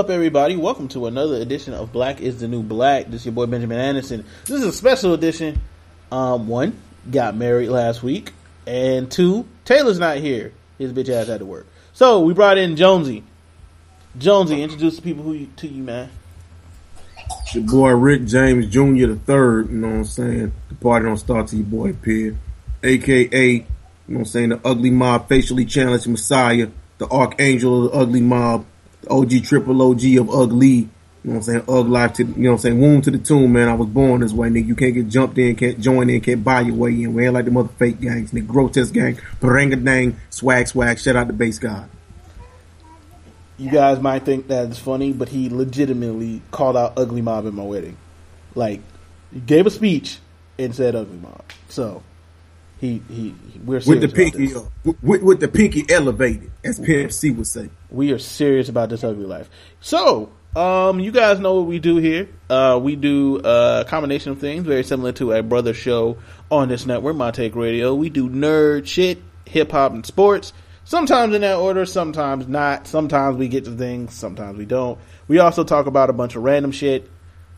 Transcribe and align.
Up, 0.00 0.08
everybody? 0.08 0.56
Welcome 0.56 0.88
to 0.88 1.08
another 1.08 1.34
edition 1.34 1.74
of 1.74 1.92
Black 1.92 2.22
is 2.22 2.40
the 2.40 2.48
New 2.48 2.62
Black. 2.62 3.08
This 3.08 3.20
is 3.20 3.26
your 3.26 3.34
boy 3.34 3.44
Benjamin 3.44 3.78
Anderson. 3.78 4.24
This 4.46 4.62
is 4.62 4.64
a 4.64 4.72
special 4.72 5.12
edition. 5.12 5.60
Um, 6.10 6.48
one 6.48 6.80
got 7.10 7.36
married 7.36 7.68
last 7.68 8.02
week, 8.02 8.32
and 8.66 9.10
two 9.10 9.46
Taylor's 9.66 9.98
not 9.98 10.16
here. 10.16 10.54
His 10.78 10.94
bitch 10.94 11.10
ass 11.10 11.26
had 11.26 11.40
to 11.40 11.44
work. 11.44 11.66
So 11.92 12.20
we 12.20 12.32
brought 12.32 12.56
in 12.56 12.76
Jonesy. 12.76 13.24
Jonesy, 14.16 14.62
introduce 14.62 14.96
the 14.96 15.02
people 15.02 15.22
who 15.22 15.34
you, 15.34 15.48
to 15.56 15.68
you, 15.68 15.82
man. 15.82 16.08
It's 17.42 17.56
your 17.56 17.64
boy 17.64 17.90
Rick 17.90 18.24
James 18.24 18.68
Jr. 18.68 19.06
the 19.06 19.20
third, 19.22 19.68
you 19.68 19.76
know 19.76 19.88
what 19.88 19.96
I'm 19.96 20.04
saying? 20.06 20.52
The 20.70 20.76
party 20.76 21.04
don't 21.04 21.18
start 21.18 21.48
till 21.48 21.58
your 21.58 21.68
boy 21.68 21.90
appear. 21.90 22.38
AKA, 22.82 23.52
you 23.52 23.58
know 23.60 23.66
what 24.06 24.18
I'm 24.20 24.24
saying, 24.24 24.48
the 24.48 24.60
ugly 24.64 24.92
mob 24.92 25.28
facially 25.28 25.66
challenged 25.66 26.08
messiah, 26.08 26.68
the 26.96 27.06
archangel 27.08 27.84
of 27.84 27.92
the 27.92 27.98
ugly 27.98 28.22
mob, 28.22 28.64
OG 29.08 29.44
triple 29.44 29.80
OG 29.82 30.04
of 30.18 30.30
ugly, 30.30 30.68
you 30.68 30.88
know 31.24 31.32
what 31.32 31.36
I'm 31.36 31.42
saying, 31.42 31.64
ug 31.68 31.88
life 31.88 32.14
to, 32.14 32.24
you 32.24 32.34
know 32.34 32.50
what 32.50 32.56
I'm 32.56 32.58
saying, 32.58 32.80
wound 32.80 33.04
to 33.04 33.10
the 33.10 33.18
tomb, 33.18 33.52
man. 33.52 33.68
I 33.68 33.74
was 33.74 33.88
born 33.88 34.20
this 34.20 34.32
way, 34.32 34.48
nigga. 34.48 34.66
You 34.66 34.74
can't 34.74 34.94
get 34.94 35.08
jumped 35.08 35.38
in, 35.38 35.54
can't 35.56 35.80
join 35.80 36.08
in, 36.10 36.20
can't 36.20 36.42
buy 36.42 36.62
your 36.62 36.74
way 36.74 36.90
in. 37.02 37.14
We 37.14 37.24
ain't 37.24 37.34
like 37.34 37.44
the 37.44 37.50
mother 37.50 37.70
fake 37.78 38.00
gangs, 38.00 38.32
nigga. 38.32 38.46
Grotesque 38.46 38.92
gang, 38.92 39.16
paranga 39.40 39.82
dang, 39.82 40.18
swag 40.30 40.68
swag, 40.68 40.98
shout 40.98 41.16
out 41.16 41.26
the 41.26 41.32
base 41.32 41.58
god. 41.58 41.88
You 43.58 43.70
guys 43.70 44.00
might 44.00 44.24
think 44.24 44.48
that 44.48 44.68
it's 44.68 44.78
funny, 44.78 45.12
but 45.12 45.28
he 45.28 45.50
legitimately 45.50 46.40
called 46.50 46.78
out 46.78 46.94
Ugly 46.96 47.20
Mob 47.20 47.46
at 47.46 47.52
my 47.52 47.62
wedding. 47.62 47.98
Like, 48.54 48.80
he 49.30 49.40
gave 49.40 49.66
a 49.66 49.70
speech 49.70 50.18
and 50.58 50.74
said 50.74 50.96
Ugly 50.96 51.18
Mob. 51.18 51.44
So, 51.68 52.02
he, 52.80 53.02
he, 53.10 53.34
we're 53.62 53.82
With 53.86 54.00
the 54.00 54.08
pinky 54.08 54.46
this. 54.46 54.64
with, 55.02 55.22
with 55.22 55.40
the 55.40 55.48
pinky 55.48 55.84
elevated, 55.90 56.50
as 56.64 56.80
PFC 56.80 57.36
would 57.36 57.46
say. 57.46 57.68
We 57.90 58.12
are 58.12 58.18
serious 58.18 58.70
about 58.70 58.88
this 58.88 59.04
ugly 59.04 59.26
life. 59.26 59.50
So, 59.82 60.32
um, 60.56 60.98
you 60.98 61.12
guys 61.12 61.38
know 61.40 61.56
what 61.56 61.66
we 61.66 61.78
do 61.78 61.98
here. 61.98 62.30
Uh, 62.48 62.80
we 62.82 62.96
do 62.96 63.38
a 63.44 63.84
combination 63.86 64.32
of 64.32 64.38
things 64.38 64.64
very 64.64 64.82
similar 64.82 65.12
to 65.12 65.32
a 65.32 65.42
brother 65.42 65.74
show 65.74 66.16
on 66.50 66.68
this 66.68 66.86
network, 66.86 67.16
My 67.16 67.30
Take 67.32 67.54
Radio. 67.54 67.94
We 67.94 68.08
do 68.08 68.30
nerd 68.30 68.86
shit, 68.86 69.18
hip 69.44 69.72
hop, 69.72 69.92
and 69.92 70.06
sports. 70.06 70.54
Sometimes 70.84 71.34
in 71.34 71.42
that 71.42 71.58
order, 71.58 71.84
sometimes 71.84 72.48
not. 72.48 72.86
Sometimes 72.86 73.36
we 73.36 73.48
get 73.48 73.66
to 73.66 73.72
things, 73.72 74.14
sometimes 74.14 74.56
we 74.56 74.64
don't. 74.64 74.98
We 75.28 75.38
also 75.38 75.64
talk 75.64 75.84
about 75.84 76.08
a 76.08 76.14
bunch 76.14 76.34
of 76.34 76.44
random 76.44 76.72
shit. 76.72 77.10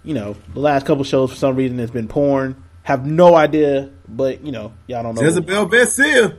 You 0.03 0.15
know, 0.15 0.37
the 0.53 0.59
last 0.59 0.85
couple 0.85 1.05
shows 1.05 1.31
for 1.31 1.37
some 1.37 1.55
reason 1.55 1.79
has 1.79 1.93
been 1.93 2.09
porn. 2.09 2.61
Have 2.85 3.07
no 3.07 3.35
idea, 3.37 3.91
but 4.09 4.45
you 4.45 4.53
know, 4.53 4.73
y'all 4.87 5.03
don't 5.03 5.15
know. 5.15 5.23
Jezebel 5.23 5.67
Bessier. 5.67 6.39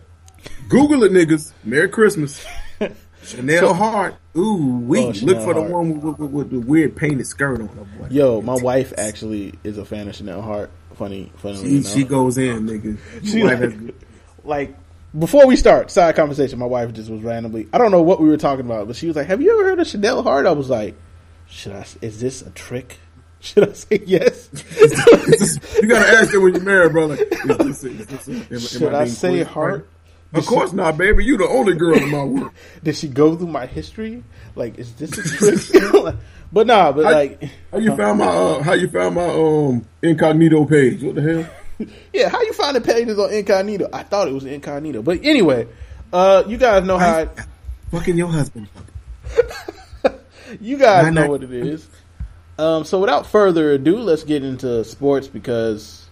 Google 0.68 1.04
it, 1.04 1.12
niggas. 1.12 1.54
Merry 1.64 1.88
Christmas. 1.90 2.46
Chanel 3.24 3.74
Hart. 3.74 4.16
Ooh, 4.36 4.80
we 4.86 5.00
Oh, 5.00 5.06
look 5.08 5.16
Chanel 5.16 5.44
for 5.46 5.54
the 5.54 5.62
one 5.62 6.02
with, 6.02 6.20
with, 6.20 6.32
with 6.32 6.50
the 6.52 6.60
weird 6.60 6.96
painted 6.98 7.26
skirt 7.26 7.62
on. 7.62 7.68
her 7.70 7.84
boy. 7.86 8.08
Yo, 8.10 8.42
my 8.42 8.56
wife 8.56 8.92
actually 8.98 9.54
is 9.64 9.78
a 9.78 9.86
fan 9.86 10.10
of 10.10 10.16
Chanel 10.16 10.42
Hart. 10.42 10.70
Funny, 10.96 11.32
funny. 11.38 11.58
she, 11.58 11.84
she 11.84 12.04
goes 12.04 12.38
in, 12.38 12.66
nigga. 12.68 12.98
She 13.26 13.44
like- 13.44 13.96
like 14.44 14.76
before 15.18 15.48
we 15.48 15.56
start 15.56 15.90
side 15.90 16.16
conversation 16.16 16.60
my 16.60 16.66
wife 16.66 16.92
just 16.92 17.10
was 17.10 17.22
randomly 17.22 17.68
i 17.72 17.78
don't 17.78 17.92
know 17.92 18.02
what 18.02 18.20
we 18.20 18.28
were 18.28 18.36
talking 18.36 18.66
about 18.66 18.88
but 18.88 18.96
she 18.96 19.08
was 19.08 19.16
like 19.16 19.28
have 19.28 19.42
you 19.42 19.54
ever 19.54 19.70
heard 19.70 19.80
of 19.80 19.88
chanel 19.88 20.22
hart 20.24 20.46
i 20.48 20.52
was 20.52 20.70
like 20.70 20.96
should 21.48 21.72
i 21.72 21.86
is 22.02 22.20
this 22.20 22.42
a 22.42 22.50
trick 22.50 22.98
should 23.48 23.70
i 23.70 23.74
say 23.74 24.02
yes 24.06 24.50
you 25.82 25.88
gotta 25.88 26.08
ask 26.18 26.32
her 26.32 26.40
when 26.40 26.54
you're 26.56 26.64
married, 26.64 26.92
brother. 26.94 27.16
Is 27.16 27.82
this, 27.82 27.84
is 27.84 28.06
this, 28.08 28.28
am- 28.30 28.48
am 28.52 28.60
should 28.60 28.94
i 28.94 29.04
being 29.04 29.16
say 29.16 29.36
quick? 29.44 29.48
hart 29.48 29.90
Of 30.34 30.46
course 30.48 30.72
not, 30.74 30.98
baby. 30.98 31.26
You 31.26 31.38
the 31.38 31.48
only 31.48 31.76
girl 31.76 31.94
in 31.96 32.10
my 32.10 32.24
world. 32.24 32.52
did 32.84 32.96
she 32.96 33.08
go 33.08 33.36
through 33.36 33.48
my 33.48 33.66
history 33.68 34.24
like 34.56 34.80
is 34.80 34.94
this 34.96 35.12
a 35.18 35.24
trick 35.38 36.16
but 36.52 36.66
nah 36.68 36.92
but 36.92 37.06
How- 37.06 37.12
like 37.12 37.44
How 37.72 37.78
you 37.80 37.96
found 37.96 38.20
my 38.20 38.28
uh, 38.28 38.64
how 38.64 38.74
you 38.74 38.88
found 38.88 39.16
my 39.16 39.28
um 39.28 39.86
incognito 40.02 40.66
page? 40.66 41.04
What 41.04 41.16
the 41.16 41.22
hell? 41.22 41.88
yeah 42.14 42.30
how 42.30 42.42
you 42.42 42.54
find 42.54 42.76
the 42.78 42.82
pages 42.82 43.18
on 43.20 43.34
incognito 43.34 43.90
i 43.92 44.04
thought 44.04 44.28
it 44.28 44.34
was 44.34 44.46
incognito 44.46 45.02
but 45.02 45.20
anyway 45.24 45.68
uh 46.14 46.44
you 46.48 46.56
guys 46.58 46.84
know 46.86 46.98
how 46.98 47.18
I, 47.26 47.28
Fucking 47.92 48.16
your 48.18 48.28
husband. 48.30 48.68
You 50.62 50.78
guys 50.78 51.12
know 51.14 51.28
what 51.30 51.44
it 51.44 51.52
is. 51.52 51.88
Um, 52.58 52.84
so 52.84 53.00
without 53.00 53.26
further 53.28 53.72
ado, 53.72 53.98
let's 53.98 54.24
get 54.24 54.44
into 54.44 54.84
sports 54.84 55.28
because 55.28 56.06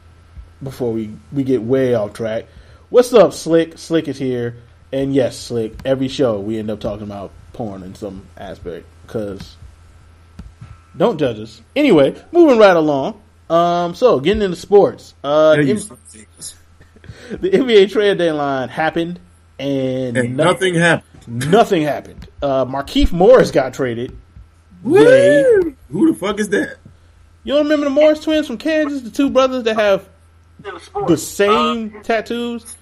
before 0.64 0.92
we, 0.92 1.12
we 1.32 1.44
get 1.44 1.62
way 1.62 1.94
off 1.94 2.14
track. 2.14 2.46
What's 2.90 3.14
up, 3.14 3.34
Slick? 3.34 3.78
Slick 3.78 4.08
is 4.08 4.18
here. 4.18 4.58
And 4.92 5.14
yes, 5.14 5.38
Slick, 5.38 5.74
every 5.86 6.08
show 6.08 6.40
we 6.40 6.58
end 6.58 6.70
up 6.70 6.80
talking 6.80 7.04
about 7.04 7.32
porn 7.54 7.84
in 7.84 7.96
some 7.96 8.26
aspect 8.38 8.86
because 9.06 9.56
don't 10.98 11.18
judge 11.18 11.40
us. 11.40 11.62
Anyway, 11.76 12.22
moving 12.32 12.58
right 12.58 12.76
along. 12.76 13.22
Um, 13.50 13.96
so 13.96 14.20
getting 14.20 14.42
into 14.44 14.58
sports. 14.58 15.14
Uh, 15.24 15.54
There 15.54 15.62
you 15.64 15.74
M- 15.74 15.80
son 15.80 15.98
of 15.98 16.16
a 16.16 16.18
bitch. 16.18 16.54
the 17.42 17.50
NBA 17.52 17.92
trade 17.92 18.18
deadline 18.18 18.70
happened 18.70 19.20
and, 19.60 20.18
and 20.18 20.38
no- 20.38 20.46
nothing 20.46 20.76
happened. 20.76 21.08
nothing 21.52 21.84
happened. 21.84 22.28
Uh, 22.42 22.66
Markieff 22.66 23.12
Morris 23.12 23.52
got 23.52 23.74
traded. 23.74 24.18
Yay. 24.86 25.44
Woo! 25.64 25.76
Who 25.92 26.12
the 26.12 26.18
fuck 26.18 26.40
is 26.40 26.50
that? 26.50 26.78
You 27.44 27.54
don't 27.56 27.64
remember 27.64 27.86
the 27.86 27.90
Morris 27.92 28.20
twins 28.24 28.48
from 28.48 28.58
Kansas, 28.58 29.02
the 29.02 29.10
two 29.10 29.30
brothers 29.30 29.64
that 29.64 29.76
have 29.76 30.08
the 31.08 31.18
same 31.18 32.02
tattoos? 32.04 32.76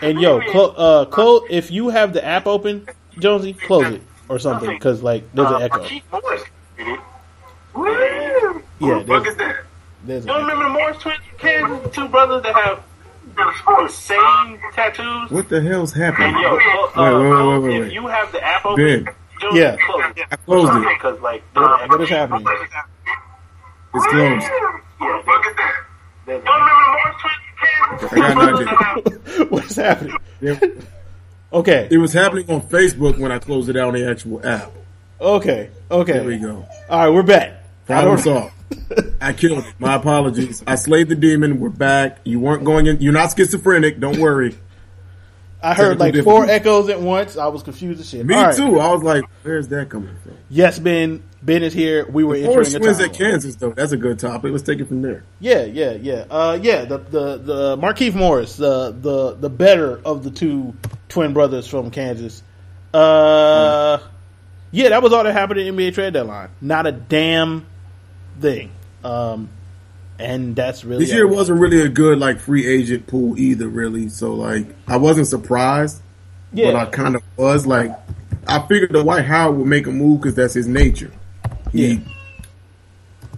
And 0.00 0.20
yo, 0.20 0.40
clo- 0.50 0.70
uh, 0.76 1.04
close 1.06 1.42
if 1.50 1.70
you 1.70 1.88
have 1.90 2.12
the 2.12 2.24
app 2.24 2.46
open, 2.46 2.88
Jonesy, 3.18 3.52
close 3.52 3.86
it 3.94 4.02
or 4.28 4.38
something 4.38 4.70
because 4.70 5.02
like 5.02 5.24
there's 5.34 5.50
an 5.50 5.62
echo. 5.62 5.82
Yeah, 6.80 6.96
Yeah, 8.80 9.02
there's- 9.02 9.26
is 9.26 9.36
that? 9.36 9.56
There's 10.04 10.24
You 10.24 10.32
don't 10.32 10.40
remember 10.42 10.64
the 10.64 10.70
Morris 10.70 10.98
twins 10.98 11.18
from 11.28 11.38
Kansas? 11.38 11.82
The 11.82 11.88
two 11.90 12.08
brothers 12.08 12.42
that 12.44 12.54
have 12.54 12.82
the 13.36 13.88
same 13.88 14.58
tattoos? 14.72 15.30
What 15.30 15.48
the 15.50 15.60
hell's 15.60 15.92
happening? 15.92 16.28
And 16.34 16.40
yo, 16.40 16.58
clo- 16.58 17.04
uh, 17.04 17.18
Wait, 17.18 17.20
wait, 17.20 17.30
wait, 17.30 17.36
close- 17.36 17.62
wait, 17.64 17.82
if 17.88 17.92
you 17.92 18.06
have 18.06 18.32
the 18.32 18.42
app 18.42 18.64
open, 18.64 19.04
Ben. 19.04 19.14
Jones, 19.50 19.58
Yeah. 19.60 19.76
close 19.86 20.04
it. 20.16 20.26
I 20.30 20.36
closed 20.36 20.72
it. 20.72 20.88
Because, 20.96 21.20
like, 21.20 21.42
What- 21.54 21.88
what 21.90 22.00
is 22.00 22.08
happening? 22.10 22.46
It's 23.94 24.06
closed. 24.06 24.46
Yeah, 25.00 25.22
fuck 25.22 25.46
is 25.46 25.56
that? 25.56 25.74
You 26.26 26.32
don't 26.34 26.44
remember 26.44 26.82
the 26.84 26.92
Morris 26.92 27.16
twins 27.20 27.42
from 27.50 27.98
Kansas? 27.98 28.12
I 28.12 28.16
got 28.16 28.32
Two 28.32 28.40
an 28.40 28.64
brothers 28.64 28.66
that 28.66 29.36
have 29.38 29.50
What's 29.50 29.76
happening? 29.76 30.82
Okay, 31.52 31.88
it 31.90 31.98
was 31.98 32.12
happening 32.12 32.48
on 32.50 32.60
Facebook 32.62 33.18
when 33.18 33.32
I 33.32 33.38
closed 33.40 33.68
it 33.68 33.76
out 33.76 33.88
on 33.88 33.94
the 33.94 34.08
actual 34.08 34.46
app. 34.46 34.70
okay, 35.20 35.70
okay. 35.90 36.12
There 36.12 36.24
we 36.24 36.38
go. 36.38 36.64
All 36.88 36.98
right, 37.06 37.08
we're 37.12 37.22
back. 37.24 37.54
I 37.88 38.02
Problem 38.02 38.18
solved. 38.18 38.54
I 39.20 39.32
killed 39.32 39.58
it. 39.64 39.74
My 39.80 39.94
apologies. 39.96 40.62
I 40.64 40.76
slayed 40.76 41.08
the 41.08 41.16
demon. 41.16 41.58
We're 41.58 41.70
back. 41.70 42.18
You 42.22 42.38
weren't 42.38 42.62
going 42.64 42.86
in. 42.86 43.00
You're 43.00 43.12
not 43.12 43.36
schizophrenic. 43.36 43.98
Don't 43.98 44.18
worry. 44.20 44.56
I 45.62 45.74
heard 45.74 45.98
like 45.98 46.14
four 46.24 46.46
echoes 46.46 46.88
at 46.88 47.00
once. 47.00 47.36
I 47.36 47.48
was 47.48 47.62
confused 47.62 48.00
as 48.00 48.08
shit. 48.08 48.24
Me 48.24 48.34
All 48.34 48.44
right. 48.44 48.56
too. 48.56 48.80
I 48.80 48.92
was 48.92 49.02
like, 49.02 49.24
where's 49.42 49.68
that 49.68 49.90
coming 49.90 50.14
from? 50.22 50.36
Yes, 50.48 50.78
Ben. 50.78 51.22
Ben 51.42 51.62
is 51.62 51.72
here. 51.72 52.06
We 52.10 52.24
were 52.24 52.36
Forest 52.44 52.76
a 52.76 52.80
wins 52.80 53.00
at 53.00 53.14
Kansas, 53.14 53.56
though. 53.56 53.70
That's 53.70 53.92
a 53.92 53.96
good 53.96 54.18
topic. 54.18 54.52
Let's 54.52 54.62
take 54.62 54.80
it 54.80 54.88
from 54.88 55.02
there. 55.02 55.24
Yeah, 55.38 55.64
yeah, 55.64 55.92
yeah. 55.92 56.24
Uh, 56.30 56.58
yeah, 56.60 56.84
the 56.84 56.98
the 56.98 57.36
the 57.38 57.76
Markieff 57.78 58.14
Morris, 58.14 58.56
the 58.56 58.90
the 58.90 59.34
the 59.34 59.48
better 59.50 60.00
of 60.04 60.22
the 60.22 60.30
two 60.30 60.74
twin 61.08 61.32
brothers 61.32 61.66
from 61.66 61.90
Kansas. 61.90 62.42
Uh, 62.92 63.98
yeah, 64.70 64.90
that 64.90 65.02
was 65.02 65.12
all 65.12 65.24
that 65.24 65.32
happened 65.32 65.60
in 65.60 65.74
NBA 65.74 65.94
trade 65.94 66.12
deadline. 66.12 66.50
Not 66.60 66.86
a 66.86 66.92
damn 66.92 67.66
thing. 68.40 68.70
Um, 69.02 69.48
and 70.20 70.54
that's 70.56 70.84
really 70.84 71.04
This 71.04 71.14
year 71.14 71.26
wasn't 71.26 71.60
really 71.60 71.80
a 71.80 71.88
good 71.88 72.18
like 72.18 72.38
free 72.38 72.66
agent 72.66 73.06
pool 73.06 73.38
either, 73.38 73.68
really. 73.68 74.08
So 74.08 74.34
like, 74.34 74.66
I 74.86 74.96
wasn't 74.98 75.26
surprised, 75.26 76.00
but 76.52 76.76
I 76.76 76.86
kind 76.86 77.16
of 77.16 77.22
was. 77.36 77.66
Like, 77.66 77.90
I 78.46 78.60
figured 78.66 78.92
the 78.92 79.02
Dwight 79.02 79.24
Howard 79.24 79.56
would 79.58 79.66
make 79.66 79.86
a 79.86 79.90
move 79.92 80.20
because 80.20 80.34
that's 80.34 80.54
his 80.54 80.66
nature. 80.68 81.10
He, 81.72 81.94
Yeah. 81.94 81.98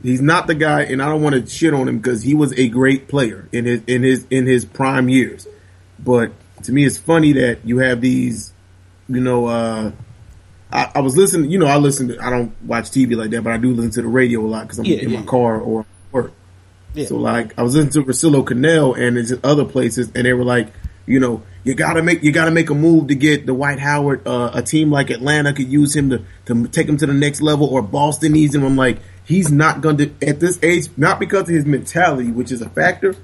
he's 0.02 0.20
not 0.23 0.46
the 0.46 0.55
guy, 0.55 0.82
and 0.82 1.02
I 1.02 1.08
don't 1.08 1.23
want 1.23 1.34
to 1.34 1.46
shit 1.46 1.75
on 1.75 1.88
him 1.88 1.99
because 1.99 2.23
he 2.23 2.34
was 2.34 2.52
a 2.58 2.69
great 2.69 3.08
player 3.08 3.49
in 3.52 3.64
his 3.67 3.82
in 3.87 4.02
his 4.02 4.26
in 4.31 4.46
his 4.46 4.64
prime 4.64 5.08
years. 5.08 5.46
But 5.99 6.32
to 6.64 6.73
me, 6.73 6.85
it's 6.85 6.99
funny 6.99 7.32
that 7.35 7.58
you 7.64 7.78
have 7.78 8.00
these, 8.00 8.52
you 9.08 9.20
know. 9.20 9.46
uh 9.46 9.93
I, 10.75 10.90
I 10.94 11.00
was 11.00 11.14
listening, 11.19 11.50
you 11.50 11.58
know, 11.58 11.67
I 11.67 11.76
listen 11.76 12.08
to, 12.08 12.19
I 12.19 12.31
don't 12.31 12.50
watch 12.64 12.87
TV 12.90 13.14
like 13.14 13.28
that, 13.32 13.44
but 13.44 13.52
I 13.52 13.58
do 13.58 13.75
listen 13.75 13.90
to 13.90 14.00
the 14.00 14.08
radio 14.08 14.40
a 14.40 14.49
lot 14.49 14.62
because 14.62 14.78
I'm 14.78 14.87
Yeah, 14.87 15.00
in 15.00 15.11
yeah. 15.11 15.20
my 15.20 15.26
car 15.26 15.58
or. 15.61 15.85
Yeah. 16.94 17.06
So 17.06 17.16
like 17.16 17.58
I 17.58 17.62
was 17.62 17.74
listening 17.74 17.92
to 17.92 18.04
Priscilla 18.04 18.42
Cannell 18.44 18.94
and 18.94 19.16
it's 19.16 19.32
other 19.42 19.64
places 19.64 20.10
and 20.14 20.26
they 20.26 20.32
were 20.32 20.44
like, 20.44 20.72
you 21.06 21.20
know, 21.20 21.42
you 21.64 21.74
gotta 21.74 22.02
make 22.02 22.22
you 22.22 22.32
gotta 22.32 22.50
make 22.50 22.70
a 22.70 22.74
move 22.74 23.08
to 23.08 23.14
get 23.14 23.46
the 23.46 23.52
Dwight 23.52 23.78
Howard. 23.78 24.26
Uh, 24.26 24.50
a 24.54 24.62
team 24.62 24.90
like 24.90 25.10
Atlanta 25.10 25.52
could 25.52 25.68
use 25.68 25.94
him 25.94 26.10
to 26.10 26.24
to 26.46 26.68
take 26.68 26.88
him 26.88 26.96
to 26.98 27.06
the 27.06 27.14
next 27.14 27.40
level, 27.40 27.66
or 27.66 27.82
Boston 27.82 28.32
needs 28.32 28.54
him. 28.54 28.64
I'm 28.64 28.76
like, 28.76 28.98
he's 29.24 29.50
not 29.50 29.80
going 29.80 29.96
to 29.98 30.10
at 30.26 30.40
this 30.40 30.58
age, 30.62 30.88
not 30.96 31.18
because 31.18 31.42
of 31.42 31.54
his 31.54 31.64
mentality, 31.64 32.30
which 32.30 32.52
is 32.52 32.62
a 32.62 32.68
factor, 32.68 33.14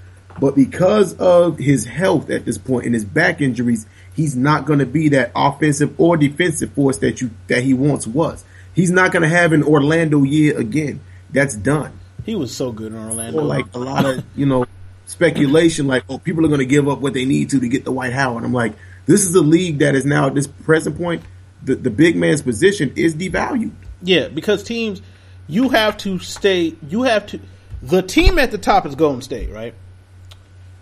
but 0.41 0.55
because 0.55 1.15
of 1.15 1.59
his 1.59 1.85
health 1.85 2.31
at 2.31 2.45
this 2.45 2.59
point 2.59 2.87
and 2.87 2.95
his 2.95 3.05
back 3.05 3.41
injuries. 3.41 3.87
He's 4.15 4.35
not 4.35 4.65
going 4.65 4.81
to 4.81 4.87
be 4.87 5.11
that 5.11 5.31
offensive 5.37 5.95
or 5.97 6.17
defensive 6.17 6.73
force 6.73 6.99
that 6.99 7.21
you 7.21 7.31
that 7.47 7.63
he 7.63 7.73
once 7.73 8.05
was. 8.05 8.45
He's 8.75 8.91
not 8.91 9.13
going 9.13 9.23
to 9.23 9.29
have 9.29 9.53
an 9.53 9.63
Orlando 9.63 10.25
year 10.25 10.59
again. 10.59 11.01
That's 11.31 11.55
done. 11.55 12.01
He 12.25 12.35
was 12.35 12.55
so 12.55 12.73
good 12.73 12.93
in 12.93 12.99
Orlando. 12.99 13.41
Or 13.41 13.45
like 13.45 13.67
a 13.75 13.79
lot 13.79 14.05
of 14.05 14.25
you 14.37 14.47
know 14.47 14.67
speculation, 15.07 15.87
like 15.87 16.05
oh, 16.09 16.19
people 16.19 16.45
are 16.45 16.49
going 16.49 16.61
to 16.61 16.67
give 16.67 16.89
up 16.89 17.01
what 17.01 17.15
they 17.15 17.25
need 17.25 17.51
to 17.51 17.61
to 17.61 17.69
get 17.69 17.85
the 17.85 17.91
Dwight 17.91 18.13
Howard. 18.13 18.45
I'm 18.45 18.53
like, 18.53 18.75
this 19.07 19.25
is 19.25 19.35
a 19.35 19.41
league 19.41 19.79
that 19.79 19.95
is 19.95 20.05
now 20.05 20.27
at 20.27 20.35
this 20.35 20.47
present 20.47 20.97
point, 20.97 21.23
the 21.63 21.75
the 21.75 21.91
big 21.91 22.17
man's 22.17 22.43
position 22.43 22.93
is 22.97 23.15
devalued. 23.15 23.73
Yeah, 24.03 24.29
because 24.29 24.63
teams, 24.63 25.03
you 25.47 25.71
have 25.71 25.97
to 25.99 26.19
stay. 26.19 26.75
You 26.89 27.03
have 27.03 27.27
to. 27.29 27.41
The 27.83 28.03
team 28.03 28.39
at 28.39 28.51
the 28.51 28.59
top 28.59 28.87
is 28.87 28.95
Golden 28.95 29.23
State, 29.23 29.51
right? 29.51 29.75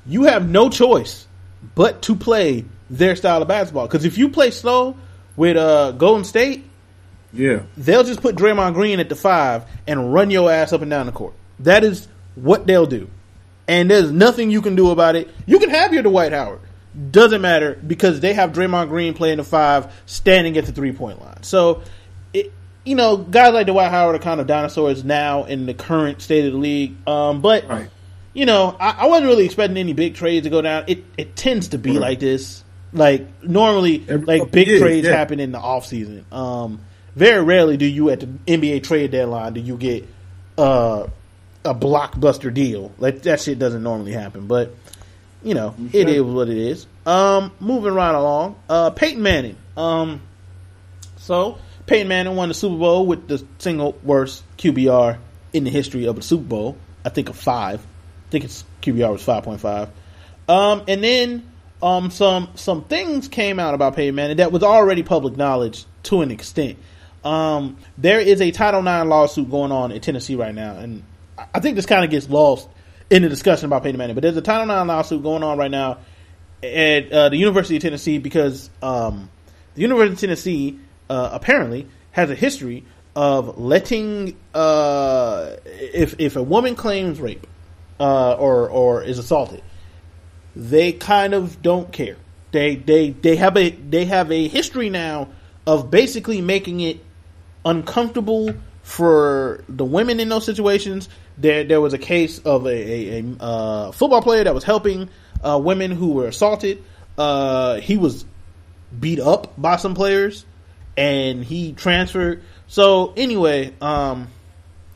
You 0.07 0.25
have 0.25 0.49
no 0.49 0.71
choice 0.71 1.27
but 1.75 2.03
to 2.03 2.17
play 2.17 2.65
their 2.91 3.17
style 3.17 3.43
of 3.43 3.49
basketball. 3.49 3.87
Because 3.87 4.05
if 4.05 4.19
you 4.19 4.29
play 4.29 4.51
slow 4.51 4.97
with 5.37 5.57
uh, 5.57 5.93
Golden 5.93 6.25
State, 6.25 6.65
Yeah, 7.37 7.63
they'll 7.77 8.05
just 8.05 8.21
put 8.21 8.37
Draymond 8.37 8.75
Green 8.75 9.01
at 9.01 9.09
the 9.09 9.17
five 9.17 9.65
and 9.87 10.13
run 10.13 10.31
your 10.31 10.51
ass 10.51 10.73
up 10.73 10.83
and 10.83 10.91
down 10.91 11.07
the 11.07 11.13
court. 11.13 11.35
That 11.61 11.85
is 11.85 12.09
what 12.35 12.67
they'll 12.67 12.87
do. 12.87 13.09
And 13.69 13.91
there's 13.91 14.13
nothing 14.13 14.51
you 14.51 14.63
can 14.63 14.77
do 14.77 14.91
about 14.91 15.17
it. 15.17 15.29
You 15.47 15.59
can 15.59 15.71
have 15.71 15.93
your 15.93 16.03
Dwight 16.03 16.33
Howard. 16.33 16.61
Doesn't 17.11 17.43
matter 17.43 17.79
because 17.87 18.21
they 18.21 18.33
have 18.33 18.53
Draymond 18.53 18.89
Green 18.89 19.13
playing 19.13 19.37
the 19.39 19.45
five, 19.45 19.93
standing 20.07 20.57
at 20.57 20.67
the 20.67 20.73
three 20.73 20.93
point 20.93 21.21
line. 21.21 21.43
So, 21.43 21.83
it, 22.33 22.53
you 22.85 22.95
know, 22.95 23.17
guys 23.19 23.53
like 23.53 23.67
Dwight 23.67 23.91
Howard 23.91 24.15
are 24.17 24.19
kind 24.21 24.41
of 24.41 24.47
dinosaurs 24.47 25.05
now 25.05 25.45
in 25.45 25.67
the 25.67 25.75
current 25.75 26.23
state 26.23 26.47
of 26.47 26.53
the 26.53 26.59
league. 26.59 26.97
Um, 27.07 27.43
but 27.43 27.69
right. 27.69 27.91
you 28.33 28.47
know, 28.47 28.75
I, 28.81 28.91
I 29.01 29.07
wasn't 29.09 29.27
really 29.29 29.45
expecting 29.45 29.77
any 29.77 29.93
big 29.93 30.15
trades 30.15 30.45
to 30.45 30.51
go 30.51 30.63
down. 30.63 30.85
It 30.87 31.05
it 31.19 31.37
tends 31.37 31.69
to 31.69 31.79
be 31.79 31.91
Right. 31.93 32.01
like 32.01 32.21
this. 32.21 32.63
Like 32.93 33.27
normally, 33.43 34.05
Every 34.09 34.25
like 34.25 34.51
big 34.51 34.69
years, 34.69 34.81
trades 34.81 35.07
yeah. 35.07 35.17
happen 35.17 35.39
in 35.41 35.53
the 35.53 35.59
off 35.59 35.85
season. 35.87 36.25
Um, 36.33 36.81
very 37.17 37.43
rarely 37.43 37.77
do 37.77 37.87
you 37.87 38.11
at 38.11 38.21
the 38.21 38.27
NBA 38.27 38.85
trade 38.85 39.11
deadline 39.11 39.55
do 39.55 39.61
you 39.61 39.77
get 39.77 40.07
uh, 40.57 41.09
a 41.67 41.75
blockbuster 41.75 42.53
deal. 42.53 42.93
Like 42.99 43.23
that 43.23 43.41
shit 43.41 43.59
doesn't 43.59 43.83
normally 43.83 44.13
happen, 44.13 44.47
but 44.47 44.75
you 45.43 45.55
know 45.55 45.75
it 45.93 46.09
is 46.09 46.23
what 46.23 46.49
it 46.49 46.57
is. 46.57 46.87
Um, 47.05 47.53
moving 47.61 47.93
right 47.93 48.15
along, 48.15 48.57
uh, 48.69 48.91
Peyton 48.91 49.23
Manning. 49.23 49.57
Um, 49.77 50.21
so 51.17 51.59
Peyton 51.87 52.09
Manning 52.09 52.37
won 52.37 52.49
the 52.49 52.55
Super 52.55 52.77
Bowl 52.77 53.07
with 53.07 53.29
the 53.29 53.45
single 53.59 53.99
worst 54.03 54.45
QBR 54.59 55.19
in 55.53 55.65
the 55.65 55.71
history 55.71 56.07
of 56.07 56.17
the 56.17 56.23
Super 56.23 56.45
Bowl. 56.45 56.79
I 57.05 57.11
think 57.11 57.29
a 57.29 57.33
five. 57.33 57.81
I 57.81 58.31
think 58.31 58.45
its 58.45 58.65
QBR 58.83 59.13
was 59.13 59.23
five 59.23 59.45
point 59.45 59.61
five. 59.61 59.91
Um, 60.49 60.85
and 60.89 61.03
then 61.03 61.51
um, 61.83 62.11
some 62.11 62.51
some 62.55 62.85
things 62.85 63.29
came 63.29 63.59
out 63.59 63.75
about 63.75 63.97
Peyton 63.97 64.15
Manning 64.15 64.39
that 64.39 64.53
was 64.53 64.63
already 64.63 65.03
public 65.03 65.37
knowledge 65.37 65.85
to 66.05 66.23
an 66.23 66.31
extent. 66.31 66.79
Um, 67.27 67.77
there 67.99 68.21
is 68.21 68.41
a 68.41 68.53
Title 68.53 68.81
IX 68.81 69.09
lawsuit 69.09 69.51
going 69.51 69.73
on 69.73 69.91
in 69.91 70.01
Tennessee 70.01 70.37
right 70.37 70.55
now, 70.55 70.77
and 70.77 71.03
I- 71.53 71.59
think 71.59 71.75
this 71.75 71.85
kind 71.87 72.05
of 72.05 72.11
gets 72.11 72.31
lost 72.31 72.69
in 73.11 73.23
the 73.23 73.29
discussion 73.29 73.67
about 73.67 73.83
Peyton 73.83 73.99
Manning. 73.99 74.15
But 74.15 74.23
there's 74.23 74.37
a 74.37 74.43
Title 74.43 74.71
IX 74.71 74.87
lawsuit 74.87 75.25
going 75.25 75.43
on 75.43 75.59
right 75.59 75.71
now 75.71 75.99
at 76.63 77.11
uh, 77.11 77.29
the 77.29 77.37
University 77.37 77.77
of 77.77 77.83
Tennessee 77.83 78.19
because 78.19 78.71
um, 78.81 79.29
the 79.75 79.83
University 79.83 80.13
of 80.15 80.21
Tennessee 80.21 80.79
uh, 81.11 81.31
apparently 81.33 81.89
has 82.13 82.31
a 82.31 82.37
history 82.37 82.85
of 83.17 83.59
letting 83.59 84.37
uh, 84.55 85.57
if 85.65 86.15
if 86.21 86.37
a 86.37 86.43
woman 86.43 86.77
claims 86.77 87.19
rape 87.19 87.47
uh, 87.99 88.35
or 88.35 88.71
or 88.71 89.03
is 89.03 89.19
assaulted, 89.19 89.63
they 90.55 90.93
kind 90.93 91.35
of 91.35 91.61
don't 91.61 91.91
care. 91.91 92.17
They 92.53 92.77
they 92.77 93.11
they 93.11 93.35
have 93.35 93.57
a 93.57 93.71
they 93.71 94.05
have 94.05 94.31
a 94.31 94.47
history 94.47 94.91
now 94.91 95.29
of 95.67 95.91
basically 95.91 96.41
making 96.41 96.81
it 96.81 97.01
uncomfortable 97.67 98.55
for 98.83 99.65
the 99.69 99.85
women 99.85 100.21
in 100.21 100.31
those 100.31 100.47
situations. 100.47 101.09
There 101.37 101.65
there 101.65 101.81
was 101.83 101.93
a 101.93 101.99
case 101.99 102.39
of 102.39 102.67
a, 102.67 102.71
a, 102.71 103.21
a 103.21 103.43
uh, 103.43 103.93
football 103.93 104.23
player 104.23 104.45
that 104.45 104.55
was 104.55 104.65
helping 104.65 105.11
uh, 105.45 105.61
women 105.63 105.91
who 105.91 106.13
were 106.13 106.29
assaulted. 106.29 106.83
Uh, 107.19 107.81
he 107.81 107.97
was 107.97 108.25
beat 108.99 109.21
up 109.21 109.53
by 109.61 109.77
some 109.77 109.95
players, 109.95 110.47
and 110.97 111.45
he 111.45 111.73
transferred. 111.73 112.43
So 112.69 113.13
anyway, 113.17 113.75
um, 113.81 114.29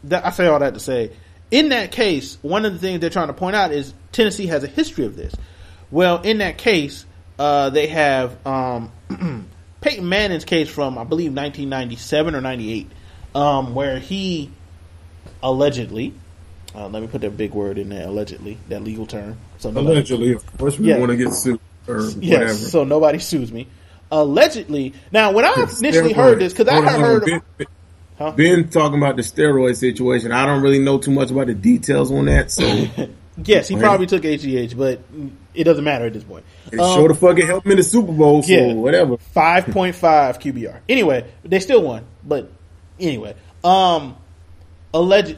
that, 0.05 0.25
I 0.25 0.31
say 0.31 0.46
all 0.46 0.58
that 0.61 0.75
to 0.75 0.81
say, 0.81 1.12
in 1.50 1.70
that 1.70 1.93
case, 1.93 2.38
one 2.43 2.64
of 2.64 2.73
the 2.73 2.78
things 2.78 3.00
they're 3.00 3.11
trying 3.11 3.28
to 3.28 3.34
point 3.34 3.56
out 3.56 3.73
is 3.73 3.93
Tennessee 4.12 4.46
has 4.46 4.64
a 4.64 4.69
history 4.69 5.05
of 5.05 5.16
this. 5.16 5.34
Well, 5.90 6.23
in 6.23 6.38
that 6.38 6.58
case, 6.58 7.05
uh, 7.38 7.70
they 7.70 7.88
have 7.88 8.46
um, 8.46 8.93
Peyton 9.81 10.09
Manning's 10.09 10.44
case 10.44 10.69
from 10.69 10.99
I 10.99 11.05
believe 11.05 11.32
1997 11.32 12.35
or 12.35 12.41
98, 12.41 12.87
um, 13.35 13.75
where 13.75 13.99
he 13.99 14.50
allegedly, 15.43 16.12
uh, 16.75 16.88
let 16.88 17.03
me 17.03 17.09
put 17.09 17.23
that 17.23 17.37
big 17.37 17.53
word 17.55 17.79
in 17.79 17.88
there, 17.88 18.06
allegedly, 18.06 18.59
that 18.69 18.82
legal 18.85 19.06
term. 19.06 19.37
So 19.59 19.71
Allegedly, 19.71 20.32
of 20.32 20.59
course, 20.59 20.79
we 20.79 20.88
Yeah. 20.88 20.99
want 20.99 21.11
to 21.11 21.17
get 21.17 21.32
sued 21.32 21.61
or 21.88 22.00
Yes, 22.21 22.32
whatever. 22.41 22.53
so 22.55 22.85
nobody 22.85 23.19
sues 23.19 23.53
me. 23.53 23.67
Allegedly, 24.12 24.93
now 25.12 25.32
when 25.32 25.44
I 25.44 25.55
The 25.55 25.77
initially 25.79 26.12
heard 26.12 26.41
this, 26.41 26.53
because 26.53 26.69
I 26.69 26.81
had 26.81 27.00
heard, 27.00 27.25
Ben, 27.25 27.41
Ben- 27.59 27.67
Huh? 28.19 28.33
Ben 28.33 28.69
talking 28.69 28.99
about 28.99 29.17
the 29.17 29.23
steroid 29.23 29.76
situation. 29.76 30.31
I 30.31 30.44
don't 30.44 30.61
really 30.61 30.79
know 30.79 30.99
too 30.99 31.11
much 31.11 31.31
about 31.31 31.47
the 31.47 31.55
details 31.55 32.12
on 32.12 32.26
that, 32.26 32.50
so 32.50 32.62
yes, 33.44 33.69
he 33.69 33.76
probably 33.76 34.06
took 34.06 34.23
HGH, 34.23 34.76
but 34.76 35.00
it 35.54 35.64
doesn't 35.64 35.85
matter 35.85 36.06
at 36.06 36.12
this 36.12 36.25
point. 36.25 36.44
sure 36.73 37.09
the 37.09 37.14
fuck 37.14 37.38
it 37.38 37.47
helped 37.47 37.66
him 37.66 37.73
in 37.73 37.78
the 37.78 37.82
Super 37.82 38.12
Bowl. 38.12 38.42
So 38.42 38.52
yeah. 38.52 38.73
whatever. 38.73 39.16
Five 39.16 39.66
point 39.66 39.97
five 39.97 40.38
QBR. 40.38 40.80
Anyway, 40.88 41.30
they 41.44 41.61
still 41.61 41.82
won, 41.82 42.04
but 42.25 42.50
anyway, 42.99 43.35
um, 43.64 44.16
alleged. 44.94 45.37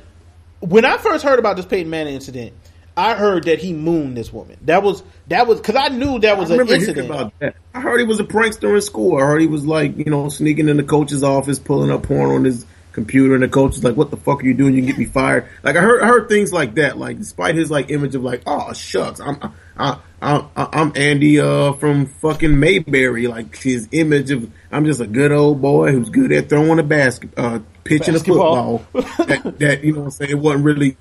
When 0.61 0.85
I 0.85 0.99
first 0.99 1.25
heard 1.25 1.39
about 1.39 1.57
this 1.57 1.67
Peyton 1.67 1.91
Manning 1.91 2.15
incident, 2.15 2.53
I 2.97 3.15
heard 3.15 3.45
that 3.45 3.59
he 3.59 3.73
mooned 3.73 4.17
this 4.17 4.33
woman. 4.33 4.59
That 4.63 4.83
was 4.83 5.03
that 5.29 5.47
was 5.47 5.61
because 5.61 5.77
I 5.77 5.89
knew 5.89 6.19
that 6.21 6.39
was 6.39 6.51
I 6.51 6.57
an 6.57 6.69
incident. 6.69 7.07
about 7.07 7.33
that. 7.39 7.57
I 7.75 7.81
heard 7.81 7.99
he 7.99 8.07
was 8.07 8.21
a 8.21 8.25
prankster 8.25 8.75
in 8.75 8.83
school. 8.83 9.17
I 9.17 9.23
heard 9.23 9.41
he 9.41 9.47
was 9.47 9.65
like, 9.65 9.97
you 9.97 10.05
know, 10.05 10.29
sneaking 10.29 10.69
in 10.69 10.77
the 10.77 10.83
coach's 10.83 11.23
office, 11.23 11.59
pulling 11.59 11.91
up 11.91 12.03
porn 12.03 12.31
on 12.31 12.45
his 12.45 12.67
computer, 12.93 13.35
and 13.35 13.43
the 13.43 13.49
coach 13.49 13.77
is 13.77 13.85
like, 13.85 13.97
"What 13.97 14.11
the 14.11 14.17
fuck 14.17 14.43
are 14.43 14.47
you 14.47 14.55
doing? 14.55 14.75
You 14.75 14.81
can 14.81 14.87
get 14.87 14.99
me 14.99 15.05
fired." 15.05 15.47
Like 15.63 15.77
I 15.77 15.81
heard, 15.81 16.03
I 16.03 16.07
heard 16.07 16.29
things 16.29 16.53
like 16.53 16.75
that. 16.75 16.99
Like 16.99 17.19
despite 17.19 17.55
his 17.55 17.71
like 17.71 17.91
image 17.91 18.15
of 18.15 18.23
like, 18.23 18.43
"Oh 18.47 18.73
shucks, 18.73 19.21
I'm 19.21 19.39
I, 19.77 19.99
I, 20.21 20.47
I, 20.57 20.69
I'm 20.73 20.93
Andy 20.95 21.41
uh, 21.41 21.73
from 21.73 22.07
fucking 22.07 22.59
Mayberry." 22.59 23.27
Like 23.27 23.57
his 23.57 23.89
image 23.93 24.31
of 24.31 24.51
I'm 24.71 24.85
just 24.85 25.01
a 25.01 25.07
good 25.07 25.33
old 25.33 25.61
boy 25.61 25.93
who's 25.93 26.11
good 26.11 26.33
at 26.33 26.49
throwing 26.49 26.79
a 26.79 26.83
basket, 26.83 27.31
uh, 27.37 27.61
pitching 27.85 28.15
Basketball. 28.15 28.77
a 28.95 29.03
football. 29.03 29.27
that, 29.27 29.59
that 29.59 29.85
you 29.85 29.93
know, 29.93 30.01
what 30.01 30.05
I'm 30.05 30.11
saying 30.11 30.31
it 30.31 30.39
wasn't 30.39 30.65
really 30.65 30.97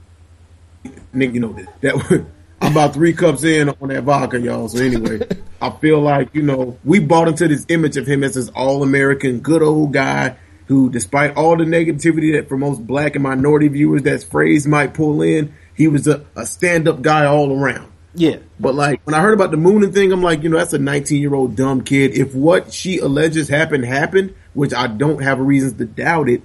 nigga, 1.13 1.33
you 1.33 1.39
know 1.39 1.53
that, 1.53 1.81
that 1.81 2.25
I'm 2.62 2.74
about 2.74 2.93
three 2.93 3.13
cups 3.13 3.43
in 3.43 3.69
on 3.69 3.89
that 3.89 4.03
vodka, 4.03 4.39
y'all. 4.39 4.69
So 4.69 4.83
anyway, 4.83 5.27
I 5.62 5.71
feel 5.71 6.00
like 6.00 6.33
you 6.33 6.43
know 6.43 6.77
we 6.83 7.00
bought 7.00 7.27
into 7.27 7.48
this 7.48 7.65
image 7.69 7.98
of 7.98 8.07
him 8.07 8.24
as 8.24 8.36
this 8.36 8.50
all 8.50 8.83
American, 8.83 9.39
good 9.39 9.63
old 9.63 9.93
guy 9.93 10.38
who, 10.72 10.90
despite 10.90 11.36
all 11.36 11.58
the 11.58 11.66
negativity 11.66 12.32
that 12.38 12.48
for 12.48 12.58
most 12.58 12.88
black 12.88 13.16
and 13.16 13.24
minority 13.24 13.68
viewers 13.68 14.04
that 14.04 14.24
phrase 14.24 14.66
might 14.66 14.94
pull 14.94 15.22
in, 15.22 15.54
he 15.75 15.90
was 15.90 16.08
a, 16.08 16.25
a 16.34 16.46
stand 16.46 16.88
up 16.88 17.01
guy 17.01 17.25
all 17.25 17.51
around. 17.51 17.92
yeah, 18.16 18.38
But 18.58 18.75
like 18.75 19.06
when 19.06 19.13
I 19.13 19.20
heard 19.20 19.34
about 19.34 19.51
the 19.51 19.58
mooning 19.58 19.92
thing, 19.92 20.13
I'm 20.13 20.24
like, 20.24 20.44
you 20.44 20.50
know, 20.50 20.58
that's 20.58 20.72
a 20.72 20.80
19 20.80 21.20
year 21.22 21.36
old 21.36 21.58
dumb 21.58 21.84
kid. 21.84 22.18
If 22.18 22.34
what 22.34 22.72
she 22.72 23.00
alleges 23.00 23.50
happened 23.50 23.84
happened, 23.84 24.34
which 24.54 24.74
I 24.74 24.88
don't 24.88 25.22
have 25.22 25.40
reasons 25.40 25.74
to 25.74 25.86
doubt 25.86 26.30
it, 26.30 26.42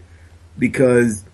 because 0.59 1.25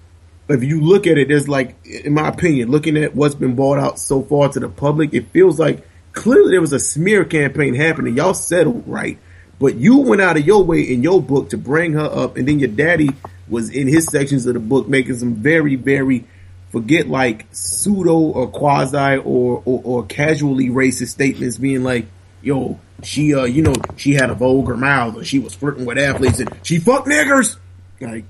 if 0.50 0.62
you 0.62 0.82
look 0.82 1.06
at 1.06 1.16
it, 1.16 1.28
there's 1.28 1.48
like, 1.48 1.74
in 1.86 2.12
my 2.12 2.28
opinion, 2.28 2.70
looking 2.70 2.98
at 2.98 3.14
what's 3.14 3.34
been 3.34 3.56
brought 3.56 3.78
out 3.78 3.98
so 4.00 4.20
far 4.20 4.50
to 4.50 4.60
the 4.60 4.68
public, 4.68 5.14
it 5.14 5.30
feels 5.30 5.58
like 5.58 5.88
clearly 6.12 6.50
there 6.50 6.60
was 6.60 6.74
a 6.74 6.78
smear 6.78 7.24
campaign 7.24 7.74
happening. 7.74 8.18
Y'all 8.18 8.34
settled 8.34 8.84
right, 8.86 9.18
but 9.62 9.76
you 9.76 9.98
went 9.98 10.20
out 10.20 10.36
of 10.36 10.44
your 10.44 10.64
way 10.64 10.80
in 10.82 11.02
your 11.04 11.22
book 11.22 11.50
to 11.50 11.56
bring 11.56 11.92
her 11.92 12.04
up, 12.04 12.36
and 12.36 12.48
then 12.48 12.58
your 12.58 12.68
daddy 12.68 13.10
was 13.48 13.70
in 13.70 13.86
his 13.86 14.06
sections 14.06 14.44
of 14.46 14.54
the 14.54 14.60
book 14.60 14.88
making 14.88 15.14
some 15.16 15.34
very, 15.36 15.76
very 15.76 16.24
forget 16.70 17.06
like 17.06 17.46
pseudo 17.52 18.16
or 18.18 18.48
quasi 18.48 19.18
or, 19.18 19.62
or, 19.64 19.80
or 19.84 20.06
casually 20.06 20.68
racist 20.68 21.08
statements 21.08 21.58
being 21.58 21.84
like, 21.84 22.06
yo, 22.42 22.80
she, 23.04 23.34
uh, 23.34 23.44
you 23.44 23.62
know, 23.62 23.74
she 23.96 24.14
had 24.14 24.30
a 24.30 24.34
vulgar 24.34 24.76
mouth 24.76 25.16
or 25.16 25.22
she 25.24 25.38
was 25.38 25.54
flirting 25.54 25.84
with 25.84 25.96
athletes 25.98 26.40
and 26.40 26.50
she 26.64 26.78
fucked 26.78 27.06
niggers. 27.06 27.56
Like, 28.00 28.24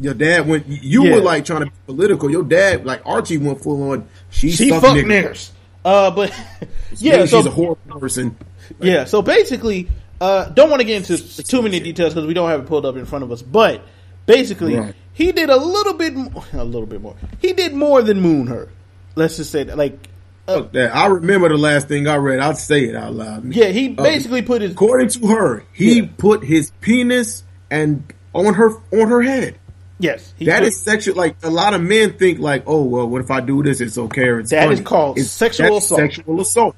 your 0.00 0.14
dad 0.14 0.48
went, 0.48 0.66
you 0.66 1.04
Yeah. 1.04 1.14
were 1.16 1.20
like 1.20 1.44
trying 1.44 1.60
to 1.60 1.66
be 1.66 1.72
political. 1.86 2.30
Your 2.30 2.42
dad, 2.42 2.84
like 2.84 3.02
Archie 3.06 3.38
went 3.38 3.62
full 3.62 3.92
on, 3.92 4.08
she, 4.30 4.50
she 4.50 4.70
fucked 4.70 4.86
niggers. 4.86 5.04
niggers. 5.04 5.50
Uh, 5.84 6.10
but 6.10 6.32
yeah, 6.96 7.26
so 7.26 7.36
she's 7.38 7.46
a 7.46 7.50
horrible 7.50 8.00
person. 8.00 8.36
Yeah, 8.80 9.04
so 9.04 9.20
basically, 9.22 9.88
uh, 10.20 10.46
don't 10.50 10.70
want 10.70 10.80
to 10.80 10.86
get 10.86 10.96
into 11.10 11.44
too 11.44 11.62
many 11.62 11.80
details 11.80 12.14
because 12.14 12.26
we 12.26 12.34
don't 12.34 12.48
have 12.48 12.60
it 12.60 12.66
pulled 12.66 12.86
up 12.86 12.96
in 12.96 13.04
front 13.06 13.24
of 13.24 13.32
us. 13.32 13.42
But 13.42 13.82
basically, 14.26 14.76
Right. 14.76 14.94
he 15.12 15.32
did 15.32 15.50
a 15.50 15.56
little 15.56 15.94
bit, 15.94 16.14
m- 16.14 16.30
a 16.52 16.64
little 16.64 16.86
bit 16.86 17.00
more. 17.00 17.16
He 17.40 17.52
did 17.52 17.74
more 17.74 18.02
than 18.02 18.20
moon 18.20 18.46
her. 18.48 18.68
Let's 19.16 19.36
just 19.36 19.50
say 19.52 19.64
that. 19.64 19.76
Like, 19.76 20.08
uh, 20.48 20.62
Fuck 20.62 20.72
that. 20.72 20.94
I 20.94 21.06
remember 21.06 21.48
the 21.48 21.56
last 21.56 21.88
thing 21.88 22.06
I 22.06 22.16
read. 22.16 22.38
I'll 22.40 22.54
say 22.54 22.84
it 22.84 22.94
out 22.96 23.14
loud. 23.14 23.44
yeah, 23.54 23.68
he 23.68 23.94
Uh, 23.96 24.02
basically 24.02 24.42
put 24.42 24.60
his 24.62 24.72
according 24.72 25.08
to 25.10 25.26
her, 25.28 25.64
he 25.72 26.00
Yeah. 26.00 26.06
put 26.18 26.44
his 26.44 26.70
penis 26.80 27.44
and 27.70 28.02
on 28.34 28.54
her 28.54 28.70
on 28.92 29.08
her 29.08 29.22
head. 29.22 29.56
Yes, 30.00 30.34
That 30.40 30.64
is 30.64 30.78
sexual. 30.80 31.14
Like 31.16 31.36
a 31.44 31.50
lot 31.50 31.72
of 31.72 31.80
men 31.80 32.14
think, 32.14 32.40
like, 32.40 32.64
oh 32.66 32.82
well, 32.82 33.06
what 33.08 33.22
if 33.22 33.30
I 33.30 33.40
do 33.40 33.62
this? 33.62 33.80
It's 33.80 33.96
okay. 33.96 34.24
Or 34.28 34.40
it's 34.40 34.50
That 34.50 34.64
funny. 34.64 34.74
is 34.74 34.80
called 34.80 35.16
It's- 35.18 35.30
sexual 35.30 35.76
assault. 35.78 36.00
Sexual 36.00 36.40
assault. 36.40 36.74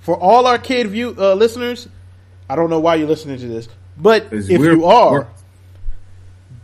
for 0.00 0.14
all 0.16 0.46
our 0.46 0.58
kid 0.58 0.86
view 0.88 1.14
uh, 1.18 1.34
listeners. 1.34 1.88
I 2.50 2.56
don't 2.56 2.68
know 2.68 2.80
why 2.80 2.96
you're 2.96 3.06
listening 3.06 3.38
to 3.38 3.46
this, 3.46 3.68
but 3.96 4.26
if 4.32 4.48
you 4.48 4.84
are, 4.86 5.28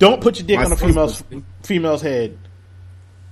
don't 0.00 0.20
put 0.20 0.38
your 0.38 0.46
dick 0.48 0.58
on 0.58 0.72
a 0.72 0.76
female's 0.76 1.22
female's 1.62 2.02
head 2.02 2.36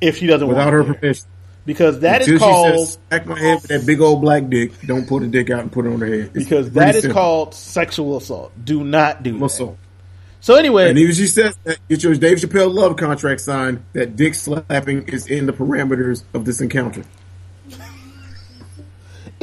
if 0.01 0.19
she 0.19 0.29
doesn't 0.29 0.47
without 0.47 0.73
her 0.73 0.85
permission. 0.85 1.27
because 1.67 1.99
that 2.01 2.23
is 2.23 2.29
Until 2.29 2.39
she 2.39 2.53
called 2.53 2.79
says, 2.89 2.99
"Smack 3.09 3.27
my 3.27 3.39
head 3.41 3.55
with 3.57 3.71
that 3.71 3.87
big 3.87 4.01
old 4.01 4.21
black 4.21 4.49
dick." 4.49 4.73
Don't 4.87 5.09
pull 5.09 5.19
the 5.19 5.27
dick 5.27 5.51
out 5.51 5.61
and 5.61 5.73
put 5.73 5.85
it 5.85 5.93
on 5.93 6.01
her 6.01 6.07
head. 6.07 6.31
It's 6.35 6.45
because 6.45 6.71
that 6.73 6.95
is 6.95 7.03
simple. 7.03 7.21
called 7.21 7.55
sexual 7.55 8.17
assault. 8.19 8.53
Do 8.65 8.85
not 8.85 9.25
do 9.25 9.37
that. 9.37 9.45
assault. 9.45 9.77
So 10.41 10.55
anyway, 10.55 10.91
And 10.91 10.99
even 10.99 11.15
she 11.15 11.27
says 11.27 11.59
that 11.65 11.79
get 11.89 12.05
your 12.05 12.15
Dave 12.15 12.39
Chappelle 12.39 12.73
love 12.73 12.97
contract 12.97 13.41
signed 13.41 13.83
that 13.95 14.15
dick 14.15 14.35
slapping 14.35 15.09
is 15.09 15.27
in 15.27 15.47
the 15.47 15.53
parameters 15.53 16.23
of 16.35 16.45
this 16.45 16.61
encounter. 16.61 17.03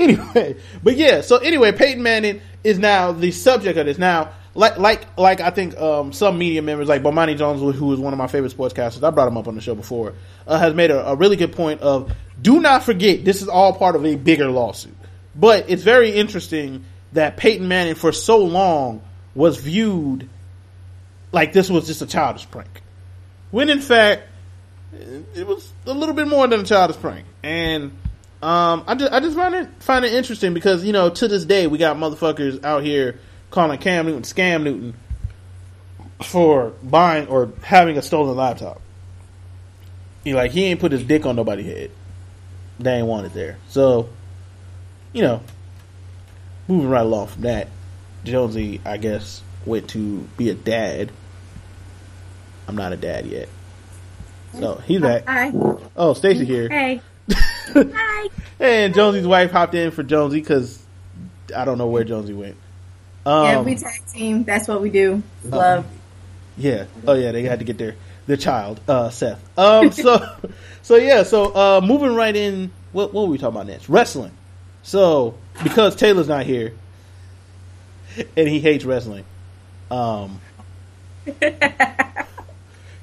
Anyway, 0.02 0.56
but 0.84 0.96
yeah. 0.98 1.22
So 1.22 1.38
anyway, 1.38 1.72
Peyton 1.72 2.04
Manning 2.04 2.42
is 2.64 2.80
now 2.80 3.12
the 3.12 3.32
subject 3.32 3.78
of 3.78 3.86
this. 3.86 3.98
Now, 3.98 4.32
like 4.54 4.78
like 4.78 5.18
like 5.18 5.42
I 5.42 5.50
think 5.50 5.78
um, 5.78 6.14
some 6.14 6.38
media 6.38 6.62
members, 6.62 6.88
like 6.88 7.04
Bomani 7.04 7.38
Jones, 7.38 7.62
who 7.78 7.94
is 7.94 8.00
one 8.00 8.14
of 8.14 8.18
my 8.18 8.28
favorite 8.28 8.56
sportscasters, 8.56 9.04
I 9.04 9.10
brought 9.12 9.28
him 9.28 9.38
up 9.38 9.48
on 9.48 9.56
the 9.56 9.62
show 9.62 9.76
before, 9.76 10.14
uh, 10.48 10.60
has 10.60 10.74
made 10.74 10.92
a, 10.92 11.10
a 11.10 11.16
really 11.16 11.36
good 11.36 11.54
point 11.54 11.82
of 11.82 12.12
do 12.42 12.60
not 12.60 12.84
forget 12.84 13.24
this 13.24 13.42
is 13.42 13.48
all 13.48 13.74
part 13.74 13.96
of 13.96 14.06
a 14.06 14.16
bigger 14.16 14.50
lawsuit. 14.50 14.96
But 15.36 15.70
it's 15.70 15.84
very 15.84 16.12
interesting 16.12 16.86
that 17.14 17.38
Peyton 17.38 17.68
Manning 17.68 17.96
for 17.96 18.12
so 18.12 18.40
long 18.40 19.02
was 19.34 19.58
viewed 19.58 20.30
like 21.32 21.54
this 21.54 21.70
was 21.70 21.88
just 21.88 22.02
a 22.02 22.06
childish 22.06 22.50
prank, 22.52 22.82
when 23.52 23.70
in 23.70 23.80
fact 23.80 24.24
it 24.94 25.48
was 25.48 25.72
a 25.86 25.94
little 25.94 26.16
bit 26.16 26.28
more 26.28 26.48
than 26.48 26.62
a 26.62 26.64
childish 26.64 26.98
prank. 26.98 27.26
And 27.44 27.98
um, 28.42 28.84
I 28.88 28.96
just 28.96 29.14
I 29.14 29.20
just 29.20 29.38
find 29.38 29.54
it 29.54 29.70
find 29.80 30.04
it 30.04 30.14
interesting 30.14 30.54
because 30.54 30.84
you 30.84 30.94
know 30.94 31.10
to 31.10 31.28
this 31.28 31.46
day 31.46 31.68
we 31.68 31.78
got 31.78 31.98
motherfuckers 31.98 32.64
out 32.64 32.84
here 32.84 33.20
calling 33.52 33.78
Cam 33.80 34.06
Newton 34.08 34.24
scam 34.24 34.64
Newton 34.64 34.96
for 36.24 36.72
buying 36.82 37.28
or 37.28 37.52
having 37.62 37.98
a 37.98 38.02
stolen 38.02 38.36
laptop. 38.36 38.82
He 40.24 40.34
like 40.34 40.52
he 40.52 40.66
ain't 40.66 40.80
put 40.80 40.92
his 40.92 41.04
dick 41.04 41.26
on 41.26 41.36
nobody's 41.36 41.66
head. 41.66 41.92
They 42.80 42.94
ain't 42.94 43.08
want 43.08 43.28
it 43.28 43.34
there. 43.34 43.58
So, 43.68 44.10
you 45.14 45.22
know, 45.22 45.42
moving 46.68 46.90
right 46.90 47.02
along 47.06 47.28
from 47.28 47.44
that, 47.44 47.68
Jonesy 48.24 48.82
I 48.84 48.98
guess 48.98 49.44
went 49.66 49.90
to 49.90 50.20
be 50.38 50.50
a 50.50 50.56
dad. 50.56 51.12
I'm 52.68 52.76
not 52.76 52.94
a 52.94 52.98
dad 52.98 53.26
yet. 53.28 53.50
So 54.54 54.76
he's 54.86 55.02
back. 55.02 55.26
Hi. 55.28 55.52
Oh, 55.96 56.14
Stacy 56.14 56.46
here. 56.46 56.70
Hey. 56.70 57.02
Hi. 57.30 58.28
And 58.60 58.94
Jonesy's 58.94 59.26
wife 59.26 59.50
hopped 59.52 59.74
in 59.74 59.90
for 59.90 60.04
Jonesy 60.04 60.40
because 60.40 60.78
I 61.56 61.66
don't 61.66 61.80
know 61.80 61.88
where 61.88 62.04
Jonesy 62.04 62.34
went. 62.34 62.58
Um, 63.26 63.46
yeah, 63.46 63.62
we 63.62 63.76
tag 63.76 64.06
team. 64.14 64.44
That's 64.44 64.68
what 64.68 64.84
we 64.84 64.92
do. 64.92 65.24
Love. 65.44 65.88
yeah. 66.58 66.86
Oh 67.08 67.14
yeah, 67.14 67.32
they 67.32 67.42
had 67.42 67.58
to 67.58 67.66
get 67.66 67.80
their 67.80 67.96
their 68.28 68.38
child, 68.38 68.80
uh, 68.88 69.10
Seth. 69.10 69.42
Um. 69.58 69.90
So, 69.92 70.36
so 70.84 70.96
yeah. 70.96 71.24
So, 71.24 71.46
uh, 71.56 71.82
moving 71.84 72.14
right 72.14 72.36
in. 72.36 72.72
What 72.92 73.16
what 73.16 73.24
were 73.24 73.32
we 73.32 73.40
talking 73.40 73.56
about 73.56 73.66
next? 73.66 73.90
Wrestling. 73.90 74.32
So 74.84 75.34
because 75.64 75.96
Taylor's 75.96 76.28
not 76.28 76.46
here, 76.46 76.74
and 78.38 78.48
he 78.48 78.60
hates 78.60 78.86
wrestling, 78.86 79.26
um, 79.90 80.40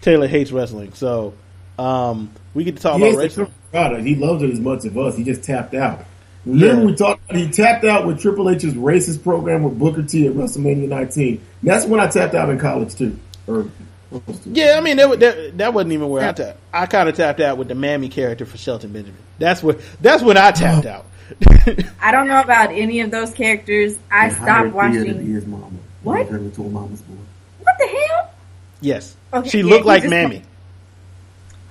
Taylor 0.03 0.29
hates 0.29 0.53
wrestling. 0.53 0.93
So, 0.93 1.35
um, 1.81 2.31
we 2.59 2.65
get 2.65 2.75
to 2.77 2.83
talk 2.83 2.99
He 2.99 3.09
about 3.09 3.23
hates 3.23 3.37
the 3.37 3.43
wrestling. 3.43 3.59
product. 3.71 4.05
He 4.05 4.17
loves 4.17 4.43
it 4.43 4.51
as 4.51 4.59
much 4.59 4.85
as 4.85 4.97
us. 4.97 5.17
He 5.17 5.23
just 5.23 5.45
tapped 5.45 5.75
out. 5.75 6.05
Remember 6.45 6.81
Yeah. 6.81 6.87
we 6.87 6.95
talked. 6.97 7.33
He 7.33 7.49
tapped 7.49 7.85
out 7.85 8.05
with 8.05 8.21
Triple 8.21 8.51
H's 8.51 8.75
racist 8.75 9.23
program 9.23 9.63
with 9.63 9.79
Booker 9.79 10.03
T 10.03 10.27
at 10.27 10.33
WrestleMania 10.33 10.89
19. 10.89 11.41
That's 11.63 11.87
when 11.87 12.01
I 12.01 12.09
tapped 12.09 12.35
out 12.35 12.51
in 12.51 12.59
college 12.59 12.97
too. 12.97 13.17
Or. 13.47 13.67
Yeah, 14.45 14.75
I 14.77 14.81
mean 14.81 14.97
that, 14.97 15.21
that 15.21 15.59
that 15.59 15.73
wasn't 15.75 15.93
even 15.93 16.09
where 16.09 16.29
I 16.29 16.33
tapped. 16.33 16.59
I 16.73 16.87
kind 16.87 17.09
of 17.09 17.15
tapped 17.15 17.39
out 17.39 17.59
with 17.59 17.69
the 17.69 17.77
Mammy 17.77 18.09
character 18.09 18.45
for 18.45 18.59
Shelton 18.59 18.93
Benjamin. 18.93 19.21
That's 19.39 19.63
what 19.63 19.81
that's 20.01 20.25
when 20.25 20.37
I 20.37 20.51
tapped 20.51 20.87
oh. 20.87 20.91
out. 20.91 21.07
I 22.03 22.11
don't 22.11 22.27
know 22.27 22.41
about 22.41 22.73
any 22.73 23.01
of 23.03 23.13
those 23.13 23.33
characters. 23.33 23.97
I 24.11 24.31
stopped 24.31 24.73
watching. 24.73 25.33
His 25.33 25.47
mama. 25.47 25.71
What? 26.03 26.25
He 26.25 26.25
turned 26.25 26.47
into 26.47 26.63
a 26.65 26.69
mama's 26.71 27.03
boy. 27.03 27.15
What 27.61 27.77
the 27.79 27.87
hell? 27.87 28.31
yes, 28.81 29.15
Okay, 29.33 29.49
she 29.49 29.59
yeah, 29.59 29.65
looked 29.65 29.83
he 29.83 29.89
like 29.89 30.03
just- 30.03 30.11
Mammy. 30.11 30.43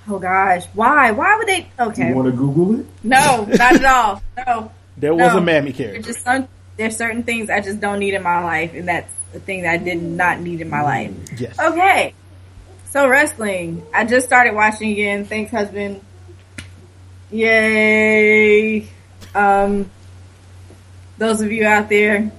Oh 0.08 0.18
gosh, 0.18 0.64
why? 0.74 1.10
Why 1.10 1.36
would 1.36 1.46
they? 1.46 1.68
Okay, 1.78 2.08
You 2.08 2.14
want 2.14 2.26
to 2.26 2.32
Google 2.36 2.80
it? 2.80 2.86
no, 3.02 3.44
not 3.44 3.60
at 3.76 3.84
all. 3.84 4.22
No, 4.46 4.72
There 4.96 5.14
was 5.14 5.34
a 5.34 5.40
Mammy 5.40 5.72
There's 5.72 5.76
character. 5.92 6.12
just 6.12 6.24
some. 6.24 6.48
There's 6.76 6.96
certain 6.96 7.22
things 7.24 7.50
I 7.50 7.60
just 7.60 7.80
don't 7.80 7.98
need 7.98 8.14
in 8.14 8.22
my 8.22 8.42
life, 8.42 8.72
and 8.74 8.88
that's 8.88 9.12
the 9.32 9.40
thing 9.40 9.62
that 9.62 9.72
I 9.74 9.76
did 9.78 10.00
not 10.02 10.40
need 10.40 10.60
in 10.60 10.70
my 10.70 10.82
life. 10.82 11.12
Yes. 11.38 11.58
Okay, 11.58 12.14
so 12.90 13.08
wrestling. 13.08 13.84
I 13.94 14.04
just 14.04 14.26
started 14.26 14.54
watching 14.54 14.92
again. 14.92 15.24
Thanks, 15.24 15.50
husband. 15.50 16.00
Yay! 17.30 18.88
Um, 19.34 19.90
those 21.18 21.40
of 21.42 21.52
you 21.52 21.66
out 21.66 21.88
there, 21.88 22.30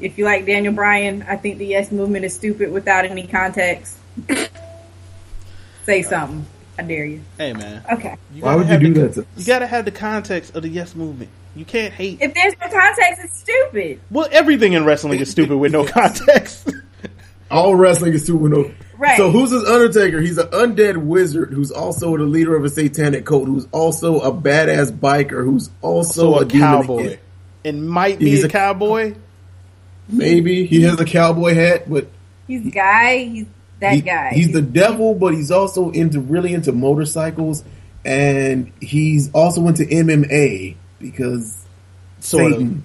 if 0.00 0.18
you 0.18 0.24
like 0.24 0.44
Daniel 0.46 0.74
Bryan, 0.74 1.24
I 1.28 1.36
think 1.36 1.58
the 1.58 1.66
Yes 1.66 1.90
Movement 1.90 2.24
is 2.24 2.34
stupid 2.34 2.70
without 2.72 3.04
any 3.06 3.26
context. 3.26 3.96
Say 5.86 6.02
something. 6.02 6.46
I 6.78 6.82
dare 6.82 7.04
you. 7.06 7.20
Hey 7.38 7.52
man, 7.52 7.82
Okay. 7.92 8.16
you 8.34 8.42
Why 8.42 8.56
would 8.56 8.68
you 8.68 8.78
do 8.78 8.92
the- 8.94 9.00
that 9.08 9.14
to 9.14 9.26
You 9.36 9.44
got 9.46 9.60
to 9.60 9.66
have 9.66 9.84
the 9.84 9.90
context 9.92 10.56
of 10.56 10.62
the 10.62 10.68
Yes 10.68 10.94
movement. 10.94 11.30
You 11.56 11.64
can't 11.64 11.94
hate. 11.94 12.18
If 12.20 12.34
there's 12.34 12.54
no 12.60 12.66
context, 12.68 13.20
it's 13.24 13.38
stupid. 13.38 14.00
Well, 14.10 14.28
everything 14.32 14.72
in 14.72 14.84
wrestling 14.84 15.20
is 15.20 15.30
stupid 15.30 15.56
with 15.56 15.70
no 15.72 15.84
context. 15.86 16.68
All 17.50 17.76
wrestling 17.76 18.12
is 18.14 18.26
super 18.26 18.48
no. 18.48 18.72
Right. 18.98 19.16
So 19.16 19.30
who's 19.30 19.50
this 19.50 19.64
Undertaker? 19.68 20.20
He's 20.20 20.38
an 20.38 20.48
undead 20.48 20.96
wizard 20.96 21.52
who's 21.52 21.70
also 21.70 22.16
the 22.16 22.24
leader 22.24 22.56
of 22.56 22.64
a 22.64 22.68
satanic 22.68 23.24
cult, 23.24 23.46
who's 23.46 23.68
also 23.70 24.18
a 24.20 24.32
badass 24.32 24.90
biker, 24.90 25.44
who's 25.44 25.70
also 25.82 26.32
so 26.32 26.38
a, 26.40 26.42
a 26.42 26.46
cowboy, 26.46 27.04
again. 27.04 27.18
and 27.64 27.88
might 27.88 28.18
be 28.18 28.30
He's 28.30 28.42
a 28.42 28.46
a- 28.46 28.50
cowboy. 28.50 29.14
Maybe 30.08 30.66
he 30.66 30.82
has 30.82 31.00
a 31.00 31.04
cowboy 31.04 31.54
hat, 31.54 31.88
but 31.88 32.08
He's 32.46 32.62
the 32.62 32.70
guy. 32.70 33.24
He's 33.24 33.46
that 33.84 33.94
he- 33.94 34.00
guy. 34.02 34.30
He's 34.34 34.52
the 34.52 34.62
devil, 34.62 35.14
but 35.14 35.34
he's 35.34 35.50
also 35.50 35.90
into 35.90 36.20
really 36.20 36.52
into 36.54 36.72
motorcycles, 36.72 37.64
and 38.04 38.72
he's 38.80 39.30
also 39.32 39.66
into 39.68 39.84
MMA 39.84 40.76
because 40.98 41.56
Sort 42.20 42.52
Satan. 42.52 42.82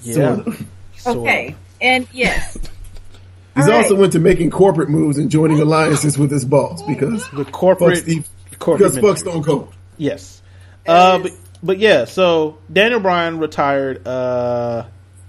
of. 0.00 0.06
Yeah. 0.06 0.14
Sort 0.44 0.46
of. 0.46 0.66
Okay. 1.22 1.54
And 1.80 2.06
yes, 2.12 2.56
He's 3.56 3.64
All 3.66 3.70
right. 3.70 3.82
also 3.84 4.02
into 4.02 4.18
making 4.18 4.50
corporate 4.50 4.88
moves 4.88 5.16
and 5.18 5.30
joining 5.30 5.60
alliances 5.60 6.18
with 6.18 6.30
his 6.30 6.44
boss 6.44 6.82
because 6.82 7.28
The 7.30 7.44
fuck 7.44 7.52
corporate. 7.52 7.98
Steve, 7.98 8.28
corporate 8.58 8.94
because 8.94 8.94
fuck 8.96 9.02
ministry. 9.04 9.30
Stone 9.30 9.42
Cold. 9.44 9.74
Yes. 9.96 10.42
Uh, 10.86 11.18
but, 11.20 11.32
but 11.62 11.78
yeah, 11.78 12.04
so 12.04 12.58
Daniel 12.72 12.98
Bryan 13.00 13.38
retired, 13.38 14.06
uh, 14.08 14.84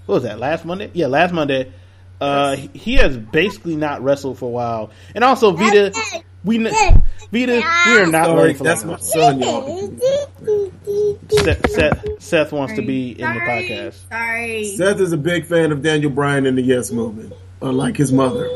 what 0.06 0.14
was 0.16 0.22
that, 0.24 0.38
last 0.40 0.64
Monday? 0.64 0.90
Yeah, 0.92 1.06
last 1.06 1.32
Monday. 1.32 1.72
Uh, 2.20 2.56
he- 2.56 2.70
he 2.74 2.94
has 2.94 3.16
basically 3.16 3.76
not 3.76 4.02
wrestled 4.02 4.38
for 4.38 4.46
a 4.46 4.52
while. 4.52 4.90
And 5.14 5.22
also, 5.22 5.52
Vida, 5.52 5.92
we, 6.44 6.58
kn- 6.58 7.02
Vida, 7.30 7.52
we 7.86 7.98
are 7.98 8.06
not 8.06 8.26
Sorry, 8.26 8.40
ready 8.42 8.54
for 8.54 8.64
that's 8.64 8.82
that. 8.82 8.88
my 8.88 8.96
son, 8.98 9.40
y'all. 9.40 9.92
Seth, 11.30 11.70
Seth, 11.70 12.04
Seth 12.22 12.52
wants 12.52 12.74
to 12.74 12.82
be 12.82 13.10
in 13.12 13.18
the 13.18 13.40
podcast. 13.40 14.08
Sorry, 14.08 14.64
Seth 14.76 15.00
is 15.00 15.12
a 15.12 15.16
big 15.16 15.44
fan 15.46 15.72
of 15.72 15.82
Daniel 15.82 16.10
Bryan 16.10 16.46
and 16.46 16.56
the 16.56 16.62
Yes 16.62 16.90
Movement, 16.90 17.32
unlike 17.62 17.96
his 17.96 18.12
mother. 18.12 18.48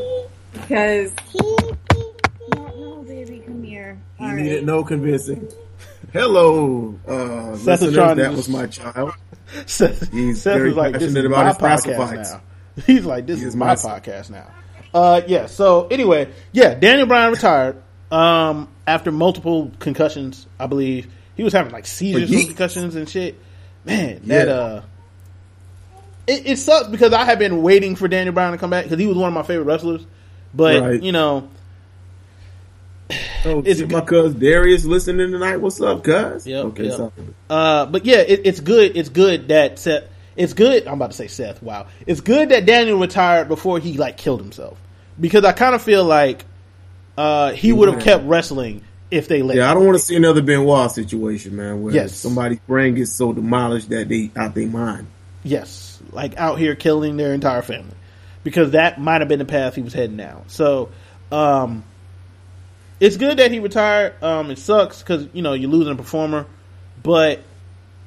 because 0.53 1.13
no, 1.35 2.67
no, 2.77 3.03
baby, 3.07 3.43
come 3.45 3.63
here. 3.63 3.99
He 4.17 4.25
All 4.25 4.31
needed 4.33 4.65
no 4.65 4.83
convincing. 4.83 5.47
Hello, 6.13 6.95
uh, 7.07 7.55
Seth 7.57 7.57
is 7.57 7.65
listeners. 7.67 7.93
trying 7.95 8.17
That 8.17 8.23
just- 8.31 8.37
was 8.37 8.49
my 8.49 8.65
child. 8.67 9.13
Seth, 9.65 10.11
He's 10.11 10.41
Seth 10.41 10.57
very 10.57 10.71
is 10.71 10.75
like, 10.77 10.93
this 10.93 11.03
is 11.03 11.13
passionate 11.13 11.29
my 11.31 11.49
about 11.51 11.83
his 11.83 11.85
podcast 11.97 12.23
now. 12.33 12.41
He's 12.85 13.05
like, 13.05 13.25
this 13.25 13.39
He 13.39 13.45
is 13.45 13.49
is 13.49 13.55
my 13.55 13.75
podcast 13.75 14.29
now. 14.29 14.47
Uh, 14.93 15.21
yeah. 15.27 15.45
So 15.45 15.87
anyway, 15.87 16.29
yeah, 16.51 16.73
Daniel 16.73 17.07
Bryan 17.07 17.31
retired 17.31 17.81
um, 18.11 18.67
after 18.85 19.11
multiple 19.11 19.71
concussions. 19.79 20.45
I 20.59 20.67
believe 20.67 21.11
he 21.35 21.43
was 21.43 21.53
having 21.53 21.71
like 21.71 21.85
seizures, 21.85 22.29
from 22.29 22.45
concussions, 22.47 22.95
and 22.95 23.07
shit. 23.07 23.37
Man, 23.85 24.21
that 24.25 24.47
Yeah. 24.47 24.53
uh, 24.53 24.81
it, 26.27 26.45
it 26.45 26.57
sucks 26.57 26.87
because 26.89 27.13
I 27.13 27.25
have 27.25 27.39
been 27.39 27.61
waiting 27.63 27.95
for 27.95 28.07
Daniel 28.07 28.33
Bryan 28.33 28.51
to 28.51 28.57
come 28.57 28.69
back 28.69 28.83
because 28.85 28.99
he 28.99 29.07
was 29.07 29.17
one 29.17 29.27
of 29.27 29.33
my 29.33 29.43
favorite 29.43 29.65
wrestlers. 29.65 30.05
But 30.53 30.81
Right. 30.81 31.01
you 31.01 31.11
know, 31.11 31.49
Oh, 33.43 33.61
It's 33.65 33.81
my 33.91 34.01
cuz 34.01 34.33
Darius 34.35 34.85
listening 34.85 35.31
tonight. 35.31 35.57
What's 35.57 35.81
up, 35.81 36.03
cuz? 36.03 36.45
Yep, 36.47 36.65
okay, 36.65 36.87
yep. 36.89 37.11
Uh, 37.49 37.85
but 37.87 38.05
yeah, 38.05 38.17
it, 38.19 38.41
it's 38.45 38.59
good. 38.59 38.95
It's 38.95 39.09
good 39.09 39.47
that. 39.49 39.85
It's 40.35 40.53
good. 40.53 40.87
I'm 40.87 40.93
about 40.93 41.11
to 41.11 41.17
say 41.17 41.27
Seth. 41.27 41.61
Wow, 41.61 41.87
it's 42.07 42.21
good 42.21 42.49
that 42.49 42.65
Daniel 42.65 42.99
retired 42.99 43.47
before 43.47 43.79
he 43.79 43.97
like 43.97 44.17
killed 44.17 44.41
himself 44.41 44.79
because 45.19 45.43
I 45.43 45.51
kind 45.51 45.75
of 45.75 45.81
feel 45.81 46.03
like, 46.03 46.45
uh, 47.17 47.51
he 47.51 47.73
would 47.73 47.89
have 47.89 48.01
kept 48.01 48.23
wrestling 48.25 48.83
if 49.11 49.27
they 49.27 49.41
let. 49.41 49.57
Yeah, 49.57 49.69
I 49.69 49.73
don't 49.73 49.85
want 49.85 49.97
to 49.97 50.03
see 50.03 50.15
another 50.15 50.41
Benoit 50.41 50.89
situation, 50.91 51.55
man, 51.55 51.81
where 51.81 51.93
Yes. 51.93 52.15
somebody's 52.15 52.59
brain 52.59 52.95
gets 52.95 53.11
so 53.11 53.33
demolished 53.33 53.89
that 53.89 54.07
they 54.07 54.31
out 54.35 54.55
their 54.55 54.67
mind. 54.67 55.07
Yes, 55.43 55.99
like 56.11 56.37
out 56.37 56.57
here 56.59 56.75
killing 56.75 57.17
their 57.17 57.33
entire 57.33 57.61
family, 57.61 57.95
because 58.43 58.71
that 58.71 59.01
might 59.01 59.21
have 59.21 59.27
been 59.27 59.39
the 59.39 59.45
path 59.45 59.75
he 59.75 59.81
was 59.81 59.93
heading 59.93 60.17
down. 60.17 60.43
So, 60.47 60.89
um, 61.31 61.83
it's 62.99 63.17
good 63.17 63.37
that 63.37 63.51
he 63.51 63.59
retired. 63.59 64.13
Um, 64.23 64.51
it 64.51 64.59
sucks 64.59 64.99
because 64.99 65.27
you 65.33 65.41
know 65.41 65.53
you're 65.53 65.69
losing 65.69 65.93
a 65.93 65.95
performer, 65.95 66.45
but 67.03 67.41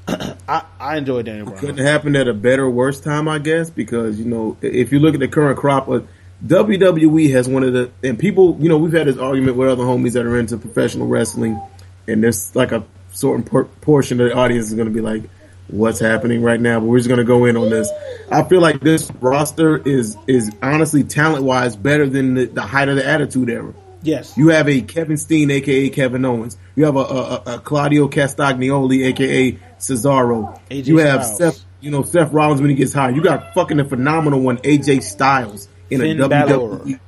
I 0.49 0.65
I 0.79 0.97
enjoy 0.99 1.23
Daniel 1.23 1.51
Couldn't 1.53 1.85
happen 1.85 2.17
at 2.17 2.29
a 2.29 2.35
better, 2.35 2.69
worse 2.69 3.01
time, 3.01 3.29
I 3.29 3.39
guess, 3.39 3.71
because 3.71 4.19
you 4.19 4.27
know 4.27 4.57
if 4.61 4.93
you 4.93 4.99
look 5.01 5.15
at 5.15 5.21
the 5.21 5.29
current 5.29 5.59
crop 5.59 5.89
of 5.89 6.07
WWE 6.47 7.31
has 7.33 7.49
one 7.49 7.63
of 7.63 7.73
the 7.73 7.91
and 8.03 8.19
people, 8.19 8.57
you 8.61 8.69
know, 8.69 8.77
we've 8.77 8.93
had 8.93 9.07
this 9.07 9.17
argument 9.17 9.57
with 9.57 9.69
other 9.69 9.85
homies 9.85 10.13
that 10.13 10.27
are 10.27 10.39
into 10.39 10.59
professional 10.59 11.07
wrestling, 11.07 11.61
and 12.07 12.23
there's 12.23 12.55
like 12.55 12.73
a 12.73 12.85
certain 13.13 13.45
por- 13.45 13.65
portion 13.65 14.21
of 14.21 14.29
the 14.29 14.37
audience 14.37 14.67
is 14.67 14.75
going 14.75 14.89
to 14.89 14.95
be 14.95 15.01
like, 15.01 15.23
"What's 15.69 16.01
happening 16.01 16.43
right 16.43 16.61
now?" 16.61 16.81
But 16.81 16.87
we're 16.87 16.99
just 16.99 17.09
going 17.09 17.19
to 17.19 17.25
go 17.25 17.47
in 17.47 17.57
on 17.57 17.71
this. 17.71 17.91
I 18.31 18.43
feel 18.43 18.61
like 18.61 18.81
this 18.81 19.11
roster 19.21 19.79
is 19.79 20.19
is 20.27 20.51
honestly 20.63 21.03
talent 21.05 21.45
wise 21.45 21.77
better 21.77 22.07
than 22.07 22.35
the, 22.35 22.45
the 22.45 22.63
height 22.63 22.89
of 22.89 22.97
the 22.97 23.07
Attitude 23.07 23.49
Era. 23.49 23.73
Yes, 24.05 24.37
You 24.37 24.49
have 24.49 24.69
a 24.69 24.83
Kevin 24.83 25.17
Steen, 25.17 25.51
aka 25.51 25.89
Kevin 25.89 26.25
Owens. 26.25 26.59
You 26.77 26.85
have 26.85 26.97
a, 26.97 27.01
a, 27.01 27.43
a 27.47 27.59
Claudio 27.61 28.09
Castagnoli, 28.09 29.07
aka 29.07 29.59
Cesaro. 29.79 30.61
AJ 30.71 30.87
you 30.87 30.99
have 30.99 31.25
Styles. 31.25 31.57
Seth, 31.57 31.65
you 31.81 31.91
know 31.91 32.03
Seth 32.03 32.33
Rollins 32.33 32.61
when 32.61 32.71
he 32.71 32.77
gets 32.77 32.93
hired. 32.93 33.17
You 33.17 33.23
got 33.23 33.55
fucking 33.55 33.81
a 33.81 33.85
phenomenal 33.85 34.41
one, 34.41 34.59
AJ 34.59 35.03
Styles 35.03 35.69
in 35.91 36.01
Finn 36.01 36.21
a 36.21 36.29
Balor. 36.29 36.79
WWE. 36.79 37.01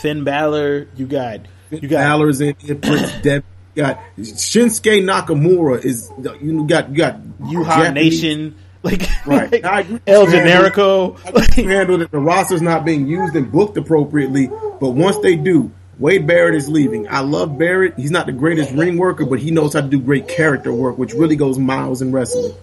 Finn 0.00 0.24
Balor. 0.24 0.88
You 0.96 1.06
got 1.06 1.40
you 1.70 1.88
got 1.88 1.98
Balor's 1.98 2.40
in 2.40 2.54
it. 2.60 2.80
Prince 2.82 3.12
Dev. 3.22 3.44
You 3.74 3.82
got 3.84 4.00
Shinsuke 4.18 5.02
Nakamura 5.02 5.82
is 5.84 6.10
you 6.42 6.66
got 6.66 6.90
you 6.90 6.96
got 6.96 7.20
Uhaa 7.40 7.92
Nation. 7.92 8.56
Like, 8.82 9.02
Right. 9.26 9.52
like 9.52 9.64
I 9.64 9.80
agree. 9.80 10.00
El 10.06 10.26
Generico. 10.26 11.18
I 11.36 11.46
can 11.46 11.68
handle 11.68 11.98
that 11.98 12.10
the 12.10 12.18
roster's 12.18 12.62
not 12.62 12.84
being 12.84 13.06
used 13.06 13.36
and 13.36 13.50
booked 13.52 13.76
appropriately, 13.76 14.48
but 14.80 14.90
once 14.90 15.18
they 15.20 15.36
do, 15.36 15.70
Wade 15.98 16.26
Barrett 16.26 16.54
is 16.56 16.68
leaving. 16.68 17.06
I 17.08 17.20
love 17.20 17.56
Barrett. 17.58 17.94
He's 17.96 18.10
not 18.10 18.26
the 18.26 18.32
greatest 18.32 18.72
ring 18.72 18.96
worker, 18.96 19.24
but 19.24 19.38
he 19.38 19.50
knows 19.52 19.74
how 19.74 19.82
to 19.82 19.88
do 19.88 20.00
great 20.00 20.26
character 20.26 20.72
work, 20.72 20.98
which 20.98 21.12
really 21.14 21.36
goes 21.36 21.58
miles 21.58 22.02
in 22.02 22.10
wrestling. 22.10 22.54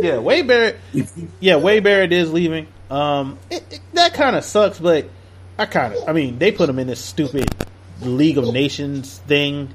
yeah, 0.00 0.18
Wade 0.18 0.48
Barrett. 0.48 0.76
Yeah, 1.38 1.56
Wade 1.56 1.84
Barrett 1.84 2.12
is 2.12 2.32
leaving. 2.32 2.66
Um, 2.90 3.38
it, 3.50 3.64
it, 3.70 3.80
that 3.94 4.14
kind 4.14 4.34
of 4.34 4.42
sucks, 4.44 4.80
but 4.80 5.06
I 5.58 5.66
kind 5.66 5.94
of, 5.94 6.08
I 6.08 6.12
mean, 6.12 6.38
they 6.38 6.50
put 6.50 6.68
him 6.68 6.78
in 6.80 6.86
this 6.88 6.98
stupid 7.04 7.48
League 8.00 8.38
of 8.38 8.52
Nations 8.52 9.18
thing. 9.28 9.68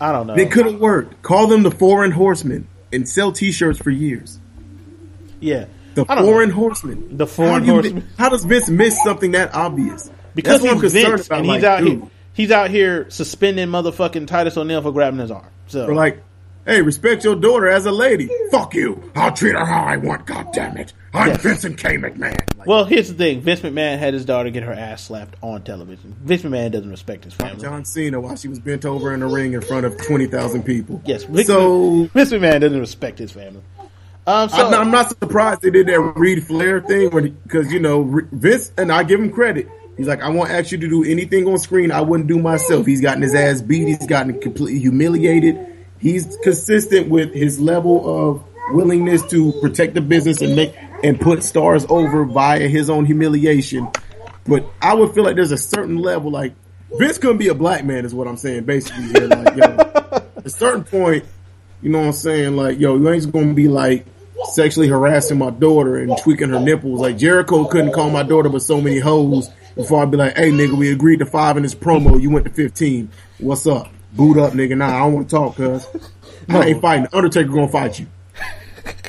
I 0.00 0.10
don't 0.12 0.26
know. 0.26 0.34
They 0.34 0.46
could 0.46 0.66
have 0.66 0.80
worked. 0.80 1.22
Call 1.22 1.46
them 1.46 1.62
the 1.62 1.70
Foreign 1.70 2.10
Horsemen 2.10 2.66
and 2.92 3.08
sell 3.08 3.32
T-shirts 3.32 3.78
for 3.78 3.90
years. 3.90 4.38
Yeah, 5.40 5.66
The 5.94 6.04
Foreign 6.04 6.48
know. 6.50 6.54
Horsemen. 6.54 7.16
The 7.16 7.26
Foreign 7.26 7.64
how 7.64 7.74
Horsemen. 7.74 8.08
How 8.18 8.28
does 8.28 8.44
Vince 8.44 8.68
miss 8.68 9.02
something 9.02 9.32
that 9.32 9.54
obvious? 9.54 10.10
because 10.34 10.60
That's 10.62 10.72
he's 10.74 10.80
concerned 10.92 11.16
Vince 11.16 11.26
about. 11.26 11.38
and 11.38 11.46
he's 11.46 11.54
like, 11.54 11.64
out 11.64 11.78
dude, 11.80 11.88
here. 12.00 12.10
He's 12.34 12.50
out 12.50 12.70
here 12.70 13.10
suspending 13.10 13.68
motherfucking 13.68 14.26
Titus 14.26 14.56
O'Neil 14.58 14.82
for 14.82 14.92
grabbing 14.92 15.20
his 15.20 15.30
arm. 15.30 15.46
So 15.68 15.86
We're 15.86 15.94
like, 15.94 16.22
hey, 16.66 16.82
respect 16.82 17.24
your 17.24 17.34
daughter 17.36 17.66
as 17.68 17.86
a 17.86 17.90
lady. 17.92 18.28
Fuck 18.50 18.74
you. 18.74 19.10
I'll 19.14 19.32
treat 19.32 19.54
her 19.54 19.64
how 19.64 19.84
I 19.84 19.96
want. 19.96 20.26
God 20.26 20.48
damn 20.52 20.76
it. 20.76 20.92
I'm 21.14 21.28
Yes. 21.28 21.40
Vincent 21.42 21.78
K. 21.78 21.96
McMahon. 21.96 22.58
Like, 22.58 22.66
well, 22.68 22.84
here's 22.84 23.08
the 23.08 23.14
thing: 23.14 23.40
Vince 23.40 23.60
McMahon 23.60 23.98
had 23.98 24.12
his 24.12 24.26
daughter 24.26 24.50
get 24.50 24.64
her 24.64 24.72
ass 24.74 25.02
slapped 25.02 25.34
on 25.40 25.62
television. 25.62 26.14
Vince 26.20 26.42
McMahon 26.42 26.70
doesn't 26.72 26.90
respect 26.90 27.24
his 27.24 27.32
family. 27.32 27.62
John 27.62 27.86
Cena 27.86 28.20
while 28.20 28.36
she 28.36 28.48
was 28.48 28.58
bent 28.58 28.84
over 28.84 29.14
in 29.14 29.20
the 29.20 29.26
ring 29.26 29.54
in 29.54 29.62
front 29.62 29.86
of 29.86 29.96
twenty 29.96 30.26
thousand 30.26 30.64
people. 30.64 31.00
Yes, 31.06 31.24
Vince, 31.24 31.46
So 31.46 32.04
Vince 32.12 32.32
McMahon 32.32 32.60
doesn't 32.60 32.78
respect 32.78 33.18
his 33.18 33.32
family. 33.32 33.62
Um, 34.28 34.48
so 34.48 34.56
I'm, 34.56 34.70
not, 34.70 34.80
I'm 34.80 34.90
not 34.90 35.08
surprised 35.08 35.62
they 35.62 35.70
did 35.70 35.86
that 35.86 36.00
Reed 36.00 36.44
Flair 36.44 36.80
thing 36.80 37.10
because 37.44 37.72
you 37.72 37.78
know 37.78 38.02
Vince 38.32 38.72
and 38.76 38.90
I 38.90 39.04
give 39.04 39.20
him 39.20 39.30
credit. 39.30 39.68
He's 39.96 40.08
like, 40.08 40.20
I 40.20 40.28
won't 40.28 40.50
ask 40.50 40.72
you 40.72 40.78
to 40.78 40.88
do 40.88 41.04
anything 41.04 41.46
on 41.46 41.58
screen 41.58 41.90
I 41.90 42.02
wouldn't 42.02 42.28
do 42.28 42.38
myself. 42.38 42.84
He's 42.84 43.00
gotten 43.00 43.22
his 43.22 43.34
ass 43.34 43.62
beat. 43.62 43.86
He's 43.86 44.06
gotten 44.06 44.38
completely 44.40 44.80
humiliated. 44.80 45.74
He's 45.98 46.36
consistent 46.42 47.08
with 47.08 47.32
his 47.32 47.58
level 47.60 48.30
of 48.30 48.44
willingness 48.72 49.22
to 49.30 49.52
protect 49.60 49.94
the 49.94 50.00
business 50.00 50.42
and 50.42 50.56
make 50.56 50.74
and 51.02 51.20
put 51.20 51.42
stars 51.44 51.86
over 51.88 52.24
via 52.24 52.68
his 52.68 52.90
own 52.90 53.06
humiliation. 53.06 53.88
But 54.46 54.66
I 54.82 54.94
would 54.94 55.14
feel 55.14 55.24
like 55.24 55.36
there's 55.36 55.52
a 55.52 55.58
certain 55.58 55.98
level, 55.98 56.30
like 56.30 56.52
Vince 56.98 57.18
couldn't 57.18 57.38
be 57.38 57.48
a 57.48 57.54
black 57.54 57.84
man, 57.84 58.04
is 58.04 58.14
what 58.14 58.26
I'm 58.26 58.36
saying. 58.36 58.64
Basically, 58.64 59.26
like 59.26 59.56
yo, 59.56 59.64
at 59.76 60.46
a 60.46 60.50
certain 60.50 60.84
point, 60.84 61.24
you 61.80 61.90
know 61.90 62.00
what 62.00 62.06
I'm 62.06 62.12
saying? 62.12 62.56
Like, 62.56 62.78
yo, 62.78 62.96
you 62.96 63.08
ain't 63.08 63.30
gonna 63.32 63.54
be 63.54 63.68
like 63.68 64.06
sexually 64.52 64.88
harassing 64.88 65.38
my 65.38 65.50
daughter 65.50 65.96
and 65.96 66.16
tweaking 66.18 66.50
her 66.50 66.60
nipples. 66.60 67.00
Like 67.00 67.16
Jericho 67.16 67.64
couldn't 67.66 67.92
call 67.92 68.10
my 68.10 68.22
daughter 68.22 68.48
but 68.48 68.62
so 68.62 68.80
many 68.80 68.98
hoes 68.98 69.48
before 69.74 70.02
I'd 70.02 70.10
be 70.10 70.16
like, 70.16 70.36
hey 70.36 70.50
nigga, 70.50 70.76
we 70.76 70.90
agreed 70.92 71.18
to 71.18 71.26
five 71.26 71.56
in 71.56 71.62
this 71.62 71.74
promo. 71.74 72.20
You 72.20 72.30
went 72.30 72.46
to 72.46 72.52
15. 72.52 73.10
What's 73.38 73.66
up? 73.66 73.92
Boot 74.12 74.38
up, 74.38 74.52
nigga. 74.52 74.76
Nah, 74.76 74.88
I 74.88 74.98
don't 75.00 75.12
want 75.12 75.28
to 75.28 75.36
talk, 75.36 75.56
cuz. 75.56 75.86
I 76.48 76.66
ain't 76.66 76.80
fighting. 76.80 77.08
Undertaker 77.12 77.48
gonna 77.48 77.68
fight 77.68 77.98
you. 77.98 78.06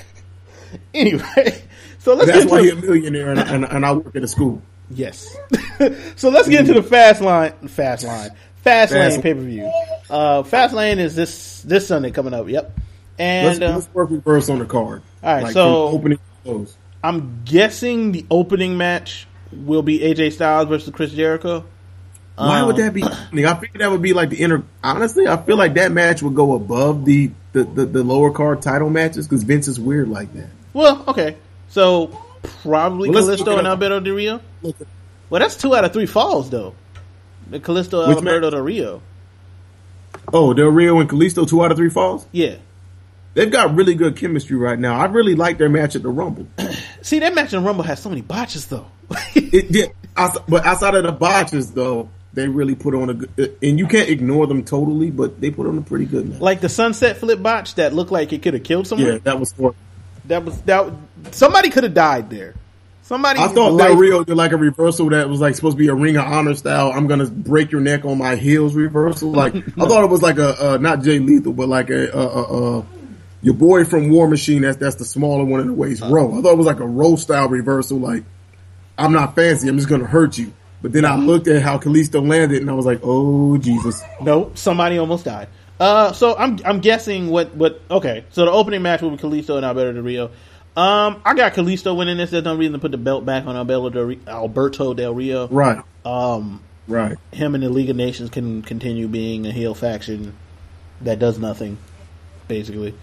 anyway, 0.93 1.63
so 1.99 2.13
let's 2.13 2.31
That's 2.31 2.43
get 2.45 2.51
why 2.51 2.63
he 2.63 2.69
a 2.69 2.75
millionaire 2.75 3.29
and, 3.29 3.39
and, 3.39 3.65
and 3.65 3.85
I 3.85 3.93
work 3.93 4.15
at 4.15 4.23
a 4.23 4.27
school. 4.27 4.61
Yes. 4.89 5.35
so 6.15 6.29
let's 6.29 6.47
get 6.47 6.61
into 6.61 6.73
the 6.73 6.83
fast 6.83 7.21
line. 7.21 7.51
Fast 7.67 8.03
line. 8.05 8.31
Fast, 8.63 8.91
Fast- 8.91 8.93
lane 8.93 9.21
pay 9.21 9.33
per 9.33 9.39
view. 9.41 9.71
Uh, 10.09 10.43
fast 10.43 10.73
lane 10.73 10.99
is 10.99 11.15
this 11.15 11.61
this 11.61 11.87
Sunday 11.87 12.11
coming 12.11 12.33
up. 12.33 12.47
Yep. 12.47 12.77
Let's, 13.19 13.55
And 13.59 13.63
uh, 13.63 13.75
let's 13.75 13.89
work 13.93 14.09
reverse 14.11 14.49
on 14.49 14.59
the 14.59 14.65
card. 14.65 15.01
All 15.23 15.33
right, 15.33 15.43
Like, 15.43 15.53
so- 15.53 15.87
opening 15.87 16.19
close. 16.43 16.75
I'm 17.03 17.43
guessing 17.45 18.11
the 18.11 18.25
opening 18.29 18.77
match 18.77 19.27
will 19.51 19.81
be 19.83 19.99
AJ 19.99 20.33
Styles 20.33 20.67
versus 20.67 20.91
Chris 20.93 21.11
Jericho. 21.13 21.63
Why 22.35 22.61
would 22.63 22.75
Um, 22.75 22.81
that 22.81 22.93
be? 22.93 23.03
I 23.03 23.55
figure 23.55 23.79
that 23.79 23.89
would 23.91 24.01
be 24.01 24.13
like 24.13 24.29
the 24.29 24.37
inner. 24.37 24.63
Honestly, 24.83 25.27
I 25.27 25.37
feel 25.37 25.57
like 25.57 25.75
that 25.75 25.91
match 25.91 26.21
would 26.21 26.35
go 26.35 26.53
above 26.53 27.05
the 27.05 27.31
the, 27.53 27.63
the, 27.63 27.85
the 27.85 28.03
lower 28.03 28.29
card 28.31 28.61
title 28.61 28.89
matches 28.91 29.27
because 29.27 29.43
Vince 29.43 29.67
is 29.67 29.79
weird 29.79 30.09
like 30.09 30.31
that. 30.33 30.49
Well, 30.73 31.03
okay. 31.07 31.37
So 31.69 32.19
probably 32.61 33.09
Well, 33.09 33.23
let's 33.23 33.41
it 33.41 33.47
and. 33.47 33.67
Alberto 33.67 33.99
Del 33.99 34.13
Rio. 34.13 34.41
Well, 34.61 35.39
that's 35.39 35.55
two 35.57 35.75
out 35.75 35.83
of 35.85 35.93
three 35.93 36.05
falls 36.05 36.49
though. 36.51 36.75
The 37.49 37.59
Kalisto 37.59 38.07
Which 38.07 38.17
Alberto 38.17 38.41
match? 38.47 38.51
Del 38.51 38.61
Rio. 38.61 39.01
oh, 40.33 40.53
Del 40.53 40.67
Rio 40.67 40.99
and 40.99 41.09
Kalisto, 41.09 41.47
two 41.47 41.63
out 41.63 41.71
of 41.71 41.77
three 41.77 41.89
falls. 41.89 42.27
Yeah. 42.31 42.55
They've 43.37 43.51
got 43.51 43.75
really 43.75 43.93
good 43.93 44.15
chemistry 44.17 44.57
right 44.57 44.79
now. 44.79 44.99
I 44.99 45.05
really 45.05 45.35
like 45.35 45.59
their 45.59 45.69
match 45.69 45.95
at 45.95 46.01
the 46.01 46.09
Rumble. 46.09 46.47
See, 47.03 47.19
that 47.19 47.35
match 47.35 47.53
in 47.53 47.63
Rumble 47.63 47.83
has 47.83 48.01
so 48.01 48.09
many 48.09 48.21
botches 48.21 48.65
though. 48.65 48.87
It, 49.35 49.67
yeah, 49.69 49.85
outs- 50.17 50.39
but 50.49 50.65
outside 50.65 50.95
of 50.95 51.03
the 51.03 51.11
botches, 51.11 51.71
though, 51.71 52.09
they 52.33 52.47
really 52.47 52.73
put 52.73 52.95
on 52.95 53.11
a 53.11 53.13
good. 53.13 53.55
And 53.61 53.77
you 53.77 53.85
can't 53.85 54.09
ignore 54.09 54.47
them 54.47 54.63
totally, 54.63 55.11
but 55.11 55.39
they 55.39 55.51
put 55.51 55.67
on 55.67 55.77
a 55.77 55.81
pretty 55.81 56.05
good 56.05 56.27
match. 56.27 56.41
like 56.41 56.61
the 56.61 56.67
sunset 56.69 57.17
flip 57.17 57.41
botch 57.43 57.75
that 57.75 57.93
looked 57.93 58.11
like 58.11 58.33
it 58.33 58.41
could 58.41 58.55
have 58.55 58.63
killed 58.63 58.87
someone. 58.87 59.07
Yeah, 59.07 59.17
that 59.19 59.39
was. 59.39 59.53
For, 59.53 59.75
That 60.25 60.43
was 60.43 60.59
that. 60.63 60.91
Somebody 61.31 61.69
could 61.69 61.83
have 61.83 61.93
died 61.93 62.31
there. 62.31 62.55
Somebody. 63.03 63.39
I 63.39 63.47
thought 63.49 63.77
that 63.77 63.95
Rio 63.95 64.23
did 64.23 64.35
like 64.35 64.51
a 64.51 64.57
reversal 64.57 65.09
that 65.11 65.29
was 65.29 65.39
like 65.39 65.55
supposed 65.55 65.77
to 65.77 65.79
be 65.81 65.87
a 65.89 65.95
Ring 65.95 66.17
of 66.17 66.25
Honor 66.25 66.55
style. 66.55 66.91
I'm 66.91 67.05
gonna 67.07 67.27
break 67.27 67.71
your 67.71 67.81
neck 67.81 68.03
on 68.03 68.17
my 68.17 68.35
heels 68.35 68.73
reversal. 68.73 69.31
Like 69.31 69.55
I 69.55 69.61
thought 69.87 70.03
it 70.03 70.09
was 70.09 70.21
like 70.23 70.39
a 70.39 70.73
uh, 70.73 70.77
not 70.77 71.03
Jay 71.03 71.19
Lethal, 71.19 71.53
but 71.53 71.69
like 71.69 71.89
a 71.91 72.13
uh, 72.13 72.19
uh, 72.19 72.79
uh, 72.79 72.85
your 73.41 73.53
boy 73.53 73.85
from 73.85 74.09
War 74.09 74.27
Machine. 74.27 74.61
That's 74.63 74.77
that's 74.77 74.95
the 74.95 75.05
smaller 75.05 75.43
one 75.45 75.59
in 75.61 75.67
the 75.67 75.73
waist. 75.73 76.01
Rowe. 76.03 76.37
I 76.37 76.41
thought 76.41 76.51
it 76.53 76.57
was 76.57 76.67
like 76.67 76.79
a 76.79 76.87
Rowe 76.87 77.15
style 77.15 77.47
reversal. 77.49 77.99
Like 77.99 78.23
I'm 78.97 79.11
not 79.13 79.35
fancy. 79.35 79.67
I'm 79.67 79.77
just 79.77 79.89
gonna 79.89 80.05
hurt 80.05 80.37
you. 80.37 80.53
But 80.81 80.91
then 80.93 81.05
I 81.05 81.15
looked 81.15 81.47
at 81.47 81.63
how 81.63 81.79
Kalisto 81.79 82.25
landed, 82.25 82.61
and 82.61 82.69
I 82.69 82.73
was 82.73 82.85
like, 82.85 82.99
oh 83.03 83.57
Jesus. 83.57 84.01
No, 84.21 84.51
somebody 84.53 84.97
almost 84.97 85.25
died. 85.25 85.47
Uh, 85.79 86.11
so 86.13 86.35
I'm 86.35 86.59
I'm 86.65 86.79
guessing 86.79 87.29
what 87.29 87.55
what 87.55 87.81
okay. 87.89 88.25
So 88.31 88.45
the 88.45 88.51
opening 88.51 88.81
match 88.81 89.01
will 89.01 89.11
be 89.11 89.17
Kalisto 89.17 89.57
and 89.57 89.65
Alberto 89.65 89.93
Del 89.93 90.03
Rio. 90.03 90.25
Um, 90.75 91.21
I 91.25 91.33
got 91.33 91.53
Kalisto 91.53 91.97
winning 91.97 92.17
this. 92.17 92.29
There's 92.29 92.43
no 92.43 92.55
reason 92.55 92.73
to 92.73 92.79
put 92.79 92.91
the 92.91 92.97
belt 92.97 93.25
back 93.25 93.45
on 93.47 93.55
Alberto 93.55 93.89
Del 93.89 94.03
Rio. 94.03 94.19
Alberto 94.27 94.93
Del 94.93 95.13
Rio. 95.13 95.47
Right. 95.47 95.83
Um, 96.05 96.61
Right. 96.87 97.17
him 97.33 97.53
and 97.55 97.63
the 97.63 97.69
League 97.69 97.89
of 97.89 97.95
Nations 97.95 98.29
can 98.29 98.61
continue 98.61 99.07
being 99.07 99.45
a 99.45 99.51
heel 99.51 99.73
faction 99.75 100.33
that 101.01 101.19
does 101.19 101.37
nothing, 101.37 101.77
basically. 102.47 102.93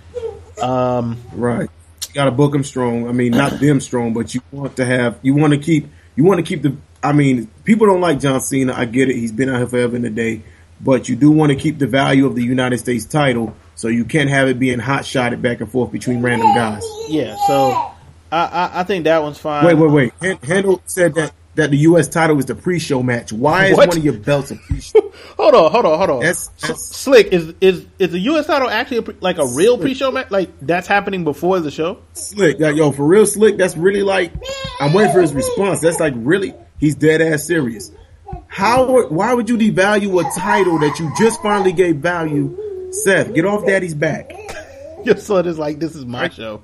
Um, 0.62 1.18
Right. 1.32 1.68
You 2.08 2.14
got 2.14 2.26
to 2.26 2.30
book 2.30 2.52
them 2.52 2.62
strong. 2.62 3.08
I 3.08 3.12
mean, 3.12 3.32
not 3.32 3.58
them 3.58 3.80
strong, 3.80 4.12
but 4.14 4.34
you 4.34 4.40
want 4.52 4.76
to 4.76 4.84
have, 4.84 5.18
you 5.22 5.34
want 5.34 5.52
to 5.52 5.58
keep, 5.58 5.88
you 6.14 6.22
want 6.24 6.38
to 6.38 6.44
keep 6.44 6.62
the, 6.62 6.76
I 7.02 7.12
mean, 7.12 7.48
people 7.64 7.86
don't 7.88 8.00
like 8.00 8.20
John 8.20 8.40
Cena. 8.40 8.72
I 8.72 8.84
get 8.84 9.08
it. 9.10 9.16
He's 9.16 9.32
been 9.32 9.48
out 9.48 9.56
here 9.58 9.66
forever 9.66 9.96
and 9.96 10.04
a 10.04 10.10
day, 10.10 10.42
but 10.80 11.08
you 11.08 11.16
do 11.16 11.30
want 11.32 11.50
to 11.50 11.56
keep 11.56 11.78
the 11.78 11.88
value 11.88 12.24
of 12.26 12.36
the 12.36 12.42
United 12.44 12.78
States 12.78 13.04
title. 13.04 13.56
So 13.74 13.88
you 13.88 14.04
can't 14.04 14.30
have 14.30 14.46
it 14.48 14.60
being 14.60 14.78
hot 14.78 15.04
shotted 15.04 15.42
back 15.42 15.60
and 15.60 15.68
forth 15.70 15.90
between 15.90 16.22
random 16.22 16.54
guys. 16.54 16.84
yeah. 17.08 17.36
So 17.48 17.72
I, 18.30 18.44
I 18.46 18.70
I 18.80 18.84
think 18.84 19.04
that 19.04 19.20
one's 19.22 19.38
fine. 19.38 19.66
Wait, 19.66 19.74
wait, 19.74 19.90
wait. 19.90 20.12
Han- 20.22 20.38
Handel 20.48 20.80
said 20.86 21.14
that 21.14 21.32
that 21.56 21.70
the 21.70 21.78
U.S. 21.78 22.08
title 22.08 22.38
is 22.38 22.46
the 22.46 22.54
pre-show 22.54 23.02
match. 23.02 23.32
Why 23.32 23.66
is 23.66 23.76
What? 23.76 23.88
one 23.88 23.98
of 23.98 24.04
your 24.04 24.14
belts 24.14 24.50
a 24.50 24.56
pre-show? 24.56 25.12
Hold 25.36 25.54
on, 25.54 25.70
hold 25.72 25.84
on, 25.86 25.98
hold 25.98 26.10
on. 26.10 26.20
That's- 26.20 26.48
that's- 26.60 26.84
Slick 26.84 27.28
is 27.32 27.54
is 27.60 27.84
is 27.98 28.10
the 28.12 28.18
U.S. 28.20 28.46
title 28.46 28.68
actually 28.70 28.98
a 28.98 29.02
pre- 29.02 29.16
like 29.20 29.38
a 29.38 29.46
real 29.46 29.78
pre-show 29.78 30.10
match? 30.12 30.30
Like 30.30 30.50
that's 30.62 30.86
happening 30.86 31.24
before 31.24 31.58
the 31.60 31.70
show? 31.70 31.98
Slick, 32.12 32.60
like, 32.60 32.76
yo, 32.76 32.92
for 32.92 33.04
real, 33.04 33.26
Slick. 33.26 33.56
That's 33.56 33.76
really 33.76 34.02
like, 34.02 34.32
I'm 34.80 34.92
waiting 34.92 35.12
for 35.12 35.20
his 35.20 35.32
response. 35.34 35.80
That's 35.80 35.98
like 36.00 36.14
really, 36.16 36.54
he's 36.78 36.94
dead 36.94 37.20
ass 37.20 37.44
serious. 37.44 37.90
How? 38.46 39.08
Why 39.08 39.34
would 39.34 39.48
you 39.48 39.56
devalue 39.58 40.20
a 40.24 40.38
title 40.38 40.78
that 40.78 40.98
you 40.98 41.12
just 41.18 41.42
finally 41.42 41.72
gave 41.72 41.96
value? 41.96 42.56
Seth, 42.92 43.34
get 43.34 43.44
off 43.44 43.66
Daddy's 43.66 43.94
back. 43.94 44.32
Your 45.04 45.16
son 45.16 45.46
is 45.46 45.58
like, 45.58 45.80
this 45.80 45.94
is 45.96 46.04
my 46.04 46.28
show. 46.28 46.62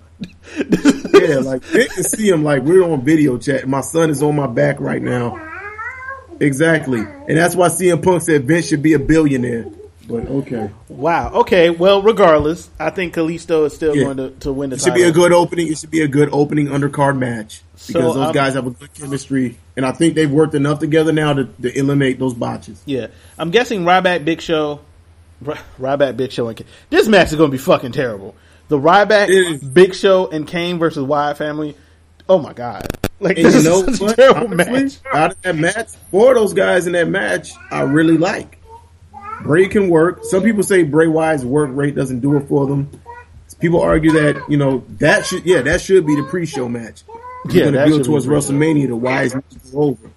Yeah, 0.56 1.37
like 1.38 1.62
they 1.68 1.87
can 1.87 2.02
see 2.04 2.28
him. 2.28 2.42
Like 2.42 2.62
we're 2.62 2.83
on 2.83 3.02
video 3.02 3.38
chat. 3.38 3.68
My 3.68 3.80
son 3.83 4.11
is 4.11 4.22
on 4.22 4.37
my 4.37 4.46
back 4.46 4.80
right 4.80 5.02
now. 5.02 5.38
Exactly, 6.40 7.00
and 7.00 7.37
that's 7.37 7.54
why 7.54 7.68
CM 7.68 8.02
Punk 8.02 8.22
said 8.22 8.44
Vince 8.46 8.66
should 8.68 8.83
be 8.83 8.94
a 8.94 8.98
billionaire. 8.98 9.66
But 10.09 10.26
okay, 10.26 10.70
Wow. 10.88 11.30
Okay. 11.35 11.70
Well, 11.70 12.02
regardless, 12.02 12.68
I 12.80 12.90
think 12.90 13.14
Kalisto 13.14 13.66
is 13.66 13.74
still 13.76 13.94
Yeah. 13.94 14.04
going 14.04 14.16
to, 14.16 14.30
to 14.40 14.52
win 14.52 14.70
the 14.70 14.76
it 14.76 14.80
should 14.80 14.88
title. 14.88 15.04
be 15.04 15.09
a 15.09 15.12
good 15.12 15.33
opening. 15.33 15.68
It 15.68 15.78
should 15.78 15.90
be 15.92 16.00
a 16.00 16.09
good 16.09 16.30
opening 16.33 16.66
undercard 16.66 17.16
match 17.16 17.62
because 17.74 17.92
So, 17.94 18.00
those 18.14 18.16
um, 18.16 18.33
guys 18.33 18.54
have 18.54 18.66
a 18.66 18.70
good 18.70 18.92
chemistry, 18.94 19.56
and 19.76 19.87
I 19.87 19.92
think 19.92 20.14
they've 20.16 20.30
worked 20.30 20.54
enough 20.54 20.80
together 20.80 21.12
now 21.12 21.35
to, 21.35 21.44
to 21.44 21.78
eliminate 21.78 22.18
those 22.18 22.35
botches. 22.35 22.83
Yeah, 22.87 23.09
I'm 23.38 23.50
guessing 23.52 23.85
Ryback, 23.85 24.24
Big 24.24 24.40
Show, 24.40 24.80
Ry- 25.42 25.61
Ryback, 25.78 26.16
Big 26.16 26.33
Show, 26.33 26.48
and 26.48 26.56
Kane. 26.56 26.66
This 26.88 27.06
match 27.06 27.28
is 27.28 27.37
going 27.37 27.50
to 27.50 27.56
be 27.56 27.62
fucking 27.62 27.92
terrible. 27.92 28.35
The 28.70 28.78
Ryback, 28.78 29.28
is. 29.28 29.61
Big 29.62 29.94
Show, 29.94 30.28
and 30.28 30.46
Kane 30.46 30.78
versus 30.78 31.04
Wyatt 31.04 31.37
family. 31.37 31.76
Oh 32.28 32.38
my 32.38 32.52
god! 32.52 32.87
Like 33.18 33.37
And 33.37 33.46
this 33.46 33.64
you 33.64 33.68
know 33.68 33.83
is 33.85 34.00
what? 34.00 34.16
terrible 34.16 34.46
Honestly, 34.52 34.72
match. 34.85 34.98
out 35.12 35.33
of 35.33 35.42
that 35.42 35.56
match, 35.56 35.88
four 36.11 36.30
of 36.30 36.37
those 36.37 36.54
guys 36.54 36.87
in 36.87 36.92
that 36.94 37.09
match, 37.09 37.50
I 37.70 37.83
really 37.83 38.16
like. 38.16 38.59
Bray 39.42 39.66
can 39.68 39.88
work. 39.88 40.24
Some 40.24 40.42
people 40.42 40.62
say 40.62 40.85
Bray 40.85 41.06
Wyatt's 41.09 41.44
work 41.44 41.70
rate 41.72 41.94
doesn't 41.94 42.20
do 42.20 42.37
it 42.37 42.46
for 42.48 42.66
them. 42.66 42.88
People 43.59 43.80
argue 43.83 44.12
that 44.12 44.42
you 44.48 44.56
know 44.56 44.85
that 44.98 45.26
should 45.26 45.44
yeah 45.44 45.61
that 45.62 45.80
should 45.83 46.06
be 46.06 46.14
the 46.16 46.22
pre-show 46.22 46.68
match. 46.68 47.02
You're 47.46 47.54
Yeah, 47.54 47.62
going 47.72 47.74
to 47.74 47.85
build 47.87 48.04
towards. 48.04 48.26
WrestleMania. 48.26 48.87
The 48.88 48.96
Wyatt's 48.96 49.35
over. 49.74 50.11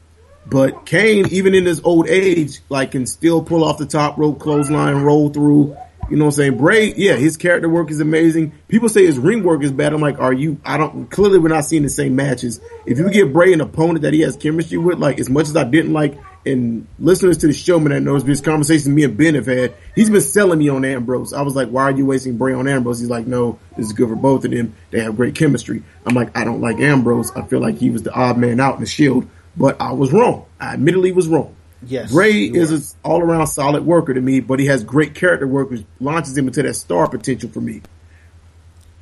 But 0.45 0.85
Kane, 0.85 1.27
even 1.29 1.55
in 1.55 1.65
his 1.65 1.81
old 1.83 2.07
age, 2.07 2.59
like 2.69 2.91
can 2.91 3.05
still 3.07 3.41
pull 3.41 3.63
off 3.63 3.77
the 3.79 3.85
top 3.85 4.17
rope, 4.17 4.39
clothesline, 4.39 4.97
roll 5.01 5.29
through. 5.29 5.75
You 6.09 6.17
know 6.17 6.25
what 6.25 6.33
I'm 6.33 6.35
saying? 6.35 6.57
Bray, 6.57 6.93
yeah, 6.93 7.15
his 7.15 7.37
character 7.37 7.69
work 7.69 7.89
is 7.89 7.99
amazing. 7.99 8.53
People 8.67 8.89
say 8.89 9.05
his 9.05 9.17
ring 9.17 9.43
work 9.43 9.63
is 9.63 9.71
bad. 9.71 9.93
I'm 9.93 10.01
like, 10.01 10.19
are 10.19 10.33
you? 10.33 10.59
I 10.65 10.77
don't. 10.77 11.09
Clearly, 11.09 11.39
we're 11.39 11.47
not 11.49 11.65
seeing 11.65 11.83
the 11.83 11.89
same 11.89 12.15
matches. 12.15 12.59
If 12.85 12.97
you 12.97 13.09
give 13.09 13.33
Bray 13.33 13.53
an 13.53 13.61
opponent 13.61 14.01
that 14.01 14.13
he 14.13 14.21
has 14.21 14.35
chemistry 14.35 14.77
with, 14.77 14.99
like 14.99 15.19
as 15.19 15.29
much 15.29 15.47
as 15.47 15.55
I 15.55 15.63
didn't 15.63 15.93
like, 15.93 16.17
and 16.45 16.87
listeners 16.99 17.37
to 17.37 17.47
the 17.47 17.53
show, 17.53 17.79
man, 17.79 17.91
that 17.91 18.01
knows 18.01 18.23
this 18.23 18.41
conversation 18.41 18.93
me 18.93 19.03
and 19.03 19.17
Ben 19.17 19.35
have 19.35 19.45
had, 19.45 19.73
he's 19.95 20.09
been 20.09 20.21
selling 20.21 20.59
me 20.59 20.69
on 20.69 20.83
Ambrose. 20.83 21.33
I 21.33 21.41
was 21.41 21.55
like, 21.55 21.69
why 21.69 21.83
are 21.83 21.91
you 21.91 22.05
wasting 22.05 22.37
Bray 22.37 22.53
on 22.53 22.67
Ambrose? 22.67 22.99
He's 22.99 23.09
like, 23.09 23.25
no, 23.25 23.59
this 23.77 23.87
is 23.87 23.93
good 23.93 24.09
for 24.09 24.15
both 24.15 24.43
of 24.45 24.51
them. 24.51 24.75
They 24.91 24.99
have 24.99 25.15
great 25.15 25.35
chemistry. 25.35 25.83
I'm 26.05 26.15
like, 26.15 26.37
I 26.37 26.43
don't 26.43 26.61
like 26.61 26.79
Ambrose. 26.79 27.31
I 27.31 27.43
feel 27.43 27.59
like 27.59 27.77
he 27.77 27.89
was 27.89 28.03
the 28.03 28.13
odd 28.13 28.37
man 28.37 28.59
out 28.59 28.75
in 28.75 28.81
the 28.81 28.85
Shield, 28.87 29.27
but 29.55 29.79
I 29.79 29.93
was 29.93 30.11
wrong. 30.11 30.45
I 30.59 30.73
admittedly 30.73 31.11
was 31.11 31.27
wrong. 31.27 31.55
Yes, 31.87 32.11
Bray 32.11 32.43
is 32.43 32.71
an 32.71 32.81
all 33.03 33.21
around 33.21 33.47
solid 33.47 33.85
worker 33.85 34.13
to 34.13 34.21
me, 34.21 34.39
but 34.39 34.59
he 34.59 34.65
has 34.67 34.83
great 34.83 35.15
character 35.15 35.47
work, 35.47 35.69
which 35.71 35.83
launches 35.99 36.37
him 36.37 36.47
into 36.47 36.63
that 36.63 36.73
star 36.75 37.07
potential 37.09 37.49
for 37.49 37.61
me. 37.61 37.81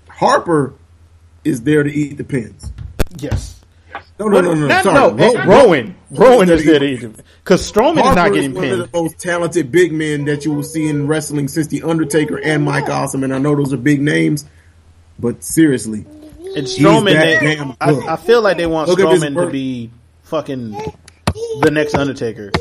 Harper 0.10 0.74
is 1.44 1.62
there 1.63 1.84
to 1.84 1.91
eat 1.91 2.17
the 2.17 2.24
pins. 2.24 2.72
yes. 3.17 3.58
No, 4.20 4.28
no, 4.28 4.39
no, 4.39 4.54
no, 4.54 4.67
Not- 4.67 4.84
sorry. 4.84 5.13
no, 5.15 5.34
Ro- 5.34 5.46
Rowan. 5.46 5.96
Rowan 6.12 6.50
is 6.52 6.63
there 6.63 6.78
to 6.78 6.86
eat 6.86 7.00
him 7.00 7.15
because 7.44 7.70
Strowman 7.70 7.98
is 7.98 8.02
Harper 8.04 8.15
not 8.15 8.30
is 8.30 8.36
getting 8.36 8.54
one 8.54 8.63
pinned. 8.63 8.82
of 8.82 8.91
the 8.91 8.98
most 9.02 9.17
talented 9.20 9.72
big 9.72 9.91
men 9.91 10.26
that 10.26 10.46
you 10.46 10.52
will 10.54 10.62
see 10.63 10.88
in 10.88 11.08
wrestling 11.08 11.48
since 11.48 11.67
the 11.67 11.82
Undertaker 11.82 12.39
and 12.39 12.63
Mike 12.63 12.88
Awesome, 12.88 13.24
and 13.24 13.34
I 13.34 13.39
know 13.39 13.56
those 13.56 13.74
are 13.74 13.78
big 13.78 14.00
names, 14.00 14.46
but 15.17 15.44
seriously, 15.44 16.06
And 16.56 16.67
Strowman, 16.67 17.13
they, 17.13 17.58
I. 17.82 18.13
I 18.13 18.15
feel 18.17 18.41
like 18.44 18.58
they 18.58 18.67
want 18.67 18.89
Look 18.89 19.00
Strowman 19.00 19.34
to 19.44 19.50
be 19.52 19.89
fucking 20.24 20.76
the 21.60 21.70
next 21.72 21.96
Undertaker. 21.96 22.52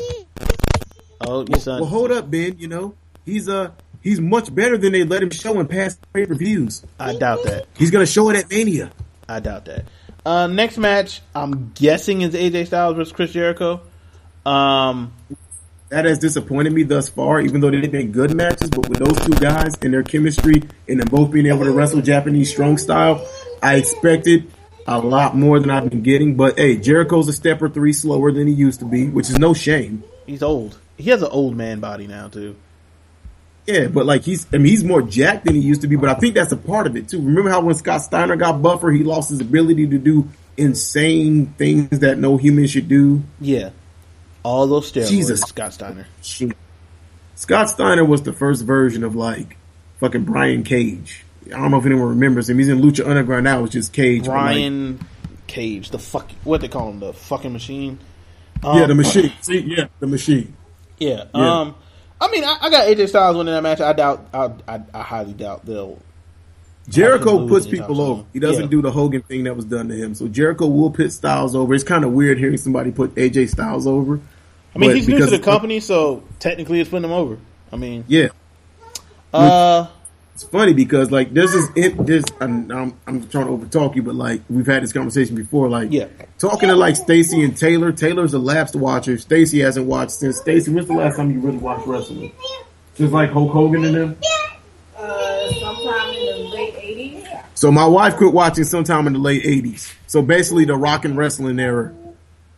Oh, 1.21 1.45
your 1.47 1.59
son. 1.59 1.81
well, 1.81 1.89
hold 1.89 2.11
up, 2.11 2.29
Ben. 2.29 2.57
You 2.57 2.67
know 2.67 2.95
he's 3.25 3.47
uh 3.47 3.71
he's 4.01 4.19
much 4.19 4.53
better 4.53 4.77
than 4.77 4.91
they 4.93 5.03
let 5.03 5.21
him 5.21 5.29
show 5.29 5.59
in 5.59 5.67
past 5.67 5.99
pay 6.13 6.25
per 6.25 6.35
views. 6.35 6.83
I 6.99 7.15
doubt 7.15 7.43
that. 7.45 7.67
He's 7.75 7.91
gonna 7.91 8.05
show 8.05 8.29
it 8.29 8.35
at 8.37 8.49
Mania. 8.49 8.91
I 9.27 9.39
doubt 9.39 9.65
that. 9.65 9.85
Uh, 10.25 10.47
next 10.47 10.77
match, 10.77 11.21
I'm 11.33 11.71
guessing 11.73 12.21
is 12.21 12.33
AJ 12.35 12.67
Styles 12.67 12.95
versus 12.95 13.13
Chris 13.13 13.31
Jericho. 13.31 13.81
Um, 14.45 15.13
that 15.89 16.05
has 16.05 16.19
disappointed 16.19 16.73
me 16.73 16.83
thus 16.83 17.09
far, 17.09 17.41
even 17.41 17.59
though 17.59 17.69
they've 17.71 17.91
been 17.91 18.11
good 18.11 18.35
matches. 18.35 18.69
But 18.69 18.87
with 18.87 18.99
those 18.99 19.25
two 19.25 19.33
guys 19.33 19.75
and 19.81 19.93
their 19.93 20.03
chemistry 20.03 20.63
and 20.87 20.99
them 20.99 21.07
both 21.09 21.31
being 21.31 21.47
able 21.47 21.65
to 21.65 21.71
wrestle 21.71 22.01
Japanese 22.01 22.49
strong 22.49 22.77
style, 22.77 23.27
I 23.61 23.75
expected 23.75 24.51
a 24.87 24.99
lot 24.99 25.35
more 25.35 25.59
than 25.59 25.69
I've 25.69 25.89
been 25.89 26.01
getting. 26.03 26.35
But 26.35 26.57
hey, 26.57 26.77
Jericho's 26.77 27.27
a 27.27 27.33
step 27.33 27.61
or 27.61 27.69
three 27.69 27.93
slower 27.93 28.31
than 28.31 28.47
he 28.47 28.53
used 28.53 28.79
to 28.79 28.85
be, 28.85 29.07
which 29.09 29.29
is 29.29 29.37
no 29.39 29.53
shame. 29.53 30.03
he's 30.25 30.43
old. 30.43 30.77
He 30.97 31.09
has 31.09 31.21
an 31.21 31.29
old 31.31 31.55
man 31.55 31.79
body 31.79 32.07
now 32.07 32.27
too. 32.27 32.55
Yeah, 33.67 33.87
but 33.87 34.05
like 34.05 34.23
he's, 34.23 34.47
I 34.53 34.57
mean, 34.57 34.67
he's 34.67 34.83
more 34.83 35.01
jacked 35.01 35.45
than 35.45 35.55
he 35.55 35.61
used 35.61 35.81
to 35.81 35.87
be. 35.87 35.95
But 35.95 36.09
I 36.09 36.15
think 36.15 36.35
that's 36.35 36.51
a 36.51 36.57
part 36.57 36.87
of 36.87 36.95
it 36.95 37.09
too. 37.09 37.21
Remember 37.21 37.49
how 37.49 37.61
when 37.61 37.75
Scott 37.75 38.01
Steiner 38.01 38.35
got 38.35 38.61
buffer, 38.61 38.91
he 38.91 39.03
lost 39.03 39.29
his 39.29 39.39
ability 39.39 39.87
to 39.87 39.97
do 39.97 40.29
insane 40.57 41.47
things 41.57 41.99
that 41.99 42.17
no 42.17 42.37
human 42.37 42.67
should 42.67 42.87
do. 42.87 43.23
Yeah, 43.39 43.69
all 44.43 44.67
those 44.67 44.91
steroids. 44.91 45.09
Jesus. 45.09 45.41
Scott 45.41 45.73
Steiner. 45.73 46.07
Shit. 46.21 46.55
Scott 47.35 47.69
Steiner 47.69 48.05
was 48.05 48.21
the 48.23 48.33
first 48.33 48.63
version 48.63 49.03
of 49.03 49.15
like 49.15 49.57
fucking 49.99 50.23
Brian 50.25 50.63
Cage. 50.63 51.23
I 51.47 51.49
don't 51.59 51.71
know 51.71 51.79
if 51.79 51.85
anyone 51.85 52.09
remembers 52.09 52.49
him. 52.49 52.57
He's 52.59 52.69
in 52.69 52.81
Lucha 52.81 53.05
Underground 53.07 53.43
now. 53.43 53.63
It's 53.63 53.73
just 53.73 53.93
Cage. 53.93 54.21
but, 54.23 54.29
like, 54.29 54.41
Brian 54.53 54.99
Cage, 55.47 55.89
the 55.89 55.99
fuck, 55.99 56.29
what 56.43 56.61
they 56.61 56.67
call 56.67 56.89
him, 56.89 56.99
the 56.99 57.13
fucking 57.13 57.51
machine. 57.51 57.99
yeah, 58.63 58.85
the 58.85 58.91
Um, 58.91 58.97
machine. 58.97 59.31
See, 59.41 59.59
yeah, 59.59 59.87
the 59.99 60.07
machine. 60.07 60.53
Yeah. 60.99 61.25
Yeah. 61.33 61.59
Um, 61.61 61.75
I 62.21 62.29
mean, 62.29 62.43
I, 62.43 62.57
I 62.61 62.69
got 62.69 62.87
AJ 62.87 63.09
Styles 63.09 63.35
winning 63.35 63.53
that 63.53 63.63
match. 63.63 63.81
I 63.81 63.93
doubt. 63.93 64.27
I, 64.33 64.51
I, 64.67 64.81
I 64.93 65.01
highly 65.01 65.33
doubt 65.33 65.65
they'll. 65.65 65.97
Jericho 66.89 67.47
puts 67.47 67.65
people 67.67 67.95
soon. 67.95 68.05
over. 68.05 68.23
He 68.33 68.39
doesn't 68.39 68.63
Yeah. 68.65 68.69
do 68.69 68.81
the 68.81 68.91
Hogan 68.91 69.21
thing 69.21 69.43
that 69.45 69.55
was 69.55 69.65
done 69.65 69.87
to 69.89 69.95
him. 69.95 70.13
So 70.13 70.27
Jericho 70.27 70.67
will 70.67 70.91
put 70.91 71.11
Styles 71.11 71.55
over. 71.55 71.73
It's 71.73 71.83
kind 71.83 72.03
of 72.03 72.11
weird 72.11 72.37
hearing 72.37 72.57
somebody 72.57 72.91
put 72.91 73.15
AJ 73.15 73.49
Styles 73.49 73.87
over. 73.87 74.19
I 74.75 74.79
mean, 74.79 74.89
But 74.89 74.95
he's 74.97 75.07
new 75.07 75.15
to 75.15 75.25
because- 75.25 75.31
the 75.31 75.39
company, 75.39 75.79
so 75.79 76.23
technically 76.39 76.79
it's 76.79 76.89
putting 76.89 77.05
him 77.05 77.11
over. 77.11 77.37
I 77.71 77.77
mean, 77.77 78.03
Yeah, 78.07 78.27
uh, 79.33 79.87
it's 80.41 80.49
funny 80.49 80.73
because 80.73 81.11
like 81.11 81.33
this 81.33 81.53
is 81.53 81.69
it. 81.75 82.03
This 82.05 82.23
I'm, 82.39 82.71
I'm 82.71 82.93
I'm 83.05 83.27
trying 83.29 83.45
to 83.45 83.51
overtalk 83.51 83.95
you, 83.95 84.01
but 84.03 84.15
like 84.15 84.41
we've 84.49 84.65
had 84.65 84.81
this 84.83 84.91
conversation 84.93 85.35
before. 85.35 85.69
Like 85.69 85.91
Yeah. 85.91 86.07
talking 86.39 86.69
to 86.69 86.75
like 86.75 86.95
Stacy 86.95 87.43
and 87.43 87.55
Taylor. 87.55 87.91
Taylor's 87.91 88.33
a 88.33 88.39
lapsed 88.39 88.75
watcher. 88.75 89.17
Stacy 89.17 89.59
hasn't 89.59 89.85
watched 89.85 90.11
since. 90.11 90.37
Stacy, 90.37 90.71
when's 90.71 90.87
the 90.87 90.93
last 90.93 91.17
time 91.17 91.31
you 91.31 91.39
really 91.39 91.57
watched 91.57 91.85
wrestling? 91.87 92.31
Since 92.95 93.11
like 93.11 93.29
Hulk 93.31 93.51
Hogan 93.51 93.85
and 93.85 93.95
them. 93.95 94.17
Uh, 94.97 95.51
sometime 95.53 96.09
in 96.13 96.25
the 96.25 96.49
late 96.53 96.75
80s. 96.75 97.43
So 97.53 97.71
my 97.71 97.85
wife 97.85 98.15
quit 98.17 98.33
watching 98.33 98.63
sometime 98.63 99.05
in 99.07 99.13
the 99.13 99.19
late 99.19 99.43
'80s. 99.43 99.93
So 100.07 100.21
basically, 100.23 100.65
the 100.65 100.75
rock 100.75 101.05
and 101.05 101.15
wrestling 101.15 101.59
era, 101.59 101.93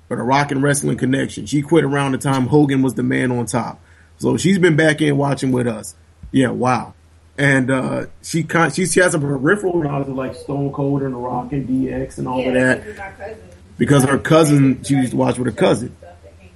or 0.10 0.17
the 0.17 0.24
rock 0.24 0.52
and 0.52 0.63
wrestling 0.63 0.98
connection. 0.98 1.46
She 1.46 1.62
quit 1.62 1.84
around 1.84 2.13
the 2.13 2.17
time 2.17 2.48
Hogan 2.48 2.82
was 2.82 2.93
the 2.93 3.04
man 3.04 3.32
on 3.32 3.46
top. 3.46 3.82
So 4.19 4.38
she's 4.38 4.58
been 4.60 4.78
back 4.78 5.02
in 5.02 5.17
watching 5.17 5.52
with 5.52 5.67
us. 5.67 5.96
Yeah, 6.32 6.50
wow. 6.52 6.93
And 7.38 7.72
uh, 7.72 8.06
she 8.22 8.43
con- 8.43 8.72
she 8.72 8.86
she 8.86 9.00
has 9.00 9.15
a 9.15 9.19
peripheral 9.19 9.82
knowledge 9.82 10.08
of 10.08 10.15
like 10.15 10.36
Stone 10.36 10.72
Cold 10.72 11.02
and 11.02 11.13
The 11.13 11.17
Rock 11.17 11.52
and 11.52 11.67
DX 11.67 12.19
and 12.19 12.28
all 12.28 12.46
of 12.48 12.54
that 12.54 12.84
this 12.84 12.93
is 12.93 12.98
my 13.00 13.10
cousin. 13.12 13.38
because 13.80 14.04
her 14.04 14.19
cousin 14.19 14.84
she 14.84 14.93
used 14.96 15.12
to 15.12 15.17
watch 15.17 15.38
with 15.39 15.48
her 15.48 15.52
cousin. 15.52 15.96
Stuff 15.98 16.15
that 16.24 16.39
came 16.39 16.52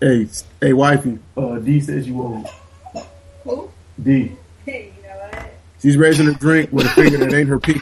here. 0.00 0.26
Hey, 0.26 0.66
hey, 0.66 0.72
wifey. 0.74 1.18
Uh, 1.36 1.58
D 1.60 1.80
says 1.80 2.06
you 2.06 2.20
old. 2.20 2.46
Who? 3.44 3.70
D. 4.02 4.32
Hey, 4.66 4.92
you 4.96 5.02
know 5.04 5.16
what? 5.16 5.54
She's 5.80 5.96
raising 5.96 6.26
a 6.28 6.34
drink 6.34 6.72
with 6.72 6.86
a 6.86 6.88
finger 6.90 7.18
that 7.18 7.32
ain't 7.32 7.48
her 7.48 7.60
pinky. 7.60 7.80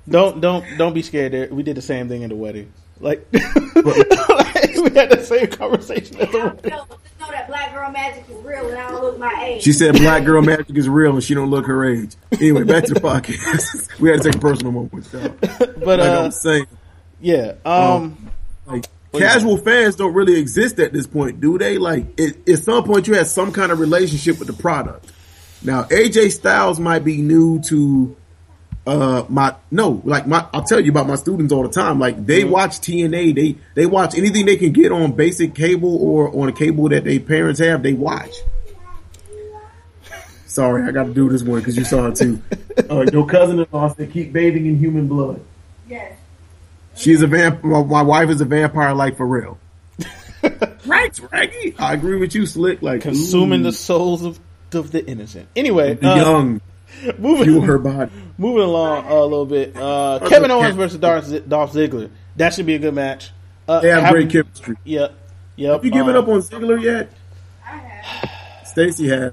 don't 0.08 0.40
don't 0.40 0.64
don't 0.76 0.92
be 0.94 1.02
scared. 1.02 1.32
There, 1.32 1.48
we 1.48 1.62
did 1.62 1.76
the 1.76 1.82
same 1.82 2.08
thing 2.08 2.22
in 2.22 2.28
the 2.30 2.34
wedding. 2.36 2.72
Like, 3.00 3.26
like, 3.32 3.44
we 3.74 4.90
had 4.94 5.10
the 5.10 5.22
same 5.26 5.46
conversation 5.48 6.18
at 6.20 6.32
the 6.32 6.38
No, 6.38 6.44
wedding. 6.46 6.70
just 6.70 7.20
know 7.20 7.30
that 7.30 7.46
black 7.48 7.74
girl 7.74 7.90
magic 7.90 8.24
is 8.30 8.44
real 8.44 8.68
and 8.68 8.78
I 8.78 8.90
don't 8.90 9.02
look 9.02 9.18
my 9.18 9.44
age. 9.44 9.62
She 9.62 9.72
said 9.72 9.94
black 9.96 10.24
girl 10.24 10.40
magic 10.42 10.76
is 10.76 10.88
real 10.88 11.12
and 11.12 11.22
she 11.22 11.34
don't 11.34 11.50
look 11.50 11.66
her 11.66 11.84
age. 11.84 12.14
Anyway, 12.32 12.62
back 12.64 12.84
to 12.84 12.94
the 12.94 13.00
podcast. 13.00 13.98
we 14.00 14.08
had 14.10 14.22
to 14.22 14.28
take 14.30 14.36
a 14.36 14.38
personal 14.40 14.72
moment. 14.72 15.06
y'all. 15.12 15.28
But 15.84 15.98
Like 16.00 16.08
uh, 16.08 16.22
I'm 16.24 16.30
saying, 16.30 16.66
yeah. 17.20 17.54
Um, 17.64 18.30
like 18.66 18.86
casual 19.12 19.56
fans 19.58 19.96
don't 19.96 20.14
really 20.14 20.38
exist 20.38 20.78
at 20.78 20.92
this 20.92 21.06
point, 21.06 21.40
do 21.40 21.58
they? 21.58 21.78
Like 21.78 22.18
it, 22.18 22.48
at 22.48 22.58
some 22.60 22.84
point 22.84 23.06
you 23.08 23.14
had 23.14 23.26
some 23.26 23.52
kind 23.52 23.72
of 23.72 23.78
relationship 23.78 24.38
with 24.38 24.48
the 24.48 24.54
product. 24.54 25.12
Now 25.62 25.84
AJ 25.84 26.32
Styles 26.32 26.78
might 26.80 27.04
be 27.04 27.20
new 27.22 27.60
to 27.64 28.16
uh 28.86 29.24
my 29.28 29.54
no 29.70 30.00
like 30.04 30.26
my 30.26 30.46
I'll 30.52 30.62
tell 30.62 30.78
you 30.80 30.90
about 30.92 31.06
my 31.08 31.16
students 31.16 31.52
all 31.52 31.62
the 31.62 31.68
time. 31.68 31.98
Like 31.98 32.24
they 32.24 32.42
Mm-hmm. 32.42 32.50
watch 32.52 32.80
TNA 32.80 33.34
they 33.34 33.56
they 33.74 33.86
watch 33.86 34.16
anything 34.16 34.46
they 34.46 34.56
can 34.56 34.72
get 34.72 34.92
on 34.92 35.12
basic 35.12 35.54
cable 35.54 35.96
or 35.96 36.28
on 36.40 36.48
a 36.48 36.52
cable 36.52 36.88
that 36.90 37.04
their 37.04 37.18
parents 37.20 37.58
have 37.60 37.82
they 37.82 37.94
watch. 37.94 38.34
Sorry 40.46 40.84
I 40.84 40.92
got 40.92 41.04
to 41.04 41.14
do 41.14 41.28
this 41.28 41.42
one 41.42 41.58
because 41.60 41.76
you 41.76 41.84
saw 41.84 42.06
it 42.08 42.16
too. 42.16 42.42
Uh, 42.90 43.06
your 43.10 43.26
cousin-in-law 43.26 43.94
said 43.94 44.12
keep 44.12 44.34
bathing 44.34 44.66
in 44.66 44.76
human 44.78 45.08
blood. 45.08 45.40
Yes. 45.88 46.12
she's 46.94 47.22
a 47.22 47.26
vamp 47.26 47.64
my, 47.64 47.82
my 47.82 48.02
wife 48.02 48.28
is 48.28 48.40
a 48.42 48.44
vampire 48.44 48.92
like 48.94 49.16
for 49.16 49.26
real. 49.26 49.58
Right. 50.86 51.18
Raggy 51.32 51.74
I 51.78 51.94
agree 51.94 52.18
with 52.20 52.34
you 52.34 52.44
slick 52.46 52.82
like 52.82 53.00
Consuming 53.00 53.60
ooh, 53.60 53.64
the 53.64 53.72
souls 53.72 54.22
of, 54.24 54.38
of 54.72 54.92
the 54.92 55.04
innocent. 55.04 55.48
Anyway, 55.56 55.94
the 55.94 56.08
uh, 56.08 56.16
young 56.16 56.60
moving 57.18 57.44
fuel 57.44 57.60
her 57.62 57.78
body 57.78 58.10
moving 58.38 58.62
along 58.62 59.06
a 59.06 59.22
little 59.22 59.46
bit. 59.46 59.76
Uh, 59.76 60.20
Kevin 60.28 60.50
Owens 60.50 60.74
versus 60.76 60.98
Dolph, 60.98 61.26
Dolph 61.48 61.72
Ziggler. 61.72 62.10
That 62.36 62.54
should 62.54 62.66
be 62.66 62.74
a 62.74 62.78
good 62.78 62.94
match. 62.94 63.30
Uh, 63.68 63.80
they 63.80 63.88
have 63.88 64.02
haven't- 64.04 64.28
great 64.28 64.32
chemistry 64.44 64.76
Yep. 64.84 65.14
Yep. 65.56 65.84
you 65.84 65.90
giving 65.90 66.14
uh, 66.14 66.20
up 66.20 66.28
on 66.28 66.40
Ziggler 66.40 66.80
yet 66.82 67.10
I 67.64 67.68
have. 67.78 68.66
Stacy 68.68 69.08
has 69.08 69.32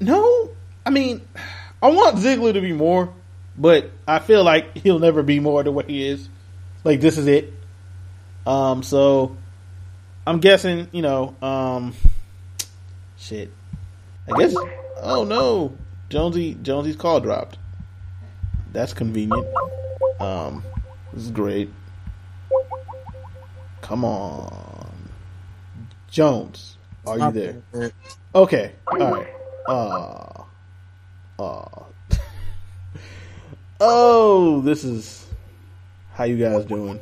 No, 0.00 0.50
I 0.84 0.90
mean, 0.90 1.22
I 1.82 1.88
want 1.90 2.16
Ziggler 2.16 2.52
to 2.52 2.60
be 2.60 2.72
more, 2.72 3.12
but 3.56 3.90
I 4.06 4.18
feel 4.18 4.44
like 4.44 4.76
he'll 4.78 4.98
never 4.98 5.22
be 5.22 5.40
more 5.40 5.62
than 5.64 5.74
what 5.74 5.88
he 5.88 6.06
is. 6.06 6.28
Like 6.84 7.00
this 7.00 7.16
is 7.18 7.26
it. 7.26 7.52
Um, 8.46 8.82
so 8.82 9.36
I'm 10.26 10.40
guessing, 10.40 10.88
you 10.92 11.02
know, 11.02 11.34
um, 11.42 11.94
shit. 13.18 13.50
I 14.32 14.38
guess. 14.38 14.54
Oh 15.00 15.24
no, 15.24 15.72
Jonesy 16.12 16.58
Jonesy's 16.60 16.96
call 16.96 17.20
dropped. 17.20 17.56
That's 18.74 18.92
convenient. 18.92 19.46
Um, 20.20 20.62
this 21.14 21.24
is 21.24 21.30
great. 21.30 21.70
Come 23.80 24.04
on, 24.04 25.08
Jones, 26.10 26.76
are 27.06 27.18
you 27.18 27.32
there? 27.32 27.92
Okay. 28.34 28.72
All 28.88 28.98
right. 28.98 29.26
Uh, 29.66 30.42
uh. 31.38 31.82
oh, 33.80 34.60
this 34.60 34.84
is 34.84 35.26
how 36.12 36.24
you 36.24 36.36
guys 36.36 36.66
doing? 36.66 37.00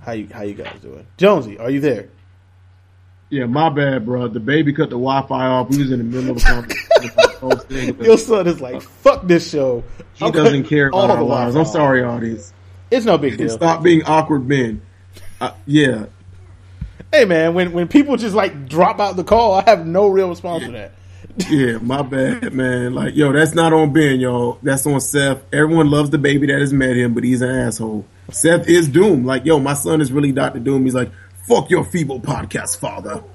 How 0.00 0.12
you 0.12 0.28
how 0.32 0.42
you 0.42 0.54
guys 0.54 0.78
doing? 0.80 1.04
Jonesy, 1.16 1.58
are 1.58 1.70
you 1.70 1.80
there? 1.80 2.08
Yeah, 3.30 3.46
my 3.46 3.68
bad, 3.68 4.06
bro. 4.06 4.28
The 4.28 4.38
baby 4.38 4.72
cut 4.72 4.90
the 4.90 4.96
Wi-Fi 4.96 5.46
off. 5.46 5.70
We 5.70 5.78
was 5.78 5.90
in 5.90 5.98
the 5.98 6.04
middle 6.04 6.30
of 6.30 6.36
a 6.36 6.40
conversation. 6.40 7.30
Your 8.00 8.18
son 8.18 8.46
is 8.46 8.60
like, 8.60 8.82
fuck 8.82 9.26
this 9.26 9.50
show. 9.50 9.84
he 10.14 10.26
I'm 10.26 10.32
doesn't 10.32 10.64
care 10.64 10.90
all 10.90 11.04
about 11.04 11.18
our 11.18 11.22
the 11.24 11.28
lives. 11.28 11.56
I'm 11.56 11.64
sorry, 11.64 12.02
audience. 12.02 12.52
It's 12.90 13.04
no 13.06 13.18
big 13.18 13.38
deal. 13.38 13.48
Stop 13.48 13.82
being 13.82 14.04
awkward 14.04 14.46
men. 14.46 14.82
Uh, 15.40 15.52
yeah, 15.66 16.06
Hey 17.14 17.26
man, 17.26 17.54
when 17.54 17.70
when 17.72 17.86
people 17.86 18.16
just 18.16 18.34
like 18.34 18.66
drop 18.68 18.98
out 18.98 19.14
the 19.14 19.22
call, 19.22 19.54
I 19.54 19.62
have 19.70 19.86
no 19.86 20.08
real 20.08 20.28
response 20.28 20.64
to 20.64 20.72
that. 20.72 20.92
yeah, 21.48 21.78
my 21.78 22.02
bad, 22.02 22.52
man. 22.52 22.92
Like, 22.92 23.14
yo, 23.14 23.30
that's 23.32 23.54
not 23.54 23.72
on 23.72 23.92
Ben, 23.92 24.18
y'all. 24.18 24.58
That's 24.64 24.84
on 24.84 25.00
Seth. 25.00 25.40
Everyone 25.52 25.90
loves 25.92 26.10
the 26.10 26.18
baby 26.18 26.48
that 26.48 26.58
has 26.58 26.72
met 26.72 26.96
him, 26.96 27.14
but 27.14 27.22
he's 27.22 27.40
an 27.40 27.50
asshole. 27.50 28.04
Seth 28.32 28.68
is 28.68 28.88
Doom. 28.88 29.24
Like, 29.24 29.44
yo, 29.44 29.60
my 29.60 29.74
son 29.74 30.00
is 30.00 30.10
really 30.10 30.32
Doctor 30.32 30.58
Doom. 30.58 30.84
He's 30.84 30.94
like, 30.96 31.12
fuck 31.46 31.70
your 31.70 31.84
feeble 31.84 32.18
podcast, 32.20 32.78
father. 32.78 33.22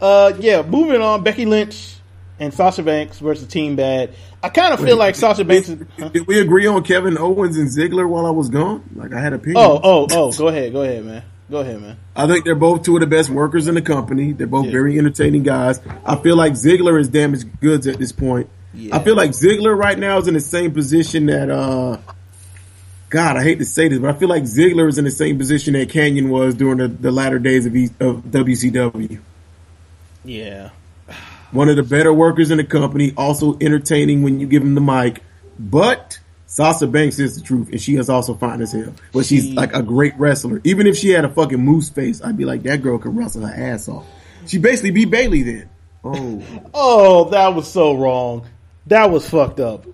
Uh, 0.00 0.32
yeah, 0.40 0.62
moving 0.62 1.00
on. 1.00 1.22
Becky 1.22 1.46
Lynch 1.46 1.95
and 2.38 2.52
Sasha 2.52 2.82
Banks 2.82 3.18
versus 3.18 3.48
Team 3.48 3.76
Bad. 3.76 4.14
I 4.42 4.48
kind 4.48 4.72
of 4.74 4.80
feel 4.80 4.96
like 4.96 5.14
Sasha 5.14 5.44
Banks. 5.44 5.68
Is, 5.68 5.82
huh? 5.98 6.08
Did 6.08 6.26
we 6.26 6.40
agree 6.40 6.66
on 6.66 6.82
Kevin 6.84 7.16
Owens 7.18 7.56
and 7.56 7.68
Ziggler 7.68 8.08
while 8.08 8.26
I 8.26 8.30
was 8.30 8.48
gone? 8.48 8.88
Like, 8.94 9.12
I 9.12 9.20
had 9.20 9.32
opinions. 9.32 9.58
Oh, 9.66 9.80
oh, 9.82 10.06
oh! 10.10 10.32
Go 10.32 10.48
ahead, 10.48 10.72
go 10.72 10.82
ahead, 10.82 11.04
man. 11.04 11.22
Go 11.50 11.58
ahead, 11.58 11.80
man. 11.80 11.96
I 12.16 12.26
think 12.26 12.44
they're 12.44 12.56
both 12.56 12.82
two 12.82 12.96
of 12.96 13.00
the 13.00 13.06
best 13.06 13.30
workers 13.30 13.68
in 13.68 13.76
the 13.76 13.82
company. 13.82 14.32
They're 14.32 14.48
both 14.48 14.66
Yeah. 14.66 14.72
very 14.72 14.98
entertaining 14.98 15.44
guys. 15.44 15.80
I 16.04 16.16
feel 16.16 16.36
like 16.36 16.54
Ziggler 16.54 17.00
is 17.00 17.08
damaged 17.08 17.60
goods 17.60 17.86
at 17.86 17.98
this 17.98 18.10
point. 18.10 18.48
Yeah. 18.74 18.96
I 18.96 18.98
feel 18.98 19.14
like 19.14 19.30
Ziggler 19.30 19.76
right 19.76 19.96
now 19.98 20.18
is 20.18 20.26
in 20.26 20.34
the 20.34 20.40
same 20.40 20.72
position 20.72 21.26
that, 21.26 21.48
uh, 21.48 21.98
God, 23.10 23.36
I 23.36 23.44
hate 23.44 23.60
to 23.60 23.64
say 23.64 23.86
this, 23.86 24.00
but 24.00 24.12
I 24.12 24.18
feel 24.18 24.28
like 24.28 24.42
Ziggler 24.42 24.88
is 24.88 24.98
in 24.98 25.04
the 25.04 25.10
same 25.12 25.38
position 25.38 25.74
that 25.74 25.88
Kanyon 25.88 26.28
was 26.30 26.54
during 26.56 26.78
the, 26.78 26.88
the 26.88 27.12
latter 27.12 27.38
days 27.38 27.64
of, 27.64 27.76
e, 27.76 27.90
of 28.00 28.24
WCW. 28.24 29.20
Yeah, 30.24 30.70
One 31.52 31.68
of 31.68 31.76
the 31.76 31.82
better 31.82 32.12
workers 32.12 32.50
in 32.50 32.58
the 32.58 32.64
company, 32.64 33.12
also 33.16 33.56
entertaining 33.60 34.22
when 34.22 34.40
you 34.40 34.46
give 34.46 34.62
him 34.62 34.74
the 34.74 34.80
mic, 34.80 35.22
but 35.58 36.18
Sasha 36.46 36.86
Banks 36.86 37.18
is 37.18 37.36
the 37.36 37.42
truth, 37.42 37.70
and 37.70 37.80
she 37.80 37.96
is 37.96 38.08
also 38.10 38.34
fine 38.34 38.60
as 38.60 38.72
hell. 38.72 38.92
But 39.12 39.26
she's 39.26 39.52
like 39.52 39.74
a 39.74 39.82
great 39.82 40.14
wrestler. 40.18 40.60
Even 40.64 40.86
if 40.86 40.96
she 40.96 41.10
had 41.10 41.24
a 41.24 41.28
fucking 41.28 41.58
moose 41.58 41.88
face, 41.88 42.22
I'd 42.22 42.36
be 42.36 42.44
like, 42.44 42.62
that 42.64 42.82
girl 42.82 42.98
can 42.98 43.16
wrestle 43.16 43.46
her 43.46 43.54
ass 43.72 43.88
off. 43.88 44.06
She 44.46 44.58
basically 44.58 44.90
be 44.92 45.04
Bayley 45.04 45.42
then. 45.42 45.68
Oh, 46.04 46.42
Oh, 46.74 47.30
that 47.30 47.54
was 47.54 47.70
so 47.70 47.94
wrong. 47.96 48.46
That 48.86 49.10
was 49.10 49.28
fucked 49.28 49.58
up. 49.60 49.84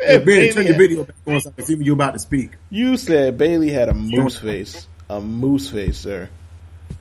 hey, 0.00 0.18
Ben, 0.18 0.52
turn 0.52 0.66
your 0.66 0.76
video 0.76 1.04
back 1.04 1.16
on 1.26 1.40
so 1.40 1.50
I 1.50 1.52
can 1.52 1.64
see 1.64 1.76
you're 1.76 1.94
about 1.94 2.12
to 2.14 2.18
speak. 2.18 2.52
You 2.70 2.96
said 2.96 3.38
Bayley 3.38 3.70
had 3.70 3.88
a 3.88 3.94
moose 3.94 4.38
face. 4.38 4.86
A 5.10 5.20
moose 5.20 5.68
face, 5.70 5.98
sir. 5.98 6.28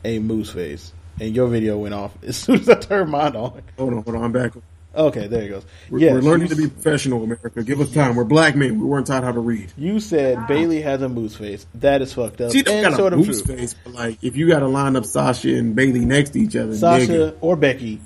A 0.03 0.19
moose 0.19 0.51
face. 0.51 0.93
And 1.19 1.35
your 1.35 1.47
video 1.47 1.77
went 1.77 1.93
off 1.93 2.11
as 2.23 2.37
soon 2.37 2.59
as 2.59 2.69
I 2.69 2.75
turned 2.75 3.11
mine 3.11 3.35
on. 3.35 3.61
Hold 3.77 3.93
on, 3.93 4.03
hold 4.03 4.15
on, 4.15 4.23
I'm 4.23 4.31
back. 4.31 4.53
Okay, 4.93 5.27
there 5.27 5.43
it 5.43 5.49
goes. 5.49 5.65
We're, 5.89 5.99
Yes, 5.99 6.13
we're 6.13 6.19
learning 6.21 6.49
to 6.49 6.55
be 6.55 6.67
professional, 6.67 7.23
America. 7.23 7.63
Give 7.63 7.79
us 7.79 7.93
time. 7.93 8.15
We're 8.15 8.25
black 8.25 8.57
men. 8.57 8.77
We 8.77 8.85
weren't 8.85 9.07
taught 9.07 9.23
how 9.23 9.31
to 9.31 9.39
read. 9.39 9.71
You 9.77 10.01
said 10.01 10.47
Bayley 10.47 10.81
has 10.81 11.01
a 11.01 11.07
moose 11.07 11.35
face. 11.35 11.65
That 11.75 12.01
is 12.01 12.13
fucked 12.13 12.41
up. 12.41 12.51
She 12.51 12.61
don't 12.61 12.81
got 12.83 12.95
sort 12.95 13.13
a 13.13 13.17
moose 13.17 13.41
true. 13.41 13.55
face, 13.55 13.73
but 13.85 13.93
like 13.93 14.21
if 14.21 14.35
you 14.35 14.49
got 14.49 14.59
to 14.59 14.67
line 14.67 14.97
up 14.97 15.05
Sasha 15.05 15.55
and 15.55 15.75
Bayley 15.75 16.03
next 16.03 16.31
to 16.31 16.39
each 16.41 16.57
other, 16.57 16.75
Sasha 16.75 17.07
nigga, 17.07 17.37
or 17.39 17.55
Becky 17.55 18.01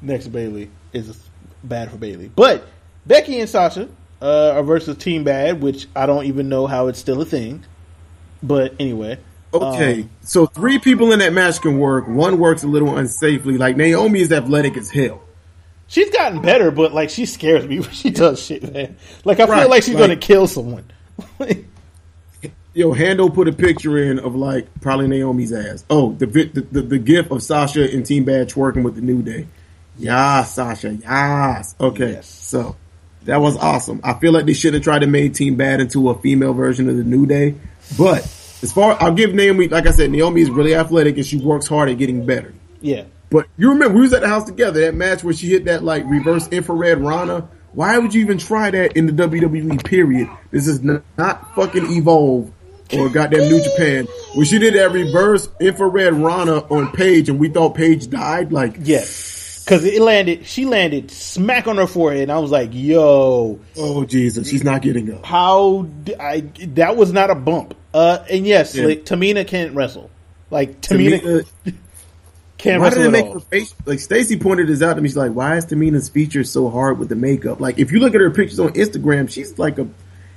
next 0.00 0.24
to 0.24 0.30
Bayley 0.30 0.70
is 0.92 1.28
bad 1.64 1.90
for 1.90 1.96
Bayley. 1.96 2.30
But 2.34 2.64
Becky 3.04 3.40
and 3.40 3.48
Sasha 3.48 3.88
uh, 4.22 4.52
are 4.52 4.62
versus 4.62 4.96
Team 4.98 5.24
Bad, 5.24 5.60
which 5.60 5.88
I 5.96 6.06
don't 6.06 6.26
even 6.26 6.48
know 6.48 6.68
how 6.68 6.86
it's 6.86 7.00
still 7.00 7.20
a 7.20 7.26
thing. 7.26 7.64
But 8.42 8.74
anyway, 8.78 9.18
Okay, 9.62 10.02
um, 10.02 10.10
so 10.22 10.46
three 10.46 10.78
people 10.78 11.12
in 11.12 11.18
that 11.20 11.32
match 11.32 11.60
can 11.60 11.78
work. 11.78 12.08
One 12.08 12.38
works 12.38 12.62
a 12.62 12.68
little 12.68 12.88
unsafely. 12.90 13.58
Like 13.58 13.76
Naomi 13.76 14.20
is 14.20 14.32
athletic 14.32 14.76
as 14.76 14.90
hell. 14.90 15.22
she's 15.88 16.10
gotten 16.10 16.42
better, 16.42 16.70
but 16.70 16.92
like 16.92 17.10
she 17.10 17.26
scares 17.26 17.66
me 17.66 17.80
when 17.80 17.90
she 17.90 18.10
does 18.10 18.42
shit, 18.42 18.72
man. 18.72 18.96
Like 19.24 19.40
I 19.40 19.46
feel 19.46 19.68
like 19.70 19.82
she's 19.82 19.94
like- 19.94 20.02
gonna 20.02 20.16
kill 20.16 20.46
someone. 20.46 20.84
Yo, 22.74 22.92
Hando 22.92 23.32
put 23.32 23.48
a 23.48 23.52
picture 23.54 23.96
in 23.96 24.18
of 24.18 24.34
like 24.36 24.66
probably 24.82 25.08
Naomi's 25.08 25.50
ass. 25.52 25.82
Oh, 25.88 26.12
the 26.12 26.26
the, 26.26 26.60
the, 26.60 26.82
the 26.82 26.98
gif 26.98 27.30
of 27.30 27.42
Sasha 27.42 27.90
and 27.90 28.04
Team 28.04 28.24
Bad 28.24 28.50
twerking 28.50 28.82
with 28.82 28.96
the 28.96 29.00
New 29.00 29.22
Day. 29.22 29.46
Yes, 29.96 30.54
Sasha. 30.56 30.92
Yes. 30.92 31.74
Okay. 31.80 32.12
Yes. 32.12 32.28
So 32.28 32.76
that 33.24 33.40
was 33.40 33.56
awesome. 33.56 34.02
I 34.04 34.12
feel 34.14 34.32
like 34.32 34.44
they 34.44 34.52
should 34.52 34.74
have 34.74 34.82
tried 34.82 34.98
to 34.98 35.06
make 35.06 35.32
Team 35.32 35.56
Bad 35.56 35.80
into 35.80 36.10
a 36.10 36.18
female 36.20 36.52
version 36.52 36.90
of 36.90 36.98
the 36.98 37.04
New 37.04 37.24
Day. 37.24 37.54
But 37.96 38.26
as 38.66 38.72
far, 38.72 38.96
I'll 39.00 39.14
give 39.14 39.32
Naomi, 39.32 39.68
like 39.68 39.86
I 39.86 39.92
said, 39.92 40.10
Naomi 40.10 40.40
is 40.40 40.50
really 40.50 40.74
athletic 40.74 41.16
and 41.16 41.24
she 41.24 41.38
works 41.38 41.68
hard 41.68 41.88
at 41.88 41.98
getting 41.98 42.26
better. 42.26 42.52
yeah, 42.80 43.04
But 43.30 43.46
you 43.56 43.70
remember 43.70 43.94
we 43.94 44.00
was 44.00 44.12
at 44.12 44.22
the 44.22 44.28
house 44.28 44.44
together, 44.44 44.80
that 44.80 44.94
match 44.94 45.22
where 45.22 45.32
she 45.34 45.48
hit 45.48 45.66
that 45.66 45.84
like 45.84 46.04
reverse 46.06 46.48
infrared 46.48 46.98
Rana. 46.98 47.48
Why 47.74 47.96
would 47.98 48.12
you 48.12 48.22
even 48.22 48.38
try 48.38 48.70
that 48.72 48.96
in 48.96 49.06
the 49.06 49.12
WWE 49.12 49.84
period? 49.84 50.28
This 50.50 50.66
is 50.66 50.82
not, 50.82 51.02
not 51.16 51.54
fucking 51.54 51.86
Evolve 51.92 52.50
or 52.92 53.08
goddamn 53.08 53.48
New 53.50 53.62
Japan. 53.62 54.08
When 54.34 54.46
she 54.46 54.58
did 54.58 54.74
that 54.74 54.90
reverse 54.90 55.48
infrared 55.60 56.14
Rana 56.14 56.58
on 56.58 56.90
Paige 56.90 57.28
and 57.28 57.38
we 57.38 57.50
thought 57.50 57.76
Paige 57.76 58.10
died, 58.10 58.50
like, 58.50 58.76
yeah. 58.80 59.04
Because 59.64 59.84
it 59.84 60.00
landed, 60.00 60.46
she 60.46 60.64
landed 60.64 61.10
smack 61.10 61.66
on 61.66 61.76
her 61.76 61.88
forehead, 61.88 62.22
and 62.22 62.30
I 62.30 62.38
was 62.38 62.52
like, 62.52 62.70
"Yo, 62.72 63.58
oh 63.76 64.04
Jesus, 64.04 64.48
she's 64.48 64.62
not 64.62 64.80
getting 64.80 65.12
up. 65.12 65.26
how 65.26 65.88
I 66.20 66.42
that 66.74 66.96
was 66.96 67.12
not 67.12 67.30
a 67.30 67.34
bump." 67.34 67.74
Uh, 67.96 68.24
and 68.30 68.46
yes, 68.46 68.74
Yeah. 68.74 68.86
like, 68.86 69.04
Tamina 69.04 69.46
can't 69.46 69.74
wrestle. 69.74 70.10
Like 70.50 70.80
Tamina, 70.82 71.20
Tamina, 71.20 71.44
can't 72.58 72.80
why 72.80 72.90
did 72.90 72.96
wrestle 72.98 73.02
it 73.02 73.06
at 73.06 73.12
make 73.12 73.24
all. 73.26 73.32
her 73.34 73.40
face? 73.40 73.74
Like 73.86 73.98
Stacy 74.00 74.36
pointed 74.38 74.66
this 74.68 74.82
out 74.82 74.94
to 74.94 75.00
me. 75.02 75.08
She's 75.08 75.16
like, 75.16 75.32
"Why 75.32 75.56
is 75.56 75.66
Tamina's 75.66 76.08
features 76.08 76.50
so 76.50 76.68
hard 76.68 76.98
with 76.98 77.08
the 77.08 77.16
makeup?" 77.16 77.60
Like, 77.60 77.78
if 77.78 77.92
you 77.92 78.00
look 78.00 78.14
at 78.14 78.20
her 78.20 78.30
pictures 78.30 78.60
on 78.60 78.70
Instagram, 78.74 79.30
she's 79.30 79.58
like 79.58 79.78
a. 79.78 79.88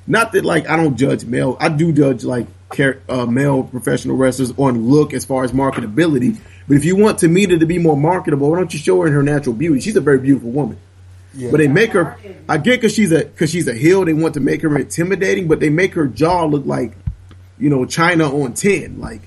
Not 0.07 0.31
that 0.31 0.43
like 0.45 0.67
I 0.69 0.75
don't 0.77 0.95
judge 0.97 1.25
male. 1.25 1.55
I 1.59 1.69
do 1.69 1.91
judge 1.91 2.23
like 2.23 2.47
char- 2.73 2.99
uh, 3.07 3.25
male 3.27 3.63
professional 3.63 4.15
wrestlers 4.15 4.51
on 4.57 4.87
look 4.89 5.13
as 5.13 5.23
far 5.25 5.43
as 5.43 5.51
marketability. 5.51 6.39
But 6.67 6.77
if 6.77 6.85
you 6.85 6.95
want 6.95 7.19
Tamina 7.19 7.59
to 7.59 7.65
be 7.65 7.77
more 7.77 7.97
marketable, 7.97 8.49
why 8.49 8.57
don't 8.57 8.73
you 8.73 8.79
show 8.79 9.01
her 9.01 9.07
in 9.07 9.13
her 9.13 9.21
natural 9.21 9.53
beauty? 9.55 9.81
She's 9.81 9.95
a 9.97 10.01
very 10.01 10.17
beautiful 10.19 10.49
woman. 10.51 10.77
But 11.51 11.57
they 11.57 11.67
make 11.67 11.91
her. 11.91 12.17
I 12.47 12.57
get 12.57 12.77
because 12.81 12.93
she's 12.95 13.11
a 13.11 13.19
because 13.25 13.51
she's 13.51 13.67
a 13.67 13.73
heel. 13.75 14.03
They 14.05 14.13
want 14.13 14.33
to 14.33 14.39
make 14.39 14.63
her 14.63 14.75
intimidating, 14.79 15.47
but 15.47 15.59
they 15.59 15.69
make 15.69 15.93
her 15.93 16.07
jaw 16.07 16.45
look 16.45 16.65
like, 16.65 16.93
you 17.59 17.69
know, 17.69 17.79
Chyna 17.79 18.31
on 18.43 18.53
ten. 18.53 18.99
Like 18.99 19.21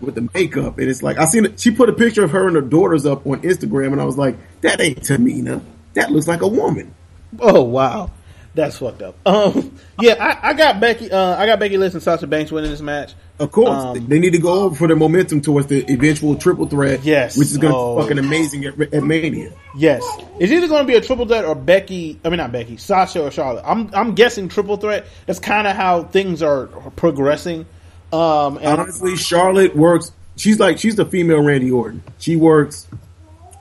with 0.00 0.14
the 0.14 0.28
makeup, 0.34 0.78
and 0.78 0.88
it's 0.88 1.02
like 1.02 1.18
I 1.18 1.24
seen 1.26 1.44
it. 1.44 1.60
She 1.60 1.70
put 1.70 1.88
a 1.88 1.92
picture 1.92 2.24
of 2.24 2.30
her 2.30 2.46
and 2.46 2.56
her 2.56 2.62
daughters 2.62 3.06
up 3.06 3.26
on 3.26 3.42
Instagram, 3.42 3.92
and 3.92 4.00
I 4.00 4.04
was 4.04 4.16
like, 4.16 4.36
that 4.62 4.80
ain't 4.80 5.00
Tamina. 5.00 5.62
That 5.94 6.10
looks 6.10 6.28
like 6.28 6.42
a 6.42 6.48
woman. 6.48 6.94
Oh 7.38 7.62
wow, 7.62 8.10
that's 8.54 8.78
fucked 8.78 9.02
up. 9.02 9.14
Um, 9.26 9.76
yeah, 10.00 10.14
I, 10.18 10.50
I 10.50 10.54
got 10.54 10.80
Becky. 10.80 11.10
Uh, 11.10 11.36
I 11.36 11.46
got 11.46 11.58
Becky 11.60 11.76
Lynch 11.78 11.94
and 11.94 12.02
Sasha 12.02 12.26
Banks 12.26 12.50
winning 12.50 12.70
this 12.70 12.80
match. 12.80 13.14
Of 13.38 13.52
course, 13.52 13.70
Um, 13.70 14.06
they 14.08 14.18
need 14.18 14.32
to 14.34 14.38
go 14.38 14.52
over 14.64 14.74
for 14.76 14.86
the 14.88 14.96
momentum 14.96 15.40
towards 15.40 15.68
the 15.68 15.90
eventual 15.90 16.34
triple 16.36 16.66
threat. 16.66 17.02
Yes. 17.04 17.38
which 17.38 17.48
is 17.48 17.56
going 17.58 17.72
to 17.72 17.78
Oh. 17.78 17.96
be 17.96 18.02
fucking 18.02 18.18
amazing 18.18 18.64
at, 18.66 18.78
at 18.92 19.02
Mania. 19.02 19.52
Yes, 19.76 20.02
it's 20.38 20.52
either 20.52 20.68
going 20.68 20.82
to 20.82 20.86
be 20.86 20.96
a 20.96 21.00
triple 21.00 21.26
threat 21.26 21.44
or 21.44 21.54
Becky. 21.54 22.18
I 22.24 22.28
mean, 22.28 22.36
not 22.38 22.52
Becky, 22.52 22.76
Sasha 22.76 23.22
or 23.22 23.30
Charlotte. 23.30 23.64
I'm 23.66 23.88
I'm 23.94 24.14
guessing 24.14 24.48
triple 24.48 24.76
threat. 24.76 25.06
That's 25.26 25.38
kind 25.38 25.66
of 25.66 25.74
how 25.76 26.02
things 26.04 26.42
are 26.42 26.66
progressing. 26.96 27.64
Um, 28.12 28.56
and 28.58 28.80
Honestly, 28.80 29.16
Charlotte 29.16 29.74
works. 29.76 30.12
She's 30.36 30.58
like 30.58 30.78
she's 30.78 30.96
the 30.96 31.04
female 31.06 31.40
Randy 31.42 31.70
Orton. 31.70 32.02
She 32.18 32.34
works 32.36 32.86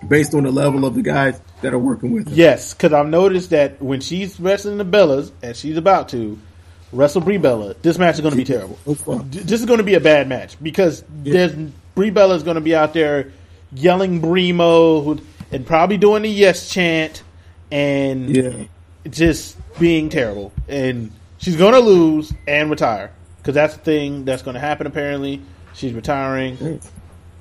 based 0.08 0.34
on 0.34 0.44
the 0.44 0.52
level 0.52 0.86
of 0.86 0.96
the 0.96 1.02
guys 1.02 1.40
that 1.62 1.74
are 1.74 1.80
working 1.80 2.12
with 2.12 2.30
her. 2.30 2.34
yes, 2.36 2.74
because 2.74 2.94
I've 2.94 3.08
noticed 3.08 3.50
that 3.52 3.82
when 3.82 4.02
she's 4.02 4.40
wrestling 4.40 4.78
the 4.78 4.86
Bellas, 4.86 5.32
as 5.42 5.60
she's 5.60 5.78
about 5.78 6.10
to 6.10 6.40
wrestle 6.92 7.22
Brie 7.22 7.38
Bella, 7.38 7.76
this 7.82 7.98
match 7.98 8.16
is 8.16 8.22
going 8.22 8.32
to 8.32 8.38
be 8.38 8.46
terrible. 8.46 8.78
Oh, 8.88 9.20
This 9.30 9.60
is 9.60 9.66
going 9.66 9.80
to 9.80 9.84
be 9.84 9.96
a 9.96 10.00
bad 10.00 10.28
match 10.30 10.56
because 10.62 11.04
there's 11.10 11.54
Brie 11.96 12.10
Bella 12.12 12.36
is 12.36 12.44
going 12.44 12.56
to 12.56 12.62
be 12.62 12.76
out 12.76 12.94
there 12.94 13.32
yelling 13.74 14.20
Brie 14.22 14.52
Mode 14.52 15.22
and 15.52 15.66
probably 15.66 15.98
doing 15.98 16.24
the 16.24 16.30
yes 16.30 16.70
chant 16.70 17.24
and 17.72 18.36
Yeah. 18.36 18.64
just 19.10 19.58
being 19.80 20.10
terrible. 20.10 20.52
And 20.68 21.12
she's 21.40 21.56
going 21.56 21.74
to 21.74 21.80
lose 21.80 22.32
and 22.48 22.70
retire 22.70 23.12
because 23.38 23.56
that's 23.56 23.76
the 23.76 23.82
thing 23.82 24.26
that's 24.26 24.42
going 24.42 24.56
to 24.56 24.60
happen. 24.60 24.88
Apparently, 24.88 25.42
she's 25.74 25.94
retiring. 25.94 26.80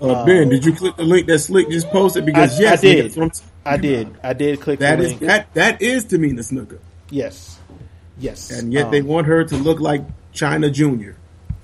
Uh, 0.00 0.24
ben, 0.26 0.48
did 0.48 0.64
you 0.64 0.72
click 0.74 0.96
the 0.96 1.02
link 1.02 1.26
that 1.26 1.38
Slick 1.40 1.70
just 1.70 1.88
posted? 1.88 2.24
Because 2.26 2.52
I- 2.54 2.58
I 2.58 2.60
yes, 2.60 2.80
did. 2.82 3.32
That's 3.70 3.82
what 3.82 3.88
I'm 3.88 3.94
saying. 3.94 4.06
I 4.06 4.10
did. 4.12 4.20
I 4.22 4.32
did 4.32 4.60
click 4.60 4.78
That 4.80 5.00
is 5.00 5.18
that 5.20 5.54
that 5.54 5.82
is 5.82 6.04
Tamina 6.06 6.40
Snuka, 6.40 6.78
Yes, 7.10 7.58
yes. 8.18 8.50
and 8.50 8.72
yet 8.72 8.86
Um, 8.86 8.90
they 8.90 9.02
want 9.02 9.26
her 9.26 9.44
to 9.44 9.56
look 9.56 9.80
like 9.80 10.02
Chyna 10.34 10.72
Junior 10.72 11.16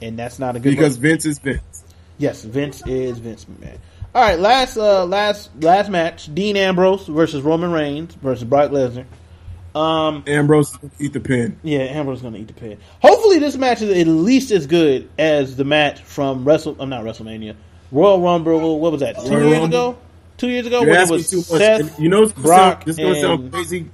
and 0.02 0.18
that's 0.18 0.38
not 0.38 0.56
a 0.56 0.60
good 0.60 0.70
because. 0.70 0.96
Vince 0.96 1.24
is 1.24 1.38
Vince. 1.38 1.84
Yes, 2.18 2.42
Vince 2.44 2.82
is 2.86 3.18
Vince 3.18 3.44
McMahon. 3.46 3.78
All 4.14 4.22
right, 4.22 4.38
last 4.38 4.76
uh 4.76 5.04
last 5.06 5.50
last 5.60 5.90
match: 5.90 6.32
Dean 6.34 6.56
Ambrose 6.56 7.06
versus 7.06 7.42
Roman 7.42 7.72
Reigns 7.72 8.14
versus 8.14 8.44
Brock 8.44 8.70
Lesnar. 8.70 9.06
Um, 9.74 10.22
Ambrose 10.28 10.70
is 10.70 10.76
gonna 10.76 10.92
eat 11.00 11.12
the 11.12 11.20
pin. 11.20 11.58
yeah, 11.64 11.80
Ambrose 11.80 12.18
is 12.18 12.22
going 12.22 12.34
to 12.34 12.40
eat 12.40 12.46
the 12.46 12.52
pin. 12.54 12.78
Hopefully, 13.00 13.40
this 13.40 13.56
match 13.56 13.82
is 13.82 13.90
at 13.98 14.06
least 14.06 14.52
as 14.52 14.68
good 14.68 15.08
as 15.18 15.56
the 15.56 15.64
match 15.64 16.00
from 16.02 16.44
Wrestle. 16.44 16.76
I'm 16.78 16.88
not 16.90 17.02
WrestleMania. 17.02 17.56
Royal 17.90 18.20
Rumble. 18.20 18.78
What 18.78 18.92
was 18.92 19.00
that? 19.00 19.16
Two 19.18 19.30
Royal 19.30 19.48
years 19.48 19.58
Rumble? 19.62 19.66
ago. 19.90 19.98
Two 20.36 20.48
years 20.48 20.66
ago 20.66 20.80
You're 20.82 20.90
when 20.90 21.00
it 21.02 21.10
was 21.10 21.30
too 21.30 21.36
much. 21.38 21.46
Seth, 21.46 21.80
And 21.80 21.92
you 22.02 22.08
know, 22.08 22.26
Brock, 22.28 22.84
this 22.84 22.98
is 22.98 23.04
gonna 23.04 23.20
sound 23.20 23.52
crazy. 23.52 23.90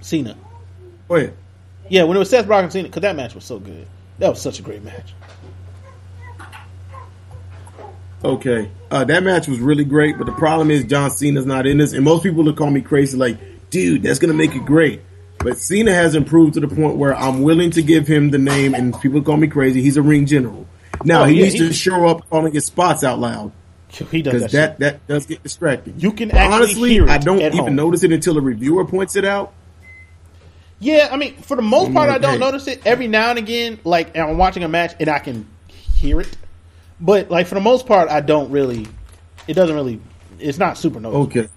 Cena. 0.00 0.36
Go 1.08 1.16
ahead. 1.16 1.34
Yeah, 1.88 2.04
when 2.04 2.16
it 2.16 2.20
was 2.20 2.30
Seth, 2.30 2.46
Brock, 2.46 2.62
and 2.64 2.72
Cena, 2.72 2.88
because 2.88 3.02
that 3.02 3.16
match 3.16 3.34
was 3.34 3.44
so 3.44 3.58
good. 3.58 3.86
That 4.18 4.28
was 4.30 4.40
such 4.42 4.58
a 4.58 4.62
great 4.62 4.82
match. 4.84 5.14
Okay, 8.24 8.70
uh, 8.90 9.04
that 9.04 9.24
match 9.24 9.48
was 9.48 9.58
really 9.58 9.84
great, 9.84 10.16
but 10.16 10.26
the 10.26 10.32
problem 10.32 10.70
is 10.70 10.84
John 10.84 11.10
Cena's 11.10 11.44
not 11.44 11.66
in 11.66 11.78
this, 11.78 11.92
and 11.92 12.04
most 12.04 12.22
people 12.22 12.44
will 12.44 12.52
call 12.52 12.70
me 12.70 12.80
crazy, 12.80 13.16
like, 13.16 13.36
dude, 13.70 14.02
that's 14.04 14.20
gonna 14.20 14.32
make 14.32 14.54
it 14.54 14.64
great. 14.64 15.00
But 15.38 15.58
Cena 15.58 15.92
has 15.92 16.14
improved 16.14 16.54
to 16.54 16.60
the 16.60 16.68
point 16.68 16.98
where 16.98 17.16
I'm 17.16 17.42
willing 17.42 17.72
to 17.72 17.82
give 17.82 18.06
him 18.06 18.30
the 18.30 18.38
name, 18.38 18.74
and 18.74 18.98
people 19.00 19.22
call 19.22 19.38
me 19.38 19.48
crazy. 19.48 19.82
He's 19.82 19.96
a 19.96 20.02
ring 20.02 20.26
general. 20.26 20.68
Now 21.04 21.22
Oh, 21.22 21.24
he 21.24 21.34
yeah, 21.38 21.42
needs 21.46 21.54
he- 21.54 21.66
to 21.66 21.72
show 21.72 22.06
up 22.06 22.30
calling 22.30 22.52
his 22.52 22.64
spots 22.64 23.02
out 23.02 23.18
loud 23.18 23.50
He 23.92 24.22
does 24.22 24.32
because 24.32 24.52
that. 24.52 24.78
that, 24.78 24.78
that 24.78 25.06
does 25.06 25.26
get 25.26 25.42
distracting. 25.42 25.94
You 25.98 26.12
can 26.12 26.30
actually 26.30 26.54
honestly, 26.54 26.90
hear 26.90 27.04
it 27.04 27.10
I 27.10 27.18
don't 27.18 27.40
even 27.40 27.56
home. 27.58 27.76
notice 27.76 28.02
it 28.02 28.12
until 28.12 28.38
a 28.38 28.40
reviewer 28.40 28.86
points 28.86 29.16
it 29.16 29.24
out. 29.24 29.52
Yeah, 30.78 31.08
I 31.12 31.16
mean, 31.16 31.36
for 31.36 31.56
the 31.56 31.62
most 31.62 31.88
I'm 31.88 31.94
part, 31.94 32.08
like, 32.08 32.16
I 32.16 32.18
don't 32.18 32.32
hey. 32.32 32.38
notice 32.38 32.66
it. 32.66 32.86
Every 32.86 33.06
now 33.06 33.30
and 33.30 33.38
again, 33.38 33.78
like 33.84 34.16
I'm 34.16 34.38
watching 34.38 34.64
a 34.64 34.68
match 34.68 34.94
and 34.98 35.08
I 35.08 35.18
can 35.18 35.46
hear 35.68 36.20
it, 36.20 36.36
but 37.00 37.30
like 37.30 37.46
for 37.46 37.54
the 37.54 37.60
most 37.60 37.86
part, 37.86 38.08
I 38.08 38.20
don't 38.20 38.50
really. 38.50 38.86
It 39.46 39.54
doesn't 39.54 39.74
really. 39.74 40.00
It's 40.38 40.58
not 40.58 40.78
super 40.78 40.98
noticeable. 40.98 41.26
Okay. 41.26 41.48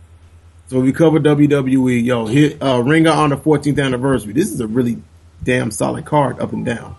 So 0.67 0.79
we 0.81 0.91
covered 0.91 1.23
WWE. 1.23 2.03
Yo, 2.03 2.25
hit 2.25 2.61
uh, 2.61 2.81
Ring 2.81 3.07
of 3.07 3.17
Honor 3.17 3.37
14th 3.37 3.83
anniversary. 3.83 4.33
This 4.33 4.51
is 4.51 4.59
a 4.59 4.67
really 4.67 5.01
damn 5.43 5.71
solid 5.71 6.05
card 6.05 6.39
up 6.39 6.53
and 6.53 6.65
down. 6.65 6.95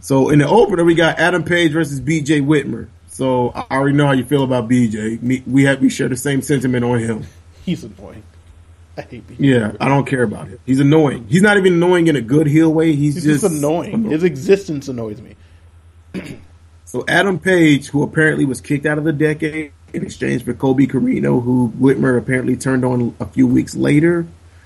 So 0.00 0.30
in 0.30 0.40
the 0.40 0.48
opener, 0.48 0.84
we 0.84 0.94
got 0.94 1.18
Adam 1.18 1.44
Page 1.44 1.72
versus 1.72 2.00
BJ 2.00 2.44
Whitmer. 2.44 2.88
So 3.16 3.48
I 3.48 3.64
already 3.70 3.96
know 3.96 4.04
how 4.04 4.12
you 4.12 4.26
feel 4.26 4.44
about 4.44 4.68
BJ. 4.68 5.22
Me, 5.22 5.42
we 5.46 5.64
have 5.64 5.80
we 5.80 5.88
share 5.88 6.06
the 6.06 6.18
same 6.18 6.42
sentiment 6.42 6.84
on 6.84 6.98
him. 6.98 7.24
He's 7.64 7.82
annoying. 7.82 8.22
I 8.94 9.00
hate 9.00 9.26
BJ. 9.26 9.36
Yeah, 9.38 9.72
I 9.80 9.88
don't 9.88 10.06
care 10.06 10.22
about 10.22 10.48
him. 10.48 10.58
He's 10.66 10.80
annoying. 10.80 11.26
He's 11.26 11.40
not 11.40 11.56
even 11.56 11.72
annoying 11.72 12.08
in 12.08 12.16
a 12.16 12.20
good 12.20 12.46
heel 12.46 12.70
way. 12.70 12.92
He's, 12.94 13.14
He's 13.14 13.24
just, 13.24 13.40
just 13.40 13.54
annoying. 13.54 14.02
His 14.10 14.22
existence 14.22 14.88
annoys 14.88 15.20
me. 15.22 15.34
So 16.84 17.04
Adam 17.08 17.40
Page, 17.40 17.88
who 17.88 18.04
apparently 18.04 18.44
was 18.44 18.60
kicked 18.60 18.86
out 18.86 18.96
of 18.96 19.02
the 19.02 19.12
decade 19.12 19.72
in 19.92 20.04
exchange 20.04 20.44
for 20.44 20.54
Colby 20.54 20.86
Corino, 20.86 21.42
who 21.42 21.72
Whitmer 21.80 22.16
apparently 22.16 22.56
turned 22.56 22.84
on 22.84 23.14
a 23.18 23.26
few 23.26 23.48
weeks 23.48 23.74
later 23.74 24.24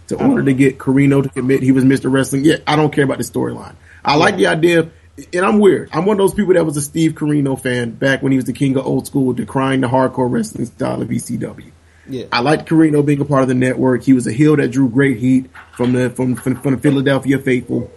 to 0.09 0.17
order 0.23 0.45
to 0.45 0.53
get 0.53 0.77
Corino 0.77 1.23
to 1.23 1.31
commit 1.31 1.63
he 1.63 1.73
was 1.73 1.83
Mr. 1.83 2.13
Wrestling. 2.13 2.45
Yeah, 2.45 2.57
I 2.67 2.77
don't 2.77 2.93
care 2.93 3.05
about 3.05 3.17
the 3.19 3.25
storyline. 3.25 3.75
I 4.05 4.17
like 4.17 4.37
the 4.37 4.49
idea, 4.49 4.81
of- 4.81 4.93
and 5.33 5.45
I'm 5.45 5.59
weird. 5.59 5.91
I'm 5.93 6.07
one 6.07 6.15
of 6.15 6.19
those 6.19 6.35
people 6.35 6.55
that 6.55 6.65
was 6.65 6.77
a 6.77 6.83
Steve 6.83 7.13
Corino 7.13 7.61
fan 7.61 7.91
back 7.91 8.23
when 8.23 8.33
he 8.33 8.37
was 8.37 8.47
the 8.47 8.53
king 8.53 8.77
of 8.77 8.87
old 8.87 9.07
school, 9.07 9.35
decrying 9.35 9.81
the 9.81 9.89
hardcore 9.89 10.31
wrestling 10.31 10.67
style 10.67 11.03
of 11.03 11.09
ECW. 11.09 11.73
Yeah. 12.09 12.25
I 12.33 12.41
liked 12.41 12.69
Corino 12.69 13.05
being 13.05 13.21
a 13.21 13.25
part 13.25 13.43
of 13.43 13.49
the 13.49 13.55
network. 13.55 14.03
He 14.03 14.13
was 14.13 14.27
a 14.27 14.33
heel 14.33 14.57
that 14.57 14.71
drew 14.71 14.89
great 14.89 15.19
heat 15.19 15.51
from 15.73 15.93
the 15.93 16.11
from 16.11 16.35
from, 16.37 16.57
from 16.57 16.75
the 16.75 16.81
Philadelphia 16.81 17.39
faithful. 17.39 17.91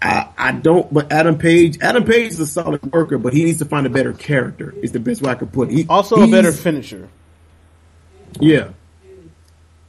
I, 0.00 0.28
I 0.36 0.52
don't, 0.52 0.92
but 0.92 1.10
Adam 1.10 1.38
Page, 1.38 1.78
Adam 1.80 2.04
Page 2.04 2.32
is 2.32 2.40
a 2.40 2.46
solid 2.46 2.92
worker, 2.92 3.16
but 3.16 3.32
he 3.32 3.42
needs 3.44 3.58
to 3.60 3.64
find 3.64 3.86
a 3.86 3.90
better 3.90 4.12
character. 4.12 4.74
Is 4.82 4.92
the 4.92 5.00
best 5.00 5.22
way 5.22 5.30
I 5.30 5.34
could 5.34 5.50
put 5.50 5.70
it. 5.70 5.74
He, 5.74 5.86
Also, 5.88 6.22
a 6.22 6.26
better 6.30 6.52
finisher. 6.52 7.08
yeah. 8.38 8.70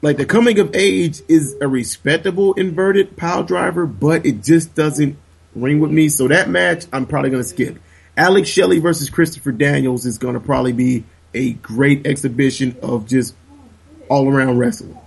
Like 0.02 0.18
the 0.18 0.26
coming 0.26 0.60
of 0.60 0.76
age 0.76 1.22
is 1.28 1.56
a 1.60 1.68
respectable 1.68 2.54
inverted 2.54 3.18
pile 3.18 3.44
driver, 3.44 3.86
but 3.86 4.26
it 4.26 4.44
just 4.44 4.76
doesn't 4.76 5.18
ring 5.56 5.80
with 5.80 5.92
me. 5.92 6.10
So 6.10 6.28
that 6.28 6.50
match, 6.50 6.86
I'm 6.94 7.06
probably 7.06 7.30
going 7.32 7.44
to 7.44 7.48
skip. 7.50 7.80
Alex 8.18 8.48
Shelley 8.50 8.80
versus 8.80 9.10
Christopher 9.10 9.52
Daniels 9.52 10.06
is 10.06 10.18
going 10.18 10.36
to 10.36 10.40
probably 10.40 10.74
be 10.74 11.04
a 11.34 11.54
great 11.54 12.06
exhibition 12.08 12.78
of 12.82 13.08
just 13.08 13.36
all 14.10 14.30
around 14.30 14.58
wrestling. 14.58 14.98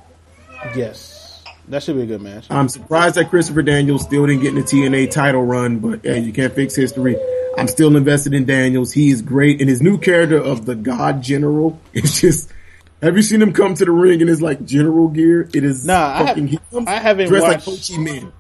Yes, 0.77 1.43
that 1.69 1.83
should 1.83 1.97
be 1.97 2.03
a 2.03 2.07
good 2.07 2.21
match. 2.21 2.47
I'm 2.51 2.69
surprised 2.69 3.15
that 3.15 3.31
Christopher 3.31 3.63
Daniels 3.63 4.03
still 4.03 4.27
didn't 4.27 4.43
get 4.43 4.51
in 4.51 4.57
the 4.57 4.63
TNA 4.63 5.11
title 5.11 5.43
run, 5.45 5.79
but 5.79 6.01
hey, 6.05 6.19
you 6.21 6.33
can't 6.33 6.53
fix 6.53 6.75
history. 6.75 7.17
I'm 7.57 7.69
still 7.69 7.97
invested 7.97 8.35
in 8.35 8.45
Daniels. 8.45 8.93
He 8.93 9.11
is 9.11 9.23
great, 9.23 9.61
and 9.61 9.69
his 9.71 9.81
new 9.81 9.99
character 9.99 10.39
of 10.39 10.67
the 10.67 10.75
God 10.75 11.23
General 11.23 11.81
is 11.93 12.21
just. 12.21 12.53
Have 13.01 13.15
you 13.17 13.23
seen 13.23 13.41
him 13.41 13.53
come 13.53 13.75
to 13.75 13.85
the 13.85 13.93
ring 13.93 14.21
in 14.21 14.27
his 14.27 14.43
like 14.43 14.65
general 14.65 15.07
gear? 15.07 15.49
It 15.55 15.63
is 15.63 15.87
Nah, 15.87 16.17
I 16.21 16.27
fucking. 16.27 16.49
have- 16.49 16.51
he 16.51 16.75
comes 16.75 16.89
I 16.89 16.95
haven't 16.99 17.29
dressed 17.29 17.43
watched- 17.47 17.67
like 17.69 17.79
Ho 17.79 17.95
Chi 17.97 18.03
Minh. 18.03 18.33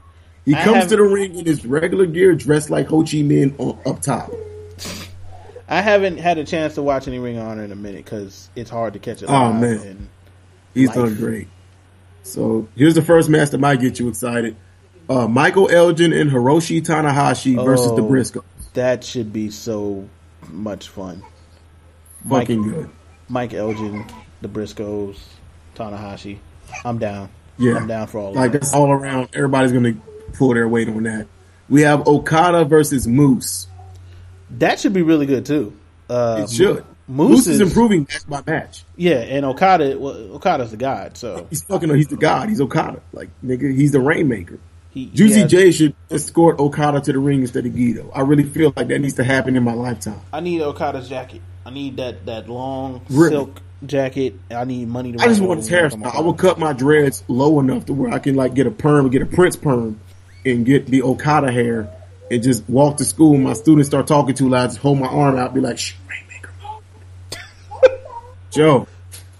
He 0.48 0.54
I 0.54 0.64
comes 0.64 0.76
have- 0.78 0.88
to 0.88 0.96
the 0.96 1.02
ring 1.02 1.34
in 1.34 1.44
his 1.44 1.66
regular 1.66 2.06
gear, 2.06 2.34
dressed 2.34 2.70
like 2.70 2.86
Ho 2.88 3.02
Chi 3.02 3.18
Minh 3.18 3.54
on, 3.60 3.78
up 3.84 4.00
top. 4.00 4.32
I 5.68 5.82
haven't 5.82 6.16
had 6.16 6.38
a 6.38 6.44
chance 6.44 6.76
to 6.76 6.82
watch 6.82 7.06
any 7.06 7.18
Ring 7.18 7.36
of 7.36 7.46
Honor 7.46 7.62
in 7.64 7.72
a 7.72 7.76
minute 7.76 8.02
because 8.04 8.48
it's 8.56 8.70
hard 8.70 8.94
to 8.94 8.98
catch 8.98 9.22
it. 9.22 9.26
Oh, 9.28 9.52
man. 9.52 10.08
He's 10.72 10.88
Life. 10.88 10.96
done 10.96 11.14
great. 11.16 11.48
So 12.22 12.66
here's 12.76 12.94
the 12.94 13.02
first 13.02 13.28
match 13.28 13.50
that 13.50 13.58
might 13.58 13.78
get 13.80 13.98
you 13.98 14.08
excited: 14.08 14.56
uh, 15.10 15.28
Michael 15.28 15.68
Elgin 15.70 16.14
and 16.14 16.30
Hiroshi 16.30 16.80
Tanahashi 16.80 17.62
versus 17.62 17.88
the 17.94 18.02
Oh. 18.02 18.08
Briscoes. 18.08 18.42
that 18.72 19.04
should 19.04 19.30
be 19.32 19.50
so 19.50 20.08
much 20.50 20.88
fun. 20.88 21.22
Fucking 22.26 22.60
Mike- 22.60 22.70
good. 22.74 22.90
Mike 23.28 23.52
Elgin, 23.54 24.06
the 24.40 24.48
Briscoes, 24.48 25.18
Tanahashi. 25.76 26.38
I'm 26.84 26.98
down. 26.98 27.28
Yeah. 27.58 27.74
I'm 27.76 27.86
down 27.88 28.06
for 28.06 28.18
all 28.20 28.32
Like 28.32 28.46
of 28.46 28.52
that. 28.52 28.60
that's 28.62 28.72
all 28.74 28.90
around. 28.90 29.28
Everybody's 29.34 29.72
gonna 29.72 29.94
pull 30.32 30.54
their 30.54 30.68
weight 30.68 30.88
on 30.88 31.02
that. 31.04 31.26
We 31.68 31.82
have 31.82 32.06
Okada 32.06 32.64
versus 32.64 33.06
Moose. 33.06 33.66
That 34.50 34.80
should 34.80 34.92
be 34.92 35.02
really 35.02 35.26
good 35.26 35.44
too. 35.46 35.74
Uh, 36.08 36.42
It 36.44 36.50
should. 36.50 36.84
Moose, 37.10 37.30
Moose, 37.30 37.40
is, 37.46 37.60
is, 37.60 37.60
improving 37.60 38.06
match 38.10 38.26
by 38.28 38.42
match. 38.46 38.84
Yeah, 38.96 39.16
and 39.16 39.44
Okada. 39.46 39.98
Well, 39.98 40.14
Okada's 40.34 40.70
the 40.70 40.76
god, 40.76 41.16
so 41.16 41.46
He's 41.50 41.62
fucking. 41.64 41.94
He's 41.94 42.08
the 42.08 42.16
god. 42.16 42.48
He's 42.50 42.60
Okada. 42.60 43.00
Like 43.12 43.30
nigga, 43.44 43.74
he's 43.74 43.92
the 43.92 44.00
rainmaker. 44.00 44.58
he. 44.90 45.06
Juicy 45.06 45.40
has- 45.40 45.50
J 45.50 45.70
should 45.72 45.94
escort 46.10 46.58
Okada 46.58 47.00
to 47.00 47.12
the 47.12 47.18
ring 47.18 47.40
instead 47.40 47.64
of 47.66 47.72
Gedo. 47.72 48.10
I 48.14 48.20
really 48.22 48.42
feel 48.44 48.72
like 48.76 48.88
that 48.88 48.98
needs 48.98 49.14
to 49.14 49.24
happen 49.24 49.56
in 49.56 49.62
my 49.62 49.72
lifetime. 49.74 50.20
I 50.32 50.40
need 50.40 50.60
Okada's 50.60 51.08
jacket. 51.08 51.40
I 51.64 51.70
need 51.70 51.96
that 51.98 52.26
that 52.26 52.48
long 52.48 53.00
Really? 53.10 53.30
silk 53.30 53.60
jacket. 53.86 54.34
I 54.50 54.64
need 54.64 54.88
money 54.88 55.12
to. 55.12 55.22
I 55.22 55.28
just 55.28 55.40
want 55.40 55.60
over 55.60 55.70
hairstyle. 55.70 56.14
I 56.14 56.20
will 56.20 56.34
cut 56.34 56.58
my 56.58 56.72
dreads 56.74 57.24
low 57.28 57.58
enough 57.60 57.86
to 57.86 57.94
where 57.94 58.10
I 58.12 58.18
can 58.18 58.34
like 58.34 58.52
get 58.54 58.66
a 58.66 58.70
perm, 58.70 59.08
get 59.08 59.22
a 59.22 59.26
Prince 59.26 59.56
perm, 59.56 59.98
and 60.48 60.66
get 60.66 60.86
the 60.86 61.02
Okada 61.02 61.50
hair 61.52 61.90
and 62.30 62.42
just 62.42 62.68
walk 62.68 62.98
to 62.98 63.04
school. 63.04 63.36
My 63.38 63.52
students 63.54 63.88
start 63.88 64.06
talking 64.06 64.34
too 64.34 64.48
loud. 64.48 64.68
Just 64.68 64.78
hold 64.78 64.98
my 64.98 65.06
arm 65.06 65.36
out, 65.36 65.54
be 65.54 65.60
like, 65.60 65.78
"Shh, 65.78 65.94
Rainmaker 66.08 66.52
mode." 66.62 67.90
Joe, 68.50 68.86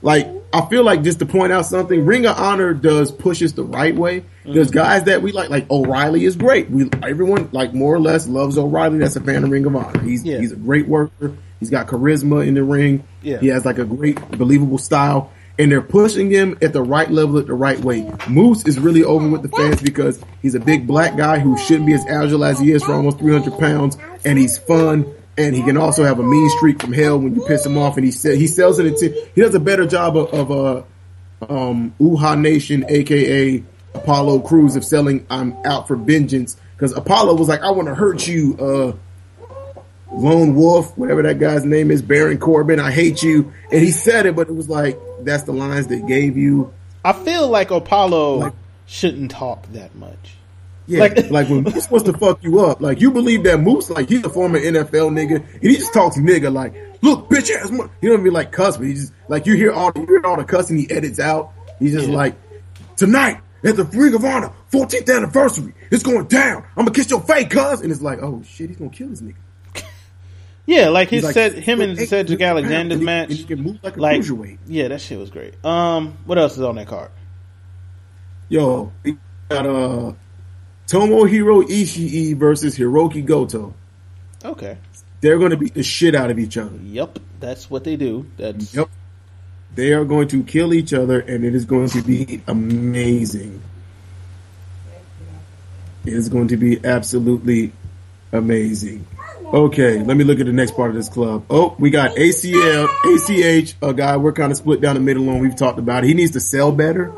like 0.02 0.28
I 0.52 0.64
feel 0.66 0.82
like 0.82 1.02
just 1.02 1.18
to 1.18 1.26
point 1.26 1.52
out 1.52 1.66
something, 1.66 2.06
Ring 2.06 2.24
of 2.24 2.38
Honor 2.38 2.72
does 2.72 3.11
pushes 3.11 3.52
the 3.52 3.64
right 3.64 3.94
way. 3.94 4.24
There's 4.44 4.68
mm-hmm. 4.68 4.78
guys 4.78 5.04
that 5.04 5.20
we 5.20 5.32
like, 5.32 5.50
like 5.50 5.70
O'Reilly 5.70 6.24
is 6.24 6.36
great. 6.36 6.70
We 6.70 6.88
everyone 7.02 7.50
like 7.52 7.74
more 7.74 7.94
or 7.94 8.00
less 8.00 8.26
loves 8.26 8.56
O'Reilly. 8.56 8.98
That's 8.98 9.16
a 9.16 9.20
fan 9.20 9.44
of 9.44 9.50
Ring 9.50 9.66
of 9.66 9.76
Honor. 9.76 10.00
He's 10.00 10.24
Yeah. 10.24 10.38
he's 10.38 10.52
a 10.52 10.56
great 10.56 10.88
worker. 10.88 11.36
He's 11.61 11.70
got 11.70 11.88
charisma 11.88 12.46
in 12.46 12.54
the 12.54 12.64
ring. 12.64 13.04
Yeah. 13.20 13.38
He 13.38 13.48
has 13.48 13.66
like 13.66 13.78
a 13.78 13.84
great 13.84 14.16
believable 14.30 14.78
style. 14.78 15.32
And 15.59 15.72
they're 15.72 15.82
pushing 15.82 16.30
him 16.30 16.56
at 16.62 16.72
the 16.72 16.82
right 16.82 17.11
level 17.11 17.38
at 17.38 17.46
the 17.46 17.54
right 17.54 17.78
way. 17.80 18.09
Moose 18.28 18.64
is 18.66 18.78
really 18.78 19.02
over 19.02 19.28
with 19.28 19.42
the 19.42 19.48
fans 19.48 19.82
because 19.82 20.22
he's 20.40 20.54
a 20.54 20.61
big 20.61 20.86
black 20.86 21.16
guy 21.16 21.40
who 21.40 21.59
shouldn't 21.59 21.86
be 21.86 21.94
as 21.94 22.06
agile 22.06 22.44
as 22.44 22.61
he 22.61 22.70
is 22.70 22.84
for 22.84 22.92
almost 22.92 23.18
300 23.18 23.59
pounds. 23.59 23.98
And 24.24 24.38
he's 24.38 24.56
fun. 24.56 25.12
And 25.36 25.54
he 25.54 25.62
can 25.62 25.76
also 25.76 26.04
have 26.04 26.18
a 26.18 26.22
mean 26.22 26.48
streak 26.59 26.80
from 26.80 26.92
hell 26.92 27.18
when 27.18 27.34
you 27.34 27.44
piss 27.44 27.66
him 27.66 27.76
off. 27.76 27.96
And 27.96 28.04
he 28.04 28.12
se- 28.12 28.36
he 28.36 28.46
sells 28.46 28.78
it 28.78 28.86
into, 28.86 29.11
he 29.34 29.40
does 29.40 29.54
a 29.54 29.61
better 29.61 29.86
job 29.86 30.16
of, 30.16 30.32
of 30.32 30.50
uh, 30.50 30.82
um, 31.52 31.94
Uhaa 32.00 32.40
Nation, 32.40 32.84
aka 32.88 33.62
Apollo 33.94 34.40
Crews, 34.40 34.76
of 34.76 34.84
selling 34.84 35.26
I'm 35.28 35.56
out 35.64 35.88
for 35.88 35.96
vengeance. 35.96 36.56
Because 36.76 36.92
Apollo 36.96 37.34
was 37.34 37.48
like, 37.48 37.62
I 37.62 37.70
want 37.70 37.88
to 37.88 37.94
hurt 37.94 38.26
you, 38.26 38.56
uh, 38.61 38.92
Lone 40.12 40.54
Wolf, 40.54 40.96
whatever 40.96 41.22
that 41.22 41.38
guy's 41.38 41.64
name 41.64 41.90
is, 41.90 42.02
Baron 42.02 42.38
Corbin, 42.38 42.80
I 42.80 42.90
hate 42.90 43.22
you. 43.22 43.52
And 43.70 43.82
he 43.82 43.90
said 43.90 44.26
it, 44.26 44.36
but 44.36 44.48
it 44.48 44.54
was 44.54 44.68
like, 44.68 44.98
that's 45.24 45.44
the 45.44 45.52
lines 45.52 45.86
that 45.88 46.06
gave 46.06 46.36
you. 46.36 46.72
I 47.04 47.12
feel 47.12 47.48
like 47.48 47.70
Apollo 47.70 48.36
Like- 48.38 48.52
shouldn't 48.86 49.30
talk 49.30 49.66
that 49.72 49.94
much. 49.94 50.36
Yeah, 50.86 51.00
Like- 51.00 51.30
like, 51.30 51.48
when 51.48 51.62
Moose 51.64 51.90
wants 51.90 52.10
to 52.10 52.16
fuck 52.16 52.42
you 52.42 52.60
up, 52.60 52.80
like 52.80 53.00
you 53.00 53.10
believe 53.10 53.44
that 53.44 53.60
Moose, 53.60 53.90
like 53.90 54.08
he's 54.08 54.24
a 54.24 54.30
former 54.30 54.58
NFL 54.58 55.10
nigga, 55.12 55.36
and 55.54 55.62
he 55.62 55.76
just 55.76 55.92
talks 55.92 56.16
nigga 56.18 56.52
like, 56.52 56.74
look, 57.02 57.28
bitch 57.28 57.50
ass, 57.50 57.70
mo-" 57.70 57.90
he 58.00 58.08
don't 58.08 58.24
be 58.24 58.30
like 58.30 58.52
cuss, 58.52 58.76
but 58.76 58.86
he 58.86 58.94
just 58.94 59.12
like 59.28 59.46
you 59.46 59.54
hear 59.54 59.72
all 59.72 59.92
you 59.94 60.06
hear 60.06 60.22
all 60.24 60.36
the 60.36 60.44
cussing 60.44 60.76
he 60.78 60.90
edits 60.90 61.20
out. 61.20 61.52
He's 61.78 61.92
just 61.92 62.08
Yeah. 62.08 62.16
like, 62.16 62.34
tonight 62.96 63.40
at 63.64 63.76
the 63.76 63.84
Ring 63.84 64.14
of 64.14 64.24
Honor 64.24 64.50
14th 64.72 65.14
anniversary, 65.14 65.74
it's 65.90 66.02
going 66.02 66.26
down. 66.26 66.62
I'm 66.76 66.84
gonna 66.84 66.92
kiss 66.92 67.10
your 67.10 67.20
face, 67.20 67.48
cuz, 67.48 67.80
and 67.82 67.92
it's 67.92 68.00
like, 68.02 68.20
oh 68.22 68.42
shit, 68.46 68.68
he's 68.70 68.78
gonna 68.78 68.90
kill 68.90 69.08
this 69.08 69.20
nigga. 69.20 69.34
Yeah, 70.68 70.90
like 70.90 71.08
his 71.08 71.20
He's 71.20 71.24
like, 71.24 71.34
said 71.34 71.54
him 71.54 71.80
and 71.80 71.98
"Hey, 71.98 72.04
Cedric 72.04 72.42
Alexander's 72.42 72.92
and 72.96 73.00
he- 73.00 73.06
match. 73.06 73.28
and 73.30 73.38
he 73.38 73.44
can 73.44 73.62
move 73.62 73.78
like 73.82 73.96
a 73.96 74.00
like, 74.00 74.20
cruiserweight. 74.20 74.58
yeah, 74.66 74.88
that 74.88 75.00
shit 75.00 75.18
was 75.18 75.30
great. 75.30 75.54
Um, 75.64 76.18
what 76.26 76.36
else 76.36 76.58
is 76.58 76.62
on 76.62 76.74
that 76.76 76.86
card? 76.88 77.10
Yo, 78.50 78.92
we 79.02 79.16
got 79.48 79.64
uh 79.66 80.12
Tomohiro 80.86 81.62
Ishii 81.66 82.36
versus 82.36 82.76
Hirooki 82.76 83.24
Goto. 83.24 83.72
Okay. 84.44 84.76
They're 85.22 85.38
gonna 85.38 85.56
beat 85.56 85.72
the 85.72 85.82
shit 85.82 86.14
out 86.14 86.30
of 86.30 86.38
each 86.38 86.58
other. 86.58 86.76
Yep, 86.84 87.18
that's 87.40 87.70
what 87.70 87.84
they 87.84 87.96
do. 87.96 88.26
That's 88.36 88.74
Yep. 88.74 88.90
They 89.74 89.92
are 89.94 90.04
going 90.04 90.28
to 90.28 90.42
kill 90.42 90.74
each 90.74 90.92
other 90.92 91.18
and 91.20 91.44
it 91.44 91.54
is 91.54 91.64
going 91.64 91.88
to 91.90 92.02
be 92.02 92.42
amazing. 92.46 93.62
It 96.04 96.12
is 96.12 96.28
going 96.28 96.48
to 96.48 96.56
be 96.56 96.84
absolutely 96.84 97.72
amazing. 98.32 99.06
Okay, 99.53 100.03
let 100.03 100.16
me 100.16 100.24
look 100.24 100.40
at 100.40 100.46
the 100.46 100.53
next 100.53 100.72
part 100.72 100.90
of 100.90 100.96
this 100.96 101.09
club. 101.09 101.44
Oh, 101.49 101.74
we 101.78 101.88
got 101.90 102.16
ACL, 102.16 102.86
ACH, 103.05 103.74
a 103.80 103.94
guy 103.94 104.16
we're 104.18 104.32
kind 104.32 104.53
of 104.53 104.59
split 104.59 104.80
down 104.82 104.94
the 104.94 105.01
middle 105.01 105.28
on. 105.30 105.38
We've 105.38 105.57
talked 105.57 105.78
about 105.78 106.05
it. 106.05 106.09
He 106.09 106.14
needs 106.14 106.32
to 106.32 106.40
sell 106.40 106.70
better. 106.72 107.12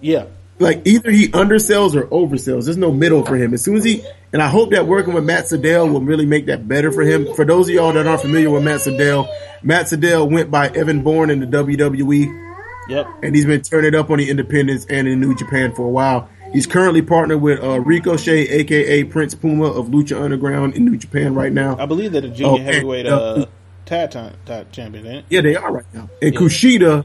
yeah. 0.00 0.26
Like 0.60 0.82
either 0.88 1.10
he 1.12 1.28
undersells 1.28 1.94
or 1.94 2.06
oversells. 2.08 2.64
There's 2.64 2.76
no 2.76 2.90
middle 2.90 3.24
for 3.24 3.36
him. 3.36 3.54
As 3.54 3.62
soon 3.62 3.76
as 3.76 3.84
he, 3.84 4.04
and 4.32 4.42
I 4.42 4.48
hope 4.48 4.70
that 4.72 4.88
working 4.88 5.14
with 5.14 5.24
Matt 5.24 5.44
Sydal 5.44 5.92
will 5.92 6.00
really 6.00 6.26
make 6.26 6.46
that 6.46 6.66
better 6.66 6.90
for 6.90 7.02
him. 7.02 7.32
For 7.36 7.44
those 7.44 7.68
of 7.68 7.74
y'all 7.76 7.92
that 7.92 8.08
aren't 8.08 8.22
familiar 8.22 8.50
with 8.50 8.64
Matt 8.64 8.80
Sydal, 8.80 9.28
Matt 9.62 9.86
Sydal 9.86 10.28
went 10.28 10.50
by 10.50 10.66
Evan 10.68 11.02
Bourne 11.04 11.30
in 11.30 11.38
the 11.38 11.46
WWE 11.46 12.46
Yep. 12.88 13.06
and 13.22 13.36
he's 13.36 13.44
been 13.44 13.60
turning 13.62 13.94
up 13.94 14.10
on 14.10 14.18
the 14.18 14.28
independents 14.30 14.84
and 14.90 15.06
in 15.06 15.20
New 15.20 15.36
Japan 15.36 15.74
for 15.76 15.82
a 15.86 15.90
while. 15.90 16.28
He's 16.52 16.66
currently 16.66 17.02
partnered 17.02 17.40
with 17.42 17.62
uh, 17.62 17.80
Ricochet, 17.80 18.48
aka 18.48 19.04
Prince 19.04 19.34
Puma 19.34 19.66
of 19.66 19.88
Lucha 19.88 20.20
Underground 20.20 20.74
in 20.74 20.84
New 20.84 20.96
Japan 20.96 21.34
right 21.34 21.52
now. 21.52 21.76
I 21.78 21.86
believe 21.86 22.12
that 22.12 22.24
a 22.24 22.28
junior 22.28 22.52
Oh, 22.52 22.56
and, 22.56 22.64
heavyweight 22.66 23.06
uh, 23.06 23.16
uh, 23.16 23.46
tag 23.86 24.10
time 24.10 24.34
tag 24.46 24.72
champion? 24.72 25.24
Yeah, 25.28 25.42
they 25.42 25.56
are 25.56 25.72
right 25.72 25.84
now. 25.94 26.08
And 26.22 26.34
Yeah. 26.34 26.40
Kushida, 26.40 27.04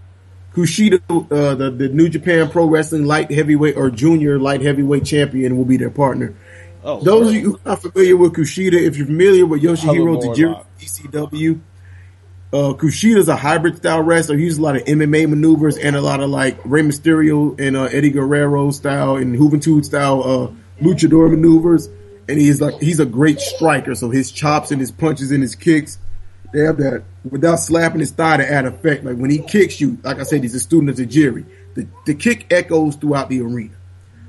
Kushida, 0.56 1.02
uh, 1.10 1.56
the 1.56 1.72
the 1.72 1.90
New 1.90 2.10
Japan 2.10 2.50
Pro 2.50 2.66
Wrestling 2.68 3.06
light 3.06 3.32
heavyweight 3.32 3.76
or 3.76 3.90
junior 3.90 4.40
light 4.40 4.62
heavyweight 4.62 5.04
champion, 5.06 5.58
will 5.58 5.66
be 5.66 5.78
their 5.78 5.90
partner. 5.90 6.34
Oh, 6.86 7.00
Those 7.02 7.30
of 7.30 7.34
you 7.36 7.42
who 7.54 7.60
are 7.70 7.78
familiar 7.78 8.18
with 8.18 8.34
Kushida, 8.34 8.74
if 8.74 8.98
you're 8.98 9.06
familiar 9.08 9.46
with 9.46 9.62
Yoshihiro 9.62 10.22
Hello, 10.22 10.34
Tajiri. 10.34 10.66
ECW, 10.80 11.60
uh, 12.54 12.74
Kushida's 12.74 13.28
a 13.30 13.36
hybrid 13.36 13.78
style 13.78 14.04
wrestler. 14.04 14.38
He 14.38 14.44
uses 14.44 14.60
a 14.60 14.62
lot 14.62 14.76
of 14.76 14.84
MMA 14.84 15.28
maneuvers 15.28 15.76
and 15.76 15.96
a 15.96 16.02
lot 16.02 16.20
of 16.20 16.30
like 16.30 16.60
Rey 16.64 16.84
Mysterio 16.84 17.60
and 17.60 17.76
uh, 17.76 17.86
Eddie 17.86 18.12
Guerrero 18.12 18.70
style 18.70 19.16
and 19.16 19.36
Juventud 19.36 19.84
style 19.84 20.22
uh, 20.24 20.84
luchador 20.84 21.32
maneuvers. 21.32 21.90
And 22.30 22.40
he's 22.40 22.62
like 22.62 22.80
he's 22.80 23.00
a 23.00 23.08
great 23.08 23.40
striker. 23.40 23.96
So 23.96 24.12
his 24.12 24.32
chops 24.32 24.70
and 24.70 24.80
his 24.80 24.92
punches 24.92 25.32
and 25.32 25.42
his 25.42 25.56
kicks, 25.56 25.98
they 26.54 26.60
have 26.60 26.78
that 26.78 27.04
without 27.28 27.56
slapping 27.56 28.00
his 28.00 28.12
thigh 28.12 28.38
to 28.38 28.50
add 28.50 28.66
effect. 28.66 29.04
Like 29.04 29.18
when 29.18 29.32
he 29.32 29.40
kicks 29.40 29.82
you, 29.82 29.98
like 30.04 30.20
I 30.20 30.24
said, 30.24 30.44
he's 30.44 30.54
a 30.54 30.60
student 30.60 30.92
of 30.92 30.96
the 30.96 31.08
Tajiri. 31.08 31.46
The 31.74 31.88
the 32.06 32.14
kick 32.14 32.54
echoes 32.54 32.96
throughout 32.98 33.30
the 33.30 33.42
arena. 33.42 33.74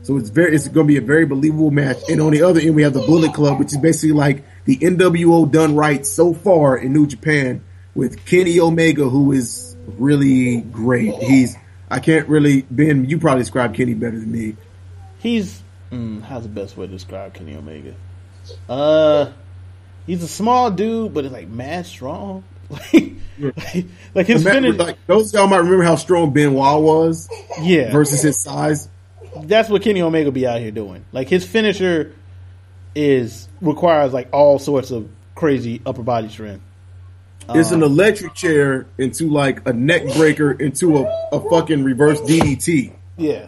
So 0.01 0.17
it's 0.17 0.29
very, 0.29 0.55
it's 0.55 0.69
going 0.69 0.87
to 0.87 0.93
be 0.93 0.99
a 0.99 1.03
very 1.03 1.25
believable 1.25 1.71
match. 1.71 1.97
And 2.11 2.21
on 2.21 2.33
the 2.33 2.43
other 2.43 2.61
end, 2.61 2.75
we 2.75 2.83
have 2.83 2.93
the 2.93 3.01
Bullet 3.01 3.33
Club, 3.33 3.59
which 3.59 3.73
is 3.73 3.79
basically 3.79 4.13
like 4.13 4.45
the 4.67 4.77
NWO 4.77 5.51
done 5.51 5.77
right 5.77 6.05
so 6.05 6.35
far 6.35 6.77
in 6.77 6.93
New 6.93 7.07
Japan 7.07 7.65
with 7.95 8.25
Kenny 8.27 8.61
Omega, 8.61 9.09
who 9.09 9.33
is 9.33 9.77
really 9.87 10.61
great. 10.61 11.15
He's, 11.15 11.57
I 11.91 12.01
can't 12.01 12.29
really, 12.29 12.63
Ben, 12.71 13.09
you 13.09 13.19
probably 13.19 13.43
describe 13.43 13.75
Kenny 13.75 13.95
better 13.95 14.19
than 14.19 14.31
me. 14.31 14.57
He's 15.19 15.63
mm, 15.91 16.23
how's 16.23 16.43
the 16.43 16.49
best 16.49 16.77
way 16.77 16.87
to 16.87 16.93
describe 16.93 17.35
Kenny 17.35 17.57
Omega? 17.57 17.95
Uh, 18.69 19.33
he's 20.07 20.23
a 20.23 20.29
small 20.29 20.71
dude, 20.71 21.15
but 21.15 21.25
it's 21.25 21.33
like 21.33 21.49
mad 21.49 21.87
strong. 21.87 22.45
like, 22.93 23.87
like 24.15 24.27
his 24.27 24.43
finish, 24.43 24.77
Like, 24.77 24.99
those 25.07 25.33
y'all 25.33 25.47
might 25.47 25.59
remember 25.59 25.85
how 25.85 25.97
strong 25.97 26.33
Benoit 26.33 26.83
was 26.83 27.29
yeah. 27.61 27.93
versus 27.93 28.23
his 28.23 28.43
size. 28.43 28.89
that's 29.45 29.69
what 29.69 29.83
Kenny 29.83 30.03
Omega 30.03 30.31
be 30.33 30.47
out 30.47 30.61
here 30.61 30.71
doing. 30.71 31.05
Like 31.13 31.29
his 31.29 31.47
finisher 31.47 32.15
is 32.95 33.49
requires 33.61 34.13
like 34.13 34.29
all 34.33 34.59
sorts 34.59 34.91
of 34.91 35.09
crazy 35.35 35.81
upper 35.85 36.03
body 36.03 36.29
strength. 36.29 36.63
It's 37.51 37.73
Uh. 37.73 37.77
an 37.77 37.83
electric 37.83 38.35
chair 38.35 38.87
into 38.99 39.29
like 39.29 39.69
a 39.69 39.73
neck 39.73 40.03
breaker 40.17 40.53
into 40.53 40.99
a, 40.99 41.29
a 41.33 41.41
fucking 41.51 41.85
reverse 41.85 42.21
DDT. 42.23 42.93
Yeah, 43.17 43.47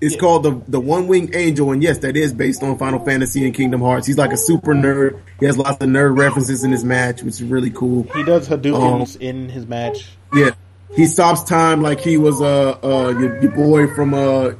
It's 0.00 0.14
Yeah. 0.14 0.20
called 0.20 0.42
the 0.44 0.60
the 0.68 0.80
One 0.80 1.08
Wing 1.08 1.30
Angel, 1.34 1.72
and 1.72 1.82
yes, 1.82 1.98
that 1.98 2.16
is 2.16 2.32
based 2.32 2.62
on 2.62 2.78
Final 2.78 3.00
Fantasy 3.04 3.44
and 3.44 3.52
Kingdom 3.54 3.80
Hearts. 3.82 4.06
He's 4.06 4.16
like 4.18 4.32
a 4.32 4.36
super 4.36 4.74
nerd. 4.74 5.16
He 5.40 5.46
has 5.46 5.58
lots 5.58 5.82
of 5.82 5.88
nerd 5.90 6.16
references 6.18 6.64
in 6.64 6.70
his 6.72 6.84
match, 6.84 7.22
which 7.22 7.34
is 7.34 7.42
really 7.42 7.70
cool. 7.70 8.06
he 8.14 8.22
does 8.24 8.48
Hadoukens 8.48 9.16
Um, 9.16 9.20
in 9.22 9.48
his 9.50 9.66
match. 9.66 10.08
Yeah, 10.34 10.50
he 10.94 11.04
stops 11.06 11.42
time 11.42 11.82
like 11.82 12.00
he 12.00 12.16
was 12.16 12.40
uh 12.40 12.76
uh 12.82 13.08
your, 13.18 13.42
your 13.42 13.50
boy 13.52 13.88
from 13.94 14.14
uh 14.14 14.52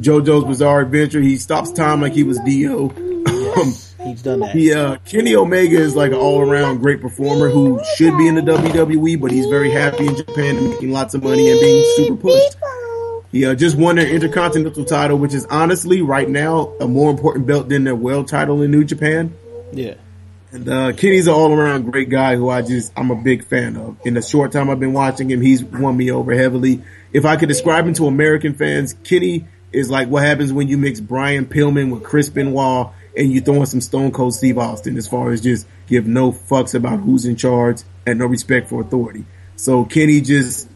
JoJo's 0.00 0.44
Bizarre 0.44 0.82
Adventure. 0.82 1.20
He 1.22 1.36
stops 1.36 1.72
time 1.72 2.02
like 2.02 2.12
he 2.12 2.22
was 2.22 2.38
Dio. 2.40 2.90
Um, 2.90 3.74
He's 4.06 4.22
done 4.22 4.40
that. 4.40 4.54
he 4.54 4.72
uh 4.72 4.96
Kenny 5.04 5.34
Omega 5.34 5.76
is 5.76 5.94
like 5.96 6.12
an 6.12 6.18
all 6.18 6.40
around 6.40 6.78
great 6.78 7.00
performer 7.00 7.48
who 7.48 7.80
should 7.96 8.16
be 8.16 8.28
in 8.28 8.36
the 8.36 8.40
WWE, 8.42 9.20
but 9.20 9.30
he's 9.30 9.46
very 9.46 9.70
happy 9.70 10.06
in 10.06 10.16
Japan 10.16 10.56
and 10.56 10.70
making 10.70 10.92
lots 10.92 11.14
of 11.14 11.22
money 11.22 11.50
and 11.50 11.60
being 11.60 11.84
super 11.96 12.16
pushed. 12.16 12.56
He 13.32 13.44
uh, 13.44 13.54
just 13.54 13.76
won 13.76 13.96
their 13.96 14.06
Intercontinental 14.08 14.84
title, 14.84 15.18
which 15.18 15.34
is 15.34 15.44
honestly 15.46 16.00
right 16.00 16.28
now 16.28 16.72
a 16.80 16.86
more 16.86 17.10
important 17.10 17.46
belt 17.46 17.68
than 17.68 17.84
their 17.84 17.94
world 17.96 18.28
title 18.28 18.62
in 18.62 18.70
New 18.70 18.84
Japan. 18.84 19.34
Yeah, 19.72 19.94
And 20.52 20.68
uh, 20.68 20.92
Kenny's 20.92 21.26
an 21.26 21.34
all 21.34 21.52
around 21.52 21.90
great 21.90 22.08
guy 22.08 22.36
who 22.36 22.48
I 22.48 22.62
just 22.62 22.92
I'm 22.96 23.10
a 23.10 23.16
big 23.16 23.44
fan 23.44 23.76
of. 23.76 23.96
In 24.06 24.14
the 24.14 24.22
short 24.22 24.52
time 24.52 24.70
I've 24.70 24.80
been 24.80 24.92
watching 24.92 25.28
him, 25.30 25.40
he's 25.40 25.62
won 25.64 25.96
me 25.96 26.10
over 26.12 26.32
heavily. 26.32 26.82
If 27.12 27.24
I 27.24 27.36
could 27.36 27.48
describe 27.48 27.86
him 27.86 27.94
to 27.94 28.06
American 28.06 28.54
fans, 28.54 28.94
Kenny 29.04 29.46
is 29.72 29.90
like 29.90 30.08
what 30.08 30.22
happens 30.22 30.52
when 30.52 30.68
you 30.68 30.78
mix 30.78 31.00
Brian 31.00 31.44
Pillman 31.46 31.90
with 31.92 32.04
Chris 32.04 32.30
Benoit 32.30 32.92
and 33.16 33.32
you 33.32 33.40
throw 33.40 33.60
in 33.60 33.66
some 33.66 33.80
Stone 33.80 34.12
Cold 34.12 34.34
Steve 34.34 34.58
Austin 34.58 34.96
as 34.96 35.08
far 35.08 35.30
as 35.30 35.40
just 35.40 35.66
give 35.86 36.06
no 36.06 36.32
fucks 36.32 36.74
about 36.74 37.00
who's 37.00 37.24
in 37.24 37.36
charge 37.36 37.82
and 38.06 38.18
no 38.18 38.26
respect 38.26 38.68
for 38.68 38.80
authority. 38.80 39.24
So 39.56 39.84
Kenny 39.84 40.20
just 40.20 40.68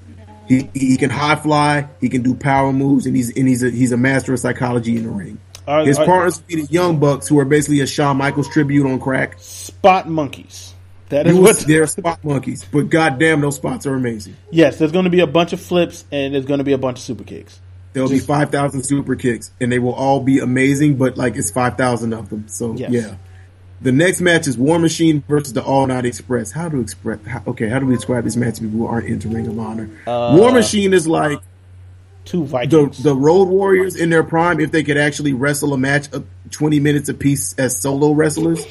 he, 0.49 0.69
he 0.75 0.97
can 0.97 1.11
high 1.11 1.37
fly, 1.37 1.89
he 2.01 2.09
can 2.09 2.23
do 2.23 2.35
power 2.35 2.73
moves, 2.73 3.07
and 3.07 3.15
he's 3.15 3.37
and 3.37 3.47
he's 3.47 3.63
a 3.63 3.71
he's 3.71 3.93
a 3.93 3.97
master 3.97 4.35
of 4.35 4.41
psychology 4.41 4.97
in 4.97 5.05
the 5.05 5.11
ring. 5.11 5.39
His 5.85 5.99
are- 5.99 6.07
partners 6.07 6.39
will 6.41 6.47
be 6.57 6.63
the 6.63 6.73
Young 6.73 6.99
Bucks, 6.99 7.29
who 7.29 7.39
are 7.39 7.45
basically 7.45 7.81
a 7.81 7.87
Shawn 7.87 8.17
Michaels 8.17 8.49
tribute 8.49 8.87
on 8.87 8.99
crack. 8.99 9.39
spot 9.39 10.09
monkeys. 10.09 10.75
That 11.11 11.27
is 11.27 11.37
what. 11.37 11.59
they're 11.59 11.87
spot 11.87 12.25
monkeys, 12.25 12.65
but 12.65 12.89
goddamn, 12.89 13.41
those 13.41 13.57
spots 13.57 13.87
are 13.87 13.95
amazing. 13.95 14.37
Yes, 14.51 14.79
there's 14.79 14.93
going 14.93 15.05
to 15.05 15.11
be 15.11 15.21
a 15.21 15.27
bunch 15.27 15.53
of 15.53 15.61
flips 15.61 16.05
and 16.11 16.35
there's 16.35 16.47
going 16.47 16.59
to 16.59 16.65
be 16.65 16.73
a 16.73 16.79
bunch 16.79 16.99
of 16.99 17.05
super 17.05 17.25
kicks. 17.25 17.61
There'll 17.93 18.09
be 18.09 18.21
five 18.21 18.51
thousand 18.51 18.85
super 18.85 19.17
kicks, 19.17 19.51
and 19.61 19.71
they 19.71 19.79
will 19.79 19.95
all 19.95 20.21
be 20.21 20.39
amazing. 20.39 20.97
But 20.97 21.17
like 21.17 21.37
it's 21.37 21.51
five 21.51 21.77
thousand 21.77 22.13
of 22.13 22.29
them, 22.31 22.47
so 22.49 22.75
Yes. 22.75 22.91
yeah. 22.93 23.17
The 23.83 23.93
next 23.93 24.21
match 24.21 24.47
is 24.47 24.59
War 24.59 24.79
Machine 24.79 25.25
versus 25.27 25.55
the 25.55 25.63
All 25.63 25.87
Night 25.87 26.05
Express. 26.05 26.53
How 26.53 26.69
to 26.69 26.81
express? 26.81 27.19
How, 27.27 27.43
okay, 27.47 27.67
how 27.69 27.79
do 27.79 27.87
we 27.87 27.95
describe 27.95 28.25
this 28.25 28.37
match 28.37 28.57
to 28.57 28.61
people 28.63 28.81
who 28.81 28.87
aren't 28.87 29.07
into 29.09 29.29
Ring 29.29 29.47
of 29.47 29.59
Honor? 29.59 29.89
Uh, 30.07 30.37
War 30.39 30.53
Machine 30.53 30.93
is 30.93 31.09
like 31.09 31.41
Two 32.27 32.47
the 32.47 32.95
the 33.03 33.17
Road 33.17 33.49
Warriors 33.49 33.97
in 33.97 34.11
their 34.11 34.23
prime 34.23 34.61
if 34.61 34.71
they 34.71 34.85
could 34.85 34.99
actually 34.99 35.33
wrestle 35.33 35.73
a 35.73 35.79
match 35.79 36.13
of 36.13 36.27
twenty 36.51 36.79
minutes 36.79 37.09
apiece 37.09 37.55
as 37.59 37.81
solo 37.81 38.13
wrestlers. 38.13 38.65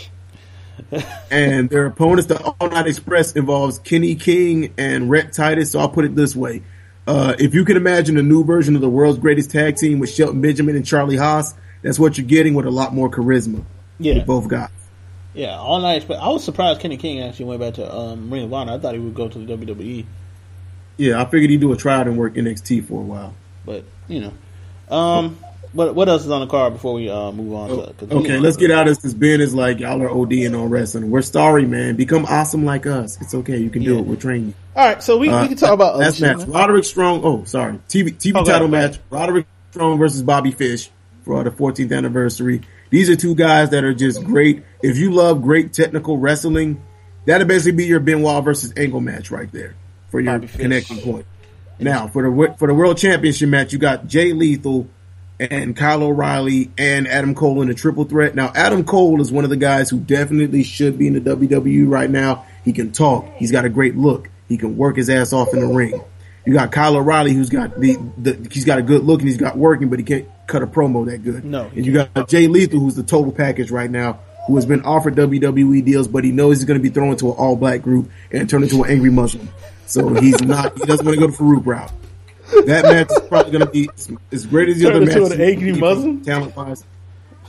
and 1.32 1.70
their 1.70 1.88
opponents, 1.88 2.28
the 2.28 2.39
All 2.39 2.70
Night 2.70 2.88
Express, 2.88 3.36
involves 3.36 3.80
Kenny 3.80 4.15
King 4.15 4.74
and 4.78 5.09
Rhett 5.09 5.34
Titus. 5.34 5.72
So 5.72 5.80
I'll 5.80 5.89
put 5.89 6.05
it 6.05 6.15
this 6.15 6.36
way: 6.36 6.61
uh, 7.10 7.36
if 7.39 7.55
you 7.55 7.66
can 7.66 7.76
imagine 7.76 8.18
a 8.18 8.22
new 8.22 8.43
version 8.43 8.76
of 8.76 8.82
the 8.82 8.89
world's 8.89 9.18
greatest 9.18 9.49
tag 9.49 9.78
team 9.78 9.97
with 9.97 10.12
Shelton 10.12 10.41
Benjamin 10.41 10.76
and 10.76 10.86
Charlie 10.86 11.18
Haas, 11.18 11.55
that's 11.82 11.97
what 11.97 12.20
you're 12.20 12.28
getting 12.28 12.53
with 12.53 12.68
a 12.68 12.70
lot 12.70 12.93
more 12.93 13.10
charisma. 13.10 13.66
yeah, 13.97 14.24
both 14.24 14.47
guys. 14.47 14.70
yeah. 15.34 15.57
All 15.57 15.80
night. 15.80 16.05
But 16.07 16.20
I 16.20 16.30
was 16.30 16.43
surprised 16.43 16.82
Kenny 16.82 16.97
King 16.97 17.22
actually 17.22 17.45
went 17.45 17.62
back 17.62 17.74
to 17.76 17.91
um, 17.91 18.30
Ring 18.30 18.43
of 18.43 18.53
Honor. 18.53 18.74
I 18.74 18.78
thought 18.78 18.93
he 18.93 18.99
would 18.99 19.16
go 19.16 19.28
to 19.28 19.39
the. 19.39 19.57
WWE, 19.57 20.05
Yeah, 20.97 21.20
I 21.20 21.26
figured 21.26 21.49
he'd 21.49 21.62
do 21.62 21.74
a 21.74 21.76
tryout 21.76 22.07
and 22.07 22.16
work 22.16 22.36
NXT 22.36 22.88
for 22.88 23.01
a 23.01 23.03
while. 23.03 23.34
but 23.66 23.86
you 24.07 24.22
know. 24.22 24.95
Um, 24.95 25.39
what 25.74 25.93
what 25.95 26.09
else 26.09 26.26
is 26.26 26.32
on 26.32 26.41
the 26.41 26.47
card 26.47 26.74
before 26.74 26.93
we 26.93 27.09
uh, 27.09 27.32
move 27.32 27.53
on? 27.53 27.70
To, 27.70 27.93
'cause 27.93 28.09
we- 28.09 28.15
Okay, 28.17 28.39
let's 28.39 28.57
get 28.57 28.72
out 28.72 28.88
of 28.88 28.99
this 29.01 29.13
Ben 29.13 29.39
is 29.41 29.53
like, 29.53 29.80
y'all 29.80 30.01
are 30.01 30.09
ODing 30.09 30.59
on 30.59 30.70
wrestling. 30.70 31.09
We're 31.11 31.22
sorry, 31.22 31.65
man. 31.65 31.95
Become 31.95 32.26
awesome 32.26 32.65
like 32.65 32.86
us. 32.88 33.17
It's 33.22 33.34
okay. 33.34 33.57
You 33.57 33.70
can 33.70 33.84
do 33.84 33.93
Yeah. 33.93 33.99
it. 33.99 34.05
We're 34.05 34.15
training. 34.15 34.53
All 34.76 34.86
right, 34.88 35.01
so 35.03 35.17
we, 35.17 35.30
Uh, 35.30 35.41
we 35.43 35.47
can 35.49 35.57
talk 35.57 35.72
about 35.74 35.97
last 35.97 36.22
match. 36.22 36.39
Roderick 36.47 36.86
Strong. 36.86 37.22
Oh, 37.24 37.43
sorry. 37.45 37.80
TV 37.88 38.11
TV 38.11 38.36
Oh, 38.39 38.43
go 38.43 38.51
title 38.51 38.74
ahead. 38.74 38.91
match. 38.91 38.99
Roderick 39.09 39.45
Strong 39.72 39.97
versus 39.99 40.22
Bobby 40.24 40.51
Fish 40.51 40.89
for 41.26 41.43
the 41.43 41.51
14th 41.51 41.91
anniversary. 41.95 42.61
These 42.89 43.09
are 43.09 43.15
two 43.15 43.36
guys 43.36 43.70
that 43.70 43.84
are 43.84 43.93
just 43.93 44.24
great. 44.24 44.63
If 44.82 44.97
you 44.97 45.11
love 45.11 45.43
great 45.43 45.74
technical 45.74 46.17
wrestling, 46.17 46.82
that'll 47.26 47.45
basically 47.47 47.74
be 47.78 47.86
your 47.86 47.99
Benoit 47.99 48.43
versus 48.43 48.74
Angle 48.76 49.01
match 49.01 49.30
right 49.30 49.51
there 49.51 49.76
for 50.09 50.20
your 50.20 50.34
Bobby 50.39 50.47
Fish. 50.47 51.03
point. 51.03 51.26
Now 51.80 52.07
for 52.07 52.24
the 52.24 52.55
for 52.57 52.67
the 52.67 52.74
world 52.74 52.97
championship 52.97 53.47
match, 53.49 53.72
you 53.74 53.80
got 53.80 54.07
Jay 54.07 54.34
Lethal 54.34 54.88
and 55.40 55.76
Kyle 55.76 56.04
O'Reilly 56.04 56.70
and 56.78 57.08
Adam 57.08 57.34
Cole 57.34 57.62
in 57.62 57.70
a 57.70 57.74
triple 57.74 58.04
threat. 58.04 58.36
Now 58.36 58.52
Adam 58.56 58.84
Cole 58.84 59.22
is 59.22 59.32
one 59.32 59.44
of 59.44 59.50
the 59.50 59.58
guys 59.58 59.90
who 59.90 60.00
definitely 60.00 60.64
should 60.64 60.98
be 60.98 61.08
in 61.08 61.14
the 61.14 61.22
WWE 61.22 61.90
right 61.90 62.10
now. 62.10 62.46
He 62.66 62.74
can 62.74 62.92
talk. 62.92 63.28
He's 63.38 63.52
got 63.52 63.66
a 63.66 63.70
great 63.70 63.96
look. 63.96 64.30
He 64.48 64.58
can 64.58 64.78
work 64.78 64.98
his 64.98 65.10
ass 65.10 65.32
off 65.32 65.54
in 65.54 65.62
the 65.62 65.68
ring. 65.68 66.02
You 66.46 66.54
got 66.54 66.72
Kyle 66.72 66.96
O'Reilly 66.96 67.34
who's 67.34 67.50
got 67.50 67.80
the, 67.80 67.98
the 68.18 68.50
he's 68.52 68.66
got 68.66 68.80
a 68.80 68.82
good 68.82 69.04
look 69.04 69.22
and 69.22 69.30
he's 69.30 69.38
got 69.38 69.58
working, 69.58 69.90
but 69.90 70.00
he 70.00 70.06
can't 70.06 70.28
cut 70.48 70.64
a 70.64 70.68
promo 70.68 71.06
that 71.06 71.24
good. 71.24 71.46
No, 71.46 71.70
and 71.76 71.86
you 71.86 71.94
got 71.94 72.28
Jay 72.28 72.48
Lethal 72.48 72.80
who's 72.80 72.96
the 72.96 73.04
total 73.04 73.32
package 73.32 73.72
right 73.72 73.90
now. 73.90 74.20
Who 74.48 74.56
has 74.56 74.66
been 74.66 74.82
offered 74.82 75.16
WWE 75.16 75.86
deals, 75.86 76.08
but 76.08 76.24
he 76.24 76.32
knows 76.32 76.58
he's 76.58 76.66
going 76.66 76.80
to 76.80 76.82
be 76.82 76.90
thrown 76.90 77.12
into 77.12 77.30
an 77.30 77.38
all 77.38 77.56
black 77.56 77.84
group 77.84 78.10
and 78.32 78.50
turned 78.50 78.64
into 78.64 78.82
an 78.82 78.90
angry 78.90 79.12
Muslim. 79.12 79.48
So 79.86 80.10
he's 80.16 80.42
not. 80.42 80.76
He 80.76 80.86
doesn't 80.86 81.06
want 81.06 81.20
to 81.20 81.28
go 81.28 81.32
the 81.32 81.38
Farouk 81.38 81.66
route. 81.68 81.92
That 82.66 82.84
match 82.84 83.10
is 83.12 83.28
probably 83.28 83.52
going 83.52 83.66
to 83.66 83.72
be 83.72 83.89
as 84.32 84.45
great 84.45 84.70
as 84.70 84.80
the 84.80 84.86
Turn 84.86 84.95
other 84.95 85.02
into 85.04 85.20
matches. 85.22 85.32
an 85.32 85.41
angry 85.41 85.72
Muslim? 85.74 86.22
talent 86.24 86.56
wise. 86.56 86.84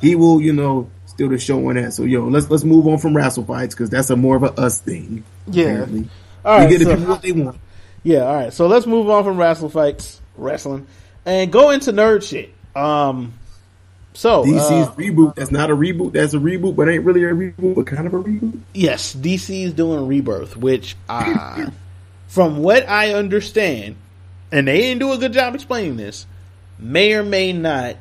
He 0.01 0.14
will, 0.14 0.40
you 0.40 0.53
know, 0.53 0.90
still 1.07 1.28
the 1.28 1.38
show 1.38 1.68
on 1.68 1.74
that. 1.76 1.92
So 1.92 2.05
yo, 2.05 2.26
let's 2.28 2.48
let's 2.51 2.64
move 2.64 2.86
on 2.86 2.98
from 2.98 3.16
wrestle 3.16 3.44
fights 3.44 3.74
because 3.74 3.90
that's 3.90 4.11
a 4.11 4.16
more 4.16 4.36
of 4.36 4.42
a 4.42 4.53
us 4.61 4.80
thing. 4.80 5.24
Yeah. 5.46 5.64
apparently. 5.64 6.09
All 6.44 6.59
right, 6.59 6.70
we 6.70 6.78
get 6.78 6.84
so- 6.86 6.90
the 6.90 6.96
people 6.96 7.12
what 7.12 7.22
they 7.22 7.32
want. 7.32 7.57
Yeah, 8.03 8.20
all 8.20 8.34
right. 8.34 8.53
So 8.53 8.66
let's 8.66 8.86
move 8.86 9.11
on 9.11 9.24
from 9.24 9.36
wrestle 9.36 9.68
fights, 9.68 10.20
wrestling, 10.36 10.86
and 11.26 11.53
go 11.53 11.68
into 11.70 11.92
nerd 11.92 12.22
shit. 12.26 12.51
Um, 12.74 13.34
so 14.14 14.42
DC's 14.44 14.88
uh, 14.88 14.92
reboot. 14.92 15.34
That's 15.34 15.51
not 15.51 15.70
a 15.70 15.76
reboot. 15.76 16.12
That's 16.12 16.32
a 16.32 16.38
reboot, 16.38 16.76
but 16.76 16.88
ain't 16.88 17.05
really 17.05 17.24
a 17.24 17.32
reboot, 17.34 17.74
but 17.74 17.86
kind 17.86 18.07
of 18.07 18.14
a 18.14 18.18
reboot. 18.22 18.59
yes, 18.72 19.14
DC's 19.14 19.74
doing 19.74 20.07
Rebirth, 20.07 20.57
which, 20.57 20.96
uh, 21.11 21.70
from 22.28 22.59
what 22.59 22.88
I 22.88 23.12
understand, 23.12 23.96
and 24.53 24.68
they 24.68 24.78
didn't 24.78 25.01
do 25.01 25.12
a 25.12 25.18
good 25.18 25.32
job 25.32 25.55
explaining 25.55 25.96
this, 25.96 26.26
may 26.78 27.14
or 27.14 27.22
may 27.22 27.53
not 27.53 27.96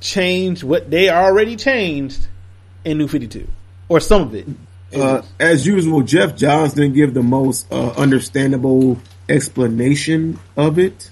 change 0.00 0.62
what 0.62 0.90
they 0.90 1.10
already 1.10 1.56
changed 1.56 2.28
in 2.84 2.98
New 2.98 3.08
Fifty 3.08 3.26
Two, 3.28 3.48
or 3.88 4.00
some 4.00 4.22
of 4.22 4.34
it. 4.34 4.46
Uh, 4.94 5.22
as 5.38 5.66
usual, 5.66 6.02
Geoff 6.02 6.34
Johns 6.34 6.72
didn't 6.72 6.94
give 6.94 7.12
the 7.12 7.22
most 7.22 7.70
uh, 7.70 7.90
understandable 7.90 8.98
explanation 9.28 10.38
of 10.56 10.78
it. 10.78 11.10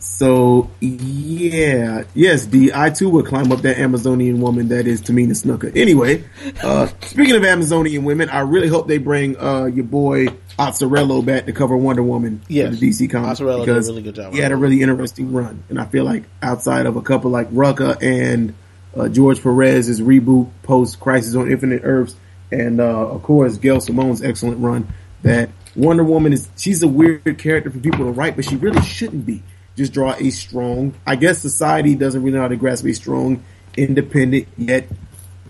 So 0.00 0.70
yeah, 0.80 2.04
yes, 2.14 2.46
D. 2.46 2.70
I 2.74 2.88
too 2.88 3.10
would 3.10 3.26
climb 3.26 3.52
up 3.52 3.60
that 3.62 3.78
Amazonian 3.78 4.40
woman 4.40 4.68
that 4.68 4.86
is 4.86 5.02
Tamina 5.02 5.32
Snuka. 5.32 5.76
Anyway, 5.76 6.24
uh, 6.62 6.86
speaking 7.02 7.36
of 7.36 7.44
Amazonian 7.44 8.04
women, 8.04 8.30
I 8.30 8.40
really 8.40 8.68
hope 8.68 8.88
they 8.88 8.96
bring 8.96 9.36
uh, 9.38 9.66
your 9.66 9.84
boy 9.84 10.28
Azzarello 10.58 11.24
back 11.24 11.46
to 11.46 11.52
cover 11.52 11.76
Wonder 11.76 12.02
Woman 12.02 12.40
Yes. 12.48 12.74
for 12.74 12.80
the 12.80 12.88
DC 12.90 13.10
comics 13.10 13.40
Azzarello 13.40 13.66
did 13.66 13.70
a 13.70 13.74
because 13.74 13.88
really 13.88 14.02
good 14.02 14.14
job 14.14 14.32
he 14.32 14.38
had 14.40 14.52
a 14.52 14.56
really 14.56 14.80
interesting 14.82 15.32
run, 15.32 15.62
and 15.68 15.78
I 15.78 15.84
feel 15.86 16.04
like 16.04 16.24
outside 16.42 16.86
of 16.86 16.96
a 16.96 17.02
couple 17.02 17.30
like 17.30 17.50
Rucka 17.50 18.02
and 18.02 18.54
uh, 18.96 19.08
George 19.08 19.42
Perez's 19.42 20.00
reboot 20.00 20.48
post 20.62 20.98
Crisis 20.98 21.34
on 21.34 21.50
Infinite 21.52 21.82
Earths, 21.84 22.16
and 22.50 22.80
uh, 22.80 22.84
of 23.08 23.22
course 23.22 23.58
Gail 23.58 23.80
Simone's 23.80 24.22
excellent 24.22 24.60
run. 24.60 24.88
That 25.22 25.50
Wonder 25.76 26.02
Woman 26.04 26.32
is 26.32 26.48
she's 26.56 26.82
a 26.82 26.88
weird 26.88 27.36
character 27.38 27.70
for 27.70 27.78
people 27.78 28.06
to 28.06 28.10
write, 28.10 28.34
but 28.36 28.46
she 28.46 28.56
really 28.56 28.80
shouldn't 28.80 29.26
be. 29.26 29.42
Just 29.76 29.92
draw 29.92 30.14
a 30.14 30.30
strong. 30.30 30.94
I 31.06 31.16
guess 31.16 31.38
society 31.38 31.94
doesn't 31.94 32.22
really 32.22 32.34
know 32.36 32.42
how 32.42 32.48
to 32.48 32.56
grasp 32.56 32.84
a 32.86 32.92
strong, 32.92 33.42
independent 33.76 34.48
yet, 34.58 34.86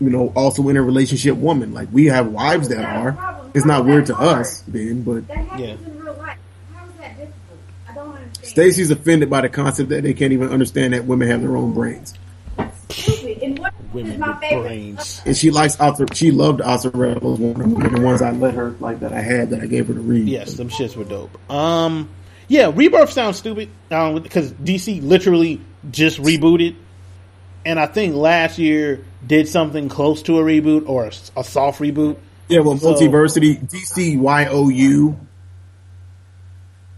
you 0.00 0.10
know, 0.10 0.32
also 0.36 0.68
in 0.68 0.76
a 0.76 0.82
relationship 0.82 1.36
woman. 1.36 1.72
Like 1.74 1.88
we 1.92 2.06
have 2.06 2.28
wives 2.28 2.68
that 2.68 2.84
are. 2.84 3.36
It's 3.54 3.66
not 3.66 3.84
weird 3.84 4.06
to 4.06 4.16
us, 4.16 4.62
Ben, 4.62 5.02
but 5.02 5.24
Yeah. 5.58 5.70
in 5.70 5.98
real 6.00 6.14
life. 6.14 6.38
How 6.72 6.84
is 6.84 6.90
that 7.00 7.16
difficult? 7.18 7.58
I 7.88 7.94
don't 7.94 8.08
understand. 8.16 8.46
Stacy's 8.46 8.90
offended 8.92 9.28
by 9.28 9.40
the 9.40 9.48
concept 9.48 9.88
that 9.88 10.04
they 10.04 10.14
can't 10.14 10.32
even 10.32 10.50
understand 10.50 10.92
that 10.94 11.04
women 11.06 11.26
have 11.28 11.42
their 11.42 11.56
own 11.56 11.72
brains. 11.72 12.14
Stupid. 12.90 13.38
And 13.42 13.58
what 13.58 13.72
Women 13.92 14.12
is 14.12 14.18
my 14.18 14.38
with 14.38 14.62
brains. 14.62 15.22
And 15.26 15.36
she 15.36 15.50
likes 15.50 15.78
Arthur. 15.80 16.06
She 16.12 16.30
loved 16.30 16.60
Azzarello's 16.60 17.40
Wonder 17.40 17.66
Woman, 17.66 17.92
the 17.94 18.00
ones 18.00 18.22
I 18.22 18.30
let 18.30 18.54
her 18.54 18.74
like 18.78 19.00
that 19.00 19.12
I 19.12 19.20
had 19.20 19.50
that 19.50 19.60
I 19.60 19.66
gave 19.66 19.88
her 19.88 19.94
to 19.94 20.00
read. 20.00 20.28
Yes, 20.28 20.54
them 20.54 20.68
shits 20.68 20.94
were 20.96 21.02
dope. 21.04 21.36
Um, 21.50 22.08
yeah, 22.50 22.72
Rebirth 22.74 23.12
sounds 23.12 23.38
stupid 23.38 23.68
um, 23.92 24.20
because 24.22 24.50
DC 24.52 25.00
literally 25.02 25.60
just 25.90 26.18
rebooted, 26.20 26.74
and 27.64 27.78
I 27.78 27.86
think 27.86 28.16
last 28.16 28.58
year 28.58 29.04
did 29.24 29.46
something 29.46 29.88
close 29.88 30.22
to 30.24 30.38
a 30.38 30.42
reboot 30.42 30.88
or 30.88 31.04
a, 31.04 31.40
a 31.40 31.44
soft 31.44 31.80
reboot. 31.80 32.16
yeah. 32.48 32.58
Well, 32.60 32.76
So- 32.76 32.92
multiversity, 32.94 33.56
DC 33.68 34.18
Y 34.18 34.46
O 34.50 34.68
U. 34.68 35.16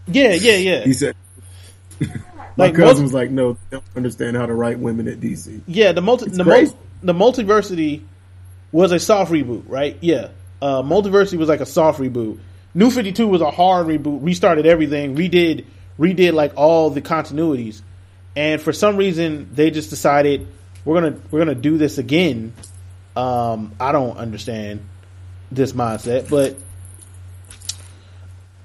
Yeah, 0.07 0.33
yeah, 0.33 0.55
yeah. 0.55 0.83
He 0.83 0.93
said. 0.93 1.15
My 2.57 2.65
Like, 2.65 2.75
cousin 2.75 3.03
was 3.03 3.13
like, 3.13 3.31
"No, 3.31 3.53
they 3.53 3.59
don't 3.71 3.83
understand 3.95 4.35
how 4.37 4.45
to 4.45 4.53
write 4.53 4.77
women 4.79 5.07
at 5.07 5.19
DC." 5.19 5.61
Yeah, 5.67 5.91
the 5.91 6.01
multi 6.01 6.25
It's 6.25 6.37
the, 6.37 6.43
mul- 6.43 6.77
the 7.01 7.13
multiversity 7.13 8.01
was 8.71 8.91
a 8.91 8.99
soft 8.99 9.31
reboot, 9.31 9.63
right? 9.67 9.97
Yeah, 10.01 10.29
uh, 10.61 10.81
multiversity 10.83 11.37
was 11.37 11.47
like 11.49 11.61
a 11.61 11.65
soft 11.65 11.99
reboot. 11.99 12.39
New 12.73 12.89
Fifty 12.89 13.11
Two 13.11 13.27
was 13.27 13.41
a 13.41 13.51
hard 13.51 13.87
reboot, 13.87 14.23
restarted 14.23 14.65
everything, 14.65 15.15
redid 15.15 15.65
redid 15.99 16.33
like 16.33 16.53
all 16.55 16.89
the 16.89 17.01
continuities, 17.01 17.81
and 18.35 18.61
for 18.61 18.73
some 18.73 18.97
reason 18.97 19.49
they 19.53 19.71
just 19.71 19.89
decided 19.89 20.47
we're 20.85 21.01
gonna 21.01 21.19
we're 21.31 21.39
gonna 21.39 21.55
do 21.55 21.77
this 21.77 21.97
again. 21.97 22.53
Um, 23.15 23.73
I 23.79 23.91
don't 23.91 24.17
understand 24.17 24.81
this 25.51 25.73
mindset, 25.73 26.29
but 26.29 26.57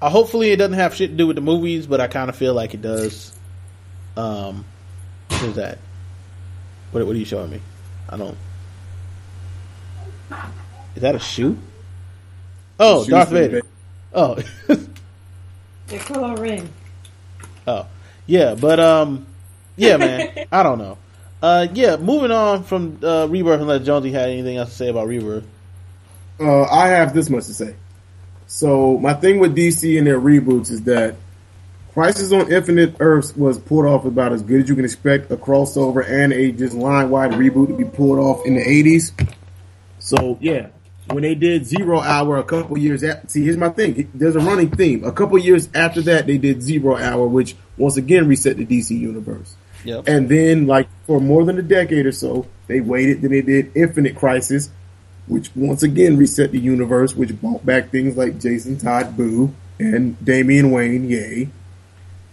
uh, 0.01 0.09
hopefully 0.09 0.51
it 0.51 0.55
doesn't 0.55 0.73
have 0.73 0.95
shit 0.95 1.11
to 1.11 1.15
do 1.15 1.27
with 1.27 1.35
the 1.35 1.41
movies, 1.41 1.85
but 1.85 2.01
I 2.01 2.07
kind 2.07 2.29
of 2.29 2.35
feel 2.35 2.53
like 2.53 2.73
it 2.73 2.81
does. 2.81 3.31
Um, 4.17 4.65
what 5.29 5.43
is 5.43 5.55
that? 5.55 5.77
What, 6.91 7.05
what 7.05 7.15
are 7.15 7.19
you 7.19 7.25
showing 7.25 7.51
me? 7.51 7.61
I 8.09 8.17
don't. 8.17 8.37
Is 10.95 11.01
that 11.03 11.15
a 11.15 11.19
shoe? 11.19 11.57
Oh, 12.79 13.03
Shoes 13.03 13.09
Darth 13.09 13.29
Vader. 13.29 13.61
Ba- 14.11 14.43
Oh, 14.69 14.77
They're 15.87 15.99
coloring. 15.99 16.69
oh, 17.67 17.87
yeah, 18.27 18.55
but 18.55 18.79
um, 18.79 19.25
yeah, 19.75 19.97
man, 19.97 20.45
I 20.51 20.63
don't 20.63 20.77
know. 20.77 20.97
Uh, 21.41 21.67
yeah, 21.73 21.95
moving 21.97 22.31
on 22.31 22.63
from 22.63 22.99
uh, 23.03 23.25
Rebirth, 23.27 23.61
unless 23.61 23.85
Jonesy 23.85 24.11
had 24.11 24.29
anything 24.29 24.57
else 24.57 24.69
to 24.69 24.75
say 24.75 24.89
about 24.89 25.07
Rebirth. 25.07 25.45
Uh, 26.39 26.63
I 26.63 26.87
have 26.89 27.13
this 27.13 27.29
much 27.29 27.45
to 27.45 27.53
say. 27.53 27.75
So 28.47 28.97
my 28.97 29.13
thing 29.13 29.39
with 29.39 29.55
DC 29.55 29.97
and 29.97 30.05
their 30.07 30.19
reboots 30.19 30.71
is 30.71 30.81
that 30.83 31.15
Crisis 31.93 32.31
on 32.31 32.51
Infinite 32.51 32.95
Earths 32.99 33.35
was 33.35 33.57
pulled 33.59 33.85
off 33.85 34.05
about 34.05 34.31
as 34.33 34.41
good 34.41 34.63
as 34.63 34.69
you 34.69 34.75
can 34.75 34.85
expect 34.85 35.31
a 35.31 35.37
crossover 35.37 36.07
and 36.07 36.33
a 36.33 36.51
just 36.51 36.73
line 36.73 37.09
wide 37.09 37.31
reboot 37.31 37.67
to 37.67 37.73
be 37.75 37.83
pulled 37.83 38.19
off 38.19 38.45
in 38.45 38.55
the 38.55 38.61
eighties. 38.67 39.11
So 39.99 40.37
yeah, 40.41 40.67
when 41.11 41.23
they 41.23 41.35
did 41.35 41.65
Zero 41.65 41.99
Hour 41.99 42.37
a 42.37 42.43
couple 42.43 42.77
years 42.77 43.03
after. 43.03 43.27
See, 43.27 43.43
here's 43.43 43.57
my 43.57 43.69
thing. 43.69 44.09
There's 44.13 44.35
a 44.35 44.39
running 44.39 44.69
theme. 44.69 45.03
A 45.03 45.11
couple 45.11 45.37
years 45.37 45.69
after 45.73 46.01
that, 46.03 46.27
they 46.27 46.37
did 46.37 46.61
Zero 46.61 46.97
Hour, 46.97 47.27
which 47.27 47.55
once 47.77 47.97
again 47.97 48.27
reset 48.27 48.57
the 48.57 48.65
DC 48.65 48.97
universe. 48.97 49.55
Yep. 49.85 50.07
And 50.07 50.29
then, 50.29 50.67
like 50.67 50.87
for 51.05 51.19
more 51.19 51.45
than 51.45 51.57
a 51.57 51.61
decade 51.61 52.05
or 52.05 52.11
so, 52.11 52.47
they 52.67 52.81
waited. 52.81 53.21
Then 53.21 53.31
they 53.31 53.41
did 53.41 53.71
Infinite 53.75 54.15
Crisis, 54.15 54.69
which 55.27 55.49
once 55.55 55.83
again 55.83 56.17
reset 56.17 56.51
the 56.51 56.59
universe, 56.59 57.15
which 57.15 57.39
brought 57.39 57.65
back 57.65 57.89
things 57.89 58.17
like 58.17 58.39
Jason 58.39 58.77
Todd 58.77 59.15
Boo 59.15 59.53
and 59.79 60.23
Damian 60.23 60.71
Wayne, 60.71 61.09
yay. 61.09 61.49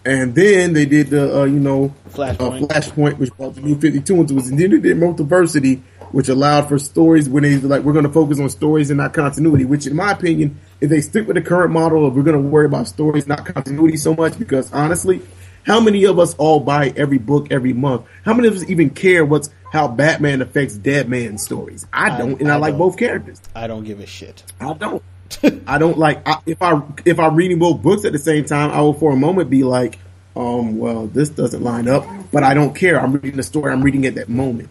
And 0.07 0.37
then 0.37 0.73
they 0.73 0.87
did 0.87 1.09
the, 1.09 1.41
uh, 1.41 1.45
you 1.45 1.59
know, 1.59 1.93
Flashpoint. 2.11 2.63
Uh, 2.63 2.67
Flashpoint, 2.67 3.19
which 3.19 3.37
brought 3.37 3.57
the 3.57 3.61
new 3.61 3.77
52 3.79 4.15
into 4.15 4.39
it. 4.39 4.47
And 4.47 4.59
then 4.59 4.71
they 4.71 4.79
did 4.79 4.97
Multiversity, 4.99 5.83
which 6.13 6.29
allowed 6.29 6.69
for 6.69 6.79
stories 6.79 7.29
when 7.29 7.43
they 7.43 7.57
like, 7.57 7.83
we're 7.83 7.93
going 7.93 8.05
to 8.07 8.13
focus 8.13 8.39
on 8.39 8.49
stories 8.49 8.91
and 8.91 8.99
not 8.99 9.13
continuity, 9.13 9.65
which 9.65 9.87
in 9.87 9.97
my 9.97 10.13
opinion, 10.13 10.61
if 10.81 10.91
they 10.91 11.01
stick 11.01 11.27
with 11.27 11.35
the 11.35 11.43
current 11.43 11.73
model 11.73 12.07
of 12.07 12.15
we're 12.15 12.23
going 12.23 12.41
to 12.41 12.49
worry 12.49 12.67
about 12.67 12.87
stories, 12.87 13.27
not 13.27 13.45
continuity 13.45 13.97
so 13.97 14.15
much, 14.15 14.39
because 14.39 14.73
honestly, 14.73 15.21
how 15.65 15.81
many 15.81 16.05
of 16.05 16.21
us 16.21 16.35
all 16.37 16.61
buy 16.61 16.95
every 16.97 17.19
book 17.19 17.49
every 17.51 17.73
month? 17.73 18.07
How 18.25 18.33
many 18.33 18.47
of 18.47 18.55
us 18.55 18.65
even 18.71 18.91
care 18.91 19.25
what's 19.25 19.51
how 19.73 19.89
Batman 19.89 20.41
affects 20.41 20.77
Deadman 20.77 21.39
stories? 21.39 21.85
I 21.93 22.11
I- 22.11 22.19
don't, 22.19 22.41
and 22.41 22.49
I, 22.49 22.55
I 22.55 22.59
like 22.59 22.79
both 22.79 22.97
characters. 22.97 23.41
I 23.57 23.67
don't 23.67 23.83
give 23.83 23.99
a 23.99 24.07
shit. 24.07 24.45
I 24.61 24.73
don't. 24.73 25.03
I 25.67 25.79
don't 25.79 25.99
like 25.99 26.27
I, 26.27 26.41
if 26.47 26.63
I 26.63 26.81
if 27.05 27.19
I'm 27.19 27.37
reading 27.37 27.59
both 27.59 27.83
books 27.83 28.05
at 28.05 28.13
the 28.13 28.19
same 28.19 28.45
time. 28.45 28.71
I 28.71 28.81
will 28.81 28.95
for 28.95 29.13
a 29.13 29.17
moment 29.17 29.51
be 29.51 29.65
like, 29.65 29.99
um, 30.35 30.79
well, 30.79 31.07
this 31.07 31.29
doesn't 31.29 31.63
line 31.63 31.89
up, 31.89 32.07
but 32.33 32.43
I 32.43 32.55
don't 32.55 32.75
care. 32.75 33.01
I'm 33.01 33.13
reading 33.13 33.37
the 33.37 33.43
story. 33.43 33.73
I'm 33.73 33.83
reading 33.83 34.07
at 34.07 34.15
that 34.17 34.29
moment. 34.29 34.71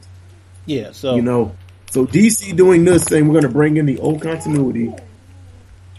Yeah. 0.65 0.91
So 0.91 1.15
You 1.15 1.21
know. 1.21 1.55
So 1.91 2.05
DC 2.05 2.55
doing 2.57 2.83
this 2.83 3.03
saying 3.03 3.25
we're 3.27 3.39
going 3.39 3.43
to 3.43 3.57
bring 3.57 3.77
in 3.77 3.85
the 3.85 3.99
old 3.99 4.21
continuity. 4.21 4.93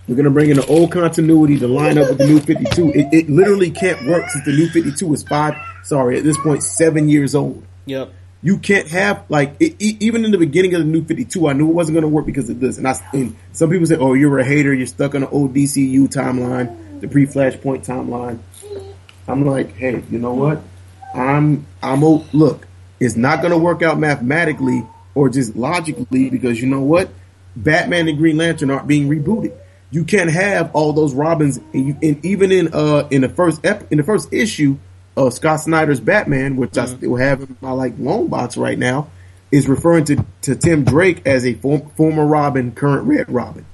We're 0.06 0.14
going 0.14 0.24
to 0.24 0.30
bring 0.30 0.50
in 0.50 0.56
the 0.56 0.66
old 0.66 0.92
continuity 0.92 1.58
to 1.58 1.66
line 1.66 1.96
up 1.96 2.10
with 2.10 2.18
the 2.18 2.26
new 2.26 2.38
52. 2.38 2.90
It, 2.90 3.08
it 3.12 3.30
literally 3.30 3.70
can't 3.70 4.06
work 4.06 4.28
since 4.28 4.44
the 4.44 4.52
new 4.52 4.68
52 4.68 5.14
is 5.14 5.22
five. 5.22 5.56
Sorry, 5.84 6.18
at 6.18 6.24
this 6.24 6.36
point, 6.38 6.62
seven 6.62 7.08
years 7.08 7.34
old 7.34 7.64
Yep. 7.86 8.12
You 8.46 8.58
can't 8.58 8.86
have 8.86 9.24
like 9.28 9.56
it, 9.58 9.74
e- 9.80 9.96
even 9.98 10.24
in 10.24 10.30
the 10.30 10.38
beginning 10.38 10.72
of 10.74 10.80
the 10.80 10.86
new 10.86 11.04
52 11.04 11.48
i 11.48 11.52
knew 11.52 11.68
it 11.68 11.72
wasn't 11.72 11.94
going 11.94 12.02
to 12.02 12.08
work 12.08 12.26
because 12.26 12.48
of 12.48 12.60
this. 12.60 12.78
And 12.78 12.86
i 12.86 12.94
and 13.12 13.34
some 13.52 13.70
people 13.70 13.86
say 13.86 13.96
oh 13.96 14.14
you're 14.14 14.38
a 14.38 14.44
hater 14.44 14.72
you're 14.72 14.86
stuck 14.86 15.16
on 15.16 15.22
the 15.22 15.28
old 15.30 15.52
dcu 15.52 16.06
timeline 16.06 17.00
the 17.00 17.08
pre-flashpoint 17.08 17.84
timeline. 17.84 18.38
I'm 19.26 19.44
like 19.44 19.74
hey 19.74 20.02
you 20.10 20.18
know 20.20 20.34
what? 20.34 20.62
I'm 21.12 21.66
i'm 21.82 22.02
look 22.04 22.68
it's 23.00 23.16
not 23.16 23.40
going 23.40 23.50
to 23.50 23.58
work 23.58 23.82
out 23.82 23.98
mathematically 23.98 24.86
or 25.14 25.28
just 25.28 25.56
logically 25.56 26.30
because 26.30 26.60
you 26.60 26.68
know 26.68 26.82
what? 26.82 27.10
Batman 27.56 28.08
and 28.08 28.16
green 28.16 28.36
lantern 28.36 28.70
aren't 28.70 28.86
being 28.86 29.08
rebooted. 29.08 29.54
You 29.90 30.04
can't 30.04 30.30
have 30.30 30.70
all 30.74 30.92
those 30.92 31.14
robins 31.14 31.58
and, 31.74 31.88
you, 31.88 31.96
and 32.00 32.24
even 32.24 32.52
in 32.52 32.72
uh 32.72 33.08
in 33.10 33.22
the 33.22 33.28
first 33.28 33.64
ep- 33.66 33.90
in 33.90 33.98
the 33.98 34.04
first 34.04 34.32
issue 34.32 34.78
of 35.16 35.32
Scott 35.32 35.60
Snyder's 35.60 36.00
Batman, 36.00 36.56
which 36.56 36.76
I 36.76 36.86
still 36.86 37.16
have 37.16 37.40
in 37.42 37.56
my 37.60 37.70
like 37.70 37.94
long 37.98 38.28
box 38.28 38.56
right 38.56 38.78
now, 38.78 39.08
is 39.50 39.68
referring 39.68 40.04
to, 40.06 40.24
to 40.42 40.54
Tim 40.54 40.84
Drake 40.84 41.22
as 41.26 41.46
a 41.46 41.54
form, 41.54 41.88
former 41.96 42.26
Robin, 42.26 42.72
current 42.72 43.06
Red 43.06 43.30
Robin. 43.30 43.64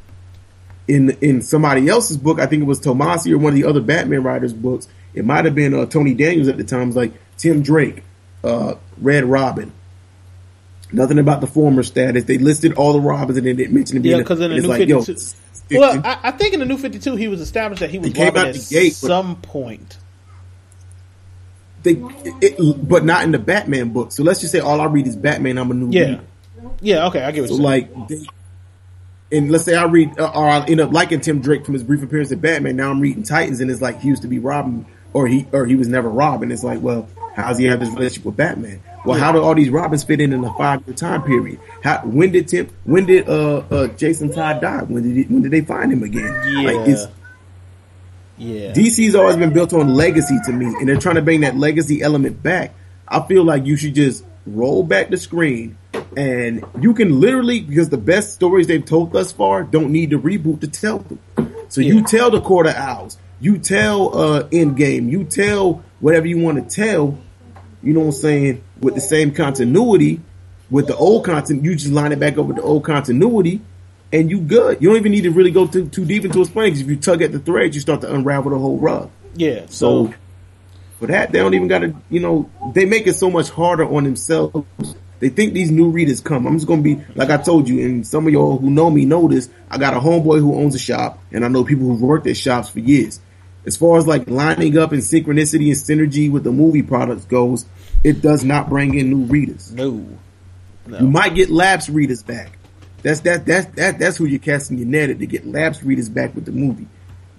In 0.88 1.11
in 1.20 1.43
somebody 1.43 1.88
else's 1.88 2.16
book, 2.16 2.38
I 2.40 2.47
think 2.47 2.62
it 2.62 2.66
was 2.66 2.80
Tomasi 2.80 3.32
or 3.32 3.38
one 3.38 3.53
of 3.53 3.57
the 3.57 3.64
other 3.64 3.80
Batman 3.80 4.22
writers' 4.22 4.53
books. 4.53 4.88
It 5.14 5.24
might 5.24 5.45
have 5.45 5.55
been 5.55 5.74
uh, 5.74 5.86
Tony 5.86 6.14
Daniels 6.14 6.49
at 6.49 6.57
the 6.57 6.64
time. 6.64 6.82
It 6.82 6.86
was 6.86 6.97
like 6.97 7.12
Tim 7.36 7.62
Drake, 7.62 8.03
uh, 8.43 8.74
Red 8.99 9.24
Robin. 9.24 9.72
Nothing 10.93 11.18
about 11.18 11.40
the 11.40 11.47
former 11.47 11.82
status. 11.82 12.24
They 12.24 12.38
listed 12.38 12.74
all 12.74 12.93
the 12.93 13.01
Robins 13.01 13.38
and 13.38 13.47
they 13.47 13.55
didn't 13.55 13.74
mention 13.74 13.97
him. 13.97 14.05
Yeah, 14.05 14.18
because 14.18 14.40
in 14.40 14.51
the 14.51 14.61
new 14.61 14.68
like, 14.68 14.86
yo, 14.88 15.03
52. 15.03 15.78
Well, 15.78 16.03
I, 16.05 16.18
I 16.24 16.30
think 16.32 16.53
in 16.53 16.61
the 16.61 16.66
new 16.66 16.76
52, 16.76 17.16
he 17.16 17.28
was 17.28 17.40
established 17.40 17.80
that 17.80 17.90
he 17.90 17.99
was 17.99 18.12
He 18.12 18.24
Robin 18.24 18.47
at 18.49 18.55
the 18.55 18.66
gate, 18.68 18.99
but- 19.01 19.07
some 19.07 19.36
point. 19.36 19.99
They, 21.83 22.03
it, 22.41 22.89
but 22.89 23.05
not 23.05 23.24
in 23.24 23.33
the 23.33 23.39
Batman 23.39 23.91
book. 23.91 24.12
So 24.12 24.22
let's 24.22 24.41
just 24.41 24.53
say 24.53 24.61
all 24.61 24.80
I 24.80 24.87
read 24.87 25.07
is 25.07 25.16
Batman. 25.16 25.59
I'm 25.59 25.70
a 25.70 25.74
new 25.74 25.91
Yeah. 25.91 26.01
reader. 26.07 26.20
Yeah. 26.80 27.07
Okay. 27.09 27.22
I 27.22 27.30
get 27.33 27.43
what 27.43 27.51
So 27.51 27.57
you're 27.57 27.64
like, 27.64 28.09
they, 28.09 28.26
and 29.33 29.51
let's 29.51 29.64
say 29.64 29.74
I 29.74 29.85
read, 29.87 30.18
uh, 30.18 30.30
or 30.35 30.49
I 30.49 30.64
end 30.66 30.80
up 30.80 30.93
liking 30.93 31.20
Tim 31.20 31.41
Drake 31.41 31.64
from 31.64 31.74
his 31.74 31.83
brief 31.83 32.03
appearance 32.03 32.33
at 32.33 32.41
Batman. 32.41 32.76
Now 32.76 32.91
I'm 32.91 33.01
reading 33.01 33.22
Titans, 33.22 33.61
and 33.61 33.70
it's 33.70 33.80
like 33.80 34.01
he 34.01 34.09
used 34.09 34.22
to 34.22 34.28
be 34.28 34.39
Robin, 34.39 34.85
or 35.12 35.26
he 35.26 35.47
or 35.53 35.64
he 35.64 35.74
was 35.74 35.89
never 35.89 36.09
Robin. 36.09 36.53
It's 36.53 36.62
like, 36.64 36.80
well, 36.83 37.09
how's 37.35 37.59
he 37.59 37.64
have 37.64 37.80
this 37.80 37.89
relationship 37.89 38.24
with 38.26 38.37
Batman? 38.37 38.80
Well, 39.05 39.18
how 39.18 39.33
do 39.33 39.43
all 39.43 39.55
these 39.55 39.70
Robins 39.70 40.05
fit 40.05 40.20
in 40.20 40.33
in 40.33 40.45
a 40.45 40.53
five 40.55 40.87
year 40.87 40.95
time 40.95 41.22
period? 41.22 41.59
How 41.83 41.99
when 42.05 42.30
did 42.30 42.49
Tim? 42.49 42.68
When 42.85 43.07
did 43.07 43.28
uh, 43.28 43.62
uh 43.70 43.87
Jason 43.89 44.33
Todd 44.33 44.61
die? 44.61 44.83
When 44.83 45.03
did 45.03 45.16
he, 45.16 45.22
when 45.33 45.43
did 45.43 45.51
they 45.51 45.62
find 45.62 45.93
him 45.93 46.03
again? 46.03 46.24
Yeah. 46.24 46.70
Like, 46.70 46.89
yeah. 48.43 48.72
DC's 48.72 49.14
always 49.14 49.36
been 49.36 49.53
built 49.53 49.72
on 49.72 49.95
legacy 49.95 50.38
to 50.47 50.53
me, 50.53 50.66
and 50.66 50.88
they're 50.88 50.97
trying 50.97 51.14
to 51.16 51.22
bring 51.22 51.40
that 51.43 51.57
legacy 51.57 52.03
element 52.03 52.43
back. 52.43 52.74
I 53.07 53.20
feel 53.26 53.45
like 53.45 53.66
you 53.66 53.76
should 53.76 53.95
just 53.95 54.24
roll 54.47 54.82
back 54.82 55.11
the 55.11 55.16
screen, 55.16 55.76
and 56.16 56.64
you 56.80 56.95
can 56.95 57.20
literally 57.20 57.61
because 57.61 57.88
the 57.88 57.99
best 57.99 58.34
stories 58.34 58.66
they've 58.66 58.84
told 58.84 59.12
thus 59.12 59.32
far 59.32 59.62
don't 59.62 59.90
need 59.93 60.11
to 60.11 60.18
reboot 60.18 60.61
to 60.61 60.68
tell 60.68 60.99
them. 60.99 61.18
So 61.68 61.80
Yeah. 61.80 61.95
you 61.95 62.03
tell 62.05 62.30
the 62.30 62.40
Court 62.40 62.66
of 62.66 62.74
Owls, 62.74 63.18
you 63.40 63.59
tell 63.59 64.16
uh 64.18 64.43
Endgame, 64.49 65.11
you 65.11 65.24
tell 65.24 65.82
whatever 66.01 66.26
you 66.26 66.38
want 66.38 66.68
to 66.68 66.74
tell. 66.74 67.18
You 67.82 67.93
know 67.95 68.01
what 68.01 68.07
I'm 68.07 68.12
saying? 68.12 68.62
With 68.80 68.95
the 68.95 69.01
same 69.01 69.32
continuity, 69.32 70.20
with 70.70 70.86
the 70.86 70.97
old 70.97 71.24
content, 71.24 71.64
you 71.64 71.74
just 71.74 71.93
line 71.93 72.12
it 72.12 72.18
back 72.20 72.38
up 72.38 72.47
with 72.47 72.57
the 72.57 72.62
old 72.62 72.84
continuity, 72.84 73.61
and 74.13 74.31
you 74.31 74.41
good. 74.41 74.83
You 74.83 74.89
don't 74.89 74.99
even 74.99 75.13
need 75.13 75.23
to 75.23 75.31
really 75.31 75.51
go 75.51 75.67
too 75.67 75.89
too 75.89 76.05
deep 76.05 76.25
into 76.25 76.41
explaining. 76.41 76.73
Because 76.75 76.83
if 76.83 76.91
you 76.91 76.97
tug 76.97 77.23
at 77.23 77.33
the 77.33 77.39
threads, 77.39 77.75
you 77.75 77.81
start 77.81 78.01
to 78.03 78.13
unravel 78.13 78.51
the 78.51 78.59
whole 78.59 78.79
rug. 78.79 79.11
yeah. 79.35 79.63
So 79.67 80.07
So, 80.07 80.15
for 80.99 81.07
that, 81.09 81.33
they 81.33 81.39
don't 81.39 81.55
even 81.55 81.69
got 81.69 81.81
to. 81.81 81.95
You 82.11 82.21
know, 82.21 82.51
they 82.75 82.85
make 82.85 83.07
it 83.07 83.15
so 83.15 83.31
much 83.31 83.51
harder 83.51 83.85
on 83.85 84.05
themselves. 84.05 84.67
They 85.19 85.29
think 85.29 85.53
these 85.55 85.71
new 85.71 85.91
readers 85.91 86.21
come. 86.21 86.47
I'm 86.47 86.57
just 86.57 86.67
gonna 86.67 86.83
be 86.83 87.01
like 87.15 87.31
I 87.31 87.37
told 87.37 87.69
you, 87.69 87.85
and 87.85 88.07
some 88.07 88.27
of 88.27 88.33
y'all 88.33 88.59
who 88.59 88.71
know 88.71 88.91
me 88.91 89.05
know 89.05 89.29
this. 89.29 89.49
I 89.71 89.79
got 89.79 89.95
a 89.95 90.01
homeboy 90.01 90.41
who 90.41 90.55
owns 90.57 90.75
a 90.75 90.79
shop, 90.81 91.21
and 91.31 91.45
I 91.45 91.49
know 91.49 91.63
people 91.65 91.87
who've 91.87 92.03
worked 92.03 92.27
at 92.27 92.37
shops 92.37 92.69
for 92.69 92.81
years. 92.81 93.21
As 93.65 93.77
far 93.77 93.97
as 93.99 94.07
like 94.07 94.29
lining 94.29 94.77
up 94.77 94.91
and 94.91 95.01
synchronicity 95.01 95.69
and 95.69 95.77
synergy 95.77 96.29
with 96.31 96.43
the 96.43 96.51
movie 96.51 96.83
products 96.83 97.25
goes, 97.25 97.65
it 98.03 98.21
does 98.21 98.43
not 98.45 98.69
bring 98.69 98.95
in 98.99 99.11
new 99.11 99.25
readers. 99.27 99.73
no. 99.73 100.05
You 100.89 101.07
might 101.07 101.37
get 101.37 101.49
lapse 101.49 101.89
readers 101.89 102.25
back. 102.25 102.59
That's 103.03 103.21
that 103.21 103.45
that's 103.45 103.67
that 103.77 103.99
that's 103.99 104.17
who 104.17 104.25
you're 104.25 104.39
casting 104.39 104.79
your 104.79 104.87
net 104.87 105.11
at 105.11 105.19
to 105.19 105.27
get 105.27 105.47
lapse 105.47 105.83
readers 105.83 106.09
back 106.09 106.35
with 106.35 106.45
the 106.45 106.53
movie. 106.53 106.87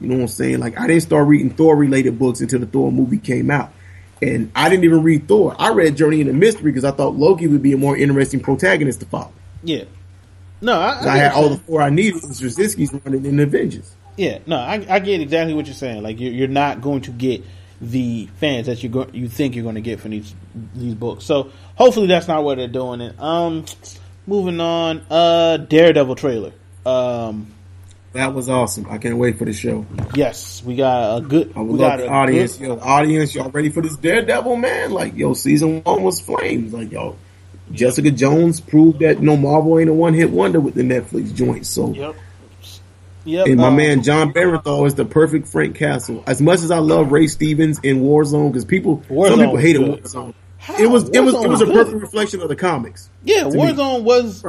You 0.01 0.07
know 0.07 0.15
what 0.15 0.21
I'm 0.21 0.27
saying? 0.27 0.59
Like 0.59 0.77
I 0.79 0.87
didn't 0.87 1.03
start 1.03 1.27
reading 1.27 1.49
Thor 1.49 1.75
related 1.75 2.19
books 2.19 2.41
until 2.41 2.59
the 2.59 2.65
Thor 2.65 2.91
movie 2.91 3.17
came 3.17 3.49
out. 3.49 3.73
And 4.21 4.51
I 4.55 4.69
didn't 4.69 4.85
even 4.85 5.03
read 5.03 5.27
Thor. 5.27 5.55
I 5.57 5.71
read 5.71 5.97
Journey 5.97 6.21
into 6.21 6.33
Mystery 6.33 6.71
because 6.71 6.85
I 6.85 6.91
thought 6.91 7.15
Loki 7.15 7.47
would 7.47 7.61
be 7.61 7.73
a 7.73 7.77
more 7.77 7.97
interesting 7.97 8.39
protagonist 8.39 9.01
to 9.01 9.05
follow. 9.05 9.33
Yeah. 9.63 9.83
No, 10.61 10.79
I, 10.79 10.91
I, 10.91 11.07
I, 11.07 11.17
had 11.17 11.31
all 11.33 11.49
the. 11.49 11.57
Thor 11.57 11.81
I 11.81 11.89
needed 11.89 12.13
was 12.15 12.39
Straczynski's 12.39 12.93
running 12.93 13.25
in 13.25 13.35
the 13.35 13.43
Avengers. 13.43 13.95
Yeah, 14.15 14.39
no, 14.45 14.57
I, 14.57 14.85
I 14.89 14.99
get 14.99 15.21
exactly 15.21 15.53
what 15.53 15.65
you're 15.65 15.73
saying. 15.73 16.03
Like 16.03 16.19
you're, 16.19 16.31
you're 16.31 16.47
not 16.47 16.81
going 16.81 17.01
to 17.01 17.11
get 17.11 17.43
the 17.81 18.29
fans 18.37 18.67
that 18.67 18.81
you 18.81 18.89
go, 18.89 19.07
you 19.11 19.27
think 19.27 19.55
you're 19.55 19.63
going 19.63 19.75
to 19.75 19.81
get 19.81 19.99
from 19.99 20.11
these 20.11 20.33
these 20.73 20.95
books. 20.95 21.25
So 21.25 21.51
hopefully 21.75 22.07
that's 22.07 22.27
not 22.27 22.43
what 22.43 22.57
they're 22.57 22.67
doing. 22.67 23.01
And 23.01 23.19
um, 23.19 23.65
moving 24.27 24.59
on, 24.59 25.01
uh, 25.09 25.57
Daredevil 25.57 26.15
trailer. 26.15 26.51
Um, 26.85 27.47
That 28.13 28.33
was 28.33 28.47
awesome. 28.49 28.85
I 28.89 28.97
can't 28.99 29.17
wait 29.17 29.37
for 29.39 29.45
the 29.45 29.53
show. 29.53 29.85
yes, 30.13 30.61
we 30.63 30.75
got 30.75 31.17
a 31.17 31.21
good. 31.21 31.53
I 31.55 31.61
we 31.61 31.69
would 31.71 31.79
love 31.81 31.99
the 31.99 32.07
audience. 32.09 32.57
good- 32.57 32.67
Yo, 32.67 32.79
audience, 32.79 33.33
y'all 33.33 33.49
ready 33.49 33.69
for 33.69 33.81
this 33.81 33.95
Daredevil, 33.97 34.55
man? 34.57 34.91
Like, 34.91 35.15
yo, 35.17 35.33
season 35.33 35.81
one 35.83 36.03
was 36.03 36.19
flames. 36.19 36.73
Like, 36.73 36.91
yo, 36.91 37.15
Jessica 37.71 38.11
Jones 38.11 38.59
proved 38.59 38.99
that 38.99 39.21
no 39.21 39.35
Marvel 39.35 39.79
ain't 39.79 39.89
a 39.89 39.93
one 39.93 40.13
hit 40.13 40.29
wonder 40.29 40.59
with 40.59 40.75
the 40.75 40.83
Netflix 40.83 41.33
joint. 41.33 41.65
So, 41.65 41.91
Yep. 41.93 42.15
Yep. 43.25 43.47
and 43.47 43.57
my 43.57 43.67
um, 43.69 43.77
man 43.77 44.03
Jon 44.03 44.33
Bernthal 44.33 44.85
is 44.85 44.95
the 44.95 45.05
perfect 45.05 45.47
Frank 45.47 45.75
Castle. 45.75 46.23
As 46.27 46.41
much 46.41 46.59
as 46.59 46.69
I 46.71 46.79
love 46.79 47.11
Ray 47.11 47.27
Stevens 47.27 47.79
in 47.81 48.01
Warzone, 48.01 48.49
because 48.51 48.65
people, 48.65 48.97
Warzone 49.09 49.27
some 49.29 49.39
people 49.39 49.57
hate. 49.57 49.75
Warzone. 49.77 50.33
How? 50.63 50.75
It 50.77 50.87
was, 50.89 51.09
it 51.09 51.19
was, 51.19 51.33
it 51.35 51.49
was 51.49 51.61
a 51.61 51.65
perfect 51.65 52.01
reflection 52.01 52.41
of 52.41 52.47
the 52.49 52.55
comics. 52.55 53.09
Yeah, 53.23 53.43
to 53.43 53.49
me. 53.51 53.57
Warzone 53.57 54.03
was 54.03 54.43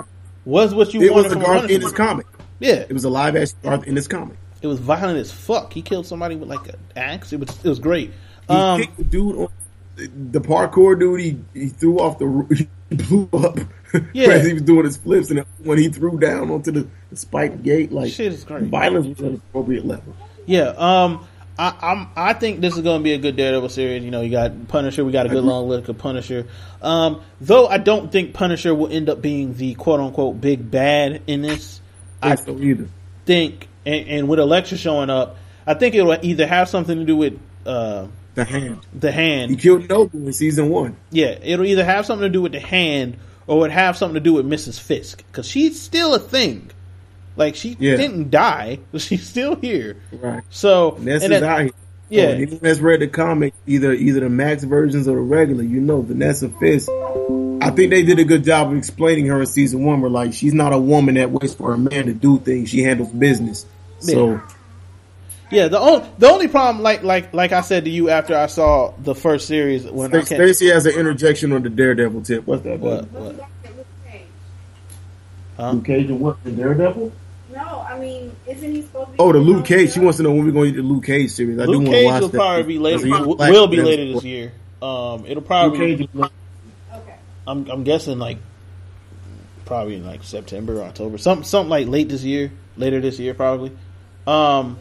was 0.44 0.74
what 0.74 0.94
you 0.94 1.02
It 1.02 1.12
was 1.14 1.32
a 1.32 1.36
Garth. 1.36 1.70
Ennis 1.70 1.92
comic. 1.92 2.26
Yeah, 2.60 2.84
It 2.88 2.92
was 2.92 3.04
a 3.04 3.10
live 3.10 3.34
action 3.36 3.56
Garth 3.62 3.86
Ennis 3.88 4.06
comic. 4.06 4.36
it 4.62 4.66
was 4.68 4.78
violent 4.78 5.18
as 5.18 5.32
fuck. 5.32 5.72
He 5.72 5.82
killed 5.82 6.06
somebody 6.06 6.36
with 6.36 6.48
like 6.48 6.68
an 6.68 6.76
axe. 6.96 7.32
It 7.32 7.40
was 7.40 7.48
it 7.64 7.68
was 7.68 7.78
great. 7.80 8.12
He 8.48 8.54
Um, 8.54 8.80
kicked 8.80 8.96
the 8.96 9.04
dude 9.04 9.36
on 9.36 9.48
the 9.96 10.40
parkour 10.40 10.98
dude. 10.98 11.20
He, 11.20 11.40
he 11.54 11.68
threw 11.68 11.98
off 11.98 12.18
the 12.18 12.68
he 12.90 12.94
blew 12.96 13.28
up 13.32 13.58
Yeah. 14.12 14.28
as 14.28 14.46
he 14.46 14.52
was 14.52 14.62
doing 14.62 14.84
his 14.84 14.96
flips, 14.96 15.30
and 15.30 15.40
when 15.62 15.78
he 15.78 15.88
threw 15.88 16.18
down 16.18 16.50
onto 16.50 16.70
the, 16.70 16.86
the 17.10 17.16
spiked 17.16 17.62
gate, 17.62 17.90
like 17.92 18.12
Shit 18.12 18.32
is 18.32 18.44
great. 18.44 18.64
violence 18.64 19.06
was 19.06 19.18
at 19.20 19.24
an 19.26 19.34
appropriate 19.48 19.84
level. 19.86 20.14
Yeah, 20.46 20.74
um, 20.76 21.26
I, 21.58 21.74
I'm. 21.80 22.08
I 22.16 22.32
think 22.32 22.60
this 22.60 22.74
is 22.74 22.82
going 22.82 23.00
to 23.00 23.04
be 23.04 23.12
a 23.12 23.18
good 23.18 23.36
Daredevil 23.36 23.68
series. 23.68 24.02
You 24.02 24.10
know, 24.10 24.22
you 24.22 24.30
got 24.30 24.68
Punisher. 24.68 25.04
We 25.04 25.12
got 25.12 25.26
a 25.26 25.28
good 25.28 25.44
long 25.44 25.68
look 25.68 25.88
of 25.88 25.96
Punisher. 25.98 26.46
Um, 26.82 27.22
though 27.40 27.66
I 27.68 27.78
don't 27.78 28.10
think 28.10 28.34
Punisher 28.34 28.74
will 28.74 28.90
end 28.90 29.08
up 29.08 29.22
being 29.22 29.54
the 29.54 29.74
quote 29.74 30.00
unquote 30.00 30.40
big 30.40 30.70
bad 30.70 31.22
in 31.26 31.42
this. 31.42 31.80
I 32.20 32.34
so 32.36 32.58
either. 32.58 32.88
think, 33.26 33.68
and, 33.86 34.08
and 34.08 34.28
with 34.28 34.38
Elektra 34.40 34.78
showing 34.78 35.10
up, 35.10 35.36
I 35.66 35.74
think 35.74 35.94
it 35.94 36.02
will 36.02 36.18
either 36.22 36.46
have 36.46 36.68
something 36.68 36.98
to 36.98 37.04
do 37.04 37.16
with 37.16 37.38
uh, 37.66 38.08
The 38.34 38.44
hand. 38.44 38.80
the 38.92 39.12
hand. 39.12 39.50
He 39.52 39.56
killed 39.56 39.82
Nobu 39.82 40.14
in 40.14 40.32
season 40.32 40.70
one. 40.70 40.96
Yeah, 41.10 41.36
it'll 41.40 41.66
either 41.66 41.84
have 41.84 42.06
something 42.06 42.26
to 42.26 42.32
do 42.32 42.42
with 42.42 42.52
the 42.52 42.60
hand 42.60 43.18
or 43.46 43.66
it 43.66 43.72
have 43.72 43.96
something 43.96 44.14
to 44.14 44.20
do 44.20 44.32
with 44.32 44.46
Mrs. 44.46 44.80
Fisk 44.80 45.18
because 45.30 45.46
she's 45.46 45.80
still 45.80 46.14
a 46.14 46.18
thing. 46.18 46.70
Like 47.36 47.56
she 47.56 47.76
Yeah. 47.80 47.96
didn't 47.96 48.30
die, 48.30 48.78
but 48.92 49.00
she's 49.00 49.28
still 49.28 49.56
here. 49.56 49.96
Right. 50.12 50.42
So 50.50 50.92
Vanessa's 50.92 51.24
and 51.24 51.32
that- 51.34 51.42
out 51.42 51.60
here. 51.62 51.70
Yeah. 52.10 52.24
Oh, 52.26 52.28
anyone 52.32 52.58
that's 52.60 52.80
read 52.80 53.00
the 53.00 53.08
comic, 53.08 53.54
either 53.66 53.92
either 53.92 54.20
the 54.20 54.28
Max 54.28 54.62
versions 54.62 55.08
or 55.08 55.16
the 55.16 55.22
regular, 55.22 55.64
you 55.64 55.80
know, 55.80 56.02
Vanessa 56.02 56.48
Fisk. 56.50 56.88
I 57.62 57.70
think 57.70 57.90
they 57.90 58.02
did 58.02 58.18
a 58.18 58.24
good 58.24 58.44
job 58.44 58.70
of 58.70 58.76
explaining 58.76 59.26
her 59.26 59.40
in 59.40 59.46
season 59.46 59.84
one. 59.84 60.02
Where 60.02 60.10
like 60.10 60.34
she's 60.34 60.52
not 60.52 60.74
a 60.74 60.78
woman 60.78 61.14
that 61.14 61.30
waits 61.30 61.54
for 61.54 61.72
a 61.72 61.78
man 61.78 62.06
to 62.06 62.12
do 62.12 62.38
things; 62.38 62.68
she 62.68 62.82
handles 62.82 63.08
business. 63.10 63.64
So 64.00 64.32
Yeah. 64.32 64.40
yeah, 65.50 65.68
the 65.68 65.78
only 65.80 66.06
the 66.18 66.28
only 66.30 66.46
problem, 66.48 66.82
like 66.84 67.02
like 67.02 67.32
like 67.32 67.52
I 67.52 67.62
said 67.62 67.86
to 67.86 67.90
you 67.90 68.10
after 68.10 68.36
I 68.36 68.46
saw 68.46 68.92
the 69.02 69.14
first 69.14 69.48
series 69.48 69.84
when 69.86 70.08
I 70.10 70.18
can't, 70.18 70.26
Stacey 70.26 70.68
has 70.68 70.84
an 70.84 70.94
interjection 70.94 71.52
on 71.52 71.62
the 71.62 71.70
Daredevil 71.70 72.20
tip. 72.22 72.46
What's 72.46 72.62
that? 72.64 72.78
what, 72.80 73.10
baby? 73.12 73.24
what? 73.24 73.34
Luke 73.76 73.86
Cage. 74.06 74.20
Huh? 75.56 75.70
Luke 75.72 75.84
Cage 75.86 76.06
and 76.10 76.20
what? 76.20 76.44
The 76.44 76.50
Daredevil? 76.52 77.12
No, 77.54 77.86
I 77.88 77.98
mean, 77.98 78.34
isn't 78.48 78.74
he 78.74 78.82
supposed 78.82 79.06
to 79.06 79.12
be? 79.12 79.18
Oh, 79.20 79.32
the 79.32 79.38
Luke 79.38 79.64
Cage. 79.64 79.92
She 79.92 80.00
wants 80.00 80.16
to 80.16 80.24
know 80.24 80.32
when 80.32 80.44
we're 80.44 80.50
going 80.52 80.72
to 80.72 80.76
get 80.76 80.82
the 80.82 80.88
Luke 80.88 81.04
Cage 81.04 81.30
series. 81.30 81.58
I 81.60 81.66
do 81.66 81.70
Luke 81.72 81.78
want 81.82 81.86
to 81.90 81.92
Cage 81.92 82.06
watch 82.06 82.20
will 82.22 82.28
that. 82.30 82.36
probably 82.38 82.62
be 82.64 82.78
later. 82.78 83.04
Because 83.04 83.26
Will, 83.26 83.34
black. 83.36 83.52
will 83.52 83.66
be 83.68 83.80
later 83.82 84.12
this 84.12 84.24
year. 84.24 84.52
Um, 84.82 85.24
it'll 85.26 85.42
probably. 85.42 85.78
Luke 85.78 85.98
Cage. 85.98 86.08
is- 86.14 86.30
Okay. 86.94 87.14
I'm 87.46 87.70
I'm 87.70 87.84
guessing 87.84 88.18
like 88.18 88.38
probably 89.66 89.96
in 89.96 90.04
like 90.04 90.24
September, 90.24 90.80
or 90.80 90.84
October, 90.84 91.16
something 91.18 91.44
something 91.44 91.70
like 91.70 91.86
late 91.86 92.08
this 92.08 92.22
year, 92.24 92.50
later 92.76 93.00
this 93.00 93.18
year 93.20 93.34
probably. 93.34 93.70
Um, 94.26 94.78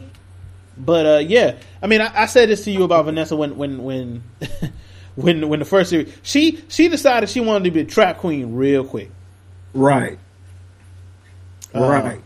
but 0.76 1.06
uh, 1.06 1.18
yeah, 1.18 1.54
I 1.82 1.86
mean, 1.86 2.00
I, 2.00 2.22
I 2.22 2.26
said 2.26 2.48
this 2.48 2.64
to 2.64 2.70
you 2.72 2.82
about 2.82 3.04
Vanessa 3.04 3.36
when 3.36 3.56
when 3.56 3.84
when 3.84 4.22
when 5.14 5.48
when 5.48 5.58
the 5.60 5.64
first 5.64 5.90
series 5.90 6.12
she 6.22 6.60
she 6.68 6.88
decided 6.88 7.28
she 7.30 7.38
wanted 7.40 7.64
to 7.64 7.70
be 7.70 7.80
a 7.80 7.84
trap 7.84 8.18
queen 8.18 8.54
real 8.56 8.84
quick. 8.84 9.10
Right. 9.74 10.18
Uh, 11.74 11.80
Right. 11.88 12.20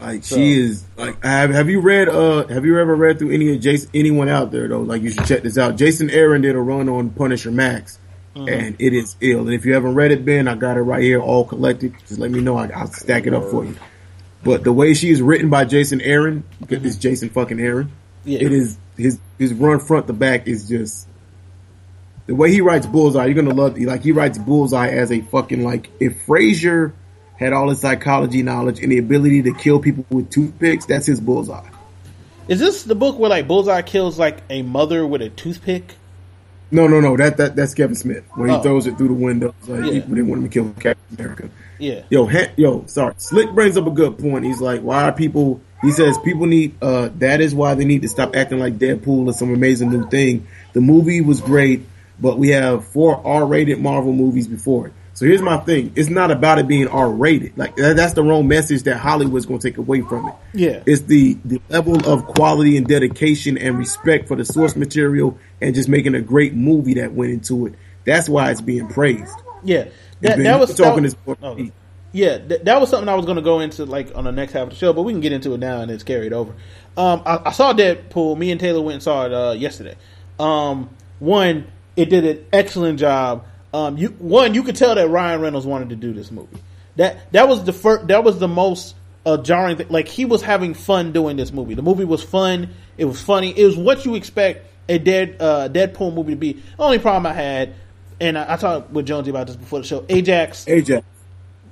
Like 0.00 0.24
so- 0.24 0.36
she 0.36 0.60
is 0.60 0.84
like 0.96 1.22
have 1.24 1.50
have 1.50 1.68
you 1.68 1.80
read 1.80 2.08
uh 2.08 2.46
have 2.46 2.64
you 2.64 2.78
ever 2.78 2.94
read 2.94 3.18
through 3.18 3.32
any 3.32 3.52
of 3.54 3.60
Jason 3.60 3.90
anyone 3.94 4.28
out 4.28 4.50
there 4.52 4.68
though? 4.68 4.80
Like 4.82 5.02
you 5.02 5.10
should 5.10 5.26
check 5.26 5.42
this 5.42 5.58
out. 5.58 5.76
Jason 5.76 6.08
Aaron 6.10 6.40
did 6.42 6.54
a 6.54 6.60
run 6.60 6.88
on 6.88 7.10
Punisher 7.10 7.50
Max 7.50 7.98
Mm-hmm. 8.36 8.48
and 8.48 8.76
it 8.78 8.92
is 8.92 9.16
ill. 9.20 9.40
And 9.40 9.52
if 9.54 9.64
you 9.64 9.72
haven't 9.74 9.94
read 9.96 10.12
it, 10.12 10.24
Ben, 10.24 10.46
I 10.46 10.54
got 10.54 10.76
it 10.76 10.82
right 10.82 11.02
here, 11.02 11.18
all 11.20 11.44
collected. 11.44 11.94
Just 12.06 12.20
let 12.20 12.30
me 12.30 12.40
know. 12.40 12.56
I, 12.56 12.68
I'll 12.68 12.86
stack 12.86 13.26
it 13.26 13.34
up 13.34 13.44
for 13.50 13.64
you. 13.64 13.74
But 14.44 14.62
the 14.62 14.72
way 14.72 14.94
she 14.94 15.10
is 15.10 15.20
written 15.20 15.48
by 15.50 15.64
Jason 15.64 16.00
Aaron, 16.02 16.44
it's 16.68 16.96
Jason 16.96 17.30
fucking 17.30 17.58
Aaron. 17.58 17.86
Mm-hmm. 17.86 18.28
Yeah. 18.30 18.38
It 18.42 18.52
is 18.52 18.78
his 18.96 19.18
his 19.38 19.54
run 19.54 19.80
front 19.80 20.06
to 20.08 20.12
back 20.12 20.46
is 20.46 20.68
just 20.68 21.08
the 22.26 22.34
way 22.34 22.52
he 22.52 22.60
writes 22.60 22.86
Bullseye. 22.86 23.24
You're 23.26 23.34
gonna 23.42 23.54
love 23.54 23.76
like 23.78 24.02
he 24.04 24.12
writes 24.12 24.38
Bullseye 24.38 24.88
as 24.90 25.10
a 25.10 25.20
fucking 25.22 25.64
like 25.64 25.90
if 25.98 26.24
Frasier 26.26 26.92
had 27.38 27.52
all 27.52 27.68
his 27.68 27.80
psychology 27.80 28.42
knowledge 28.42 28.80
and 28.80 28.90
the 28.92 28.98
ability 28.98 29.42
to 29.42 29.54
kill 29.54 29.78
people 29.80 30.04
with 30.10 30.30
toothpicks, 30.30 30.86
that's 30.86 31.06
his 31.06 31.20
Bullseye. 31.20 31.68
Is 32.48 32.58
this 32.58 32.82
the 32.84 32.94
book 32.94 33.18
where 33.18 33.30
like 33.30 33.46
Bullseye 33.46 33.82
kills 33.82 34.18
like 34.18 34.38
a 34.50 34.62
mother 34.62 35.06
with 35.06 35.22
a 35.22 35.28
toothpick? 35.30 35.94
No, 36.70 36.86
no, 36.86 37.00
no. 37.00 37.16
That 37.16 37.36
that 37.38 37.56
that's 37.56 37.74
Kevin 37.74 37.94
Smith 37.94 38.24
when 38.34 38.50
he 38.50 38.54
Oh. 38.56 38.60
throws 38.62 38.86
it 38.86 38.98
through 38.98 39.08
the 39.08 39.14
window. 39.14 39.54
Like, 39.66 39.92
Yeah. 39.92 40.00
they 40.06 40.22
want 40.22 40.42
him 40.42 40.44
to 40.44 40.48
kill 40.48 40.64
Captain 40.80 41.16
America. 41.18 41.48
Yeah. 41.78 42.02
Yo, 42.10 42.28
yo, 42.56 42.84
sorry. 42.86 43.14
Slick 43.18 43.52
brings 43.52 43.76
up 43.76 43.86
a 43.86 43.90
good 43.90 44.18
point. 44.18 44.44
He's 44.44 44.60
like, 44.60 44.80
why 44.82 45.04
are 45.04 45.12
people? 45.12 45.60
He 45.80 45.92
says 45.92 46.18
people 46.24 46.46
need. 46.46 46.74
uh 46.82 47.10
That 47.18 47.40
is 47.40 47.54
why 47.54 47.74
they 47.74 47.84
need 47.84 48.02
to 48.02 48.08
stop 48.08 48.34
acting 48.34 48.58
like 48.58 48.78
Deadpool 48.78 49.28
is 49.30 49.38
some 49.38 49.52
amazing 49.54 49.90
new 49.90 50.08
thing. 50.08 50.46
The 50.72 50.80
movie 50.80 51.20
was 51.20 51.40
great, 51.40 51.82
but 52.20 52.38
we 52.38 52.48
have 52.48 52.84
four 52.88 53.20
R-rated 53.24 53.80
Marvel 53.80 54.12
movies 54.12 54.48
before 54.48 54.88
it. 54.88 54.92
So 55.18 55.26
here's 55.26 55.42
my 55.42 55.56
thing: 55.56 55.90
it's 55.96 56.08
not 56.08 56.30
about 56.30 56.60
it 56.60 56.68
being 56.68 56.86
R-rated. 56.86 57.58
Like 57.58 57.74
that, 57.74 57.96
that's 57.96 58.12
the 58.12 58.22
wrong 58.22 58.46
message 58.46 58.84
that 58.84 58.98
Hollywood's 58.98 59.46
going 59.46 59.58
to 59.58 59.68
take 59.68 59.76
away 59.76 60.00
from 60.02 60.28
it. 60.28 60.34
Yeah. 60.54 60.84
It's 60.86 61.02
the 61.02 61.36
the 61.44 61.60
level 61.68 62.08
of 62.08 62.24
quality 62.24 62.76
and 62.76 62.86
dedication 62.86 63.58
and 63.58 63.76
respect 63.76 64.28
for 64.28 64.36
the 64.36 64.44
source 64.44 64.76
material 64.76 65.36
and 65.60 65.74
just 65.74 65.88
making 65.88 66.14
a 66.14 66.20
great 66.20 66.54
movie 66.54 66.94
that 66.94 67.14
went 67.14 67.32
into 67.32 67.66
it. 67.66 67.74
That's 68.04 68.28
why 68.28 68.52
it's 68.52 68.60
being 68.60 68.86
praised. 68.86 69.34
Yeah. 69.64 69.88
That, 70.20 70.36
Ben, 70.36 70.44
that 70.44 70.60
was 70.60 70.76
talking 70.76 71.02
that, 71.02 71.16
this. 71.26 71.36
oh, 71.42 71.68
Yeah, 72.12 72.38
th- 72.38 72.62
that 72.62 72.80
was 72.80 72.88
something 72.88 73.08
I 73.08 73.16
was 73.16 73.24
going 73.24 73.38
to 73.38 73.42
go 73.42 73.58
into 73.58 73.86
like 73.86 74.14
on 74.14 74.22
the 74.22 74.30
next 74.30 74.52
half 74.52 74.68
of 74.68 74.70
the 74.70 74.76
show, 74.76 74.92
but 74.92 75.02
we 75.02 75.12
can 75.12 75.20
get 75.20 75.32
into 75.32 75.52
it 75.52 75.58
now 75.58 75.80
and 75.80 75.90
it's 75.90 76.04
carried 76.04 76.32
over. 76.32 76.52
Um, 76.96 77.24
I, 77.26 77.40
I 77.46 77.50
saw 77.50 77.72
Deadpool. 77.72 78.38
Me 78.38 78.52
and 78.52 78.60
Taylor 78.60 78.82
went 78.82 78.94
and 78.94 79.02
saw 79.02 79.26
it 79.26 79.32
uh, 79.34 79.56
yesterday. 79.58 79.96
Um, 80.38 80.90
one, 81.18 81.66
it 81.96 82.08
did 82.08 82.24
an 82.24 82.46
excellent 82.52 83.00
job. 83.00 83.44
Um, 83.72 83.98
you 83.98 84.08
one, 84.08 84.54
you 84.54 84.62
could 84.62 84.76
tell 84.76 84.94
that 84.94 85.08
Ryan 85.08 85.40
Reynolds 85.40 85.66
wanted 85.66 85.90
to 85.90 85.96
do 85.96 86.12
this 86.12 86.30
movie. 86.30 86.56
That 86.96 87.30
that 87.32 87.48
was 87.48 87.64
the 87.64 87.72
first. 87.72 88.08
That 88.08 88.24
was 88.24 88.38
the 88.38 88.48
most 88.48 88.94
uh, 89.26 89.36
jarring. 89.38 89.76
Thing. 89.76 89.88
Like 89.90 90.08
he 90.08 90.24
was 90.24 90.42
having 90.42 90.74
fun 90.74 91.12
doing 91.12 91.36
this 91.36 91.52
movie. 91.52 91.74
The 91.74 91.82
movie 91.82 92.04
was 92.04 92.22
fun. 92.22 92.70
It 92.96 93.04
was 93.04 93.20
funny. 93.20 93.56
It 93.56 93.64
was 93.64 93.76
what 93.76 94.04
you 94.04 94.14
expect 94.14 94.66
a 94.88 94.98
dead 94.98 95.36
uh, 95.38 95.68
Deadpool 95.68 96.14
movie 96.14 96.32
to 96.32 96.36
be. 96.36 96.52
The 96.54 96.62
only 96.78 96.98
problem 96.98 97.26
I 97.26 97.34
had, 97.34 97.74
and 98.20 98.38
I, 98.38 98.54
I 98.54 98.56
talked 98.56 98.90
with 98.90 99.06
Jonesy 99.06 99.30
about 99.30 99.46
this 99.46 99.56
before 99.56 99.80
the 99.80 99.86
show. 99.86 100.04
Ajax 100.08 100.66
Ajax. 100.66 101.06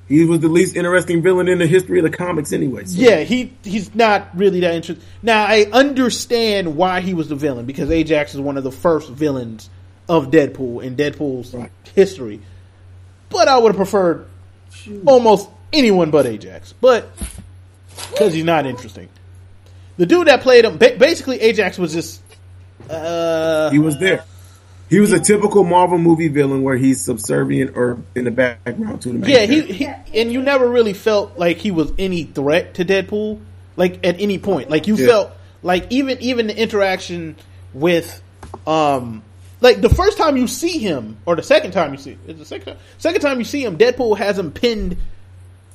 He 0.08 0.24
was 0.24 0.38
the 0.38 0.48
least 0.48 0.76
interesting 0.76 1.20
villain 1.20 1.48
in 1.48 1.58
the 1.58 1.66
history 1.66 1.98
of 1.98 2.04
the 2.04 2.16
comics, 2.16 2.52
anyway. 2.52 2.84
So. 2.84 3.00
Yeah, 3.00 3.22
he 3.22 3.52
he's 3.64 3.92
not 3.94 4.28
really 4.36 4.60
that 4.60 4.74
interesting. 4.74 5.04
Now 5.22 5.44
I 5.44 5.66
understand 5.72 6.76
why 6.76 7.00
he 7.00 7.14
was 7.14 7.28
the 7.28 7.34
villain 7.34 7.66
because 7.66 7.90
Ajax 7.90 8.34
is 8.34 8.40
one 8.40 8.56
of 8.56 8.64
the 8.64 8.70
first 8.70 9.10
villains 9.10 9.68
of 10.08 10.30
Deadpool 10.30 10.86
and 10.86 10.96
Deadpool's 10.96 11.52
Right. 11.52 11.70
History. 11.96 12.40
But 13.30 13.48
I 13.48 13.58
would 13.58 13.70
have 13.70 13.76
preferred 13.76 14.26
almost 15.04 15.48
anyone 15.72 16.12
but 16.12 16.26
Ajax. 16.26 16.72
But 16.80 17.08
because 18.10 18.32
he's 18.32 18.44
not 18.44 18.66
interesting, 18.66 19.08
the 19.96 20.06
dude 20.06 20.28
that 20.28 20.42
played 20.42 20.64
him, 20.64 20.78
ba- 20.78 20.94
basically 20.96 21.40
Ajax 21.40 21.76
was 21.78 21.92
just. 21.92 22.22
Uh, 22.88 23.70
He 23.70 23.78
was 23.80 23.98
there. 23.98 24.22
He 24.88 25.00
was 25.00 25.10
a 25.10 25.18
typical 25.18 25.64
Marvel 25.64 25.98
movie 25.98 26.28
villain 26.28 26.62
where 26.62 26.76
he's 26.76 27.00
subservient 27.00 27.76
or 27.76 27.98
in 28.14 28.22
the 28.22 28.30
background 28.30 29.02
to 29.02 29.08
the 29.08 29.14
main 29.18 29.28
Yeah, 29.30 29.40
he, 29.46 29.62
he 29.62 29.86
and 30.14 30.30
you 30.32 30.40
never 30.42 30.68
really 30.68 30.92
felt 30.92 31.36
like 31.36 31.56
he 31.56 31.72
was 31.72 31.92
any 31.98 32.22
threat 32.22 32.74
to 32.74 32.84
Deadpool, 32.84 33.40
like 33.76 34.06
at 34.06 34.20
any 34.20 34.38
point. 34.38 34.70
Like 34.70 34.86
you 34.86 34.94
Yeah. 34.94 35.06
felt 35.08 35.30
like 35.64 35.86
even 35.90 36.18
even 36.20 36.46
the 36.46 36.56
interaction 36.56 37.34
with, 37.74 38.22
um, 38.64 39.22
like 39.60 39.80
the 39.80 39.88
first 39.88 40.18
time 40.18 40.36
you 40.36 40.46
see 40.46 40.78
him 40.78 41.16
or 41.26 41.36
the 41.36 41.42
second 41.42 41.72
time 41.72 41.92
you 41.92 41.98
see 41.98 42.18
is 42.26 42.38
the 42.38 42.44
second 42.44 42.74
time, 42.74 42.82
second 42.98 43.20
time 43.20 43.38
you 43.38 43.44
see 43.44 43.64
him, 43.64 43.78
Deadpool 43.78 44.18
has 44.18 44.38
him 44.38 44.52
pinned 44.52 44.96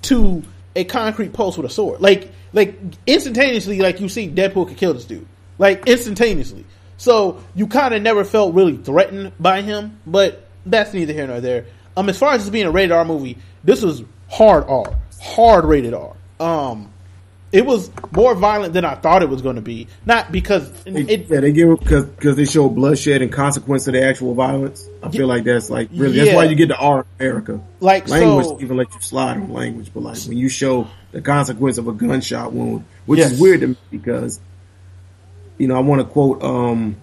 to 0.03 0.43
a 0.75 0.83
concrete 0.83 1.33
post 1.33 1.57
with 1.57 1.65
a 1.65 1.73
sword. 1.73 2.01
Like 2.01 2.31
like 2.53 2.79
instantaneously, 3.07 3.79
like 3.79 3.99
you 3.99 4.09
see 4.09 4.29
Deadpool 4.29 4.67
could 4.67 4.77
kill 4.77 4.93
this 4.93 5.05
dude, 5.05 5.25
like 5.57 5.87
instantaneously. 5.87 6.65
So 6.97 7.43
you 7.55 7.67
kind 7.67 7.93
of 7.93 8.01
never 8.01 8.23
felt 8.23 8.53
really 8.53 8.77
threatened 8.77 9.31
by 9.39 9.61
him, 9.61 9.99
but 10.05 10.47
that's 10.65 10.93
neither 10.93 11.13
here 11.13 11.25
nor 11.25 11.41
there. 11.41 11.65
Um, 11.97 12.09
as 12.09 12.17
far 12.17 12.33
as 12.33 12.43
this 12.43 12.49
being 12.51 12.67
a 12.67 12.71
rated 12.71 12.91
R 12.91 13.03
movie, 13.03 13.37
this 13.63 13.81
was 13.81 14.03
hard 14.29 14.65
R, 14.67 14.95
hard 15.19 15.65
rated 15.65 15.93
R. 15.93 16.15
Um, 16.39 16.91
it 17.51 17.65
was 17.65 17.91
more 18.11 18.33
violent 18.33 18.73
than 18.73 18.85
I 18.85 18.95
thought 18.95 19.23
it 19.23 19.29
was 19.29 19.41
going 19.41 19.57
to 19.57 19.61
be. 19.61 19.87
Not 20.05 20.31
because 20.31 20.71
it, 20.85 21.29
yeah, 21.29 21.39
they 21.41 21.51
give 21.51 21.79
because 21.79 22.05
because 22.05 22.35
they 22.37 22.45
show 22.45 22.69
bloodshed 22.69 23.21
and 23.21 23.31
consequence 23.31 23.87
of 23.87 23.93
the 23.93 24.03
actual 24.03 24.33
violence. 24.33 24.87
I 25.03 25.09
feel 25.09 25.27
like 25.27 25.43
that's 25.43 25.69
like 25.69 25.89
really 25.93 26.17
that's 26.17 26.33
why 26.35 26.45
you 26.45 26.55
get 26.55 26.69
the 26.69 26.77
R 26.77 27.05
America. 27.19 27.59
Like, 27.79 28.07
language 28.07 28.45
so- 28.45 28.61
even 28.61 28.77
let 28.77 28.93
you 28.93 29.01
slide 29.01 29.37
on 29.37 29.51
language, 29.51 29.91
but 29.93 30.01
like 30.03 30.17
when 30.23 30.37
you 30.37 30.47
show 30.49 30.87
the 31.11 31.21
consequence 31.21 31.77
of 31.77 31.87
a 31.87 31.93
gunshot 31.93 32.53
wound, 32.53 32.85
which 33.05 33.19
Yes. 33.19 33.31
is 33.33 33.39
weird 33.41 33.59
to 33.61 33.67
me 33.67 33.75
because 33.89 34.39
you 35.57 35.67
know 35.67 35.75
I 35.75 35.79
want 35.79 35.99
to 36.01 36.05
quote 36.05 36.41
um 36.43 36.95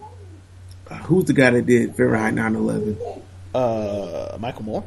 who's 1.04 1.24
the 1.26 1.34
guy 1.34 1.50
that 1.50 1.66
did 1.66 1.94
Fahrenheit 1.94 2.34
9/11? 2.34 2.96
uh, 3.54 4.36
Michael 4.40 4.62
Moore. 4.62 4.84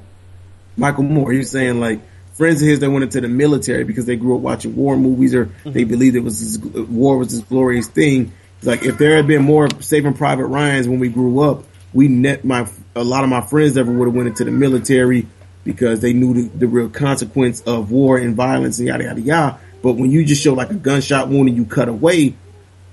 Michael 0.78 1.04
Moore. 1.04 1.32
He 1.32 1.38
was 1.40 1.52
saying 1.52 1.80
like 1.80 2.00
friends 2.42 2.60
of 2.60 2.68
his 2.68 2.80
that 2.80 2.90
went 2.90 3.04
into 3.04 3.22
the 3.22 3.28
military 3.28 3.84
because 3.84 4.08
they 4.08 4.16
grew 4.16 4.36
up 4.36 4.42
watching 4.42 4.76
war 4.76 4.98
movies 4.98 5.36
or 5.36 5.46
mm-hmm. 5.46 5.74
they 5.74 5.84
believed 5.84 6.16
it 6.16 6.22
was 6.22 6.58
this, 6.58 6.88
war 6.88 7.20
was 7.20 7.30
this 7.30 7.42
glorious 7.42 7.88
thing. 7.88 8.34
Like 8.64 8.82
if 8.82 8.98
there 8.98 9.16
had 9.16 9.28
been 9.28 9.44
more 9.44 9.68
Saving 9.80 10.16
Private 10.16 10.48
Ryan's 10.48 10.88
when 10.88 10.98
we 10.98 11.10
grew 11.10 11.42
up, 11.42 11.66
we 11.94 12.08
net 12.08 12.44
my 12.44 12.68
a 12.96 13.04
lot 13.04 13.24
of 13.24 13.30
my 13.30 13.42
friends 13.42 13.78
ever 13.78 13.92
would 13.92 14.08
have 14.08 14.16
went 14.16 14.28
into 14.28 14.44
the 14.44 14.50
military 14.50 15.28
because 15.64 16.00
they 16.00 16.14
knew 16.14 16.34
the, 16.34 16.58
the 16.58 16.68
real 16.68 16.90
consequence 16.90 17.62
of 17.62 17.92
war 17.92 18.18
and 18.18 18.36
violence 18.36 18.80
and 18.80 18.88
yada 18.88 19.04
yada 19.04 19.22
yada. 19.22 19.60
But 19.84 19.94
when 19.94 20.10
you 20.10 20.26
just 20.26 20.42
show 20.42 20.56
like 20.56 20.72
a 20.72 20.76
gunshot 20.76 21.30
wound 21.30 21.48
and 21.48 21.56
you 21.56 21.66
cut 21.66 21.90
away, 21.90 22.34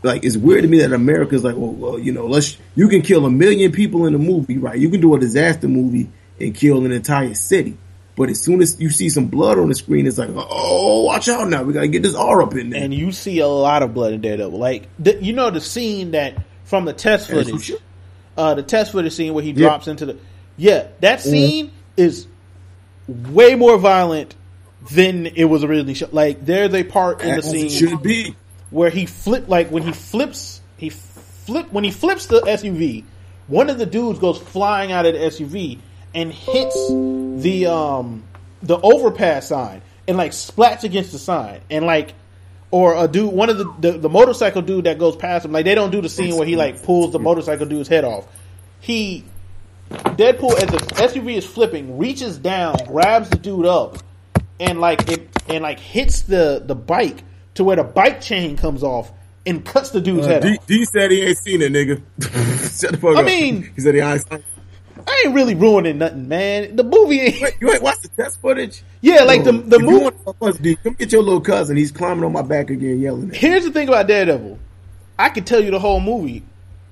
like 0.02 0.24
it's 0.26 0.36
weird 0.36 0.60
to 0.60 0.68
me 0.68 0.80
that 0.80 0.92
America's 0.92 1.42
like, 1.42 1.56
well, 1.56 1.72
well, 1.72 1.98
you 1.98 2.12
know, 2.12 2.26
let's 2.26 2.58
you 2.76 2.88
can 2.88 3.00
kill 3.00 3.24
a 3.24 3.30
million 3.30 3.72
people 3.72 4.04
in 4.04 4.14
a 4.14 4.18
movie, 4.18 4.58
right? 4.58 4.78
You 4.78 4.90
can 4.90 5.00
do 5.00 5.14
a 5.14 5.18
disaster 5.18 5.68
movie 5.68 6.10
and 6.38 6.54
kill 6.54 6.84
an 6.84 6.92
entire 6.92 7.32
city, 7.32 7.78
But 8.18 8.28
as 8.30 8.40
soon 8.42 8.60
as 8.60 8.78
you 8.80 8.90
see 8.90 9.08
some 9.08 9.26
blood 9.26 9.58
on 9.58 9.68
the 9.68 9.74
screen, 9.76 10.06
it's 10.06 10.18
like, 10.18 10.28
oh, 10.34 11.04
watch 11.04 11.28
out 11.28 11.48
now. 11.48 11.62
We 11.62 11.72
gotta 11.72 11.86
get 11.88 12.02
this 12.02 12.16
R 12.16 12.42
up 12.42 12.54
in 12.56 12.70
there. 12.70 12.82
and 12.82 12.92
you 12.92 13.12
see 13.12 13.38
a 13.38 13.46
lot 13.46 13.82
of 13.84 13.94
blood 13.94 14.12
in 14.12 14.20
Daredevil. 14.20 14.58
Like 14.58 14.88
the, 14.98 15.22
you 15.22 15.32
know 15.32 15.50
the 15.50 15.60
scene 15.60 16.10
that 16.10 16.42
from 16.64 16.84
the 16.84 16.92
test 16.92 17.30
footage, 17.30 17.72
uh, 18.36 18.54
the 18.54 18.62
test 18.64 18.90
footage 18.92 19.12
scene 19.14 19.32
where 19.34 19.42
he 19.44 19.50
Yeah. 19.50 19.54
Mm-hmm. 19.54 19.62
drops 19.62 19.88
into 19.88 20.06
the 20.06 20.18
yeah, 20.56 20.88
that 21.00 21.20
scene 21.20 21.70
is 21.96 22.26
way 23.06 23.54
more 23.54 23.78
violent 23.78 24.34
than 24.90 25.26
it 25.26 25.44
was 25.44 25.62
originally. 25.64 25.94
Like 26.12 26.44
there's 26.44 26.74
a 26.74 26.82
part 26.84 27.22
in 27.22 27.36
the 27.36 27.42
scene 27.42 27.68
should 27.70 28.02
be. 28.02 28.34
where 28.70 28.90
he 28.90 29.06
flip 29.06 29.48
like 29.48 29.70
when 29.70 29.82
he 29.84 29.92
flips 29.92 30.60
he 30.76 30.90
flip 30.90 31.72
when 31.72 31.84
he 31.84 31.90
flips 31.92 32.26
the 32.26 32.40
SUV, 32.40 33.04
one 33.46 33.70
of 33.70 33.78
the 33.78 33.86
dudes 33.86 34.18
goes 34.18 34.38
flying 34.38 34.92
out 34.92 35.06
of 35.06 35.14
the 35.14 35.20
SUV 35.20 35.78
and 36.14 36.32
hits 36.32 36.88
the 36.88 37.66
um 37.70 38.24
the 38.62 38.78
overpass 38.80 39.48
sign 39.48 39.82
and 40.06 40.16
like 40.16 40.32
splats 40.32 40.84
against 40.84 41.12
the 41.12 41.18
sign 41.18 41.60
and 41.70 41.84
like 41.86 42.14
or 42.70 42.94
a 43.02 43.08
dude 43.08 43.32
one 43.32 43.48
of 43.50 43.58
the, 43.58 43.64
the 43.80 43.92
the 43.98 44.08
motorcycle 44.08 44.62
dude 44.62 44.84
that 44.84 44.98
goes 44.98 45.16
past 45.16 45.44
him 45.44 45.52
like 45.52 45.64
they 45.64 45.74
don't 45.74 45.90
do 45.90 46.00
the 46.00 46.08
scene 46.08 46.36
where 46.36 46.46
he 46.46 46.56
like 46.56 46.82
pulls 46.82 47.12
the 47.12 47.18
motorcycle 47.18 47.66
dude's 47.66 47.88
head 47.88 48.04
off. 48.04 48.26
He 48.80 49.24
Deadpool 49.90 50.52
as 50.54 50.66
the 50.70 50.78
SUV 50.96 51.36
is 51.36 51.46
flipping 51.46 51.96
reaches 51.98 52.36
down, 52.36 52.76
grabs 52.86 53.30
the 53.30 53.38
dude 53.38 53.64
up 53.66 53.98
and 54.60 54.80
like 54.80 55.08
it 55.08 55.28
and 55.48 55.62
like 55.62 55.80
hits 55.80 56.22
the 56.22 56.62
the 56.64 56.74
bike 56.74 57.24
to 57.54 57.64
where 57.64 57.76
the 57.76 57.84
bike 57.84 58.20
chain 58.20 58.56
comes 58.56 58.82
off 58.82 59.10
and 59.46 59.64
cuts 59.64 59.90
the 59.90 60.00
dude's 60.00 60.26
Uh, 60.26 60.30
head 60.30 60.42
D, 60.42 60.56
off. 60.58 60.66
D 60.66 60.84
said 60.84 61.10
he 61.10 61.22
ain't 61.22 61.38
seen 61.38 61.62
it, 61.62 61.72
nigga. 61.72 62.02
Shut 62.80 62.90
the 62.92 62.98
fuck 62.98 63.16
I 63.16 63.20
up. 63.20 63.24
mean- 63.26 63.70
he 63.74 63.80
said 63.80 63.94
he 63.94 64.00
ain't 64.00 64.28
seen 64.28 64.38
it. 64.40 64.44
I 65.08 65.24
ain't 65.24 65.34
really 65.34 65.54
ruining 65.54 65.98
nothing, 65.98 66.28
man. 66.28 66.76
The 66.76 66.84
movie 66.84 67.20
ain't. 67.20 67.40
Wait, 67.40 67.54
you 67.60 67.72
ain't 67.72 67.82
watched 67.82 68.02
the 68.02 68.08
test 68.08 68.40
footage? 68.40 68.82
Yeah, 69.00 69.22
like 69.22 69.44
the 69.44 69.52
the 69.52 69.76
if 69.76 69.82
you 69.82 69.90
movie. 69.90 70.04
want 70.04 70.18
to 70.18 70.24
fuck 70.24 70.36
us, 70.42 70.58
D, 70.58 70.76
come 70.76 70.92
get 70.94 71.12
your 71.12 71.22
little 71.22 71.40
cousin. 71.40 71.76
He's 71.76 71.90
climbing 71.92 72.24
on 72.24 72.32
my 72.32 72.42
back 72.42 72.70
again, 72.70 73.00
yelling. 73.00 73.24
At 73.24 73.28
me. 73.30 73.36
Here's 73.38 73.64
the 73.64 73.70
thing 73.70 73.88
about 73.88 74.06
Daredevil. 74.06 74.58
I 75.18 75.30
can 75.30 75.44
tell 75.44 75.62
you 75.62 75.70
the 75.70 75.78
whole 75.78 76.00
movie. 76.00 76.42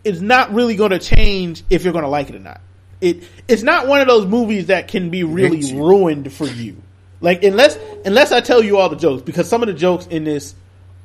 It's 0.03 0.21
not 0.21 0.55
really 0.55 0.77
going 0.77 0.93
to 0.93 0.99
change 0.99 1.63
if 1.69 1.85
you're 1.85 1.93
going 1.93 2.05
to 2.05 2.09
like 2.09 2.31
it 2.31 2.37
or 2.37 2.41
not. 2.41 2.61
It 3.01 3.25
it's 3.49 3.63
not 3.63 3.87
one 3.87 4.01
of 4.01 4.07
those 4.07 4.25
movies 4.25 4.67
that 4.67 4.89
can 4.89 5.11
be 5.11 5.23
really 5.23 5.75
ruined 5.75 6.33
for 6.33 6.47
you. 6.47 6.83
Like 7.21 7.45
unless 7.45 7.79
unless 8.05 8.33
I 8.33 8.41
tell 8.41 8.63
you 8.63 8.79
all 8.79 8.89
the 8.89 8.97
jokes 8.97 9.23
because 9.23 9.49
some 9.49 9.63
of 9.63 9.67
the 9.67 9.75
jokes 9.75 10.07
in 10.07 10.25
this 10.25 10.55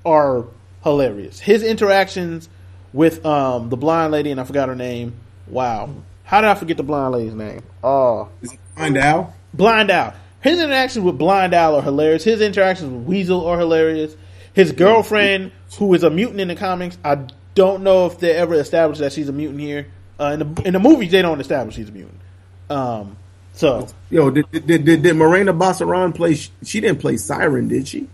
are 0.05 0.45
hilarious. 0.83 1.39
His 1.39 1.63
interactions 1.63 2.47
with 2.93 3.25
um 3.25 3.69
the 3.69 3.77
blind 3.77 4.11
lady 4.13 4.31
and 4.31 4.39
I 4.39 4.45
forgot 4.45 4.69
her 4.69 4.75
name. 4.75 5.13
Wow. 5.47 5.89
How 6.31 6.39
did 6.39 6.49
I 6.49 6.55
forget 6.55 6.77
the 6.77 6.83
blind 6.83 7.13
lady's 7.13 7.35
name? 7.35 7.61
Oh. 7.83 8.29
Is 8.41 8.53
it 8.53 8.59
find 8.77 8.95
out? 8.95 9.33
Blind 9.53 9.91
Al. 9.91 10.13
His 10.39 10.61
interactions 10.61 11.03
with 11.03 11.17
Blind 11.17 11.53
Al 11.53 11.75
are 11.75 11.81
hilarious. 11.81 12.23
His 12.23 12.39
interactions 12.39 12.89
with 12.89 13.03
Weasel 13.03 13.45
are 13.45 13.59
hilarious. 13.59 14.15
His 14.53 14.71
girlfriend, 14.71 15.51
who 15.77 15.93
is 15.93 16.03
a 16.03 16.09
mutant 16.09 16.39
in 16.39 16.47
the 16.47 16.55
comics, 16.55 16.97
I 17.03 17.27
don't 17.53 17.83
know 17.83 18.05
if 18.05 18.19
they 18.19 18.31
ever 18.31 18.53
established 18.53 19.01
that 19.01 19.11
she's 19.11 19.27
a 19.27 19.33
mutant 19.33 19.59
here. 19.59 19.87
Uh, 20.21 20.37
in 20.39 20.39
the 20.39 20.61
in 20.67 20.73
the 20.73 20.79
movies, 20.79 21.11
they 21.11 21.21
don't 21.21 21.41
establish 21.41 21.75
she's 21.75 21.89
a 21.89 21.91
mutant. 21.91 22.21
Um, 22.69 23.17
so 23.51 23.89
Yo, 24.09 24.29
did 24.29 24.49
did, 24.51 24.85
did, 24.85 25.03
did, 25.03 25.15
Morena 25.17 25.53
Baccarin 25.53 26.15
play? 26.15 26.35
She 26.35 26.79
didn't 26.79 27.01
play 27.01 27.17
Siren, 27.17 27.67
did 27.67 27.89
she? 27.89 28.07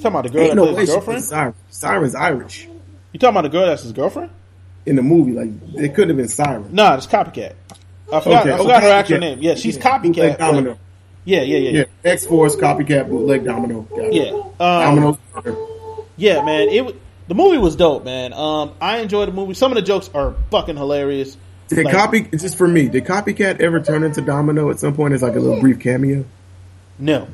talking 0.00 0.06
about 0.06 0.22
the 0.22 0.30
girl 0.30 0.42
Ain't 0.44 0.54
that 0.54 0.56
no 0.56 0.72
plays 0.72 0.88
girlfriend. 0.88 1.22
Siren. 1.22 1.54
Siren's 1.68 2.14
Irish 2.14 2.66
You 3.12 3.20
talking 3.20 3.34
about 3.34 3.42
the 3.42 3.50
girl 3.50 3.66
that's 3.66 3.82
his 3.82 3.92
girlfriend? 3.92 4.30
In 4.86 4.96
the 4.96 5.02
movie. 5.02 5.32
Like 5.32 5.50
it 5.74 5.94
couldn't 5.94 6.10
have 6.10 6.16
been 6.16 6.28
Siren. 6.28 6.68
No, 6.72 6.94
it's 6.94 7.06
copycat. 7.06 7.54
I 8.12 8.20
forgot. 8.20 8.42
Okay, 8.42 8.52
I 8.52 8.56
forgot 8.58 8.76
okay, 8.78 8.86
her 8.86 8.92
actual 8.92 9.18
name. 9.18 9.38
Yeah, 9.40 9.54
she's 9.54 9.76
Bootleg 9.76 10.02
copycat. 10.02 10.38
Domino. 10.38 10.78
Yeah, 11.24 11.42
yeah, 11.42 11.58
yeah, 11.58 11.70
Yeah, 11.70 11.84
X 12.04 12.26
Force 12.26 12.56
copycat 12.56 13.08
bootleg 13.08 13.44
Domino. 13.44 13.86
Yeah. 14.10 14.30
Um, 14.58 14.96
Domino. 14.96 15.18
Yeah, 16.16 16.44
man. 16.44 16.68
It 16.68 16.96
the 17.28 17.34
movie 17.34 17.58
was 17.58 17.76
dope, 17.76 18.04
man. 18.04 18.32
Um, 18.32 18.72
I 18.80 18.98
enjoyed 18.98 19.28
the 19.28 19.32
movie. 19.32 19.54
Some 19.54 19.70
of 19.70 19.76
the 19.76 19.82
jokes 19.82 20.10
are 20.14 20.34
fucking 20.50 20.76
hilarious. 20.76 21.36
Did 21.68 21.84
Like- 21.84 21.94
copy 21.94 22.22
just 22.22 22.58
for 22.58 22.66
me? 22.66 22.88
Did 22.88 23.04
copycat 23.04 23.60
ever 23.60 23.80
turn 23.80 24.02
into 24.02 24.20
Domino 24.20 24.70
at 24.70 24.80
some 24.80 24.94
point 24.94 25.14
as 25.14 25.22
like 25.22 25.36
a 25.36 25.40
little 25.40 25.60
brief 25.60 25.78
cameo? 25.78 26.24
No, 26.98 27.28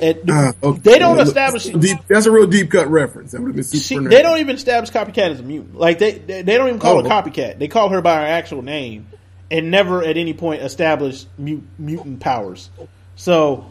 It- 0.00 0.22
Ah, 0.28 0.52
okay. 0.62 0.78
they 0.80 0.98
don't 0.98 1.16
Look, 1.18 1.26
establish. 1.26 1.64
Deep, 1.64 1.98
that's 2.08 2.26
a 2.26 2.30
real 2.30 2.46
deep 2.46 2.70
cut 2.70 2.88
reference. 2.88 3.32
That 3.32 3.40
would 3.42 3.48
have 3.48 3.56
been 3.56 3.64
super. 3.64 4.02
She, 4.02 4.08
they 4.08 4.22
don't 4.22 4.38
even 4.38 4.56
establish 4.56 4.90
copycat 4.90 5.30
as 5.32 5.40
a 5.40 5.42
mutant. 5.42 5.76
Like 5.76 5.98
they, 5.98 6.12
they, 6.12 6.42
they 6.42 6.56
don't 6.56 6.68
even 6.68 6.80
call 6.80 6.98
Oh. 6.98 7.02
her 7.02 7.08
copycat. 7.08 7.58
They 7.58 7.68
call 7.68 7.90
her 7.90 8.00
by 8.00 8.14
her 8.20 8.26
actual 8.26 8.62
name, 8.62 9.06
and 9.50 9.70
never 9.70 10.02
at 10.02 10.16
any 10.16 10.32
point 10.32 10.62
establish 10.62 11.26
mut, 11.38 11.60
mutant 11.78 12.20
powers. 12.20 12.70
So, 13.16 13.66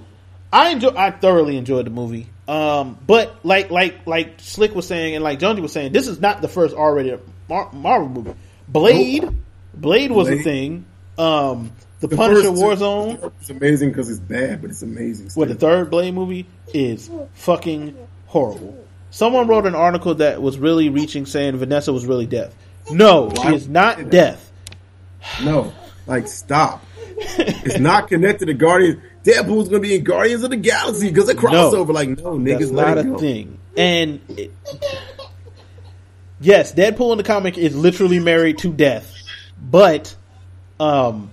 I 0.53 0.69
enjoy. 0.69 0.89
I 0.95 1.09
thoroughly 1.11 1.57
enjoyed 1.57 1.85
the 1.87 1.91
movie. 1.91 2.27
Um, 2.47 2.97
but 3.07 3.35
like 3.43 3.71
like 3.71 4.05
like 4.05 4.35
Slick 4.41 4.75
was 4.75 4.85
saying, 4.87 5.15
and 5.15 5.23
like 5.23 5.39
Jonesy 5.39 5.61
was 5.61 5.71
saying, 5.71 5.91
this 5.93 6.07
is 6.07 6.19
not 6.19 6.41
the 6.41 6.47
first 6.47 6.75
R-rated 6.75 7.19
Mar- 7.49 7.71
Marvel 7.73 8.09
movie. 8.09 8.33
Blade, 8.67 9.27
Blade 9.73 10.11
was 10.11 10.29
a 10.29 10.37
thing. 10.43 10.85
Um, 11.17 11.71
the, 12.01 12.07
The 12.07 12.17
Punisher 12.17 12.49
Warzone. 12.49 13.31
It's 13.39 13.51
amazing 13.51 13.89
because 13.89 14.09
it's 14.09 14.19
bad, 14.19 14.61
but 14.61 14.71
it's 14.71 14.81
amazing. 14.81 15.29
What 15.35 15.47
the 15.47 15.55
third 15.55 15.91
Blade 15.91 16.13
movie 16.13 16.47
is 16.73 17.09
fucking 17.33 17.95
horrible. 18.25 18.83
Someone 19.11 19.47
wrote 19.47 19.67
an 19.67 19.75
article 19.75 20.15
that 20.15 20.41
was 20.41 20.57
really 20.57 20.89
reaching, 20.89 21.25
saying 21.25 21.57
Vanessa 21.57 21.93
was 21.93 22.05
really 22.05 22.25
death. 22.25 22.55
No, 22.89 23.31
she 23.41 23.55
is 23.55 23.69
not 23.69 24.09
death. 24.09 24.51
No, 25.43 25.71
like 26.07 26.27
stop. 26.27 26.83
it's 27.17 27.77
not 27.77 28.07
connected 28.07 28.47
to 28.47 28.55
Guardians. 28.55 29.01
Deadpool's 29.23 29.69
gonna 29.69 29.81
be 29.81 29.93
in 29.93 30.03
Guardians 30.03 30.43
of 30.43 30.49
the 30.49 30.57
Galaxy 30.57 31.09
because 31.09 31.29
of 31.29 31.37
crossover. 31.37 31.93
Like 31.93 32.09
no, 32.09 32.39
niggas, 32.39 32.71
not 32.71 32.97
a 32.97 33.03
go. 33.03 33.17
thing. 33.19 33.59
And 33.77 34.21
it, 34.29 34.51
yes, 36.39 36.73
Deadpool 36.73 37.11
in 37.11 37.19
the 37.19 37.23
comic 37.23 37.59
is 37.59 37.75
literally 37.75 38.19
married 38.19 38.57
to 38.59 38.73
death, 38.73 39.13
but 39.61 40.15
um, 40.79 41.31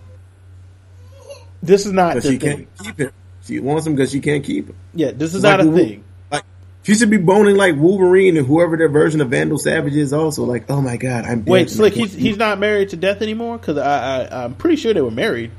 this 1.63 1.87
is 1.87 1.93
not 1.93 2.15
the 2.15 2.21
she 2.23 2.39
thing. 2.39 2.41
can't 2.41 2.79
keep 2.79 2.99
him. 2.99 3.13
She 3.45 3.61
wants 3.61 3.87
him 3.87 3.95
because 3.95 4.11
she 4.11 4.21
can't 4.21 4.45
keep 4.45 4.69
him. 4.69 4.77
Yeah, 4.95 5.11
this 5.13 5.35
is 5.35 5.43
Like 5.43 5.59
not 5.59 5.67
a 5.67 5.73
thing. 5.73 6.05
Like 6.31 6.45
she 6.83 6.95
should 6.95 7.11
be 7.11 7.17
boning 7.17 7.57
like 7.57 7.77
Wolverine 7.77 8.37
and 8.37 8.47
whoever 8.47 8.77
their 8.77 8.89
version 8.89 9.21
of 9.21 9.31
Vandal 9.31 9.59
Savage 9.59 9.97
is. 9.97 10.13
Also, 10.13 10.45
like, 10.45 10.71
oh 10.71 10.81
my 10.81 10.97
god, 10.97 11.25
I'm 11.25 11.41
dead. 11.43 11.51
Wait, 11.51 11.71
Slick, 11.71 11.95
he's 11.95 12.13
he's 12.13 12.37
not 12.37 12.59
married 12.59 12.91
to 12.91 12.97
death 12.97 13.23
anymore 13.23 13.59
because 13.59 13.79
I, 13.79 14.25
I 14.25 14.45
I'm 14.45 14.55
pretty 14.55 14.77
sure 14.77 14.93
they 14.93 15.01
were 15.01 15.11
married. 15.11 15.51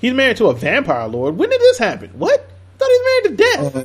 He's 0.00 0.12
married 0.12 0.36
to 0.38 0.46
a 0.46 0.54
vampire 0.54 1.06
lord. 1.08 1.36
When 1.36 1.50
did 1.50 1.60
this 1.60 1.78
happen? 1.78 2.10
What? 2.10 2.40
I 2.40 2.78
thought 2.78 2.88
he 2.88 2.92
was 2.92 3.22
married 3.24 3.38
to 3.38 3.44
death. 3.44 3.76
Uh, 3.76 3.84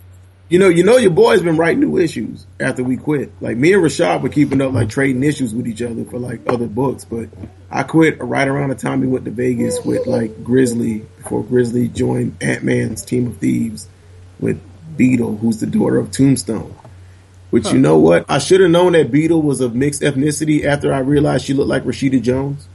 you 0.49 0.59
know, 0.59 0.69
you 0.69 0.83
know, 0.83 0.97
your 0.97 1.11
boy's 1.11 1.41
been 1.41 1.57
writing 1.57 1.81
new 1.81 1.97
issues 1.97 2.45
after 2.59 2.83
we 2.83 2.95
quit. 2.95 3.31
Like 3.41 3.57
me 3.57 3.73
and 3.73 3.83
Rashad 3.83 4.21
were 4.21 4.29
keeping 4.29 4.61
up, 4.61 4.73
like 4.73 4.89
trading 4.89 5.23
issues 5.23 5.53
with 5.53 5.67
each 5.67 5.81
other 5.81 6.05
for 6.05 6.19
like 6.19 6.41
other 6.47 6.67
books. 6.67 7.03
But 7.03 7.29
I 7.69 7.83
quit 7.83 8.21
right 8.21 8.47
around 8.47 8.69
the 8.69 8.75
time 8.75 9.01
we 9.01 9.07
went 9.07 9.25
to 9.25 9.31
Vegas 9.31 9.83
with 9.83 10.07
like 10.07 10.43
Grizzly 10.43 10.99
before 11.17 11.43
Grizzly 11.43 11.89
joined 11.89 12.37
Ant 12.41 12.63
Man's 12.63 13.03
team 13.03 13.27
of 13.27 13.37
thieves 13.37 13.87
with 14.39 14.61
Beetle, 14.95 15.37
who's 15.37 15.59
the 15.59 15.67
daughter 15.67 15.97
of 15.97 16.11
Tombstone. 16.11 16.73
Which 17.49 17.71
you 17.71 17.79
know 17.79 17.97
what? 17.97 18.25
I 18.27 18.39
should 18.39 18.59
have 18.59 18.71
known 18.71 18.91
that 18.93 19.09
Beetle 19.09 19.41
was 19.41 19.61
of 19.61 19.73
mixed 19.73 20.01
ethnicity 20.01 20.65
after 20.65 20.93
I 20.93 20.99
realized 20.99 21.45
she 21.45 21.53
looked 21.53 21.69
like 21.69 21.83
Rashida 21.83 22.21
Jones. 22.21 22.67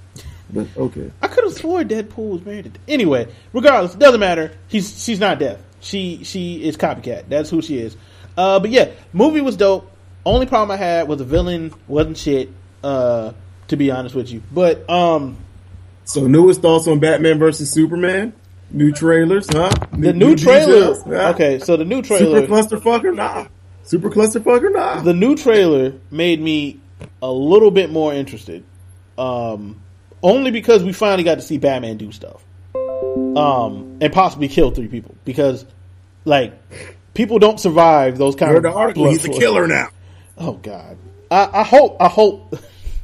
But 0.50 0.66
okay. 0.76 1.10
I 1.20 1.28
could 1.28 1.44
have 1.44 1.54
swore 1.54 1.82
Deadpool 1.82 2.30
was 2.30 2.44
married 2.44 2.72
to. 2.72 2.80
Anyway, 2.88 3.28
regardless, 3.52 3.94
it 3.94 3.98
doesn't 3.98 4.20
matter. 4.20 4.52
He's 4.68 5.02
she's 5.02 5.20
not 5.20 5.38
death. 5.38 5.60
She 5.82 6.24
she 6.24 6.64
is 6.64 6.76
copycat. 6.76 7.28
That's 7.28 7.50
who 7.50 7.60
she 7.60 7.78
is. 7.78 7.96
Uh, 8.36 8.58
but 8.60 8.70
yeah, 8.70 8.92
movie 9.12 9.42
was 9.42 9.56
dope. 9.56 9.90
Only 10.24 10.46
problem 10.46 10.70
I 10.70 10.76
had 10.82 11.08
was 11.08 11.18
the 11.18 11.24
villain 11.24 11.74
wasn't 11.86 12.16
shit. 12.16 12.50
Uh, 12.82 13.32
to 13.68 13.76
be 13.76 13.90
honest 13.90 14.14
with 14.14 14.30
you, 14.30 14.42
but 14.52 14.88
um, 14.90 15.38
So 16.04 16.26
newest 16.26 16.60
thoughts 16.62 16.86
on 16.86 16.98
Batman 16.98 17.38
versus 17.38 17.70
Superman? 17.72 18.34
New 18.70 18.92
trailers, 18.92 19.48
huh? 19.50 19.70
the 19.92 20.12
new 20.12 20.36
trailer. 20.36 20.66
details, 20.66 21.02
huh? 21.04 21.30
Okay, 21.34 21.58
so 21.58 21.76
the 21.76 21.84
new 21.84 22.02
trailer. 22.02 22.40
Super 22.40 22.52
clusterfucker, 22.52 23.14
nah. 23.14 23.46
Super 23.84 24.10
clusterfucker, 24.10 24.72
nah. 24.72 25.00
the 25.00 25.14
new 25.14 25.36
trailer 25.36 25.94
made 26.10 26.40
me 26.40 26.80
a 27.22 27.30
little 27.30 27.70
bit 27.70 27.90
more 27.90 28.12
interested. 28.12 28.64
Um, 29.16 29.80
only 30.22 30.50
because 30.50 30.84
we 30.84 30.92
finally 30.92 31.24
got 31.24 31.36
to 31.36 31.42
see 31.42 31.58
Batman 31.58 31.96
do 31.96 32.12
stuff. 32.12 32.44
Um, 33.36 33.98
and 34.00 34.12
possibly 34.12 34.48
kill 34.48 34.70
three 34.70 34.88
people 34.88 35.14
because, 35.24 35.64
like, 36.24 36.54
people 37.14 37.38
don't 37.38 37.58
survive 37.58 38.18
those 38.18 38.36
kind 38.36 38.52
Heard 38.52 38.66
of 38.66 38.76
article. 38.76 39.08
He's 39.08 39.24
a 39.24 39.30
killer 39.30 39.66
now. 39.66 39.88
Oh 40.38 40.54
God, 40.54 40.96
I, 41.30 41.48
I 41.52 41.62
hope, 41.62 41.96
I 42.00 42.08
hope, 42.08 42.56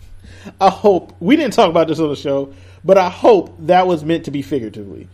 I 0.61 0.71
hope 0.71 1.15
we 1.21 1.37
didn't 1.37 1.53
talk 1.55 1.69
about 1.71 1.89
this 1.89 2.01
on 2.01 2.09
the 2.09 2.17
show, 2.17 2.55
but 2.85 2.99
I 2.99 3.09
hope 3.09 3.55
that 3.67 3.87
was 3.87 4.05
meant 4.05 4.25
to 4.25 4.31
be 4.31 4.43
figuratively. 4.43 5.09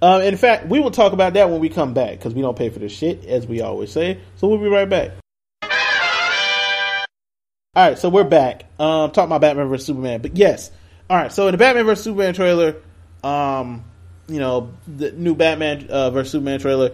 Um, 0.00 0.22
in 0.22 0.36
fact, 0.36 0.66
we 0.66 0.80
will 0.80 0.90
talk 0.90 1.12
about 1.12 1.34
that 1.34 1.50
when 1.50 1.60
we 1.60 1.68
come 1.68 1.94
back 1.94 2.12
because 2.12 2.34
we 2.34 2.42
don't 2.42 2.56
pay 2.56 2.68
for 2.68 2.78
this 2.78 2.92
shit, 2.92 3.24
as 3.24 3.46
we 3.46 3.62
always 3.62 3.90
say. 3.90 4.20
So 4.36 4.48
we'll 4.48 4.58
be 4.58 4.68
right 4.68 4.88
back. 4.88 5.12
All 7.74 7.88
right, 7.88 7.98
so 7.98 8.08
we're 8.08 8.24
back. 8.24 8.64
Um, 8.78 9.10
talking 9.10 9.24
about 9.24 9.42
Batman 9.42 9.68
vs 9.68 9.86
Superman, 9.86 10.22
but 10.22 10.36
yes, 10.36 10.70
all 11.10 11.16
right. 11.16 11.30
So 11.30 11.46
in 11.48 11.52
the 11.52 11.58
Batman 11.58 11.84
vs 11.84 12.04
Superman 12.04 12.32
trailer, 12.32 12.76
um, 13.22 13.84
you 14.28 14.38
know, 14.40 14.72
the 14.86 15.12
new 15.12 15.34
Batman 15.34 15.86
uh, 15.88 16.10
versus 16.10 16.32
Superman 16.32 16.60
trailer. 16.60 16.90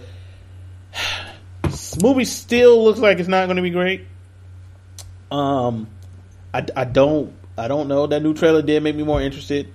This 1.62 1.98
movie 2.02 2.24
still 2.24 2.84
looks 2.84 2.98
like 3.00 3.18
it's 3.18 3.28
not 3.28 3.46
going 3.46 3.56
to 3.56 3.62
be 3.62 3.70
great. 3.70 4.06
Um, 5.30 5.86
I, 6.52 6.66
I 6.76 6.84
don't 6.84 7.32
I 7.56 7.68
don't 7.68 7.88
know. 7.88 8.06
That 8.06 8.22
new 8.22 8.34
trailer 8.34 8.62
did 8.62 8.82
make 8.82 8.94
me 8.96 9.02
more 9.02 9.20
interested. 9.22 9.68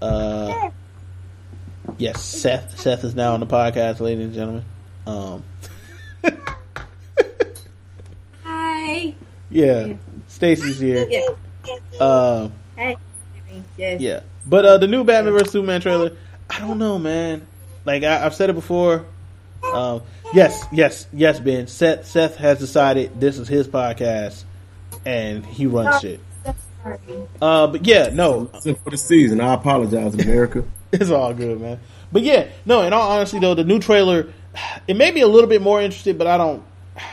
Uh, 0.00 0.70
yes, 1.98 2.22
Seth 2.22 2.78
Seth 2.80 3.02
is 3.04 3.14
now 3.14 3.34
on 3.34 3.40
the 3.40 3.46
podcast, 3.46 4.00
ladies 4.00 4.26
and 4.26 4.34
gentlemen. 4.34 4.64
Um, 5.06 5.42
Hi. 8.42 9.14
yeah, 9.50 9.94
Stacy's 10.28 10.78
here. 10.78 11.06
Yeah. 11.08 11.28
Uh, 12.00 12.48
Hey. 12.76 12.96
Yes. 13.78 14.00
yeah, 14.00 14.20
but 14.46 14.64
uh, 14.66 14.78
the 14.78 14.88
new 14.88 15.04
Batman 15.04 15.32
vs 15.32 15.52
Superman 15.52 15.80
trailer, 15.80 16.16
I 16.50 16.60
don't 16.60 16.78
know, 16.78 16.98
man. 16.98 17.46
Like 17.84 18.02
I, 18.02 18.24
I've 18.24 18.34
said 18.34 18.50
it 18.50 18.54
before. 18.54 19.04
Um, 19.62 20.02
yes, 20.32 20.64
yes, 20.72 21.06
yes, 21.12 21.40
Ben. 21.40 21.66
Seth 21.66 22.06
Seth 22.06 22.36
has 22.36 22.58
decided 22.58 23.18
this 23.20 23.38
is 23.38 23.48
his 23.48 23.66
podcast, 23.66 24.44
and 25.04 25.44
he 25.44 25.66
runs 25.66 26.00
shit. 26.00 26.20
Uh, 27.40 27.66
but 27.66 27.86
yeah, 27.86 28.10
no, 28.12 28.46
for 28.46 28.90
the 28.90 28.96
season. 28.96 29.40
I 29.40 29.54
apologize, 29.54 30.14
America. 30.14 30.64
it's 30.92 31.10
all 31.10 31.32
good, 31.32 31.60
man. 31.60 31.80
But 32.12 32.22
yeah, 32.22 32.48
no. 32.66 32.82
In 32.82 32.92
all 32.92 33.10
honesty, 33.10 33.38
though, 33.38 33.54
the 33.54 33.64
new 33.64 33.78
trailer, 33.78 34.32
it 34.86 34.96
made 34.96 35.14
me 35.14 35.22
a 35.22 35.28
little 35.28 35.48
bit 35.48 35.62
more 35.62 35.80
interested, 35.80 36.18
but 36.18 36.26
I 36.26 36.36
don't. 36.36 36.62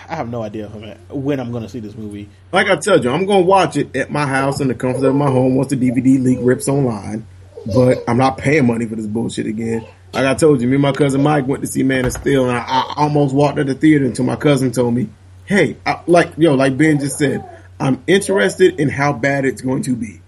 I 0.07 0.15
have 0.15 0.29
no 0.29 0.43
idea 0.43 0.67
when, 0.67 0.95
when 1.09 1.39
I'm 1.39 1.49
going 1.49 1.63
to 1.63 1.69
see 1.69 1.79
this 1.79 1.95
movie. 1.95 2.29
like 2.51 2.69
I 2.69 2.75
told 2.75 3.03
you, 3.03 3.09
I'm 3.09 3.25
gonna 3.25 3.41
watch 3.41 3.77
it 3.77 3.95
at 3.95 4.11
my 4.11 4.27
house 4.27 4.59
in 4.59 4.67
the 4.67 4.75
comfort 4.75 5.03
of 5.05 5.15
my 5.15 5.25
home 5.25 5.55
once 5.55 5.69
the 5.69 5.75
DVD 5.75 6.21
leak 6.21 6.37
rips 6.41 6.67
online. 6.67 7.25
But 7.65 8.03
I'm 8.07 8.17
not 8.17 8.37
paying 8.37 8.65
money 8.65 8.85
for 8.85 8.95
this 8.95 9.07
bullshit 9.07 9.45
again. 9.45 9.85
Like 10.13 10.25
I 10.25 10.33
told 10.33 10.61
you, 10.61 10.67
me 10.67 10.75
and 10.75 10.81
my 10.81 10.91
cousin 10.91 11.23
Mike 11.23 11.47
went 11.47 11.61
to 11.61 11.67
see 11.67 11.83
Man 11.83 12.05
of 12.05 12.13
Steel, 12.13 12.49
and 12.49 12.57
I, 12.57 12.63
I 12.63 12.93
almost 12.97 13.33
walked 13.33 13.59
out 13.59 13.61
of 13.61 13.67
the 13.67 13.75
theater 13.75 14.05
until 14.05 14.25
my 14.25 14.35
cousin 14.35 14.71
told 14.71 14.93
me, 14.93 15.09
"Hey, 15.45 15.77
I, 15.85 16.01
like 16.07 16.33
yo, 16.37 16.55
like 16.55 16.77
Ben 16.77 16.99
just 16.99 17.17
said, 17.17 17.47
I'm 17.79 18.03
interested 18.07 18.79
in 18.79 18.89
how 18.89 19.13
bad 19.13 19.45
it's 19.45 19.61
going 19.61 19.83
to 19.83 19.95
be." 19.95 20.21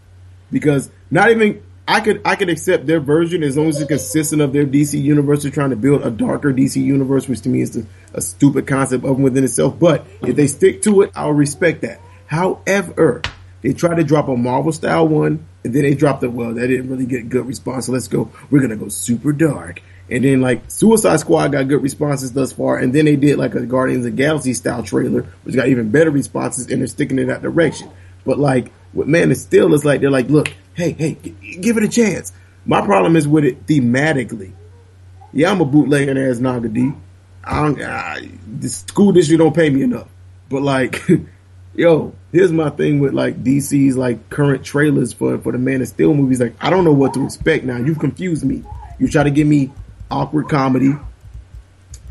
because 0.53 0.89
not 1.11 1.31
even 1.31 1.61
I 1.85 1.99
could 1.99 2.21
I 2.23 2.37
could 2.37 2.47
accept 2.47 2.85
their 2.85 3.01
version 3.01 3.43
as 3.43 3.57
long 3.57 3.67
as 3.67 3.81
it's 3.81 3.89
consistent 3.89 4.41
of 4.41 4.53
their 4.53 4.65
DC 4.65 5.01
universe. 5.01 5.43
They're 5.43 5.51
trying 5.51 5.71
to 5.71 5.75
build 5.75 6.03
a 6.03 6.11
darker 6.11 6.53
DC 6.53 6.81
universe, 6.81 7.27
which 7.27 7.41
to 7.41 7.49
me 7.49 7.61
is 7.61 7.75
a, 7.75 7.85
a 8.13 8.21
stupid 8.21 8.67
concept 8.67 9.03
of 9.03 9.19
within 9.19 9.43
itself. 9.43 9.77
But 9.77 10.05
if 10.21 10.37
they 10.37 10.47
stick 10.47 10.83
to 10.83 11.01
it, 11.01 11.11
I'll 11.15 11.33
respect 11.33 11.81
that. 11.81 11.99
However, 12.27 13.21
they 13.63 13.73
tried 13.73 13.95
to 13.95 14.03
drop 14.03 14.27
a 14.27 14.35
Marvel 14.35 14.71
style 14.71 15.07
one, 15.07 15.45
and 15.63 15.73
then 15.73 15.83
they 15.83 15.95
dropped 15.95 16.21
the 16.21 16.29
well, 16.29 16.53
that 16.53 16.67
didn't 16.67 16.89
really 16.89 17.05
get 17.05 17.29
good 17.29 17.47
response. 17.47 17.87
So 17.87 17.93
let's 17.93 18.07
go. 18.07 18.31
We're 18.51 18.61
gonna 18.61 18.75
go 18.75 18.89
super 18.89 19.31
dark. 19.31 19.81
And 20.11 20.23
then 20.23 20.41
like 20.41 20.69
Suicide 20.69 21.21
Squad 21.21 21.53
got 21.53 21.69
good 21.69 21.81
responses 21.81 22.33
thus 22.33 22.51
far, 22.51 22.77
and 22.77 22.93
then 22.93 23.05
they 23.05 23.15
did 23.15 23.37
like 23.37 23.55
a 23.55 23.65
Guardians 23.65 24.05
of 24.05 24.11
the 24.11 24.17
Galaxy 24.17 24.53
style 24.53 24.83
trailer, 24.83 25.25
which 25.43 25.55
got 25.55 25.69
even 25.69 25.89
better 25.89 26.11
responses, 26.11 26.69
and 26.69 26.81
they're 26.81 26.87
sticking 26.87 27.17
in 27.17 27.27
that 27.27 27.41
direction. 27.41 27.89
But 28.25 28.37
like 28.37 28.71
with 28.93 29.07
Man 29.07 29.31
of 29.31 29.37
Steel, 29.37 29.73
it's 29.73 29.85
like 29.85 30.01
they're 30.01 30.11
like, 30.11 30.29
look, 30.29 30.53
hey, 30.73 30.91
hey, 30.91 31.17
g- 31.23 31.57
give 31.59 31.77
it 31.77 31.83
a 31.83 31.87
chance. 31.87 32.33
My 32.65 32.81
problem 32.81 33.15
is 33.15 33.27
with 33.27 33.45
it 33.45 33.65
thematically. 33.65 34.51
Yeah, 35.31 35.51
I'm 35.51 35.61
a 35.61 35.65
bootlegger 35.65 36.29
as 36.29 36.39
Naga 36.39 36.69
D. 36.69 36.91
I 37.43 37.63
don't, 37.63 37.81
I, 37.81 38.29
the 38.59 38.69
school 38.69 39.11
district 39.11 39.39
don't 39.39 39.55
pay 39.55 39.69
me 39.69 39.81
enough. 39.81 40.07
But 40.49 40.61
like, 40.61 41.01
yo, 41.73 42.13
here's 42.33 42.51
my 42.51 42.69
thing 42.71 42.99
with 42.99 43.13
like 43.13 43.41
DC's 43.41 43.95
like 43.95 44.29
current 44.29 44.65
trailers 44.65 45.13
for 45.13 45.37
for 45.37 45.53
the 45.53 45.57
Man 45.57 45.81
of 45.81 45.87
Steel 45.87 46.13
movies. 46.13 46.41
Like, 46.41 46.55
I 46.59 46.69
don't 46.69 46.83
know 46.83 46.91
what 46.91 47.13
to 47.13 47.23
expect 47.23 47.63
now. 47.63 47.77
You've 47.77 47.99
confused 47.99 48.43
me. 48.43 48.63
You 48.99 49.07
try 49.07 49.23
to 49.23 49.31
give 49.31 49.47
me 49.47 49.71
awkward 50.11 50.49
comedy 50.49 50.93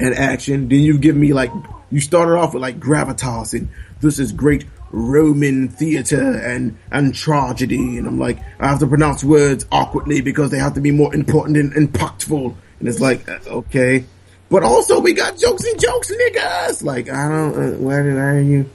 and 0.01 0.15
action. 0.15 0.69
Then 0.69 0.81
you 0.81 0.97
give 0.97 1.17
me 1.17 1.35
like 1.35 1.51
you 1.91 2.01
started 2.01 2.39
off 2.39 2.55
with 2.55 2.63
like 2.63 2.81
gravitas 2.81 3.53
and 3.53 3.69
this 4.01 4.19
is 4.19 4.33
great 4.33 4.65
Roman 4.93 5.69
theater 5.69 6.39
and 6.39 6.77
and 6.91 7.15
tragedy, 7.15 7.97
and 7.97 8.07
I'm 8.07 8.19
like 8.19 8.39
I 8.61 8.69
have 8.69 8.79
to 8.81 8.87
pronounce 8.87 9.25
words 9.25 9.67
awkwardly 9.73 10.21
because 10.21 10.51
they 10.51 10.59
have 10.59 10.75
to 10.75 10.81
be 10.81 10.91
more 10.91 11.15
important 11.15 11.57
and 11.57 11.73
impactful. 11.73 12.55
And 12.79 12.89
it's 12.89 13.01
like 13.01 13.27
uh, 13.27 13.39
okay, 13.47 14.05
but 14.51 14.63
also 14.63 15.01
we 15.01 15.15
got 15.15 15.39
jokes 15.39 15.65
and 15.65 15.81
jokes, 15.81 16.13
niggas. 16.13 16.83
Like 16.83 17.09
I 17.09 17.29
don't 17.29 17.55
uh, 17.55 17.79
where 17.79 18.03
did 18.03 18.19
I 18.19 18.41
you? 18.41 18.69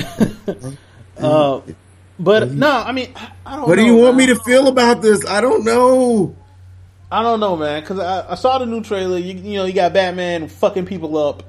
Uh, 1.18 1.60
but 2.18 2.50
no, 2.50 2.70
I 2.70 2.92
mean, 2.92 3.12
I- 3.44 3.56
don't. 3.56 3.68
What 3.68 3.76
do 3.76 3.82
know, 3.82 3.88
you 3.88 3.96
want 4.02 4.16
me 4.16 4.26
to 4.26 4.36
feel 4.36 4.68
about 4.68 5.02
this? 5.02 5.26
I 5.26 5.40
don't 5.42 5.64
know. 5.64 6.34
I 7.12 7.22
don't 7.22 7.40
know, 7.40 7.56
man, 7.56 7.82
because 7.82 7.98
I, 7.98 8.32
I 8.32 8.34
saw 8.36 8.56
the 8.58 8.64
new 8.66 8.82
trailer. 8.82 9.18
You, 9.18 9.34
you 9.34 9.58
know, 9.58 9.64
you 9.66 9.74
got 9.74 9.92
Batman 9.92 10.48
fucking 10.48 10.86
people 10.86 11.18
up. 11.18 11.42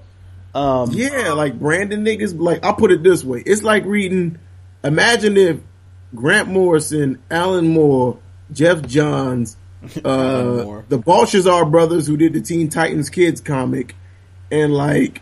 Um, 0.53 0.89
Yeah, 0.91 1.31
like 1.33 1.57
Brandon 1.57 2.03
niggas. 2.03 2.37
Like 2.37 2.65
I'll 2.65 2.73
put 2.73 2.91
it 2.91 3.01
this 3.03 3.23
way: 3.23 3.41
it's 3.45 3.63
like 3.63 3.85
reading. 3.85 4.39
Imagine 4.83 5.37
if 5.37 5.59
Grant 6.13 6.49
Morrison, 6.49 7.21
Alan 7.31 7.69
Moore, 7.69 8.19
Geoff 8.51 8.81
Johns, 8.87 9.55
uh, 10.03 10.43
Moore. 10.65 10.85
the 10.89 10.97
Belshazzar 10.97 11.65
brothers 11.65 12.07
who 12.07 12.17
did 12.17 12.33
the 12.33 12.41
Teen 12.41 12.67
Titans 12.69 13.09
Kids 13.09 13.39
comic, 13.39 13.95
and 14.51 14.73
like 14.73 15.21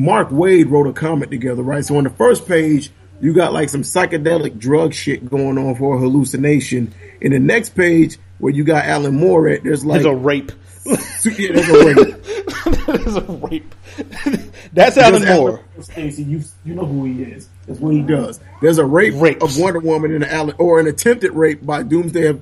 Mark 0.00 0.30
Waid 0.30 0.70
wrote 0.70 0.86
a 0.86 0.92
comic 0.94 1.28
together, 1.30 1.62
right? 1.62 1.84
So 1.84 1.96
on 1.98 2.04
the 2.04 2.10
first 2.10 2.48
page, 2.48 2.90
you 3.20 3.34
got 3.34 3.52
like 3.52 3.68
some 3.68 3.82
psychedelic 3.82 4.58
drug 4.58 4.94
shit 4.94 5.28
going 5.28 5.58
on 5.58 5.74
for 5.74 5.96
a 5.96 5.98
hallucination. 5.98 6.94
In 7.20 7.32
the 7.32 7.38
next 7.38 7.70
page, 7.70 8.16
where 8.38 8.52
you 8.52 8.64
got 8.64 8.86
Alan 8.86 9.14
Moore 9.14 9.48
at, 9.48 9.62
there's 9.62 9.84
like 9.84 10.02
There's 10.02 10.14
a 10.14 10.16
rape. 10.16 10.52
yeah, 10.86 11.52
there's 11.52 11.68
a 11.68 11.84
rape. 11.84 12.24
There's 12.86 13.16
a 13.16 13.20
rape. 13.20 13.74
That's 14.72 14.96
Alan 14.96 15.20
Because 15.20 15.38
Moore. 15.38 15.64
Stacey, 15.80 16.22
you 16.22 16.42
you 16.64 16.74
know 16.74 16.86
who 16.86 17.04
he 17.04 17.22
is. 17.22 17.48
That's 17.66 17.78
what 17.78 17.92
he 17.92 18.00
does. 18.00 18.40
There's 18.62 18.78
a 18.78 18.84
rape 18.84 19.14
Rapes. 19.16 19.44
of 19.44 19.58
Wonder 19.58 19.80
Woman 19.80 20.12
in 20.12 20.22
the 20.22 20.32
Alan, 20.32 20.56
or 20.58 20.80
an 20.80 20.86
attempted 20.86 21.32
rape 21.32 21.64
by 21.64 21.82
Doomsday 21.82 22.26
of, 22.26 22.40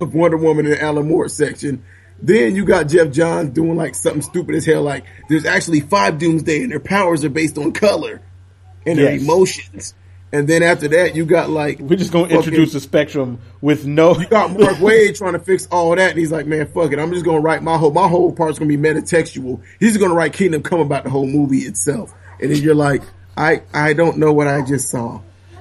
of 0.00 0.14
Wonder 0.14 0.36
Woman 0.36 0.66
in 0.66 0.72
the 0.72 0.82
Alan 0.82 1.08
Moore 1.08 1.28
section. 1.28 1.84
Then 2.22 2.56
you 2.56 2.64
got 2.64 2.84
Geoff 2.88 3.10
Johns 3.12 3.50
doing 3.50 3.76
like 3.76 3.94
something 3.94 4.22
stupid 4.22 4.54
as 4.54 4.64
hell, 4.64 4.82
like 4.82 5.04
there's 5.28 5.44
actually 5.44 5.80
five 5.80 6.18
Doomsday 6.18 6.62
and 6.62 6.72
their 6.72 6.80
powers 6.80 7.24
are 7.24 7.28
based 7.30 7.58
on 7.58 7.72
color 7.72 8.20
and 8.86 8.98
their 8.98 9.14
emotions. 9.16 9.94
And 10.32 10.48
then 10.48 10.62
after 10.62 10.88
that, 10.88 11.14
you 11.14 11.24
got 11.24 11.50
like 11.50 11.78
We're 11.78 11.96
just 11.96 12.12
gonna 12.12 12.24
fucking- 12.24 12.38
introduce 12.38 12.72
the 12.72 12.80
spectrum 12.80 13.38
with 13.60 13.86
no. 13.86 14.18
you 14.18 14.26
got 14.26 14.50
Mark 14.58 14.76
Waid 14.76 15.16
trying 15.16 15.34
to 15.34 15.38
fix 15.38 15.66
all 15.70 15.94
that, 15.94 16.10
and 16.10 16.18
he's 16.18 16.32
like, 16.32 16.46
"Man, 16.46 16.66
fuck 16.66 16.92
it. 16.92 16.98
I'm 16.98 17.12
just 17.12 17.24
gonna 17.24 17.40
write 17.40 17.62
my 17.62 17.76
whole 17.78 17.92
my 17.92 18.08
whole 18.08 18.32
part's 18.32 18.58
gonna 18.58 18.68
be 18.68 18.76
metatextual. 18.76 19.60
He's 19.78 19.96
gonna 19.96 20.14
write 20.14 20.32
Kingdom 20.32 20.62
Come 20.62 20.80
about 20.80 21.04
the 21.04 21.10
whole 21.10 21.26
movie 21.26 21.58
itself." 21.60 22.12
And 22.40 22.50
then 22.50 22.60
you're 22.60 22.74
like, 22.74 23.02
"I 23.36 23.62
I 23.72 23.92
don't 23.92 24.18
know 24.18 24.32
what 24.32 24.46
I 24.48 24.62
just 24.62 24.88
saw." 24.88 25.20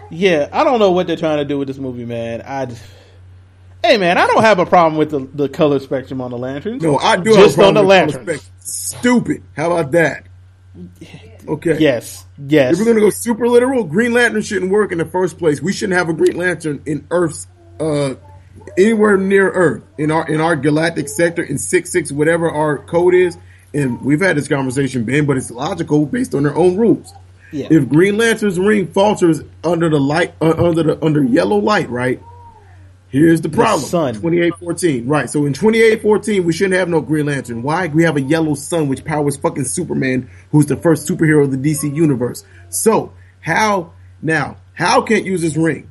Yeah, 0.09 0.49
I 0.51 0.63
don't 0.63 0.79
know 0.79 0.91
what 0.91 1.07
they're 1.07 1.15
trying 1.15 1.37
to 1.37 1.45
do 1.45 1.57
with 1.59 1.67
this 1.67 1.77
movie, 1.77 2.05
man. 2.05 2.41
I. 2.41 2.65
Just, 2.65 2.81
hey, 3.87 3.97
man, 3.97 4.17
I 4.17 4.27
don't 4.27 4.43
have 4.43 4.59
a 4.59 4.65
problem 4.65 4.97
with 4.97 5.11
the, 5.11 5.19
the 5.19 5.49
color 5.49 5.79
spectrum 5.79 6.21
on 6.21 6.31
the 6.31 6.37
lanterns. 6.37 6.81
No, 6.81 6.97
I 6.97 7.17
do. 7.17 7.33
Just 7.33 7.55
have 7.55 7.65
a 7.65 7.67
on 7.69 7.73
the 7.75 7.83
lanterns. 7.83 8.49
Stupid. 8.59 9.43
How 9.55 9.71
about 9.71 9.91
that? 9.91 10.25
Okay. 11.47 11.77
Yes, 11.79 12.25
yes. 12.37 12.73
If 12.73 12.79
we're 12.79 12.85
gonna 12.85 12.99
go 12.99 13.09
super 13.09 13.47
literal, 13.47 13.83
Green 13.83 14.13
Lantern 14.13 14.41
shouldn't 14.41 14.71
work 14.71 14.91
in 14.91 14.97
the 14.97 15.05
first 15.05 15.37
place. 15.37 15.61
We 15.61 15.71
shouldn't 15.71 15.97
have 15.97 16.09
a 16.09 16.13
Green 16.13 16.37
Lantern 16.37 16.81
in 16.85 17.07
Earth's 17.11 17.47
uh 17.79 18.15
anywhere 18.77 19.17
near 19.17 19.49
Earth 19.49 19.83
in 19.97 20.11
our 20.11 20.27
in 20.27 20.41
our 20.41 20.55
galactic 20.55 21.07
sector 21.07 21.43
in 21.43 21.57
six 21.57 21.91
six 21.91 22.11
whatever 22.11 22.49
our 22.49 22.79
code 22.79 23.13
is. 23.13 23.37
And 23.73 24.01
we've 24.01 24.21
had 24.21 24.37
this 24.37 24.47
conversation, 24.47 25.03
Ben, 25.03 25.25
but 25.25 25.37
it's 25.37 25.51
logical 25.51 26.05
based 26.05 26.33
on 26.33 26.43
their 26.43 26.55
own 26.55 26.77
rules. 26.77 27.13
Yeah. 27.51 27.67
If 27.69 27.89
Green 27.89 28.17
Lantern's 28.17 28.57
ring 28.57 28.87
falters 28.87 29.41
under 29.63 29.89
the 29.89 29.99
light 29.99 30.33
uh, 30.41 30.55
under 30.57 30.83
the 30.83 31.05
under 31.05 31.23
yellow 31.23 31.57
light, 31.57 31.89
right? 31.89 32.21
Here's 33.19 33.39
the 33.41 33.49
problem. 33.49 33.79
sun. 33.87 34.13
2814. 34.15 35.07
Right. 35.07 35.29
So 35.29 35.45
in 35.45 35.53
2814, 35.53 36.43
we 36.43 36.51
shouldn't 36.53 36.73
have 36.75 36.89
no 36.89 36.99
Green 37.01 37.25
Lantern. 37.27 37.63
Why? 37.63 37.87
We 37.87 38.03
have 38.03 38.17
a 38.17 38.21
yellow 38.21 38.55
sun 38.55 38.87
which 38.89 39.05
powers 39.05 39.37
fucking 39.37 39.63
Superman, 39.65 40.29
who's 40.51 40.65
the 40.65 40.75
first 40.75 41.07
superhero 41.07 41.43
of 41.45 41.51
the 41.51 41.57
DC 41.57 41.95
universe. 41.95 42.43
So 42.69 43.13
how 43.39 43.93
now, 44.21 44.57
how 44.73 45.01
can't 45.01 45.23
use 45.25 45.41
his 45.41 45.55
ring? 45.57 45.89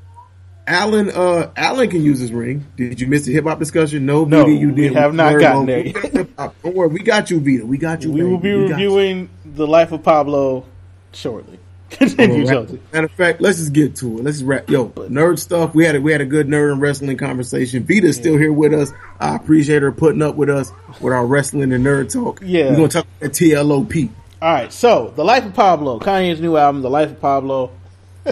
Alan, 0.66 1.10
uh, 1.10 1.50
Alan 1.56 1.90
can 1.90 2.02
use 2.02 2.18
his 2.18 2.32
ring. 2.32 2.66
Did 2.76 3.00
you 3.00 3.06
miss 3.06 3.26
the 3.26 3.32
hip 3.32 3.44
hop 3.44 3.58
discussion? 3.58 4.06
No, 4.06 4.24
No, 4.24 4.44
Vida, 4.46 4.56
you 4.58 4.68
we 4.70 4.74
did. 4.74 4.92
have 4.94 5.14
not 5.14 5.38
gotten 5.38 5.66
no. 5.66 5.66
there 5.66 5.82
We 5.84 5.92
got. 5.92 6.62
Don't 6.62 6.74
worry, 6.74 6.88
we 6.88 7.00
got 7.00 7.30
you, 7.30 7.40
Vida. 7.40 7.66
We 7.66 7.76
got 7.78 8.02
you. 8.02 8.12
we 8.12 8.22
will 8.24 8.38
be. 8.38 8.54
We 8.54 8.60
you. 8.64 8.68
reviewing 8.70 9.30
the 9.44 9.66
life 9.66 9.92
of 9.92 10.02
Pablo 10.02 10.64
shortly. 11.12 11.58
Continue, 11.98 12.46
All 12.46 12.60
right. 12.60 12.68
Josie. 12.68 12.80
Matter 12.92 13.06
of 13.06 13.12
fact, 13.12 13.40
let's 13.40 13.58
just 13.58 13.72
get 13.72 13.96
to 13.96 14.18
it. 14.18 14.24
Let's 14.24 14.42
wrap. 14.42 14.68
Yo, 14.68 14.88
nerd 14.88 15.38
stuff. 15.38 15.74
We 15.74 15.84
had 15.84 15.96
a, 15.96 16.00
we 16.00 16.12
had 16.12 16.20
a 16.20 16.26
good 16.26 16.48
nerd 16.48 16.72
and 16.72 16.80
wrestling 16.80 17.16
conversation. 17.16 17.84
Vida's 17.84 18.16
still 18.16 18.36
here 18.36 18.52
with 18.52 18.72
us. 18.72 18.92
I 19.20 19.36
appreciate 19.36 19.82
her 19.82 19.92
putting 19.92 20.22
up 20.22 20.34
with 20.34 20.50
us 20.50 20.72
with 21.00 21.12
our 21.12 21.24
wrestling 21.24 21.72
and 21.72 21.84
nerd 21.84 22.12
talk. 22.12 22.40
Yeah. 22.42 22.70
we're 22.70 22.76
gonna 22.76 22.88
talk 22.88 23.06
about 23.20 23.32
TLOP. 23.32 24.10
All 24.42 24.52
right, 24.52 24.72
so 24.72 25.12
the 25.14 25.24
life 25.24 25.46
of 25.46 25.54
Pablo, 25.54 26.00
Kanye's 26.00 26.40
new 26.40 26.56
album, 26.56 26.82
The 26.82 26.90
Life 26.90 27.12
of 27.12 27.20
Pablo. 27.20 27.70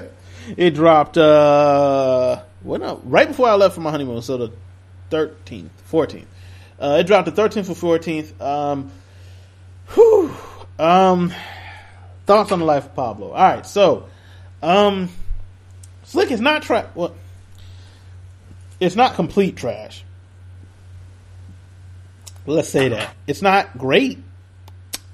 it 0.56 0.74
dropped 0.74 1.16
uh? 1.16 2.42
No, 2.64 3.00
right 3.04 3.28
before 3.28 3.48
I 3.48 3.54
left 3.54 3.74
for 3.74 3.80
my 3.80 3.90
honeymoon, 3.90 4.22
so 4.22 4.36
the 4.36 4.52
13th, 5.10 5.68
14th. 5.90 6.24
Uh, 6.78 6.96
it 7.00 7.06
dropped 7.06 7.34
the 7.34 7.42
13th 7.42 7.70
or 7.70 7.98
14th. 7.98 8.40
Um, 8.40 8.90
whew, 9.94 10.34
um, 10.78 11.32
thoughts 12.26 12.52
on 12.52 12.60
the 12.60 12.64
life 12.64 12.86
of 12.86 12.94
Pablo. 12.94 13.28
All 13.28 13.34
right, 13.34 13.66
so, 13.66 14.08
um, 14.62 15.08
Slick 16.04 16.30
is 16.30 16.40
not 16.40 16.62
trash. 16.62 16.86
Well, 16.94 17.14
it's 18.80 18.96
not 18.96 19.14
complete 19.14 19.56
trash. 19.56 20.04
Let's 22.46 22.68
say 22.68 22.88
that 22.88 23.14
it's 23.26 23.42
not 23.42 23.78
great. 23.78 24.18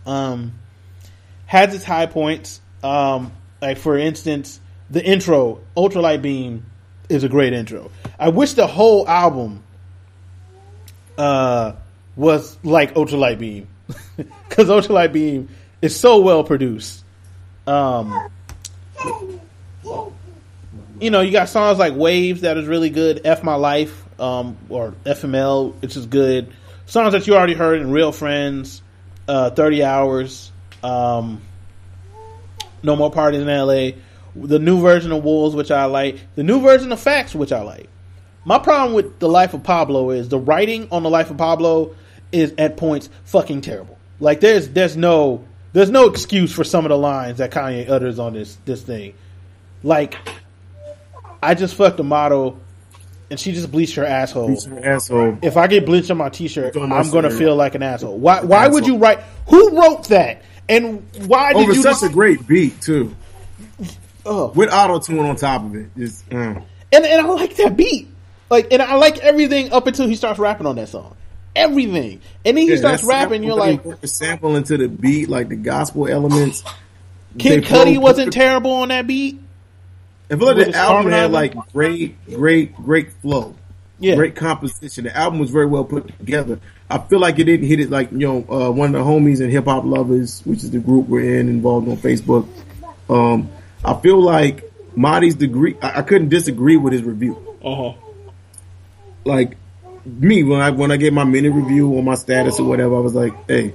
Um, 0.06 0.54
has 1.46 1.74
its 1.74 1.84
high 1.84 2.06
points. 2.06 2.60
Um, 2.82 3.32
like 3.60 3.78
for 3.78 3.98
instance, 3.98 4.60
the 4.88 5.04
intro, 5.04 5.60
Ultralight 5.76 6.22
Beam, 6.22 6.64
is 7.08 7.24
a 7.24 7.28
great 7.28 7.52
intro. 7.52 7.90
I 8.18 8.30
wish 8.30 8.54
the 8.54 8.66
whole 8.66 9.06
album 9.06 9.62
uh, 11.16 11.72
was 12.16 12.56
like 12.62 12.94
Ultralight 12.94 13.38
Beam 13.38 13.68
because 14.16 14.68
Ultralight 14.68 15.12
Beam 15.12 15.48
is 15.82 15.98
so 15.98 16.20
well 16.20 16.44
produced. 16.44 17.04
Um, 17.66 18.30
you 21.00 21.10
know, 21.10 21.20
you 21.20 21.30
got 21.30 21.48
songs 21.48 21.78
like 21.78 21.94
Waves 21.94 22.40
that 22.42 22.56
is 22.56 22.66
really 22.66 22.90
good, 22.90 23.22
F 23.24 23.42
My 23.42 23.54
Life, 23.54 24.04
um, 24.20 24.56
or 24.68 24.94
FML, 25.04 25.80
which 25.80 25.96
is 25.96 26.06
good. 26.06 26.52
Songs 26.86 27.12
that 27.12 27.26
you 27.26 27.36
already 27.36 27.54
heard 27.54 27.80
in 27.80 27.90
Real 27.90 28.12
Friends, 28.12 28.82
uh, 29.28 29.50
30 29.50 29.84
Hours, 29.84 30.50
um, 30.82 31.42
No 32.82 32.96
More 32.96 33.10
Parties 33.10 33.42
in 33.42 33.46
LA, 33.46 33.90
the 34.34 34.58
new 34.58 34.80
version 34.80 35.12
of 35.12 35.22
Wolves, 35.22 35.54
which 35.54 35.70
I 35.70 35.84
like, 35.84 36.18
the 36.34 36.42
new 36.42 36.60
version 36.60 36.90
of 36.92 37.00
Facts, 37.00 37.34
which 37.34 37.52
I 37.52 37.62
like. 37.62 37.88
My 38.44 38.58
problem 38.58 38.94
with 38.94 39.18
the 39.18 39.28
Life 39.28 39.52
of 39.52 39.62
Pablo 39.62 40.10
is 40.10 40.28
the 40.30 40.38
writing 40.38 40.88
on 40.90 41.02
the 41.02 41.10
Life 41.10 41.30
of 41.30 41.36
Pablo 41.36 41.94
is 42.32 42.54
at 42.56 42.76
points 42.76 43.10
fucking 43.24 43.60
terrible. 43.60 43.98
Like 44.20 44.40
there's 44.40 44.68
there's 44.70 44.96
no 44.96 45.44
there's 45.78 45.90
no 45.90 46.06
excuse 46.06 46.52
for 46.52 46.64
some 46.64 46.84
of 46.84 46.88
the 46.88 46.98
lines 46.98 47.38
that 47.38 47.52
Kanye 47.52 47.88
utters 47.88 48.18
on 48.18 48.32
this 48.32 48.56
this 48.64 48.82
thing. 48.82 49.14
Like 49.84 50.16
I 51.40 51.54
just 51.54 51.76
fucked 51.76 52.00
a 52.00 52.02
model 52.02 52.58
and 53.30 53.38
she 53.38 53.52
just 53.52 53.70
bleached 53.70 53.94
her 53.94 54.04
asshole. 54.04 54.48
He's 54.48 54.64
an 54.64 54.82
asshole. 54.84 55.38
If 55.40 55.56
I 55.56 55.68
get 55.68 55.86
bleached 55.86 56.10
on 56.10 56.16
my 56.16 56.30
t-shirt, 56.30 56.68
It's 56.68 56.76
on 56.76 56.88
my 56.88 56.98
I'm 56.98 57.10
gonna 57.10 57.30
feel 57.30 57.54
like 57.54 57.76
an 57.76 57.84
asshole. 57.84 58.18
Why 58.18 58.42
why 58.42 58.66
would 58.66 58.88
you 58.88 58.96
write 58.96 59.20
who 59.46 59.80
wrote 59.80 60.08
that? 60.08 60.42
And 60.68 61.06
why 61.26 61.52
did 61.52 61.62
Over 61.62 61.72
you 61.74 61.82
such 61.82 62.02
a 62.02 62.12
great 62.12 62.46
beat 62.46 62.82
too, 62.82 63.14
Ugh. 64.26 64.54
with 64.56 64.70
auto 64.72 64.98
tune 64.98 65.20
on 65.20 65.36
top 65.36 65.64
of 65.64 65.76
it. 65.76 65.96
Just 65.96 66.28
mm. 66.28 66.62
and 66.92 67.04
and 67.06 67.26
I 67.26 67.30
like 67.30 67.56
that 67.56 67.76
beat. 67.76 68.08
Like, 68.50 68.72
and 68.72 68.80
I 68.80 68.94
like 68.94 69.18
everything 69.18 69.72
up 69.72 69.86
until 69.86 70.08
he 70.08 70.16
starts 70.16 70.38
rapping 70.38 70.66
on 70.66 70.76
that 70.76 70.88
song. 70.88 71.14
Everything, 71.58 72.20
and 72.44 72.56
then 72.56 72.64
he 72.64 72.70
Yeah, 72.70 72.76
starts 72.76 73.04
rapping. 73.04 73.42
You're 73.42 73.56
like, 73.56 73.84
when 73.84 73.98
you 74.00 74.08
sample 74.08 74.56
into 74.56 74.76
the 74.76 74.88
beat, 74.88 75.28
like 75.28 75.48
the 75.48 75.56
gospel 75.56 76.06
elements. 76.08 76.62
Kid 77.38 77.64
they 77.64 77.66
Cudi 77.68 77.98
wasn't 77.98 78.28
perfect. 78.28 78.32
terrible 78.34 78.72
on 78.72 78.88
that 78.88 79.06
beat. 79.06 79.38
I 80.30 80.36
feel 80.36 80.46
like 80.46 80.56
with 80.56 80.72
the 80.72 80.78
album 80.78 81.10
had 81.10 81.30
harmonizing. 81.30 81.32
like 81.58 81.72
great, 81.72 82.24
great, 82.26 82.74
great 82.76 83.12
flow. 83.22 83.54
Yeah, 84.00 84.14
Great 84.14 84.36
composition. 84.36 85.04
The 85.04 85.16
album 85.16 85.40
was 85.40 85.50
very 85.50 85.66
well 85.66 85.84
put 85.84 86.06
together. 86.18 86.60
I 86.88 86.98
feel 86.98 87.18
like 87.18 87.38
it 87.40 87.44
didn't 87.44 87.66
hit 87.66 87.80
it 87.80 87.90
like 87.90 88.12
you 88.12 88.18
know 88.18 88.46
uh, 88.48 88.70
one 88.70 88.94
of 88.94 89.04
the 89.04 89.10
homies 89.10 89.40
and 89.40 89.50
Hip 89.50 89.64
Hop 89.64 89.84
Lovers, 89.84 90.40
which 90.44 90.62
is 90.62 90.70
the 90.70 90.78
group 90.78 91.08
we're 91.08 91.38
in, 91.40 91.48
involved 91.48 91.88
on 91.88 91.96
Facebook. 91.96 92.46
Um, 93.10 93.50
I 93.84 93.94
feel 94.00 94.20
like 94.22 94.70
Marty's 94.94 95.34
degree. 95.34 95.76
I, 95.82 95.98
I 95.98 96.02
couldn't 96.02 96.28
disagree 96.28 96.76
with 96.76 96.92
his 96.92 97.02
review. 97.02 97.36
uh 97.64 97.74
huh. 97.74 97.92
Like 99.24 99.56
me 100.08 100.42
when 100.42 100.60
I 100.60 100.70
when 100.70 100.90
I 100.90 100.96
get 100.96 101.12
my 101.12 101.24
mini 101.24 101.48
review 101.48 101.96
on 101.98 102.04
my 102.04 102.14
status 102.14 102.58
or 102.60 102.64
whatever, 102.64 102.96
I 102.96 103.00
was 103.00 103.14
like, 103.14 103.32
hey, 103.48 103.74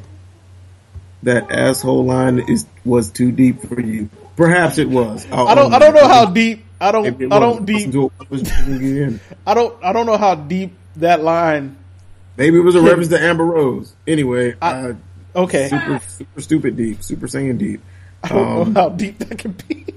that 1.23 1.51
asshole 1.51 2.05
line 2.05 2.39
is 2.39 2.65
was 2.83 3.11
too 3.11 3.31
deep 3.31 3.61
for 3.67 3.79
you. 3.79 4.09
Perhaps 4.35 4.77
it 4.77 4.89
was. 4.89 5.25
I'll 5.31 5.47
I 5.47 5.55
don't. 5.55 5.73
I 5.73 5.79
don't 5.79 5.93
know 5.93 6.07
how 6.07 6.25
deep. 6.25 6.65
I 6.81 6.91
don't. 6.91 7.05
I 7.31 7.39
don't 7.39 7.65
deep. 7.65 7.91
to 7.91 8.11
it. 8.19 8.29
Was 8.29 8.67
in. 8.67 9.19
I 9.47 9.53
don't. 9.53 9.81
I 9.83 9.93
don't 9.93 10.05
know 10.05 10.17
how 10.17 10.35
deep 10.35 10.73
that 10.97 11.21
line. 11.23 11.77
Maybe 12.35 12.57
it 12.57 12.61
was 12.63 12.75
a 12.75 12.81
reference 12.81 13.09
to 13.09 13.19
Amber 13.21 13.45
Rose. 13.45 13.93
Anyway, 14.07 14.55
I- 14.61 14.71
uh, 14.89 14.93
Okay, 15.35 15.67
super 15.67 15.99
super 16.07 16.41
stupid 16.41 16.77
deep, 16.77 17.01
super 17.01 17.25
saiyan 17.27 17.57
deep. 17.57 17.81
I 18.23 18.27
don't 18.29 18.61
Um, 18.67 18.73
know 18.73 18.81
how 18.81 18.89
deep 18.89 19.17
that 19.19 19.37
can 19.39 19.51
be. 19.67 19.85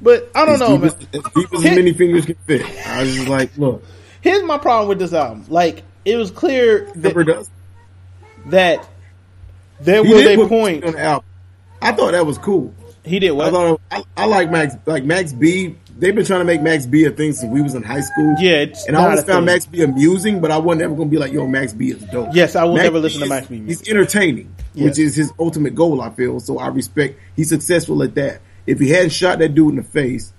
But 0.00 0.30
I 0.36 0.44
don't 0.46 0.60
know, 0.60 0.78
deep 0.78 0.80
man. 0.82 0.90
as, 1.12 1.24
as 1.26 1.32
deep 1.34 1.52
as 1.54 1.64
many 1.64 1.92
fingers 1.92 2.24
can 2.26 2.36
fit. 2.46 2.62
I 2.86 3.02
was 3.02 3.14
just 3.16 3.26
like, 3.28 3.58
look, 3.58 3.82
Here's 4.22 4.42
my 4.42 4.56
problem 4.58 4.88
with 4.88 4.98
this 4.98 5.12
album. 5.12 5.44
Like, 5.48 5.82
it 6.04 6.16
was 6.16 6.30
clear 6.30 6.90
that, 6.96 7.48
that 8.46 8.88
there 9.80 10.04
He 10.04 10.14
was 10.14 10.24
a 10.26 10.48
point. 10.48 10.84
on 10.84 10.92
the 10.92 11.00
album. 11.00 11.26
I 11.80 11.92
thought 11.92 12.12
that 12.12 12.24
was 12.24 12.38
cool. 12.38 12.72
He 13.04 13.18
did 13.18 13.32
I 13.32 13.50
thought 13.50 13.80
I, 13.90 14.04
I 14.16 14.26
like 14.26 14.48
Max 14.50 14.76
like 14.86 15.04
Max 15.04 15.32
B. 15.32 15.74
They've 15.98 16.14
been 16.14 16.24
trying 16.24 16.38
to 16.40 16.44
make 16.44 16.62
Max 16.62 16.86
B 16.86 17.04
a 17.04 17.10
thing 17.10 17.32
since 17.32 17.52
we 17.52 17.60
was 17.60 17.74
in 17.74 17.82
high 17.82 18.00
school. 18.00 18.36
Yeah, 18.38 18.58
it's 18.58 18.86
and 18.86 18.96
I 18.96 19.02
always 19.02 19.24
found 19.24 19.38
thing. 19.38 19.44
Max 19.46 19.66
B 19.66 19.82
amusing, 19.82 20.40
but 20.40 20.52
I 20.52 20.58
wasn't 20.58 20.82
ever 20.84 20.94
gonna 20.94 21.10
be 21.10 21.18
like, 21.18 21.32
yo, 21.32 21.48
Max 21.48 21.72
B 21.72 21.90
is 21.90 21.98
dope. 22.04 22.28
Yes, 22.32 22.54
I 22.54 22.62
will 22.62 22.74
Max 22.74 22.84
never 22.84 23.00
listen 23.00 23.20
to 23.22 23.26
Max 23.28 23.48
B 23.48 23.58
music. 23.58 23.84
He's 23.86 23.92
entertaining, 23.92 24.54
Yes. 24.74 24.84
which 24.84 24.98
is 25.00 25.16
his 25.16 25.32
ultimate 25.40 25.74
goal. 25.74 26.00
I 26.00 26.10
feel 26.10 26.38
so. 26.38 26.60
I 26.60 26.68
respect. 26.68 27.18
He's 27.34 27.48
successful 27.48 28.00
at 28.04 28.14
that. 28.14 28.40
If 28.68 28.78
he 28.78 28.88
hadn't 28.90 29.10
shot 29.10 29.40
that 29.40 29.52
dude 29.56 29.70
in 29.70 29.76
the 29.76 29.82
face, 29.82 30.32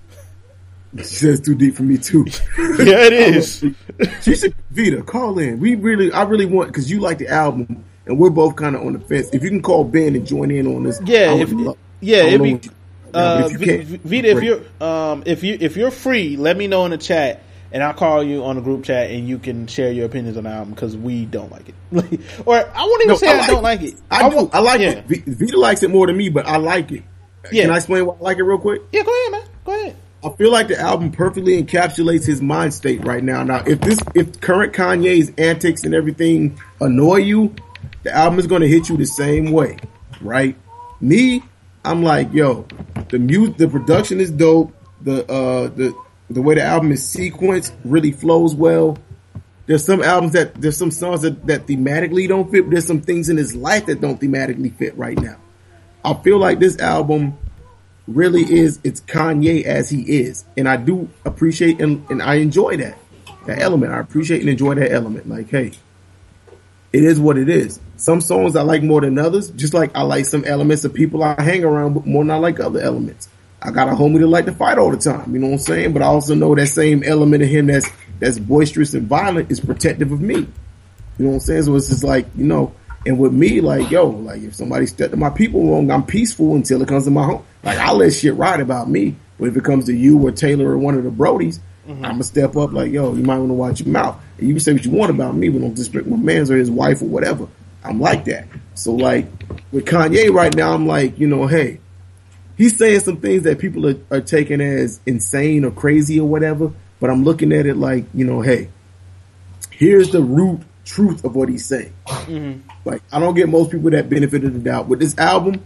that's 0.94 1.40
too 1.40 1.54
deep 1.54 1.74
for 1.76 1.82
me 1.82 1.98
too. 1.98 2.24
Yeah, 2.58 3.06
it 3.06 3.12
is. 3.12 3.64
she 4.22 4.34
should 4.36 4.54
Vida 4.70 5.02
call 5.02 5.38
in. 5.38 5.58
We 5.60 5.74
really, 5.74 6.10
I 6.12 6.22
really 6.24 6.46
want 6.46 6.68
because 6.68 6.90
you 6.90 7.00
like 7.00 7.18
the 7.18 7.28
album, 7.28 7.84
and 8.06 8.18
we're 8.18 8.30
both 8.30 8.56
kind 8.56 8.74
of 8.76 8.82
on 8.82 8.92
the 8.94 8.98
fence. 9.00 9.28
If 9.32 9.42
you 9.42 9.50
can 9.50 9.62
call 9.62 9.84
Ben 9.84 10.14
and 10.16 10.26
join 10.26 10.50
in 10.50 10.66
on 10.66 10.82
this, 10.84 11.00
Yeah, 11.04 11.30
I 11.32 11.34
if, 11.40 11.52
love- 11.52 11.76
yeah, 12.00 12.18
I 12.18 12.26
it'd 12.26 12.42
be. 12.42 12.54
what- 12.54 12.68
Uh, 13.14 13.48
if 13.52 13.60
you 13.60 13.82
V- 13.84 13.96
Vida, 14.04 14.28
if 14.36 14.42
you're 14.42 14.60
um, 14.80 15.22
if 15.24 15.44
you 15.44 15.56
if 15.60 15.76
you're 15.76 15.92
free, 15.92 16.36
let 16.36 16.56
me 16.56 16.66
know 16.66 16.84
in 16.84 16.90
the 16.90 16.98
chat, 16.98 17.42
and 17.70 17.80
I'll 17.80 17.94
call 17.94 18.24
you 18.24 18.42
on 18.44 18.56
the 18.56 18.62
group 18.62 18.82
chat, 18.84 19.10
and 19.10 19.28
you 19.28 19.38
can 19.38 19.68
share 19.68 19.92
your 19.92 20.06
opinions 20.06 20.36
on 20.36 20.44
the 20.44 20.50
album 20.50 20.74
because 20.74 20.96
we 20.96 21.24
don't 21.24 21.50
like 21.52 21.68
it, 21.68 21.74
or 22.44 22.56
I 22.56 22.82
won't 22.82 23.02
even 23.02 23.08
No, 23.12 23.16
say 23.16 23.28
I 23.28 23.38
I, 23.42 23.46
don't 23.46 23.58
it. 23.58 23.62
like 23.62 23.82
it. 23.82 23.94
I, 24.10 24.28
do. 24.28 24.50
I 24.52 24.58
like 24.58 24.80
yeah. 24.80 24.90
it. 24.90 25.04
V- 25.06 25.22
Vida 25.28 25.56
likes 25.58 25.84
it 25.84 25.90
more 25.90 26.08
than 26.08 26.16
me, 26.16 26.28
but 26.28 26.46
I 26.46 26.56
like 26.56 26.90
it. 26.90 27.04
Yeah. 27.52 27.62
Can 27.62 27.70
I 27.70 27.76
explain 27.76 28.04
why 28.06 28.14
I 28.14 28.18
like 28.18 28.38
it 28.38 28.42
real 28.42 28.58
quick? 28.58 28.82
Yeah, 28.90 29.02
go 29.04 29.12
ahead, 29.12 29.32
man. 29.32 29.50
Go 29.64 29.72
ahead. 29.80 29.96
I 30.24 30.30
feel 30.36 30.50
like 30.50 30.68
the 30.68 30.80
album 30.80 31.12
perfectly 31.12 31.62
encapsulates 31.62 32.24
his 32.24 32.40
mind 32.40 32.72
state 32.72 33.04
right 33.04 33.22
now. 33.22 33.42
Now, 33.42 33.62
if 33.66 33.78
this, 33.80 33.98
if 34.14 34.40
current 34.40 34.72
Kanye's 34.72 35.30
antics 35.36 35.84
and 35.84 35.94
everything 35.94 36.58
annoy 36.80 37.16
you, 37.16 37.54
the 38.04 38.12
album 38.14 38.38
is 38.38 38.46
going 38.46 38.62
to 38.62 38.68
hit 38.68 38.88
you 38.88 38.96
the 38.96 39.04
same 39.04 39.52
way, 39.52 39.76
right? 40.22 40.56
Me, 40.98 41.42
I'm 41.84 42.02
like, 42.02 42.32
yo, 42.32 42.66
the 43.10 43.18
music, 43.18 43.58
the 43.58 43.68
production 43.68 44.18
is 44.18 44.30
dope. 44.30 44.74
The 45.02 45.30
uh, 45.30 45.68
the 45.68 45.94
the 46.30 46.40
way 46.40 46.54
the 46.54 46.62
album 46.62 46.92
is 46.92 47.02
sequenced 47.02 47.74
really 47.84 48.12
flows 48.12 48.54
well. 48.54 48.96
There's 49.66 49.84
some 49.84 50.02
albums 50.02 50.32
that 50.32 50.54
there's 50.54 50.78
some 50.78 50.90
songs 50.90 51.20
that, 51.22 51.46
that 51.46 51.66
thematically 51.66 52.26
don't 52.26 52.50
fit. 52.50 52.62
But 52.62 52.70
there's 52.70 52.86
some 52.86 53.02
things 53.02 53.28
in 53.28 53.36
his 53.36 53.54
life 53.54 53.86
that 53.86 54.00
don't 54.00 54.18
thematically 54.18 54.74
fit 54.74 54.96
right 54.96 55.18
now. 55.18 55.36
I 56.02 56.14
feel 56.14 56.38
like 56.38 56.60
this 56.60 56.78
album 56.78 57.36
really 58.06 58.42
is 58.42 58.80
it's 58.84 59.00
Kanye 59.00 59.64
as 59.64 59.88
he 59.90 60.02
is, 60.02 60.44
and 60.56 60.68
I 60.68 60.76
do 60.76 61.08
appreciate 61.24 61.80
and, 61.80 62.08
and 62.10 62.22
I 62.22 62.36
enjoy 62.36 62.76
that 62.78 62.98
that 63.46 63.60
element. 63.60 63.92
I 63.92 64.00
appreciate 64.00 64.40
and 64.40 64.48
enjoy 64.48 64.74
that 64.74 64.92
element. 64.92 65.28
Like, 65.28 65.50
hey, 65.50 65.72
it 66.92 67.04
is 67.04 67.20
what 67.20 67.38
it 67.38 67.48
is. 67.48 67.80
Some 67.96 68.20
songs 68.20 68.56
I 68.56 68.62
like 68.62 68.82
more 68.82 69.00
than 69.00 69.18
others, 69.18 69.50
just 69.50 69.74
like 69.74 69.94
I 69.94 70.02
like 70.02 70.26
some 70.26 70.44
elements 70.44 70.84
of 70.84 70.94
people 70.94 71.22
I 71.22 71.40
hang 71.40 71.64
around 71.64 72.04
more 72.06 72.24
than 72.24 72.30
I 72.30 72.36
like 72.36 72.60
other 72.60 72.80
elements. 72.80 73.28
I 73.62 73.70
got 73.70 73.88
a 73.88 73.92
homie 73.92 74.20
that 74.20 74.26
like 74.26 74.44
to 74.44 74.52
fight 74.52 74.76
all 74.76 74.90
the 74.90 74.98
time, 74.98 75.32
you 75.32 75.40
know 75.40 75.46
what 75.46 75.54
I'm 75.54 75.58
saying? 75.60 75.92
But 75.94 76.02
I 76.02 76.06
also 76.06 76.34
know 76.34 76.54
that 76.54 76.66
same 76.66 77.02
element 77.02 77.42
of 77.42 77.48
him 77.48 77.66
that's 77.66 77.88
that's 78.18 78.38
boisterous 78.38 78.94
and 78.94 79.06
violent 79.08 79.50
is 79.50 79.60
protective 79.60 80.12
of 80.12 80.20
me. 80.20 80.34
You 80.36 81.24
know 81.24 81.30
what 81.30 81.34
I'm 81.34 81.40
saying? 81.40 81.62
So 81.64 81.76
it's 81.76 81.88
just 81.88 82.04
like, 82.04 82.26
you 82.36 82.44
know, 82.44 82.74
and 83.06 83.18
with 83.18 83.32
me, 83.32 83.60
like, 83.60 83.90
yo, 83.90 84.06
like 84.06 84.42
if 84.42 84.54
somebody 84.54 84.86
stepped 84.86 85.10
to 85.10 85.16
my 85.16 85.30
people 85.30 85.70
wrong, 85.70 85.90
I'm 85.90 86.04
peaceful 86.04 86.54
until 86.54 86.82
it 86.82 86.88
comes 86.88 87.04
to 87.04 87.10
my 87.10 87.24
home. 87.24 87.44
Like 87.62 87.78
I 87.78 87.92
let 87.92 88.12
shit 88.12 88.34
ride 88.34 88.60
about 88.60 88.88
me. 88.88 89.16
But 89.38 89.48
if 89.48 89.56
it 89.56 89.64
comes 89.64 89.86
to 89.86 89.92
you 89.92 90.24
or 90.26 90.32
Taylor 90.32 90.70
or 90.70 90.78
one 90.78 90.94
of 90.94 91.04
the 91.04 91.10
Brodies, 91.10 91.58
mm-hmm. 91.86 92.04
I'm 92.04 92.12
gonna 92.12 92.24
step 92.24 92.56
up 92.56 92.72
like, 92.72 92.92
yo, 92.92 93.14
you 93.14 93.24
might 93.24 93.38
want 93.38 93.50
to 93.50 93.54
watch 93.54 93.80
your 93.80 93.88
mouth. 93.88 94.20
And 94.38 94.48
you 94.48 94.54
can 94.54 94.60
say 94.60 94.72
what 94.72 94.84
you 94.84 94.90
want 94.90 95.10
about 95.10 95.34
me, 95.34 95.48
but 95.48 95.60
don't 95.60 95.74
disrespect 95.74 96.06
my 96.06 96.16
man's 96.16 96.50
or 96.50 96.56
his 96.56 96.70
wife 96.70 97.02
or 97.02 97.06
whatever. 97.06 97.48
I'm 97.82 98.00
like 98.00 98.24
that. 98.26 98.46
So 98.74 98.92
like 98.92 99.26
with 99.70 99.84
Kanye 99.84 100.32
right 100.32 100.54
now, 100.54 100.72
I'm 100.72 100.86
like, 100.86 101.18
you 101.18 101.26
know, 101.26 101.46
hey, 101.46 101.80
he's 102.56 102.78
saying 102.78 103.00
some 103.00 103.18
things 103.18 103.42
that 103.42 103.58
people 103.58 103.86
are, 103.88 103.96
are 104.10 104.20
taking 104.20 104.60
as 104.60 105.00
insane 105.04 105.64
or 105.64 105.70
crazy 105.70 106.20
or 106.20 106.28
whatever. 106.28 106.72
But 107.00 107.10
I'm 107.10 107.24
looking 107.24 107.52
at 107.52 107.66
it 107.66 107.76
like, 107.76 108.06
you 108.14 108.24
know, 108.24 108.40
hey, 108.40 108.70
here's 109.70 110.10
the 110.10 110.22
root 110.22 110.60
truth 110.84 111.24
of 111.24 111.34
what 111.34 111.48
he's 111.48 111.64
saying. 111.66 111.92
Mm-hmm. 112.06 112.68
Like, 112.84 113.02
I 113.12 113.18
don't 113.20 113.34
get 113.34 113.48
most 113.48 113.70
people 113.70 113.90
that 113.90 114.08
benefit 114.08 114.44
of 114.44 114.52
the 114.52 114.58
doubt. 114.58 114.86
With 114.88 115.00
this 115.00 115.16
album, 115.18 115.64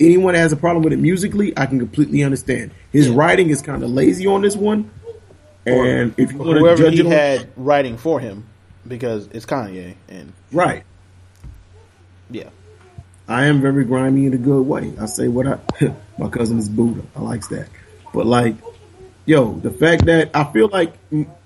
anyone 0.00 0.34
that 0.34 0.40
has 0.40 0.52
a 0.52 0.56
problem 0.56 0.82
with 0.84 0.92
it 0.92 0.98
musically, 0.98 1.56
I 1.58 1.66
can 1.66 1.78
completely 1.78 2.22
understand. 2.22 2.70
His 2.92 3.08
writing 3.08 3.50
is 3.50 3.62
kind 3.62 3.82
of 3.82 3.90
lazy 3.90 4.26
on 4.26 4.42
this 4.42 4.56
one. 4.56 4.90
And 5.66 6.14
if 6.18 6.30
you 6.32 6.38
want 6.38 6.50
to 6.52 6.58
Whoever 6.60 6.76
judge 6.82 6.94
he 6.94 7.00
it 7.00 7.06
on, 7.06 7.12
had 7.12 7.48
writing 7.56 7.96
for 7.96 8.20
him. 8.20 8.46
because 8.86 9.28
it's 9.32 9.46
Kanye, 9.46 9.94
and 10.08 10.32
Right. 10.52 10.84
yeah, 12.30 12.50
I 13.26 13.46
am 13.46 13.60
very 13.62 13.84
grimy 13.86 14.26
in 14.26 14.34
a 14.34 14.38
good 14.38 14.62
way. 14.66 14.92
I 15.00 15.06
say 15.06 15.26
what 15.28 15.46
I, 15.46 15.58
my 16.18 16.28
cousin 16.28 16.58
is 16.58 16.68
Buddha. 16.68 17.02
I 17.16 17.20
likes 17.20 17.48
that. 17.48 17.68
But 18.12 18.26
like, 18.26 18.56
yo, 19.24 19.54
the 19.54 19.70
fact 19.70 20.04
that 20.04 20.30
I 20.34 20.44
feel 20.52 20.68
like 20.68 20.92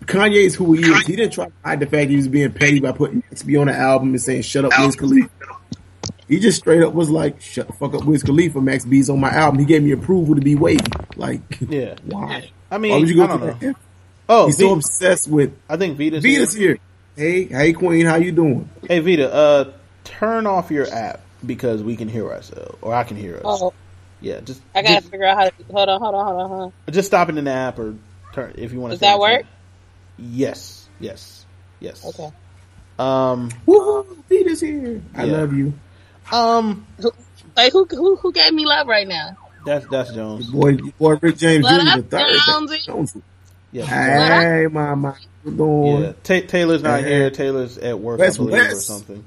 Kanye 0.08 0.44
is 0.44 0.54
who 0.54 0.72
he 0.72 0.80
is. 0.90 1.06
He 1.06 1.16
didn't 1.16 1.32
try 1.32 1.46
to 1.46 1.52
hide 1.64 1.80
the 1.80 1.86
fact 1.86 2.10
he 2.10 2.16
was 2.16 2.28
being 2.28 2.52
paid 2.52 2.82
by 2.82 2.92
putting 2.92 3.22
XB 3.30 3.60
on 3.60 3.66
the 3.68 3.74
album 3.74 4.08
and 4.10 4.20
saying 4.20 4.42
shut 4.42 4.64
up 4.64 4.72
Wiz 4.78 4.96
Khalifa. 4.96 5.28
He 6.28 6.40
just 6.40 6.58
straight 6.58 6.82
up 6.82 6.92
was 6.92 7.08
like, 7.08 7.40
shut 7.40 7.66
the 7.68 7.72
fuck 7.72 7.94
up 7.94 8.04
Wiz 8.04 8.22
Khalifa, 8.22 8.60
Max 8.60 8.84
B's 8.84 9.08
on 9.08 9.20
my 9.20 9.30
album. 9.30 9.58
He 9.60 9.64
gave 9.64 9.82
me 9.82 9.92
approval 9.92 10.34
to 10.34 10.40
be 10.40 10.54
wavy. 10.56 10.84
Like, 11.16 11.40
yeah. 11.68 11.96
why? 12.04 12.50
I 12.70 12.78
mean, 12.78 12.92
Why 12.92 12.98
would 12.98 13.08
you 13.08 13.16
go 13.16 13.24
I 13.24 13.26
don't 13.28 13.38
through 13.38 13.48
know. 13.48 13.54
that? 13.60 13.76
Oh, 14.28 14.46
He's 14.46 14.58
so 14.58 14.72
obsessed 14.74 15.28
with 15.28 15.54
I 15.70 15.76
think 15.78 15.96
Vida's, 15.96 16.22
Vida's 16.22 16.52
here. 16.52 16.78
Hey, 17.16 17.44
hey 17.44 17.72
Queen, 17.72 18.04
how 18.04 18.16
you 18.16 18.30
doing? 18.32 18.68
Hey 18.86 18.98
Vida, 19.00 19.32
uh, 19.32 19.72
turn 20.04 20.46
off 20.46 20.70
your 20.70 20.86
app 20.92 21.20
because 21.44 21.82
we 21.82 21.96
can 21.96 22.08
hear 22.08 22.30
ourselves, 22.30 22.76
or 22.82 22.94
I 22.94 23.04
can 23.04 23.16
hear 23.16 23.36
us. 23.36 23.42
Oh, 23.44 23.72
Yeah, 24.20 24.40
just 24.40 24.60
I 24.74 24.82
gotta 24.82 24.96
just, 24.96 25.10
figure 25.10 25.26
out 25.26 25.38
how 25.38 25.44
to. 25.48 25.52
Hold 25.72 25.88
on, 25.88 26.00
hold 26.00 26.14
on, 26.14 26.24
hold 26.26 26.40
on, 26.40 26.48
hold 26.48 26.72
on. 26.86 26.92
just 26.94 27.08
stop 27.08 27.28
it 27.30 27.38
in 27.38 27.44
the 27.44 27.50
app 27.50 27.78
or 27.78 27.94
turn 28.34 28.52
if 28.58 28.72
you 28.72 28.80
want 28.80 28.92
to. 28.92 28.96
Does 28.96 29.00
that 29.00 29.18
work? 29.18 29.46
Yes, 30.18 30.88
yes, 31.00 31.46
yes. 31.80 32.04
Okay. 32.04 32.32
Um, 32.98 33.50
Woohoo, 33.66 34.16
Vida's 34.28 34.60
here. 34.60 35.00
I 35.14 35.24
Yeah. 35.24 35.32
love 35.38 35.52
you. 35.54 35.72
um, 36.32 36.86
Like 37.56 37.72
who 37.72 37.84
who 37.86 38.16
who 38.16 38.32
gave 38.32 38.52
me 38.52 38.66
love 38.66 38.86
right 38.88 39.06
now? 39.06 39.36
that's 39.64 39.86
that's 39.88 40.12
Jones. 40.12 40.46
Boy, 40.50 40.76
boy 40.98 41.16
Rick 41.20 41.36
James 41.38 41.66
Jr. 41.66 42.00
the 42.00 42.02
third. 42.08 42.36
Jonesy? 42.46 42.78
Jonesy. 42.84 43.22
Yeah, 43.70 43.84
Hey, 43.84 44.66
mama. 44.70 45.12
How 45.12 45.18
you 45.44 45.50
doing? 45.56 46.02
yeah. 46.02 46.12
Ta- 46.22 46.46
Taylor's 46.46 46.82
not 46.82 47.00
Hey. 47.02 47.08
here. 47.10 47.30
Taylor's 47.30 47.76
at 47.78 47.98
work, 48.00 48.18
West 48.18 48.40
I 48.40 48.44
believe, 48.44 48.62
or 48.72 48.74
something. 48.76 49.24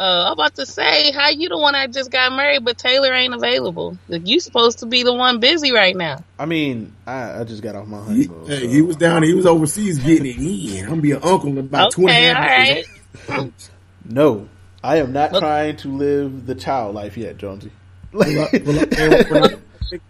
Uh, 0.00 0.24
I'm 0.28 0.32
about 0.32 0.54
to 0.54 0.64
say, 0.64 1.12
how 1.12 1.28
you 1.28 1.50
the 1.50 1.58
one 1.58 1.74
that 1.74 1.92
just 1.92 2.10
got 2.10 2.32
married, 2.32 2.64
but 2.64 2.78
Taylor 2.78 3.12
ain't 3.12 3.34
available? 3.34 3.98
Like, 4.08 4.26
you 4.26 4.40
supposed 4.40 4.78
to 4.78 4.86
be 4.86 5.02
the 5.02 5.12
one 5.12 5.40
busy 5.40 5.72
right 5.72 5.94
now. 5.94 6.24
I 6.38 6.46
mean, 6.46 6.94
I, 7.06 7.40
I 7.40 7.44
just 7.44 7.62
got 7.62 7.74
off 7.74 7.86
my 7.86 7.98
He, 8.06 8.24
honeymoon. 8.24 8.46
hey, 8.46 8.60
so- 8.62 8.68
he 8.68 8.80
was 8.80 8.96
down. 8.96 9.22
He 9.24 9.34
was 9.34 9.44
overseas 9.44 9.98
getting 9.98 10.24
it 10.24 10.38
in. 10.38 10.84
I'm 10.84 10.88
gonna 10.88 11.02
be 11.02 11.12
an 11.12 11.22
uncle 11.22 11.50
in 11.50 11.58
about 11.58 11.92
two 11.92 12.08
and 12.08 12.10
a 12.10 12.12
Okay, 12.12 12.24
half 12.24 12.58
all 12.58 12.74
years. 12.74 12.88
right. 13.28 13.70
No, 14.06 14.48
I 14.82 14.96
am 14.96 15.12
not 15.12 15.32
Look- 15.32 15.42
trying 15.42 15.76
to 15.76 15.88
live 15.88 16.46
the 16.46 16.54
child 16.54 16.94
life 16.94 17.18
yet, 17.18 17.36
Jonesy. 17.36 17.70
Pull 18.10 18.22
up, 18.40 18.50
pull 18.52 18.78
up, 18.80 18.90
man, 18.90 19.24
pull 19.26 19.44
up. 19.44 19.52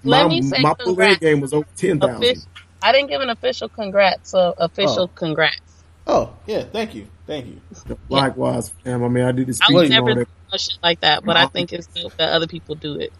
Let 0.04 0.22
my 0.24 0.28
me 0.28 0.42
say 0.42 0.60
my 0.62 0.74
full 0.74 0.86
congrats. 0.94 1.18
game 1.18 1.40
was 1.40 1.52
over 1.52 1.66
ten 1.76 1.98
thousand. 1.98 2.46
I 2.80 2.92
didn't 2.92 3.08
give 3.10 3.20
an 3.22 3.30
official 3.30 3.68
congrats, 3.68 4.30
so 4.30 4.54
official 4.56 5.00
Oh. 5.00 5.08
congrats. 5.08 5.60
oh, 6.06 6.32
yeah, 6.46 6.62
thank 6.62 6.94
you, 6.94 7.06
thank 7.30 7.46
you. 7.46 7.60
Likewise, 8.08 8.70
fam. 8.84 9.04
I 9.04 9.08
mean, 9.08 9.24
I 9.24 9.32
did 9.32 9.46
this. 9.46 9.60
I 9.60 9.66
speech 9.66 9.74
would 9.74 9.90
never 9.90 10.14
do 10.14 10.20
that. 10.20 10.28
no 10.52 10.58
shit 10.58 10.78
like 10.82 11.00
that, 11.00 11.24
but 11.24 11.36
I 11.36 11.46
think 11.46 11.72
it's 11.72 11.86
dope 11.86 12.16
that 12.16 12.32
other 12.32 12.46
people 12.46 12.74
do 12.74 12.98
it. 12.98 13.12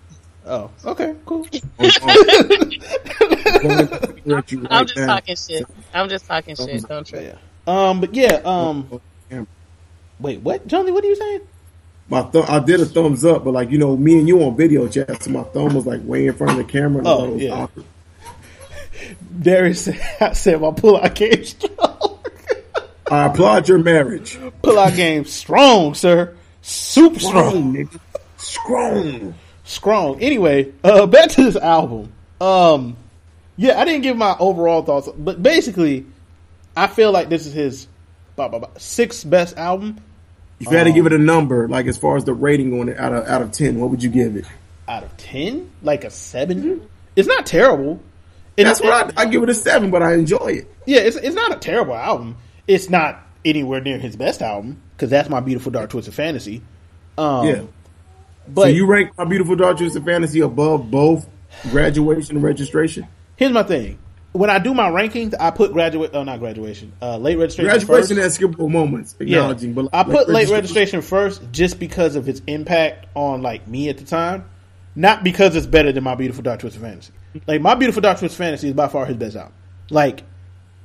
Oh, 0.44 0.70
okay, 0.84 1.14
cool. 1.26 1.46
I'm 1.78 1.90
just 4.86 4.96
talking 4.96 5.36
shit. 5.36 5.66
I'm 5.94 6.08
just 6.08 6.26
talking 6.26 6.56
shit. 6.56 6.88
Don't 6.88 7.06
trip. 7.06 7.36
Yeah. 7.36 7.38
Um, 7.66 8.00
but 8.00 8.14
yeah, 8.14 8.40
um, 8.44 9.00
wait, 10.18 10.40
what, 10.40 10.66
Jonesy? 10.66 10.92
What 10.92 11.04
are 11.04 11.08
you 11.08 11.16
saying? 11.16 11.40
My 12.08 12.22
thumb, 12.22 12.46
I 12.48 12.58
did 12.58 12.80
a 12.80 12.86
thumbs 12.86 13.24
up, 13.24 13.44
but 13.44 13.52
like 13.52 13.70
you 13.70 13.78
know, 13.78 13.96
me 13.96 14.18
and 14.18 14.26
you 14.26 14.42
on 14.42 14.56
video 14.56 14.88
chat, 14.88 15.22
so 15.22 15.30
my 15.30 15.44
thumb 15.44 15.74
was 15.74 15.86
like 15.86 16.00
way 16.04 16.26
in 16.26 16.34
front 16.34 16.52
of 16.52 16.58
the 16.58 16.64
camera. 16.64 16.98
And 16.98 17.06
Oh, 17.06 17.34
it 17.36 17.42
yeah. 17.42 17.52
awkward. 17.52 17.84
Darius 19.40 19.84
said, 19.84 20.00
I 20.20 20.32
said 20.32 20.60
my 20.60 20.72
pull 20.72 20.96
out 20.96 21.14
game 21.14 21.44
strong. 21.44 21.89
I 23.10 23.26
applaud 23.26 23.68
your 23.68 23.78
marriage. 23.78 24.38
pull 24.62 24.78
out 24.78 24.94
game 24.94 25.24
strong, 25.24 25.94
sir. 25.94 26.34
Super 26.62 27.18
strong. 27.20 27.86
Strong. 27.86 28.00
Strong. 28.36 29.34
Strong. 29.64 30.20
Anyway, 30.22 30.72
uh, 30.84 31.06
back 31.06 31.28
to 31.30 31.44
this 31.44 31.56
album. 31.56 32.12
Um, 32.40 32.96
yeah, 33.56 33.78
I 33.80 33.84
didn't 33.84 34.02
give 34.02 34.16
my 34.16 34.34
overall 34.38 34.82
thoughts, 34.82 35.08
but 35.16 35.42
basically, 35.42 36.06
I 36.76 36.86
feel 36.86 37.12
like 37.12 37.28
this 37.28 37.46
is 37.46 37.52
his 37.52 37.86
blah, 38.36 38.48
blah, 38.48 38.58
blah, 38.60 38.70
sixth 38.78 39.28
best 39.28 39.56
album 39.58 39.98
If 40.60 40.70
you 40.70 40.76
had 40.76 40.84
to 40.84 40.92
give 40.92 41.06
it 41.06 41.12
a 41.12 41.18
number, 41.18 41.68
like 41.68 41.86
as 41.86 41.98
far 41.98 42.16
as 42.16 42.24
the 42.24 42.32
rating 42.34 42.80
on 42.80 42.88
it 42.88 42.98
out 42.98 43.12
of 43.12 43.26
out 43.26 43.42
of 43.42 43.52
ten, 43.52 43.78
what 43.80 43.90
would 43.90 44.02
you 44.02 44.10
give 44.10 44.36
it? 44.36 44.44
out 44.88 45.04
of 45.04 45.16
10, 45.18 45.70
like 45.84 46.02
a 46.02 46.10
7. 46.10 46.84
It's 47.14 47.28
not 47.28 47.46
terrible. 47.46 48.00
It- 48.56 48.64
That's 48.64 48.80
what 48.80 49.16
I, 49.16 49.22
I 49.22 49.26
give 49.26 49.40
it 49.44 49.48
a 49.48 49.54
seven, 49.54 49.92
but 49.92 50.02
I 50.02 50.14
enjoy 50.14 50.46
it. 50.48 50.74
Yeah, 50.84 50.98
it's 51.00 51.14
it's 51.16 51.36
not 51.36 51.52
a 51.54 51.60
terrible 51.60 51.94
album. 51.94 52.36
It's 52.70 52.88
not 52.88 53.20
anywhere 53.44 53.80
near 53.80 53.98
his 53.98 54.14
best 54.14 54.42
album 54.42 54.80
because 54.96 55.10
that's 55.10 55.28
my 55.28 55.40
beautiful 55.40 55.72
dark 55.72 55.90
twisted 55.90 56.14
fantasy. 56.14 56.62
Um, 57.18 57.46
yeah. 57.46 57.62
but 58.46 58.62
so 58.62 58.68
you 58.68 58.86
rank 58.86 59.16
my 59.18 59.24
beautiful 59.24 59.56
dark 59.56 59.78
twisted 59.78 60.04
fantasy 60.04 60.40
above 60.40 60.88
both 60.90 61.28
graduation 61.70 62.36
and 62.36 62.44
registration? 62.44 63.08
here's 63.34 63.50
my 63.50 63.64
thing: 63.64 63.98
when 64.32 64.50
I 64.50 64.60
do 64.60 64.72
my 64.72 64.88
rankings, 64.88 65.34
I 65.38 65.50
put 65.50 65.72
graduate, 65.72 66.12
oh 66.14 66.22
not 66.22 66.38
graduation, 66.38 66.92
uh, 67.02 67.16
late 67.16 67.38
registration. 67.38 67.70
Graduation 67.70 68.16
first. 68.16 68.22
has 68.22 68.38
skippable 68.38 68.70
moments, 68.70 69.16
yeah, 69.18 69.38
acknowledging. 69.38 69.74
But 69.74 69.88
I 69.92 70.04
put 70.04 70.28
late 70.28 70.48
registration- 70.48 70.54
registration 70.54 71.02
first 71.02 71.42
just 71.50 71.80
because 71.80 72.14
of 72.14 72.28
its 72.28 72.40
impact 72.46 73.06
on 73.16 73.42
like 73.42 73.66
me 73.66 73.88
at 73.88 73.98
the 73.98 74.04
time, 74.04 74.44
not 74.94 75.24
because 75.24 75.56
it's 75.56 75.66
better 75.66 75.90
than 75.90 76.04
my 76.04 76.14
beautiful 76.14 76.44
dark 76.44 76.60
twisted 76.60 76.82
fantasy. 76.82 77.12
Like 77.48 77.60
my 77.60 77.74
beautiful 77.74 78.02
dark 78.02 78.18
twisted 78.18 78.38
fantasy 78.38 78.68
is 78.68 78.74
by 78.74 78.86
far 78.86 79.06
his 79.06 79.16
best 79.16 79.34
album. 79.34 79.54
Like 79.90 80.22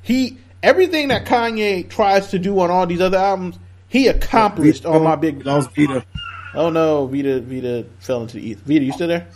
he 0.02 0.40
everything 0.64 1.10
that 1.10 1.26
Kanye 1.26 1.90
tries 1.90 2.28
to 2.30 2.40
do 2.40 2.60
on 2.60 2.72
all 2.72 2.86
these 2.88 3.02
other 3.02 3.18
albums, 3.18 3.58
he 3.88 4.08
accomplished 4.08 4.86
on 4.86 5.04
my 5.04 5.16
big. 5.16 5.46
Lost 5.46 5.72
Vida. 5.76 6.06
Oh 6.54 6.70
no, 6.70 7.08
Vida 7.08 7.40
Vida 7.42 7.86
fell 8.00 8.22
into 8.22 8.38
the 8.38 8.50
ether. 8.50 8.62
Vida, 8.66 8.86
you 8.86 8.92
still 8.94 9.08
there? 9.08 9.28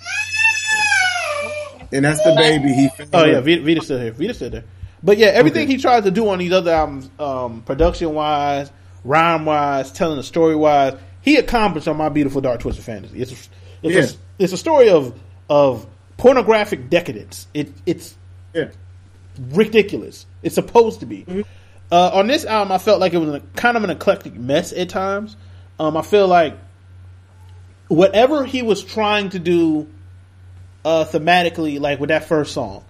And 1.91 2.05
that's 2.05 2.21
the 2.23 2.35
baby. 2.35 2.69
He 2.73 2.89
Oh 3.13 3.25
yeah, 3.25 3.39
Vida, 3.41 3.61
Vida's 3.63 3.85
still 3.85 3.99
here. 3.99 4.11
Vida's 4.11 4.37
still 4.37 4.49
there. 4.51 4.63
But 5.01 5.17
yeah, 5.17 5.27
everything 5.27 5.63
Okay. 5.63 5.73
he 5.73 5.81
tries 5.81 6.03
to 6.03 6.11
do 6.11 6.27
on 6.29 6.39
these 6.39 6.51
other 6.51 6.71
albums, 6.71 7.09
um, 7.19 7.61
production 7.61 8.13
wise, 8.13 8.69
rhyme 9.03 9.45
wise, 9.45 9.91
telling 9.91 10.19
a 10.19 10.23
story 10.23 10.55
wise, 10.55 10.93
he 11.21 11.37
accomplished 11.37 11.87
on 11.87 11.97
my 11.97 12.09
beautiful 12.09 12.41
dark 12.41 12.59
twisted 12.59 12.83
fantasy. 12.85 13.21
It's 13.21 13.31
it's 13.31 13.49
Yeah. 13.95 14.03
a, 14.03 14.43
it's 14.43 14.53
a 14.53 14.57
story 14.57 14.89
of 14.89 15.17
of 15.49 15.87
pornographic 16.17 16.89
decadence. 16.89 17.47
It 17.53 17.71
it's 17.85 18.13
yeah. 18.53 18.69
ridiculous. 19.51 20.25
It's 20.41 20.55
supposed 20.55 21.01
to 21.01 21.05
be. 21.05 21.45
Uh, 21.91 22.11
on 22.13 22.27
this 22.27 22.45
album, 22.45 22.71
I 22.71 22.77
felt 22.77 22.99
like 22.99 23.13
it 23.13 23.17
was 23.17 23.35
a, 23.35 23.39
kind 23.55 23.75
of 23.75 23.83
an 23.83 23.89
eclectic 23.89 24.35
mess 24.35 24.71
at 24.73 24.89
times. 24.89 25.35
Um, 25.79 25.97
I 25.97 26.01
feel 26.01 26.27
like 26.27 26.55
whatever 27.87 28.45
he 28.45 28.61
was 28.61 28.83
trying 28.83 29.29
to 29.29 29.39
do 29.39 29.87
uh, 30.85 31.05
thematically, 31.05 31.79
like 31.79 31.99
with 31.99 32.09
that 32.09 32.25
first 32.25 32.53
song 32.53 32.83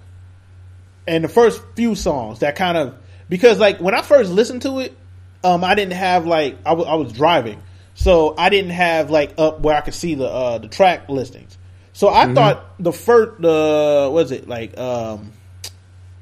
and 1.08 1.24
the 1.24 1.30
first 1.30 1.62
few 1.76 1.96
songs, 1.96 2.40
that 2.40 2.56
kind 2.56 2.78
of 2.78 2.96
because 3.30 3.58
like 3.60 3.80
when 3.80 3.96
I 3.96 4.02
first 4.02 4.32
listened 4.32 4.62
to 4.64 4.80
it, 4.80 4.96
um, 5.44 5.64
I 5.64 5.76
didn't 5.76 5.94
have 5.94 6.26
like 6.26 6.58
I 6.66 6.74
was 6.74 7.14
driving, 7.14 7.62
so 7.96 8.36
I 8.38 8.50
didn't 8.50 8.72
have 8.72 9.10
like 9.10 9.34
up 9.38 9.62
where 9.62 9.76
I 9.76 9.82
could 9.82 9.94
see 9.94 10.16
the 10.16 10.28
uh, 10.28 10.58
the 10.58 10.68
track 10.68 11.10
listings. 11.10 11.58
So 11.94 12.10
I 12.10 12.34
thought 12.34 12.66
the 12.80 12.94
first 12.94 13.42
the 13.42 14.10
what 14.12 14.26
is 14.26 14.32
it 14.32 14.48
like 14.48 14.78
um, 14.78 15.32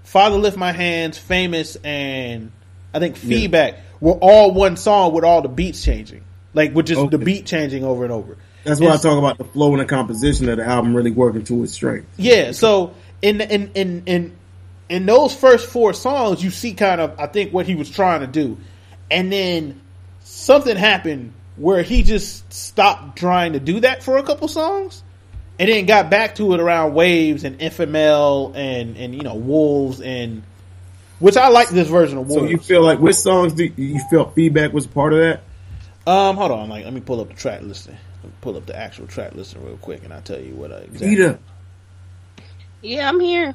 Father 0.08 0.38
Lift 0.38 0.56
My 0.56 0.72
Hands, 0.72 1.18
Famous, 1.18 1.76
and 1.84 2.54
I 2.94 3.00
think 3.00 3.18
Feedback 3.18 3.76
were 4.00 4.14
all 4.14 4.54
one 4.54 4.78
song 4.78 5.12
with 5.14 5.26
all 5.26 5.42
the 5.42 5.50
beats 5.50 5.84
changing, 5.84 6.24
like 6.54 6.74
with 6.74 6.88
just 6.88 7.12
the 7.12 7.18
beat 7.18 7.46
changing 7.46 7.84
over 7.84 8.06
and 8.06 8.14
over. 8.14 8.38
That's 8.64 8.80
why 8.80 8.94
I 8.94 8.98
talk 8.98 9.18
about 9.18 9.38
the 9.38 9.44
flow 9.44 9.74
and 9.74 9.82
the 9.82 9.86
composition 9.86 10.48
of 10.48 10.58
the 10.58 10.66
album 10.66 10.96
really 10.96 11.12
working 11.12 11.44
to 11.44 11.62
its 11.62 11.74
strength. 11.74 12.08
Yeah, 12.16 12.54
so 12.54 12.94
in 13.22 13.42
in 13.42 13.72
in 13.76 14.04
in 14.06 14.38
in 14.88 15.06
those 15.06 15.36
first 15.36 15.70
four 15.70 15.92
songs, 15.92 16.42
you 16.42 16.52
see 16.52 16.74
kind 16.74 17.02
of 17.02 17.20
I 17.20 17.28
think 17.28 17.52
what 17.52 17.66
he 17.66 17.76
was 17.76 17.90
trying 17.90 18.22
to 18.22 18.28
do, 18.28 18.58
and 19.12 19.30
then 19.30 19.82
something 20.22 20.78
happened 20.78 21.34
where 21.58 21.84
he 21.84 22.04
just 22.04 22.54
stopped 22.54 23.18
trying 23.18 23.54
to 23.54 23.60
do 23.60 23.82
that 23.82 24.04
for 24.04 24.18
a 24.18 24.24
couple 24.24 24.48
songs, 24.48 25.04
and 25.60 25.70
then 25.70 25.86
got 25.86 26.10
back 26.10 26.36
to 26.36 26.54
it 26.54 26.60
around 26.60 26.94
Waves 26.94 27.44
and 27.44 27.60
FML 27.60 28.56
and 28.56 28.98
and 28.98 29.16
you 29.16 29.22
know 29.22 29.36
Wolves 29.36 30.02
and 30.02 30.44
which 31.20 31.36
I 31.38 31.48
like 31.50 31.70
this 31.70 31.88
version 31.88 32.18
of 32.20 32.28
Wolves. 32.28 32.44
So 32.44 32.48
you 32.50 32.58
feel 32.58 32.84
like 32.84 33.00
which 33.00 33.16
songs 33.16 33.54
do 33.54 33.66
you 33.76 34.00
felt 34.12 34.36
feedback 34.36 34.72
was 34.74 34.86
part 34.88 35.14
of 35.14 35.20
that? 35.20 35.42
um, 36.06 36.38
hold 36.38 36.52
on, 36.52 36.70
like 36.70 36.84
let 36.86 36.94
me 36.94 37.02
pull 37.02 37.20
up 37.22 37.30
the 37.30 37.34
track 37.36 37.62
listing. 37.62 37.98
Pull 38.42 38.58
up 38.58 38.66
the 38.66 38.78
actual 38.78 39.08
track 39.08 39.34
listing 39.36 39.64
real 39.66 39.78
quick, 39.78 40.04
and 40.04 40.14
I'll 40.14 40.22
tell 40.22 40.40
you 40.40 40.54
what 40.54 40.72
I 40.72 40.78
exactly. 40.80 41.16
Vida. 41.16 41.40
Yeah, 42.82 43.10
I'm 43.10 43.20
here. 43.20 43.54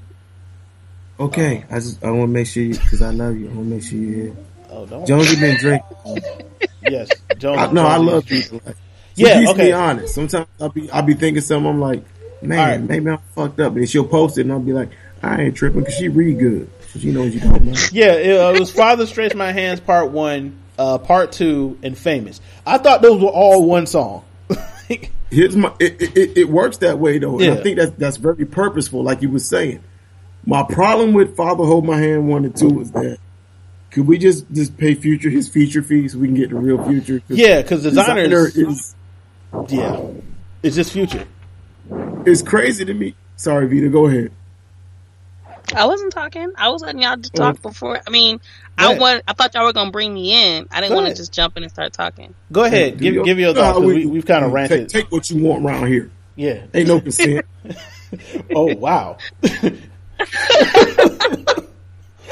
Okay, 1.20 1.64
I 1.70 1.74
just 1.74 2.02
I 2.02 2.10
want 2.10 2.22
to 2.30 2.32
make 2.32 2.46
sure 2.46 2.66
because 2.68 3.02
I 3.02 3.10
love 3.10 3.36
you. 3.36 3.50
I 3.50 3.52
want 3.52 3.68
to 3.68 3.74
make 3.74 3.82
sure 3.84 3.98
you're 3.98 4.24
here. 4.26 4.36
Oh, 4.70 4.86
don't. 4.86 5.06
Jonesy 5.06 5.38
been 5.38 5.56
drinking. 5.58 5.96
yes, 6.88 7.10
Jones. 7.38 7.58
I, 7.58 7.70
no, 7.72 7.86
I 7.86 7.96
Jones- 7.98 8.08
love 8.10 8.24
Vida. 8.24 8.74
Yeah, 9.14 9.40
yeah, 9.40 9.50
okay. 9.50 9.66
be 9.66 9.72
honest. 9.72 10.14
Sometimes 10.14 10.46
I'll 10.60 10.68
be 10.70 10.90
I'll 10.90 11.02
be 11.02 11.14
thinking 11.14 11.42
something. 11.42 11.68
I'm 11.70 11.80
like, 11.80 12.02
man, 12.42 12.58
right. 12.58 12.88
maybe 12.88 13.10
I'm 13.10 13.18
fucked 13.34 13.60
up, 13.60 13.76
and 13.76 13.88
she'll 13.88 14.06
post 14.06 14.38
it, 14.38 14.42
and 14.42 14.52
I'll 14.52 14.60
be 14.60 14.72
like, 14.72 14.90
I 15.22 15.42
ain't 15.42 15.56
tripping 15.56 15.80
because 15.80 15.96
she 15.96 16.08
read 16.08 16.38
good. 16.38 16.70
So 16.92 16.98
she 16.98 17.10
knows 17.12 17.34
you 17.34 17.40
talking 17.40 17.68
about. 17.68 17.92
Yeah, 17.92 18.12
it, 18.14 18.38
uh, 18.38 18.52
it 18.54 18.60
was 18.60 18.70
Father 18.70 19.06
Stretch 19.06 19.34
My 19.34 19.52
Hands 19.52 19.80
Part 19.80 20.10
One, 20.10 20.58
uh, 20.78 20.98
Part 20.98 21.32
Two, 21.32 21.78
and 21.82 21.96
Famous. 21.96 22.40
I 22.66 22.78
thought 22.78 23.02
those 23.02 23.20
were 23.20 23.28
all 23.28 23.64
one 23.66 23.86
song. 23.86 24.24
Here's 25.30 25.56
my. 25.56 25.72
It, 25.80 26.02
it, 26.16 26.38
it 26.38 26.48
works 26.48 26.78
that 26.78 26.98
way 26.98 27.18
though, 27.18 27.32
and 27.38 27.40
Yeah. 27.42 27.52
I 27.54 27.62
think 27.62 27.78
that's 27.78 27.92
that's 27.92 28.16
very 28.18 28.44
purposeful, 28.44 29.02
like 29.02 29.22
you 29.22 29.30
were 29.30 29.38
saying. 29.38 29.82
My 30.44 30.64
problem 30.64 31.12
with 31.12 31.36
Father 31.36 31.64
Hold 31.64 31.86
My 31.86 31.98
Hand 31.98 32.28
one 32.28 32.44
and 32.44 32.54
two 32.56 32.80
is 32.80 32.90
that 32.92 33.18
could 33.92 34.06
we 34.06 34.18
just 34.18 34.50
just 34.52 34.76
pay 34.76 34.94
Future 34.94 35.30
his 35.30 35.48
feature 35.48 35.82
fee 35.82 36.08
so 36.08 36.18
we 36.18 36.26
can 36.26 36.34
get 36.34 36.50
the 36.50 36.56
real 36.56 36.82
Future? 36.84 37.20
'Cause 37.20 37.38
yeah, 37.38 37.62
because 37.62 37.82
Designer 37.84 38.28
designers, 38.28 38.56
is 38.56 38.94
yeah, 39.68 40.00
it's 40.62 40.76
just 40.76 40.92
future. 40.92 41.26
It's 42.26 42.42
crazy 42.42 42.84
to 42.84 42.94
me. 42.94 43.14
Sorry, 43.36 43.66
Vida, 43.66 43.88
go 43.88 44.06
ahead. 44.06 44.30
I 45.74 45.86
wasn't 45.86 46.12
talking. 46.12 46.52
I 46.56 46.68
was 46.68 46.82
letting 46.82 47.00
y'all 47.02 47.16
talk 47.16 47.56
Oh. 47.60 47.68
before. 47.70 48.00
I 48.06 48.10
mean, 48.10 48.38
Go 48.38 48.42
I 48.78 48.84
ahead. 48.90 49.00
want. 49.00 49.22
I 49.28 49.32
thought 49.32 49.54
y'all 49.54 49.64
were 49.64 49.72
gonna 49.72 49.90
bring 49.90 50.12
me 50.12 50.32
in. 50.32 50.66
I 50.70 50.80
didn't 50.80 50.96
want 50.96 51.08
to 51.08 51.14
just 51.14 51.32
jump 51.32 51.56
in 51.56 51.62
and 51.62 51.72
start 51.72 51.92
talking. 51.92 52.34
Go 52.50 52.64
ahead, 52.64 52.98
Do 52.98 53.04
give 53.04 53.14
your- 53.14 53.24
give 53.24 53.38
your 53.38 53.48
you 53.50 53.54
know 53.54 53.60
thoughts. 53.60 53.80
We, 53.80 54.06
we've 54.06 54.26
kind 54.26 54.44
of 54.44 54.50
take, 54.50 54.54
ranted. 54.54 54.88
Take 54.88 55.10
what 55.12 55.30
you 55.30 55.42
want 55.42 55.64
around 55.64 55.86
here. 55.86 56.10
yeah. 56.36 56.64
Ain't 56.74 56.88
no 56.88 57.00
consent. 57.02 57.46
Oh 58.54 58.74
wow. 58.74 59.16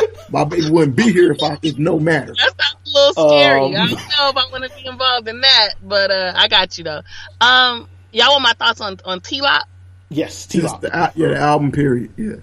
My 0.31 0.44
baby 0.44 0.70
wouldn't 0.70 0.97
be 0.97 1.12
here 1.12 1.32
if 1.32 1.43
I 1.43 1.56
did 1.56 1.78
no 1.78 1.98
matter. 1.98 2.35
That 2.35 2.52
sounds 2.60 2.77
a 2.86 2.98
little 2.98 3.28
scary. 3.28 3.60
Um, 3.60 3.74
I 3.74 3.86
don't 3.86 3.90
know 3.90 4.31
if 4.31 4.36
I 4.36 4.51
want 4.52 4.64
to 4.64 4.70
be 4.77 4.86
involved 4.86 5.28
in 5.28 5.40
that, 5.40 5.74
but 5.82 6.10
uh, 6.10 6.32
I 6.36 6.48
got 6.48 6.78
you 6.78 6.85
though. 6.85 7.02
Um, 7.40 7.89
y'all 8.12 8.31
want 8.32 8.43
my 8.43 8.52
thoughts 8.52 8.81
on 8.81 8.98
on 9.05 9.20
T 9.20 9.40
Lop? 9.40 9.66
yes, 10.09 10.47
T 10.47 10.60
Just 10.60 10.81
the, 10.81 10.94
al- 10.94 11.12
yeah, 11.14 11.28
the 11.28 11.36
album 11.39 11.72
period. 11.72 12.12
Yeah. 12.16 12.36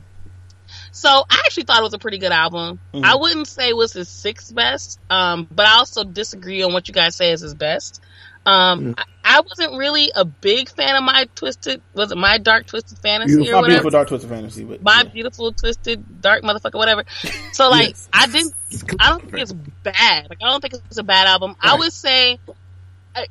So 0.91 1.09
I 1.09 1.43
actually 1.45 1.63
thought 1.63 1.79
it 1.79 1.83
was 1.83 1.93
a 1.93 1.99
pretty 1.99 2.17
good 2.17 2.31
album. 2.31 2.79
Mhm. 2.93 3.03
I 3.03 3.15
wouldn't 3.15 3.47
say 3.47 3.69
it 3.69 3.77
was 3.77 3.93
his 3.93 4.09
sixth 4.09 4.53
best, 4.53 4.99
um, 5.09 5.47
but 5.51 5.65
I 5.67 5.77
also 5.77 6.03
disagree 6.03 6.63
on 6.63 6.73
what 6.73 6.87
you 6.87 6.93
guys 6.93 7.15
say 7.15 7.31
is 7.31 7.41
his 7.41 7.53
best. 7.53 8.01
Um, 8.47 8.95
I, 8.97 9.03
I 9.25 9.41
wasn't 9.41 9.77
really 9.77 10.09
a 10.15 10.23
big 10.23 10.69
fan 10.69 10.95
of 10.95 11.03
my 11.03 11.27
twisted, 11.35 11.81
was 11.93 12.11
it 12.11 12.17
my 12.17 12.37
dark 12.37 12.65
twisted 12.65 12.97
fantasy 12.99 13.35
Beautiful. 13.35 13.51
or 13.51 13.55
My 13.55 13.61
whatever? 13.61 13.73
beautiful 13.73 13.91
dark 13.91 14.07
twisted 14.07 14.29
fantasy, 14.29 14.63
but 14.63 14.81
my 14.81 15.01
yeah. 15.03 15.09
beautiful 15.11 15.51
twisted 15.51 16.21
dark 16.21 16.43
motherfucker, 16.43 16.75
whatever. 16.75 17.03
So 17.51 17.69
like, 17.69 17.89
Yes. 17.89 18.09
I 18.13 18.27
didn't. 18.27 18.53
I 18.99 19.09
don't 19.09 19.21
think 19.29 19.37
it's 19.41 19.51
bad. 19.53 20.27
Like 20.29 20.39
I 20.41 20.47
don't 20.49 20.61
think 20.61 20.75
it's 20.75 20.97
a 20.97 21.03
bad 21.03 21.27
album. 21.27 21.55
I 21.59 21.75
would 21.75 21.91
say 21.91 22.39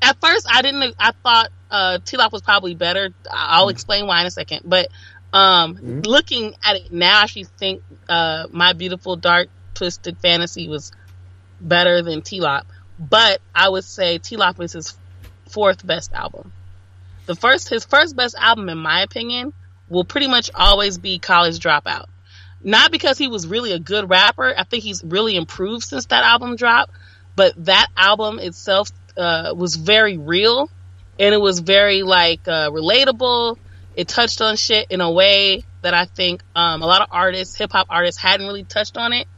at 0.02 0.20
first 0.20 0.47
I 0.51 0.60
didn't. 0.62 0.94
I 0.98 1.12
thought 1.22 1.48
uh, 1.70 1.98
T 2.05 2.16
Lop 2.18 2.32
was 2.32 2.43
probably 2.43 2.74
better. 2.74 3.10
I'll 3.30 3.68
explain 3.70 4.06
why 4.06 4.20
in 4.20 4.26
a 4.26 4.30
second. 4.30 4.62
But 4.66 4.88
um, 5.32 5.76
Mhm. 5.76 6.06
looking 6.06 6.55
at 6.64 6.76
it 6.76 6.93
now, 6.93 7.20
I 7.20 7.22
actually 7.22 7.44
think 7.44 7.82
uh, 8.09 8.47
my 8.51 8.72
beautiful 8.74 9.16
dark 9.16 9.48
twisted 9.74 10.18
fantasy 10.18 10.68
was 10.68 10.93
better 11.60 12.02
than 12.02 12.20
T 12.22 12.40
Lop. 12.40 12.66
But 12.98 13.40
I 13.55 13.68
would 13.68 13.84
say 13.84 14.18
T 14.18 14.36
Lop 14.36 14.60
is 14.60 14.72
his 14.72 14.97
fourth 15.48 15.86
best 15.86 16.12
album. 16.12 16.52
The 17.27 17.35
first, 17.35 17.68
his 17.68 17.85
first 17.85 18.16
best 18.16 18.36
album, 18.39 18.68
in 18.68 18.78
my 18.78 19.02
opinion, 19.02 19.52
will 19.89 20.05
pretty 20.05 20.28
much 20.28 20.51
always 20.55 20.98
be 20.98 21.18
College 21.18 21.59
Dropout. 21.59 22.06
Not 22.62 22.90
because 22.90 23.18
he 23.18 23.28
was 23.28 23.47
really 23.47 23.73
a 23.73 23.78
good 23.78 24.09
rapper. 24.09 24.55
I 24.56 24.64
think 24.64 24.82
he's 24.82 25.05
really 25.05 25.36
improved 25.36 25.85
since 25.85 26.06
that 26.06 26.24
album 26.24 26.56
dropped. 26.56 26.93
But 27.35 27.52
that 27.66 27.89
album 27.97 28.39
itself 28.39 28.90
uh, 29.16 29.52
was 29.55 29.77
very 29.77 30.16
real, 30.16 30.70
and 31.18 31.35
it 31.35 31.39
was 31.39 31.60
very 31.60 32.02
like 32.02 32.48
uh, 32.48 32.70
relatable. 32.70 33.59
It 33.94 34.09
touched 34.09 34.40
on 34.40 34.56
shit 34.56 34.90
in 34.90 35.01
a 35.01 35.10
way 35.10 35.64
that 35.82 35.94
I 35.94 36.06
think 36.06 36.43
um, 36.55 36.82
a 36.82 36.86
lot 36.86 37.02
of 37.02 37.09
artists, 37.10 37.56
hip 37.56 37.73
hop 37.73 37.89
artists, 37.90 38.20
hadn't 38.20 38.47
really 38.47 38.64
touched 38.64 38.97
on 38.97 39.12
it. 39.12 39.28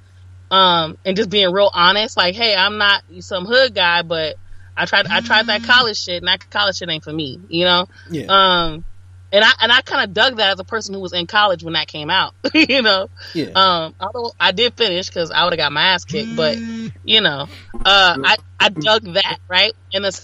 Um, 0.51 0.97
and 1.05 1.17
just 1.17 1.29
being 1.29 1.53
real 1.53 1.71
honest, 1.73 2.17
like, 2.17 2.35
hey, 2.35 2.55
I'm 2.57 2.79
not 2.79 3.03
some 3.21 3.45
hood 3.45 3.75
guy, 3.75 4.03
but 4.03 4.37
I 4.79 4.85
tried, 4.87 5.07
I 5.09 5.21
tried 5.21 5.47
that 5.47 5.63
college 5.65 5.99
shit, 5.99 6.19
and 6.23 6.29
that 6.29 6.49
college 6.51 6.77
shit 6.77 6.89
ain't 6.89 7.05
for 7.05 7.13
me, 7.13 7.41
you 7.49 7.65
know. 7.65 7.87
yeah. 8.11 8.27
Um, 8.29 8.85
and 9.31 9.45
I 9.45 9.51
and 9.61 9.71
I 9.71 9.83
kind 9.83 10.05
of 10.09 10.15
dug 10.15 10.37
that 10.37 10.55
as 10.55 10.61
a 10.61 10.65
person 10.65 10.95
who 10.95 11.01
was 11.01 11.13
in 11.13 11.27
college 11.27 11.63
when 11.63 11.75
that 11.75 11.87
came 11.87 12.09
out, 12.09 12.35
you 12.55 12.81
know. 12.81 13.09
yeah. 13.35 13.51
Um, 13.55 13.95
although 14.01 14.33
I 14.41 14.53
did 14.53 14.75
finish 14.75 15.09
because 15.09 15.31
I 15.31 15.45
would 15.45 15.53
have 15.53 15.59
got 15.59 15.71
my 15.73 15.83
ass 15.89 16.05
kicked, 16.07 16.35
but 16.35 16.57
you 17.05 17.21
know, 17.21 17.47
uh, 17.75 18.17
I 18.25 18.37
I 18.59 18.69
dug 18.71 19.03
that 19.15 19.39
right. 19.49 19.73
And 19.93 20.05
the 20.05 20.19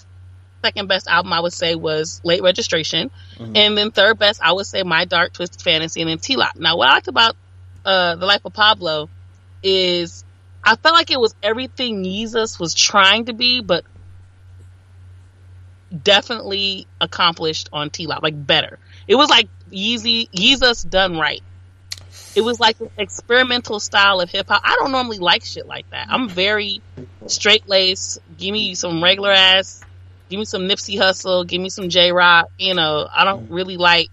second 0.64 0.88
best 0.88 1.06
album 1.06 1.34
I 1.34 1.40
would 1.40 1.52
say 1.52 1.74
was 1.74 2.22
Late 2.24 2.42
Registration, 2.42 3.10
Mhm. 3.38 3.54
and 3.56 3.76
then 3.76 3.90
third 3.90 4.18
best 4.18 4.40
I 4.42 4.52
would 4.52 4.64
say 4.66 4.82
My 4.84 5.04
Dark 5.04 5.34
Twisted 5.34 5.60
Fantasy, 5.60 6.00
and 6.00 6.08
then 6.08 6.18
T 6.18 6.36
Lop. 6.36 6.56
Now, 6.56 6.78
what 6.78 6.88
I 6.88 6.92
liked 6.94 7.08
about 7.08 7.36
uh, 7.84 8.14
the 8.16 8.24
Life 8.24 8.40
of 8.46 8.54
Pablo 8.54 9.10
is 9.62 10.24
I 10.62 10.76
felt 10.76 10.94
like 10.94 11.10
it 11.10 11.20
was 11.20 11.34
everything 11.42 12.04
Yeezus 12.04 12.58
was 12.58 12.72
trying 12.72 13.26
to 13.26 13.34
be, 13.34 13.60
but 13.60 13.84
definitely 16.02 16.86
accomplished 17.00 17.68
on 17.72 17.90
T 17.90 18.06
Lop, 18.06 18.22
like 18.22 18.46
better. 18.46 18.78
It 19.06 19.14
was 19.16 19.28
like 19.28 19.48
Yeezy 19.70 20.30
Yeezus 20.30 20.88
done 20.88 21.18
right. 21.18 21.42
It 22.34 22.42
was 22.42 22.58
like 22.58 22.80
an 22.80 22.90
experimental 22.98 23.78
style 23.78 24.20
of 24.20 24.30
hip 24.30 24.48
hop. 24.48 24.62
I 24.64 24.76
don't 24.78 24.92
normally 24.92 25.18
like 25.18 25.44
shit 25.44 25.66
like 25.66 25.88
that. 25.90 26.08
I'm 26.10 26.28
very 26.28 26.80
straight 27.26 27.68
laced. 27.68 28.18
Give 28.36 28.52
me 28.52 28.74
some 28.74 29.02
regular 29.02 29.30
ass. 29.30 29.84
Give 30.28 30.38
me 30.38 30.44
some 30.44 30.62
Nipsey 30.62 30.98
Hussle. 30.98 31.46
Give 31.46 31.60
me 31.60 31.68
some 31.68 31.88
Jay 31.88 32.10
Rock. 32.10 32.50
You 32.58 32.74
know, 32.74 33.08
I 33.12 33.24
don't 33.24 33.50
really 33.50 33.76
like 33.76 34.10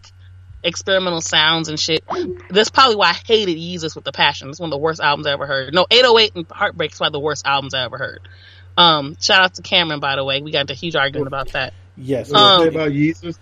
experimental 0.63 1.21
sounds 1.21 1.67
and 1.67 1.79
shit. 1.79 2.03
That's 2.49 2.69
probably 2.69 2.95
why 2.95 3.09
I 3.09 3.13
hated 3.13 3.57
Yeezus 3.57 3.95
with 3.95 4.03
the 4.03 4.11
passion. 4.11 4.49
It's 4.49 4.59
one 4.59 4.67
of 4.67 4.71
the 4.71 4.77
worst 4.77 5.01
albums 5.01 5.25
I 5.25 5.31
ever 5.31 5.47
heard. 5.47 5.73
No, 5.73 5.87
808 5.89 6.35
and 6.35 6.47
Heartbreak 6.47 6.91
is 6.91 6.97
probably 6.97 7.17
the 7.17 7.23
worst 7.23 7.45
albums 7.47 7.73
I 7.73 7.83
ever 7.83 7.97
heard. 7.97 8.21
Um, 8.77 9.15
shout 9.19 9.41
out 9.41 9.53
to 9.56 9.61
Cameron, 9.61 9.99
by 9.99 10.15
the 10.15 10.23
way. 10.23 10.41
We 10.41 10.52
got 10.52 10.61
into 10.61 10.73
a 10.73 10.76
huge 10.76 10.95
argument 10.95 11.27
about 11.27 11.52
that. 11.53 11.73
yes. 11.95 12.31
Um, 12.34 12.68
about 12.68 12.91
Yeezus? 12.91 13.38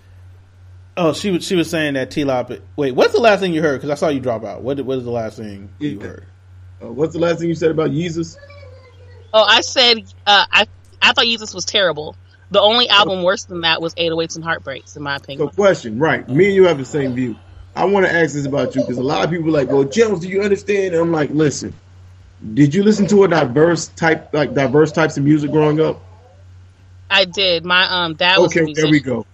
oh, 0.98 1.14
she 1.14 1.32
was 1.32 1.46
she 1.46 1.56
was 1.56 1.70
saying 1.70 1.94
that 1.94 2.12
T 2.12 2.24
Lop. 2.24 2.52
Wait, 2.76 2.94
what's 2.94 3.14
the 3.14 3.22
last 3.22 3.40
thing 3.40 3.54
you 3.54 3.62
heard? 3.62 3.80
Because 3.80 3.90
I 3.90 3.96
saw 3.96 4.10
you 4.10 4.20
drop 4.20 4.44
out. 4.44 4.62
What 4.62 4.80
what 4.82 4.98
is 4.98 5.04
the 5.06 5.12
last 5.12 5.38
thing 5.38 5.70
you 5.80 6.00
Yeah. 6.00 6.08
heard? 6.08 6.26
Uh, 6.82 6.92
what's 6.92 7.14
the 7.14 7.20
last 7.20 7.40
thing 7.40 7.50
you 7.50 7.56
said 7.56 7.72
about 7.72 7.92
Yeezus? 7.92 8.38
Oh, 9.34 9.44
I 9.44 9.62
said 9.62 9.98
uh, 10.26 10.46
I 10.52 10.68
I 11.02 11.14
thought 11.14 11.26
Yeezus 11.26 11.54
was 11.54 11.66
terrible. 11.66 12.16
The 12.52 12.62
only 12.62 12.90
album 12.90 13.22
worse 13.24 13.46
than 13.46 13.62
that 13.62 13.80
was 13.80 13.94
808s 13.94 14.36
and 14.36 14.44
Heartbreaks, 14.44 14.96
in 14.96 15.04
my 15.04 15.18
So, 15.18 15.24
opinion. 15.24 15.50
question, 15.50 16.00
right? 16.00 16.28
Me 16.28 16.48
and 16.48 16.56
you 16.56 16.64
have 16.66 16.80
the 16.80 16.86
same 16.86 17.14
view. 17.14 17.36
I 17.76 17.86
want 17.86 18.08
to 18.08 18.12
ask 18.12 18.34
this 18.34 18.48
about 18.48 18.74
you 18.76 18.82
because 18.82 18.98
a 18.98 19.04
lot 19.04 19.24
of 19.24 19.30
people 19.30 19.50
are 19.50 19.52
like, 19.52 19.70
"Well, 19.70 19.84
Jones, 19.84 20.22
do 20.22 20.28
you 20.28 20.42
understand?" 20.42 20.96
And 20.96 21.04
I'm 21.04 21.12
like, 21.12 21.30
"Listen, 21.30 21.74
did 22.54 22.74
you 22.74 22.84
listen 22.84 23.08
to 23.08 23.24
a 23.24 23.28
diverse 23.28 23.88
type, 23.88 24.34
like 24.34 24.54
diverse 24.54 24.92
types 24.92 25.18
of 25.18 25.24
music 25.24 25.52
growing 25.52 25.80
up?" 25.82 26.02
I 27.10 27.26
did. 27.26 27.66
My 27.66 28.06
um 28.06 28.16
dad 28.16 28.38
was 28.38 28.56
Okay, 28.56 28.74
there 28.74 28.90
we 28.90 29.00
go. 29.00 29.26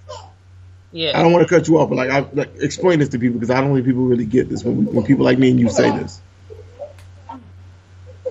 Yeah. 0.92 1.20
I 1.20 1.24
don't 1.24 1.34
want 1.34 1.46
to 1.46 1.54
cut 1.54 1.68
you 1.68 1.78
off, 1.78 1.90
but 1.90 1.96
like, 1.96 2.10
I 2.10 2.20
like 2.32 2.52
explain 2.62 3.00
this 3.00 3.10
to 3.10 3.20
people 3.20 3.38
because 3.38 3.50
I 3.50 3.60
don't 3.60 3.74
think 3.74 3.86
people 3.86 4.06
really 4.06 4.26
get 4.26 4.48
this 4.48 4.64
when 4.64 4.78
we, 4.78 4.86
when 4.86 5.06
people 5.06 5.26
like 5.26 5.38
me 5.38 5.52
and 5.52 5.60
you 5.60 5.70
say 5.70 5.92
this. 5.92 6.22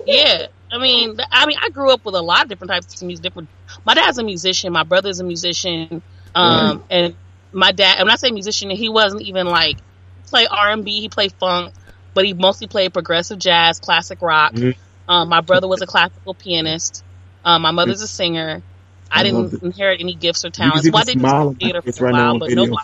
yeah. 0.07 0.47
I 0.71 0.79
mean, 0.79 1.15
I 1.31 1.45
mean, 1.45 1.57
I 1.61 1.69
grew 1.69 1.93
up 1.93 2.03
with 2.03 2.15
a 2.15 2.21
lot 2.21 2.41
of 2.41 2.49
different 2.49 2.71
types 2.71 3.01
of 3.01 3.05
music. 3.05 3.21
Different. 3.21 3.49
My 3.85 3.93
dad's 3.93 4.17
a 4.17 4.23
musician. 4.23 4.73
My 4.73 4.81
brother's 4.81 5.19
a 5.19 5.23
musician. 5.23 6.01
Um, 6.33 6.83
and 6.89 7.13
my 7.51 7.71
dad. 7.71 7.99
When 7.99 8.09
I 8.09 8.15
say 8.15 8.31
musician. 8.31 8.71
He 8.71 8.89
wasn't 8.89 9.21
even 9.21 9.45
like 9.45 9.77
play 10.25 10.47
R 10.49 10.71
and 10.71 10.83
B. 10.83 11.01
He 11.01 11.07
played 11.07 11.33
funk, 11.33 11.71
but 12.15 12.25
he 12.25 12.33
mostly 12.33 12.65
played 12.65 12.93
progressive 12.93 13.37
jazz, 13.37 13.79
classic 13.79 14.23
rock. 14.23 14.53
Mhm. 14.53 14.75
Um, 15.07 15.29
my 15.29 15.41
brother 15.41 15.67
was 15.67 15.83
a 15.83 15.85
classical 15.85 16.33
pianist. 16.33 17.03
Um, 17.43 17.61
my 17.61 17.69
mother's 17.69 18.01
a 18.01 18.07
singer. 18.07 18.63
I, 19.11 19.19
I 19.19 19.23
didn't 19.23 19.61
inherit 19.61 20.01
any 20.01 20.15
gifts 20.15 20.43
or 20.43 20.49
talents. 20.49 20.81
see 20.83 20.89
Well, 20.89 21.01
I 21.01 21.05
did 21.05 21.19
smile 21.19 21.49
on 21.49 21.55
theater 21.55 21.83
face 21.83 21.99
for 21.99 22.05
right 22.05 22.15
now 22.15 22.31
while, 22.31 22.39
but 22.39 22.49
no. 22.51 22.75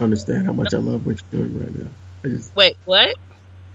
Understand 0.00 0.46
how 0.46 0.52
much 0.52 0.74
I 0.74 0.78
love 0.78 1.06
what 1.06 1.22
you're 1.30 1.44
doing 1.44 1.60
right 1.60 1.78
now. 1.78 1.88
I 2.24 2.28
just, 2.28 2.56
Wait, 2.56 2.76
what? 2.84 3.14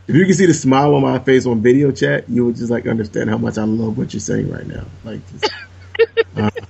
if 0.07 0.15
you 0.15 0.25
can 0.25 0.33
see 0.33 0.47
the 0.47 0.53
smile 0.53 0.95
on 0.95 1.01
my 1.01 1.19
face 1.19 1.45
on 1.45 1.61
video 1.61 1.91
chat, 1.91 2.29
you 2.29 2.45
would 2.45 2.57
just 2.57 2.69
like 2.69 2.87
understand 2.87 3.29
how 3.29 3.37
much 3.37 3.57
I 3.57 3.63
love 3.63 3.97
what 3.97 4.13
you're 4.13 4.19
saying 4.19 4.51
right 4.51 4.67
now. 4.67 4.83
Like, 5.05 5.21
just, 5.31 5.51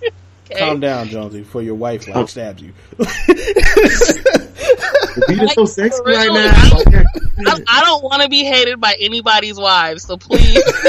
Okay. 0.49 0.60
Calm 0.60 0.80
down, 0.80 1.10
Jonesy, 1.10 1.40
before 1.40 1.62
your 1.62 1.76
wife 1.76 2.08
like 2.08 2.30
stabs 2.30 2.64
you. 2.64 2.74
Vida's 5.27 5.53
so 5.53 5.65
sexy 5.65 5.98
for 6.03 6.11
right 6.11 6.30
like, 6.30 6.52
now. 6.52 6.80
Okay. 6.80 7.06
I, 7.45 7.64
I 7.68 7.81
don't 7.84 8.03
want 8.03 8.23
to 8.23 8.30
be 8.30 8.44
hated 8.44 8.80
by 8.80 8.95
anybody's 8.99 9.57
wives, 9.57 10.03
so 10.03 10.18
please. 10.18 10.56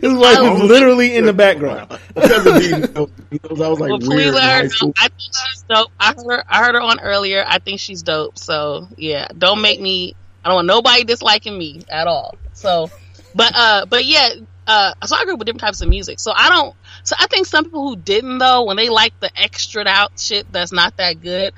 His 0.00 0.14
wife 0.14 0.38
is 0.38 0.62
literally 0.62 1.16
in 1.16 1.26
the 1.26 1.32
background. 1.32 1.98
because 2.14 2.46
of 2.46 2.54
Vida, 2.54 3.06
because 3.30 3.60
I 3.60 3.68
was 3.68 3.80
like 3.80 3.90
well, 3.90 3.98
please 3.98 4.32
let 4.32 4.64
her 4.64 4.86
know. 4.86 4.92
I 4.96 5.08
think 5.08 5.20
she's 5.20 5.64
dope. 5.68 5.90
I 5.98 6.14
heard 6.14 6.26
her. 6.26 6.44
I 6.48 6.64
heard 6.64 6.74
her 6.74 6.80
on 6.80 7.00
earlier. 7.00 7.44
I 7.46 7.58
think 7.58 7.80
she's 7.80 8.02
dope. 8.02 8.38
So 8.38 8.88
yeah, 8.96 9.28
don't 9.36 9.60
make 9.60 9.80
me. 9.80 10.14
I 10.44 10.48
don't 10.48 10.56
want 10.56 10.66
nobody 10.66 11.04
disliking 11.04 11.56
me 11.58 11.82
at 11.88 12.06
all. 12.06 12.36
So, 12.52 12.90
but 13.34 13.52
uh, 13.54 13.86
but 13.86 14.04
yeah. 14.04 14.30
Uh, 14.66 14.94
so 15.04 15.14
I 15.14 15.24
grew 15.24 15.34
up 15.34 15.40
with 15.40 15.44
different 15.44 15.60
types 15.60 15.82
of 15.82 15.90
music. 15.90 16.18
So 16.18 16.32
I 16.34 16.48
don't. 16.48 16.74
So 17.02 17.16
I 17.18 17.26
think 17.26 17.46
some 17.46 17.64
people 17.64 17.86
who 17.86 17.96
didn't 17.96 18.38
though, 18.38 18.64
when 18.64 18.78
they 18.78 18.88
like 18.88 19.18
the 19.20 19.30
extra 19.38 19.84
out 19.86 20.18
shit 20.18 20.50
that's 20.50 20.72
not 20.72 20.96
that 20.96 21.20
good, 21.20 21.52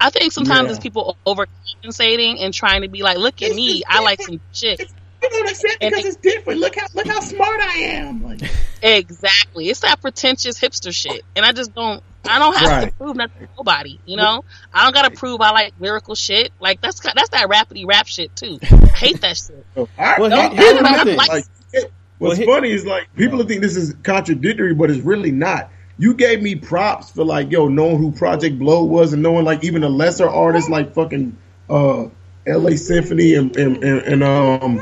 I 0.00 0.10
think 0.10 0.32
sometimes 0.32 0.66
Yeah. 0.66 0.70
it's 0.70 0.80
people 0.80 1.16
overcompensating 1.26 2.42
and 2.42 2.52
trying 2.54 2.82
to 2.82 2.88
be 2.88 3.02
like, 3.02 3.18
look 3.18 3.42
at 3.42 3.54
me, 3.54 3.82
I 3.86 4.00
like 4.02 4.20
some 4.22 4.40
shit. 4.52 4.80
You 5.22 5.28
don't 5.28 5.48
accept 5.50 5.76
And 5.82 5.90
because 5.94 6.04
it- 6.04 6.08
it's 6.08 6.16
different. 6.16 6.60
Look 6.60 6.76
how 6.76 6.86
look 6.94 7.06
how 7.06 7.20
smart 7.20 7.60
I 7.60 7.74
am. 7.78 8.22
Like, 8.24 8.40
Exactly. 8.82 9.68
It's 9.68 9.80
that 9.80 10.00
pretentious 10.00 10.58
hipster 10.58 10.94
shit. 10.94 11.22
And 11.36 11.44
I 11.44 11.52
just 11.52 11.74
don't 11.74 12.02
I 12.26 12.38
don't 12.38 12.56
have 12.56 12.84
to 12.86 12.92
prove 12.92 13.16
nothing 13.16 13.46
to 13.46 13.52
nobody, 13.58 13.98
you 14.06 14.16
know? 14.16 14.44
I 14.72 14.84
don't 14.84 14.94
gotta 14.94 15.10
prove 15.10 15.40
I 15.42 15.50
like 15.50 15.78
miracle 15.80 16.14
shit. 16.14 16.52
Like 16.60 16.80
that's 16.80 17.00
that's 17.00 17.28
that 17.30 17.48
rapidy 17.50 17.86
rap 17.86 18.06
shit 18.06 18.34
too. 18.34 18.58
I 18.62 18.86
hate 18.96 19.20
that 19.20 19.36
shit. 19.36 19.66
Well, 19.76 19.88
I- 19.98 20.48
here- 20.48 20.50
here's 20.54 20.78
I- 20.78 20.80
my 20.80 20.88
I- 21.00 21.04
thing. 21.04 21.16
Like, 21.18 21.44
it- 21.74 21.92
what's 22.18 22.38
Well, 22.38 22.46
funny 22.56 22.70
is 22.70 22.86
like 22.86 23.14
people 23.14 23.42
think 23.44 23.60
this 23.60 23.76
is 23.76 23.94
contradictory, 24.02 24.72
but 24.74 24.90
it's 24.90 25.04
really 25.04 25.32
not. 25.32 25.70
You 26.00 26.14
gave 26.14 26.40
me 26.40 26.54
props 26.54 27.10
for 27.10 27.24
like 27.24 27.50
yo 27.50 27.68
knowing 27.68 27.98
who 27.98 28.10
Project 28.10 28.58
Blow 28.58 28.84
was 28.84 29.12
and 29.12 29.22
knowing 29.22 29.44
like 29.44 29.64
even 29.64 29.84
a 29.84 29.90
lesser 29.90 30.26
artist 30.26 30.70
like 30.70 30.94
fucking 30.94 31.36
uh 31.68 32.06
L.A. 32.46 32.78
Symphony 32.78 33.34
and 33.34 33.54
and, 33.54 33.84
and, 33.84 34.00
and 34.00 34.22
um 34.22 34.80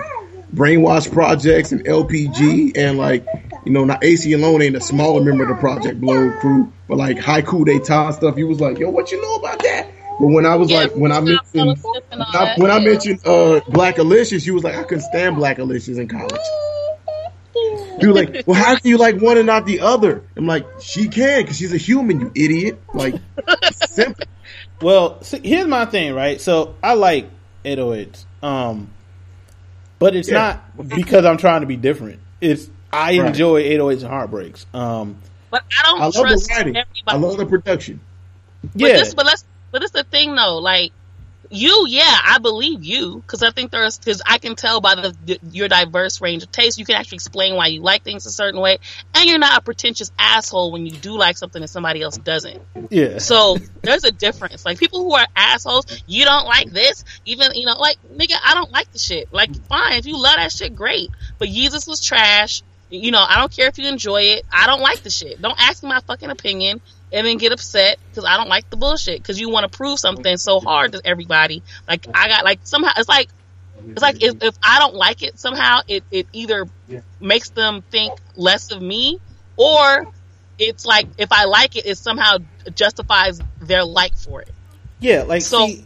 Brainwash 0.55 1.13
Projects 1.13 1.73
and 1.73 1.85
LPG 1.85 2.79
and 2.79 2.99
like 2.99 3.27
you 3.67 3.73
know 3.73 3.85
not 3.85 4.01
Aceyalone 4.03 4.65
ain't 4.65 4.77
a 4.77 4.81
smaller 4.81 5.21
member 5.21 5.43
of 5.43 5.49
the 5.49 5.57
Project 5.57 6.01
Blow 6.01 6.31
crew, 6.39 6.73
but 6.87 6.99
like 6.99 7.17
Haiku 7.17 7.65
D'Etat 7.67 8.13
stuff. 8.13 8.39
You 8.39 8.47
was 8.47 8.61
like 8.61 8.79
yo, 8.79 8.89
what 8.89 9.11
you 9.11 9.21
know 9.21 9.35
about 9.35 9.61
that? 9.65 9.91
But 10.21 10.29
when 10.29 10.47
I 10.47 10.55
was 10.55 10.71
Yeah, 10.71 10.83
like 10.83 10.93
when 10.93 11.11
I 11.11 11.19
mentioned 11.19 11.49
Fellowship 11.53 12.05
and 12.13 12.23
all 12.23 12.29
when 12.33 12.43
I, 12.43 12.55
when 12.59 12.71
I 12.71 12.79
mentioned 12.79 13.21
uh, 13.25 13.61
Blackalicious, 13.67 14.47
you 14.47 14.55
was 14.55 14.63
like, 14.63 14.77
I 14.77 14.85
couldn't 14.85 15.03
stand 15.03 15.37
Blackalicious 15.37 15.99
in 15.99 16.07
college. 16.07 16.41
You 18.01 18.09
were 18.09 18.15
like, 18.15 18.47
well, 18.47 18.57
how 18.57 18.77
can 18.77 18.91
you 18.91 18.97
like 18.99 19.21
one 19.21 19.37
and 19.39 19.47
not 19.47 19.67
the 19.67 19.81
other? 19.81 20.23
I'm 20.37 20.47
like, 20.47 20.67
she 20.81 21.09
can 21.09 21.43
because 21.43 21.57
she's 21.59 21.73
a 21.73 21.79
human, 21.79 22.21
you 22.21 22.33
idiot. 22.35 22.81
Like, 22.95 23.17
simple. 23.73 24.25
Well, 24.81 25.21
see, 25.25 25.41
here's 25.43 25.67
my 25.67 25.87
thing, 25.87 26.15
right? 26.15 26.41
So 26.41 26.77
I 26.85 26.95
like 26.95 27.29
808s, 27.65 28.25
um, 28.45 28.89
but 29.99 30.15
it's 30.15 30.29
Yeah. 30.29 30.35
not 30.79 30.89
because 30.89 31.25
I'm 31.25 31.37
trying 31.37 31.63
to 31.63 31.67
be 31.67 31.75
different. 31.77 32.21
It's 32.41 32.71
I 32.93 33.19
Right. 33.19 33.27
enjoy 33.27 33.63
808s 33.65 34.03
and 34.03 34.11
heartbreaks. 34.13 34.67
Um, 34.73 35.17
But 35.51 35.65
I 35.77 35.83
don't 35.83 36.01
I 36.01 36.05
love 36.05 36.13
trust 36.15 36.49
the 36.49 36.55
writing. 36.55 36.77
everybody. 36.77 36.87
I 37.09 37.17
love 37.17 37.39
the 37.39 37.47
production. 37.47 37.99
But 38.63 38.73
yeah, 38.77 38.97
this, 38.99 39.15
but 39.15 39.27
let's, 39.27 39.45
but 39.73 39.83
it's 39.83 39.91
the 39.91 40.05
thing 40.05 40.37
though. 40.37 40.59
Like 40.59 40.93
you, 41.51 41.87
yeah, 41.89 42.19
I 42.25 42.39
believe 42.39 42.85
you 42.85 43.17
because 43.17 43.43
I 43.43 43.51
think 43.51 43.71
there's 43.71 43.99
because 43.99 44.21
I 44.27 44.39
can 44.39 44.55
tell 44.55 44.81
by 44.81 44.95
the, 44.97 45.17
the 45.25 45.39
your 45.51 45.69
diverse 45.69 46.21
range 46.21 46.43
of 46.43 46.53
taste. 46.53 46.79
You 46.79 46.85
can 46.85 46.97
actually 46.97 47.17
explain 47.17 47.55
why 47.57 47.69
you 47.69 47.81
like 47.81 48.03
things 48.03 48.27
a 48.27 48.31
certain 48.31 48.61
way, 48.61 48.79
and 49.15 49.29
you're 49.29 49.39
not 49.39 49.59
a 49.59 49.63
pretentious 49.63 50.13
asshole 50.19 50.73
when 50.73 50.85
you 50.85 50.93
do 50.93 51.17
like 51.17 51.39
something 51.39 51.63
that 51.63 51.69
somebody 51.69 52.03
else 52.03 52.19
doesn't. 52.19 52.61
yeah. 52.91 53.19
So 53.19 53.57
there's 53.83 54.05
a 54.05 54.13
difference. 54.13 54.65
Like 54.67 54.79
people 54.79 55.03
who 55.03 55.15
are 55.15 55.27
assholes, 55.35 55.87
you 56.07 56.25
don't 56.25 56.47
like 56.47 56.71
this, 56.71 57.05
even 57.25 57.55
you 57.55 57.67
know, 57.67 57.79
like 57.79 57.97
nigga, 58.13 58.37
I 58.45 58.55
don't 58.55 58.71
like 58.71 58.93
the 58.93 58.99
shit. 58.99 59.33
Like 59.33 59.55
fine, 59.67 59.95
if 59.95 60.07
you 60.07 60.21
love 60.21 60.37
that 60.37 60.53
shit, 60.53 60.75
great. 60.75 61.11
But 61.39 61.49
Jesus 61.49 61.87
was 61.87 62.05
trash. 62.05 62.63
You 62.91 63.11
know, 63.11 63.23
I 63.27 63.37
don't 63.37 63.55
care 63.55 63.69
if 63.69 63.79
you 63.79 63.87
enjoy 63.87 64.23
it. 64.23 64.47
I 64.51 64.67
don't 64.67 64.81
like 64.81 65.03
the 65.03 65.11
shit. 65.11 65.43
Don't 65.43 65.61
ask 65.61 65.83
me 65.83 65.91
my 65.91 66.01
fucking 66.01 66.31
opinion 66.31 66.81
and 67.13 67.27
then 67.27 67.37
get 67.39 67.53
upset 67.53 67.99
because 68.11 68.25
I 68.25 68.37
don't 68.37 68.49
like 68.49 68.69
the 68.71 68.77
bullshit 68.77 69.19
because 69.23 69.41
you 69.41 69.49
want 69.51 69.71
to 69.71 69.77
prove 69.77 69.99
something 69.99 70.37
so 70.37 70.61
hard 70.61 70.93
to 70.93 71.01
everybody. 71.05 71.63
Like 71.89 72.07
I 72.15 72.29
got 72.29 72.45
like 72.45 72.61
somehow 72.65 72.93
it's 72.97 73.09
like 73.09 73.29
it's 73.87 74.03
like 74.03 74.23
if, 74.23 74.43
if 74.43 74.57
I 74.63 74.79
don't 74.81 74.95
like 74.95 75.23
it 75.23 75.39
somehow 75.39 75.81
it 75.89 76.05
it 76.11 76.27
either 76.33 76.67
makes 77.21 77.51
them 77.51 77.83
think 77.91 78.13
less 78.37 78.71
of 78.73 78.83
me 78.83 79.19
or 79.57 80.07
it's 80.59 80.85
like 80.85 81.07
if 81.19 81.31
I 81.33 81.45
like 81.45 81.77
it, 81.77 81.87
it 81.87 81.97
somehow 81.99 82.39
justifies 82.75 83.41
their 83.61 83.85
like 83.85 84.17
for 84.17 84.43
it. 84.43 84.51
Yeah, 85.01 85.23
like 85.23 85.43
So- 85.43 85.67
see, 85.67 85.85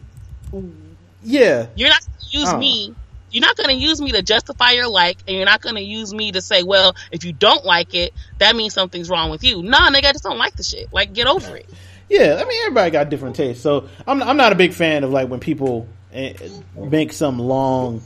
yeah, 1.21 1.67
You're 1.75 1.89
not 1.89 2.01
to 2.01 2.37
use 2.37 2.49
Oh. 2.51 2.57
me. 2.57 2.93
You're 3.33 3.41
not 3.41 3.57
going 3.57 3.69
to 3.69 3.75
use 3.75 3.99
me 3.99 4.11
to 4.13 4.21
justify 4.21 4.71
your 4.71 4.87
like, 4.87 5.17
and 5.27 5.35
you're 5.35 5.45
not 5.45 5.61
going 5.61 5.75
to 5.75 5.81
use 5.81 6.13
me 6.13 6.31
to 6.31 6.41
say, 6.41 6.63
well, 6.63 6.95
if 7.11 7.25
you 7.25 7.33
don't 7.33 7.65
like 7.65 7.93
it, 7.95 8.13
that 8.37 8.55
means 8.55 8.73
something's 8.73 9.09
wrong 9.09 9.31
with 9.31 9.43
you. 9.43 9.61
Nah, 9.63 9.89
nigga, 9.89 10.05
I 10.05 10.11
just 10.13 10.23
don't 10.23 10.37
like 10.37 10.55
the 10.55 10.63
shit. 10.63 10.93
Like, 10.93 11.13
get 11.13 11.27
over 11.27 11.57
it. 11.57 11.69
yeah. 12.09 12.39
I 12.39 12.45
mean, 12.47 12.61
everybody 12.61 12.91
got 12.91 13.09
different 13.09 13.35
tastes, 13.35 13.61
so 13.63 13.89
I'm 14.07 14.21
I'm 14.21 14.37
not 14.37 14.51
a 14.51 14.55
big 14.55 14.73
fan 14.73 15.03
of 15.03 15.09
like 15.11 15.27
when 15.29 15.39
people 15.39 15.87
eh, 16.13 16.33
make 16.77 17.11
some 17.11 17.39
long 17.39 18.01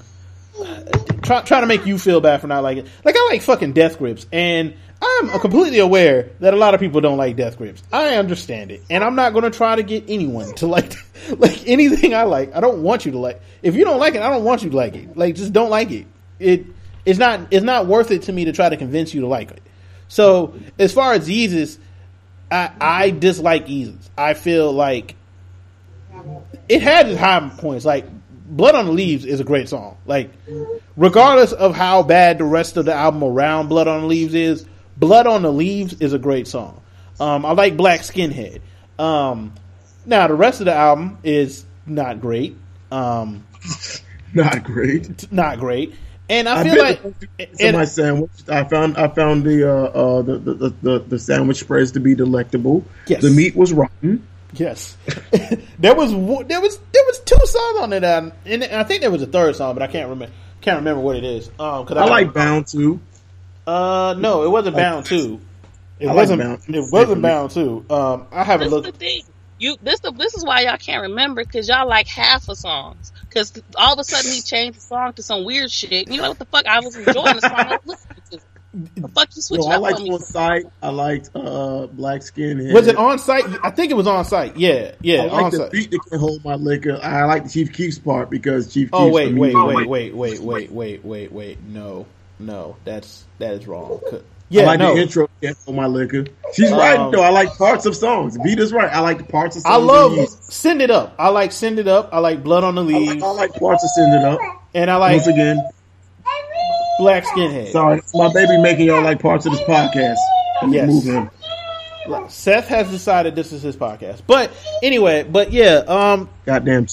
try 1.21 1.41
try 1.41 1.61
to 1.61 1.67
make 1.67 1.85
you 1.85 1.97
feel 1.97 2.21
bad 2.21 2.41
for 2.41 2.47
not 2.47 2.63
liking. 2.63 2.85
it. 2.85 2.91
Like 3.03 3.15
I 3.17 3.27
like 3.29 3.41
fucking 3.41 3.73
death 3.73 3.97
grips, 3.97 4.25
and 4.31 4.73
I'm 5.01 5.39
completely 5.39 5.79
aware 5.79 6.29
that 6.39 6.53
a 6.53 6.57
lot 6.57 6.73
of 6.73 6.79
people 6.79 7.01
don't 7.01 7.17
like 7.17 7.35
death 7.35 7.57
grips. 7.57 7.83
I 7.91 8.15
understand 8.15 8.71
it, 8.71 8.83
and 8.89 9.03
I'm 9.03 9.15
not 9.15 9.33
going 9.33 9.43
to 9.43 9.55
try 9.55 9.75
to 9.75 9.83
get 9.83 10.05
anyone 10.07 10.53
to 10.55 10.67
like 10.67 10.93
like 11.37 11.67
anything 11.67 12.13
I 12.13 12.23
like. 12.23 12.55
I 12.55 12.59
don't 12.59 12.83
want 12.83 13.05
you 13.05 13.11
to 13.13 13.19
like. 13.19 13.41
If 13.61 13.75
you 13.75 13.83
don't 13.83 13.99
like 13.99 14.15
it, 14.15 14.21
I 14.21 14.29
don't 14.29 14.43
want 14.43 14.63
you 14.63 14.69
to 14.71 14.75
like 14.75 14.95
it. 14.95 15.15
Like 15.17 15.35
just 15.35 15.53
don't 15.53 15.69
like 15.69 15.91
it. 15.91 16.07
It 16.39 16.65
it's 17.05 17.19
not 17.19 17.47
it's 17.51 17.63
not 17.63 17.87
worth 17.87 18.11
it 18.11 18.23
to 18.23 18.33
me 18.33 18.45
to 18.45 18.53
try 18.53 18.69
to 18.69 18.77
convince 18.77 19.13
you 19.13 19.21
to 19.21 19.27
like 19.27 19.51
it. 19.51 19.61
So 20.07 20.55
as 20.79 20.93
far 20.93 21.13
as 21.13 21.27
Yeezus, 21.27 21.77
I 22.51 22.71
I 22.79 23.09
dislike 23.11 23.67
Yeezus. 23.67 24.09
I 24.17 24.33
feel 24.33 24.71
like 24.71 25.15
it 26.67 26.81
had 26.81 27.07
its 27.09 27.19
high 27.19 27.49
points. 27.57 27.85
Like 27.85 28.05
Blood 28.49 28.75
on 28.75 28.85
the 28.85 28.91
Leaves 28.91 29.25
is 29.25 29.39
a 29.39 29.43
great 29.43 29.69
song. 29.69 29.97
Like 30.05 30.31
regardless 30.95 31.53
of 31.53 31.75
how 31.75 32.03
bad 32.03 32.37
the 32.37 32.45
rest 32.45 32.77
of 32.77 32.85
the 32.85 32.93
album 32.93 33.23
around 33.23 33.67
Blood 33.67 33.87
on 33.87 34.01
the 34.01 34.07
Leaves 34.07 34.33
is, 34.33 34.65
Blood 34.97 35.27
on 35.27 35.41
the 35.43 35.51
Leaves 35.51 35.93
is 35.99 36.13
a 36.13 36.19
great 36.19 36.47
song. 36.47 36.81
Um, 37.19 37.45
I 37.45 37.51
like 37.51 37.77
Black 37.77 38.01
Skinhead. 38.01 38.61
Um, 38.99 39.53
now 40.05 40.27
the 40.27 40.33
rest 40.33 40.59
of 40.61 40.65
the 40.65 40.73
album 40.73 41.17
is 41.23 41.65
not 41.85 42.19
great. 42.21 42.55
Um, 42.91 43.45
Not 44.33 44.63
great. 44.63 45.31
not 45.31 45.57
great. 45.59 45.95
And 46.29 46.49
I 46.49 46.59
I 46.59 46.63
feel 46.63 46.75
bit 46.75 46.81
like 47.37 47.49
and- 47.59 47.77
my 47.77 47.85
sandwich. 47.85 48.29
I 48.49 48.65
found 48.65 48.97
I 48.97 49.07
found 49.07 49.43
the 49.45 49.69
uh, 49.69 49.73
uh 49.85 50.21
the, 50.21 50.37
the, 50.37 50.69
the 50.81 50.99
the 50.99 51.19
sandwich 51.19 51.57
spreads 51.61 51.93
to 51.93 51.99
be 52.01 52.13
delectable. 52.13 52.83
Yes. 53.07 53.21
The 53.21 53.29
meat 53.29 53.55
was 53.55 53.71
rotten. 53.71 54.27
Yes, 54.53 54.97
there 55.79 55.95
was 55.95 56.11
there 56.47 56.61
was 56.61 56.77
there 56.77 57.03
was 57.05 57.19
two 57.25 57.37
songs 57.45 57.79
on 57.79 57.93
it, 57.93 58.03
and 58.03 58.33
I 58.63 58.83
think 58.83 59.01
there 59.01 59.11
was 59.11 59.21
a 59.21 59.27
third 59.27 59.55
song, 59.55 59.73
but 59.73 59.83
I 59.83 59.87
can't 59.87 60.09
remember 60.09 60.33
can't 60.61 60.77
remember 60.79 61.01
what 61.01 61.15
it 61.15 61.23
is. 61.23 61.47
Um, 61.59 61.85
cause 61.85 61.97
I 61.97 62.05
like 62.05 62.33
Bound 62.33 62.67
too. 62.67 62.99
Uh, 63.67 64.15
no, 64.17 64.43
it 64.43 64.49
wasn't 64.49 64.75
Bound 64.77 65.05
Two. 65.05 65.41
It 65.99 66.07
I 66.07 66.13
wasn't. 66.13 66.41
Bound 66.41 66.61
Two. 66.63 66.73
it 66.73 66.85
wasn't 66.91 67.21
Bound 67.21 67.51
Two. 67.51 67.85
Um, 67.89 68.27
I 68.31 68.43
haven't 68.43 68.69
This 68.69 68.81
the 68.81 68.81
looked. 68.87 68.97
thing. 68.97 69.21
You 69.59 69.75
this 69.81 69.99
the 70.01 70.11
this 70.11 70.35
is 70.35 70.45
why 70.45 70.61
y'all 70.61 70.77
can't 70.77 71.01
remember 71.01 71.43
because 71.43 71.67
y'all 71.67 71.87
like 71.87 72.07
half 72.07 72.47
of 72.47 72.57
songs. 72.57 73.11
Because 73.27 73.51
all 73.75 73.93
of 73.93 73.99
a 73.99 74.03
sudden 74.03 74.31
he 74.31 74.41
changed 74.41 74.77
the 74.77 74.81
song 74.81 75.13
to 75.13 75.23
some 75.23 75.43
weird 75.45 75.71
shit. 75.71 76.09
You 76.09 76.21
know 76.21 76.29
what 76.29 76.39
the 76.39 76.45
fuck? 76.45 76.65
I 76.65 76.79
was 76.79 76.95
enjoying 76.95 77.35
the 77.35 77.41
song. 77.41 77.51
I 77.53 77.71
was 77.71 77.79
listening 77.85 78.21
to. 78.31 78.39
The 79.01 79.07
fuck 79.07 79.29
you 79.35 79.39
Yo, 79.39 79.41
switching 79.41 79.71
I 79.71 79.77
liked 79.77 79.99
On 79.99 80.19
Sight. 80.19 80.65
I 80.83 80.89
liked 80.89 81.31
uh 81.33 81.87
Black 81.87 82.21
Skin. 82.21 82.71
Was 82.71 82.85
it 82.87 82.95
On 82.95 83.17
Sight? 83.17 83.43
I 83.63 83.71
think 83.71 83.89
it 83.91 83.95
was 83.95 84.05
On 84.05 84.23
Sight. 84.23 84.55
Yeah, 84.55 84.91
yeah, 85.01 85.23
I 85.23 85.29
on 85.29 85.41
like 85.41 85.51
the 85.51 85.57
site. 85.57 85.71
beat 85.71 85.91
that 85.91 85.99
can 86.07 86.19
hold 86.19 86.45
my 86.45 86.53
liquor. 86.55 86.99
I 87.01 87.25
like 87.25 87.43
the 87.45 87.49
Chief 87.49 87.73
Keef's 87.73 87.97
part 87.97 88.29
because 88.29 88.71
Chief. 88.71 88.89
Oh 88.93 89.05
Keef's 89.05 89.15
wait, 89.15 89.33
the 89.33 89.39
wait, 89.39 89.55
wait, 89.55 89.87
wait, 89.87 90.13
wait, 90.13 90.41
wait, 90.41 90.71
wait, 90.71 91.03
wait, 91.05 91.31
wait. 91.31 91.63
No, 91.63 92.05
no, 92.39 92.75
that's 92.83 93.25
that 93.39 93.53
is 93.53 93.67
wrong. 93.67 93.99
C- 94.09 94.17
I 94.17 94.19
Yeah, 94.49 94.65
like 94.65 94.79
no. 94.79 94.95
the 94.95 95.01
intro 95.01 95.27
that 95.41 95.55
my 95.73 95.87
liquor. 95.87 96.25
She's 96.53 96.71
Um, 96.71 96.79
right 96.79 97.11
though. 97.11 97.21
I 97.21 97.29
like 97.29 97.55
parts 97.57 97.85
of 97.85 97.95
songs. 97.95 98.37
Beat 98.37 98.59
is 98.59 98.71
right. 98.71 98.89
I 98.91 98.99
like 99.01 99.17
the 99.17 99.23
parts 99.25 99.55
of 99.57 99.63
songs. 99.63 99.73
I 99.73 99.77
love. 99.77 100.29
Send 100.29 100.81
It 100.81 100.89
Up. 100.91 101.15
I 101.19 101.29
like 101.29 101.51
Send 101.51 101.79
It 101.79 101.87
Up. 101.87 102.09
I 102.13 102.19
like 102.19 102.43
Blood 102.43 102.63
on 102.63 102.75
the 102.75 102.81
I 102.81 102.85
like, 102.85 102.93
Leaves, 103.09 103.23
I 103.23 103.27
like 103.31 103.53
parts 103.55 103.83
of 103.83 103.89
Send 103.91 104.13
It 104.13 104.23
Up. 104.23 104.39
and 104.73 104.89
I 104.89 104.95
like 104.95 105.13
Once 105.17 105.27
again, 105.27 105.61
Black 106.99 107.25
Skinhead. 107.25 107.71
sorry, 107.71 108.01
my 108.13 108.31
baby 108.33 108.57
making 108.61 108.87
y'all 108.87 109.03
like 109.03 109.19
parts 109.21 109.45
of 109.45 109.51
this 109.51 109.61
podcast. 109.61 110.15
Yes. 110.69 111.29
Seth 112.29 112.67
has 112.69 112.89
decided 112.89 113.35
this 113.35 113.51
is 113.51 113.61
his 113.61 113.75
podcast. 113.75 114.21
But 114.25 114.51
anyway, 114.81 115.23
but 115.23 115.51
yeah, 115.51 115.83
um, 115.87 116.29
Goddamn 116.45 116.87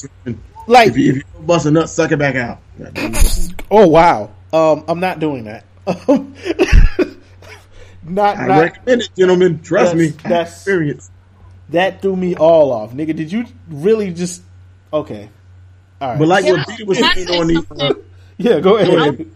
like 0.66 0.88
If 0.88 0.96
you, 0.96 1.10
if 1.10 1.16
you 1.18 1.22
bust 1.42 1.66
a 1.66 1.70
nut, 1.70 1.88
suck 1.88 2.10
it 2.12 2.18
back 2.18 2.34
out. 2.36 2.58
Oh 3.70 3.86
wow. 3.88 4.30
Um, 4.54 4.84
I'm 4.88 5.00
not 5.00 5.18
doing 5.20 5.44
that. 5.44 5.64
Um, 5.86 6.34
not 8.04 8.36
I 8.36 8.46
not 8.46 8.60
recommend 8.60 9.02
it, 9.02 9.10
gentlemen. 9.16 9.60
Trust 9.62 9.94
me. 9.94 10.08
That's- 10.08 10.22
that's- 10.22 10.52
experience. 10.56 11.10
that 11.70 12.02
threw 12.02 12.14
me 12.16 12.34
all 12.36 12.72
off, 12.72 12.92
nigga. 12.92 13.16
Did 13.16 13.32
you 13.32 13.46
really 13.68 14.12
just? 14.12 14.42
Okay. 14.92 15.28
All 16.00 16.10
right. 16.10 16.18
But 16.18 16.28
like 16.28 16.44
Can 16.44 16.56
what 16.58 16.68
I- 16.68 16.72
Peter 16.76 16.84
was 16.86 16.98
saying 16.98 17.28
on 17.40 17.46
the. 17.48 17.66
Uh, 17.80 17.94
yeah, 18.36 18.60
go 18.60 18.76
ahead. 18.76 18.90
Go 18.90 18.96
ahead. 19.00 19.26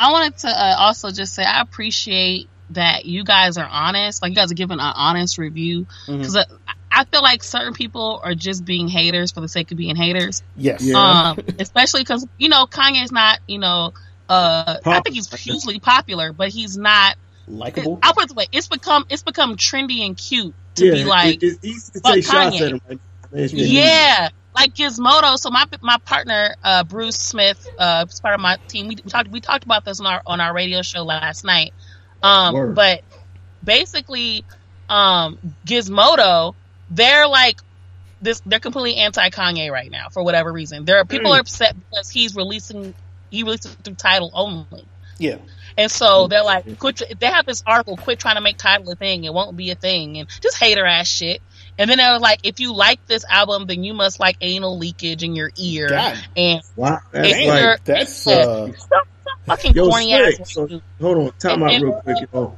I 0.00 0.12
wanted 0.12 0.36
to 0.38 0.48
uh, 0.48 0.76
also 0.78 1.10
just 1.10 1.34
say 1.34 1.44
I 1.44 1.60
appreciate 1.60 2.48
that 2.70 3.04
you 3.04 3.24
guys 3.24 3.58
are 3.58 3.66
honest. 3.66 4.22
Like 4.22 4.30
you 4.30 4.36
guys 4.36 4.50
are 4.50 4.54
giving 4.54 4.78
an 4.78 4.92
honest 4.94 5.38
review 5.38 5.86
Mm-hmm. 6.06 6.18
because 6.18 6.36
I, 6.36 6.44
I 6.90 7.04
feel 7.04 7.22
like 7.22 7.42
certain 7.42 7.74
people 7.74 8.20
are 8.22 8.34
just 8.34 8.64
being 8.64 8.88
haters 8.88 9.32
for 9.32 9.40
the 9.40 9.48
sake 9.48 9.70
of 9.72 9.76
being 9.78 9.96
haters. 9.96 10.42
Yes. 10.56 10.82
Yeah. 10.82 10.96
Um, 11.36 11.38
especially 11.58 12.00
because 12.02 12.26
you 12.38 12.48
know 12.48 12.66
Kanye's 12.66 13.12
not 13.12 13.40
you 13.46 13.58
know 13.58 13.92
uh 14.28 14.76
I 14.84 15.00
think 15.00 15.14
he's 15.14 15.32
hugely 15.34 15.80
popular, 15.80 16.32
but 16.32 16.48
he's 16.48 16.76
not. 16.76 17.16
Likeable. 17.46 17.98
I'll 18.02 18.12
put 18.12 18.24
it 18.24 18.28
this 18.28 18.36
way: 18.36 18.46
it's 18.52 18.68
become 18.68 19.06
it's 19.08 19.22
become 19.22 19.56
trendy 19.56 20.04
and 20.04 20.16
cute 20.16 20.54
to 20.76 20.86
yeah, 20.86 20.92
be 20.92 21.04
like 21.04 21.42
it, 21.42 21.58
it's 21.62 21.90
to 21.90 22.00
fuck 22.00 22.14
take 22.14 22.24
shots 22.24 22.56
Kanye. 22.56 22.80
him. 22.90 23.00
Yeah. 23.32 24.28
like 24.54 24.74
Gizmodo. 24.74 25.38
So 25.38 25.50
my 25.50 25.64
my 25.80 25.98
partner 26.04 26.54
uh, 26.62 26.84
Bruce 26.84 27.16
Smith, 27.16 27.66
uh, 27.78 28.04
is 28.08 28.20
part 28.20 28.34
of 28.34 28.40
my 28.40 28.56
team. 28.68 28.88
We, 28.88 28.96
we 28.96 29.10
talked 29.10 29.28
we 29.28 29.40
talked 29.40 29.64
about 29.64 29.84
this 29.84 30.00
on 30.00 30.06
our 30.06 30.22
on 30.26 30.40
our 30.40 30.52
radio 30.54 30.82
show 30.82 31.04
last 31.04 31.44
night. 31.44 31.72
Um, 32.22 32.74
but 32.74 33.02
basically, 33.62 34.44
um, 34.88 35.38
Gizmodo, 35.64 36.54
they're 36.90 37.28
like 37.28 37.60
this. 38.20 38.42
They're 38.44 38.60
completely 38.60 38.96
anti 38.96 39.30
Kanye 39.30 39.70
right 39.70 39.90
now 39.90 40.08
for 40.10 40.22
whatever 40.22 40.52
reason. 40.52 40.84
There 40.84 40.98
are 40.98 41.04
people 41.04 41.32
are 41.32 41.40
upset 41.40 41.76
because 41.78 42.10
he's 42.10 42.34
releasing 42.34 42.94
he 43.30 43.42
released 43.42 43.66
it 43.66 43.76
through 43.84 43.94
Tidal 43.94 44.30
only. 44.34 44.84
Yeah. 45.18 45.36
And 45.76 45.90
so 45.90 46.26
they're 46.26 46.42
like, 46.44 46.78
quit, 46.78 47.02
they 47.20 47.26
have 47.26 47.46
this 47.46 47.62
article, 47.66 47.96
quit 47.96 48.18
trying 48.18 48.34
to 48.36 48.40
make 48.40 48.56
Tidal 48.56 48.90
a 48.92 48.94
thing. 48.96 49.24
It 49.24 49.32
won't 49.32 49.56
be 49.56 49.70
a 49.70 49.74
thing. 49.76 50.18
And 50.18 50.28
just 50.40 50.58
hater 50.58 50.84
ass 50.84 51.06
shit. 51.08 51.40
And 51.78 51.88
then 51.88 51.98
they 51.98 52.10
were 52.10 52.18
like, 52.18 52.40
if 52.42 52.58
you 52.58 52.74
like 52.74 53.04
this 53.06 53.24
album, 53.28 53.66
then 53.66 53.84
you 53.84 53.94
must 53.94 54.18
like 54.18 54.36
anal 54.40 54.76
leakage 54.78 55.22
in 55.22 55.36
your 55.36 55.50
ear. 55.56 55.88
God. 55.88 56.18
And 56.36 56.60
Wow, 56.74 56.98
that's 57.12 57.28
Damn. 57.30 57.48
like 57.48 57.62
You're- 57.62 57.76
That's 57.84 58.26
uh, 58.26 58.72
fucking 59.46 59.74
yo, 59.74 59.88
corny 59.88 60.06
slick. 60.12 60.40
ass. 60.40 60.52
So, 60.52 60.80
hold 61.00 61.18
on, 61.18 61.32
time 61.38 61.62
out 61.62 61.72
And- 61.72 61.84
real 61.84 62.00
quick. 62.02 62.16
Yo. 62.32 62.56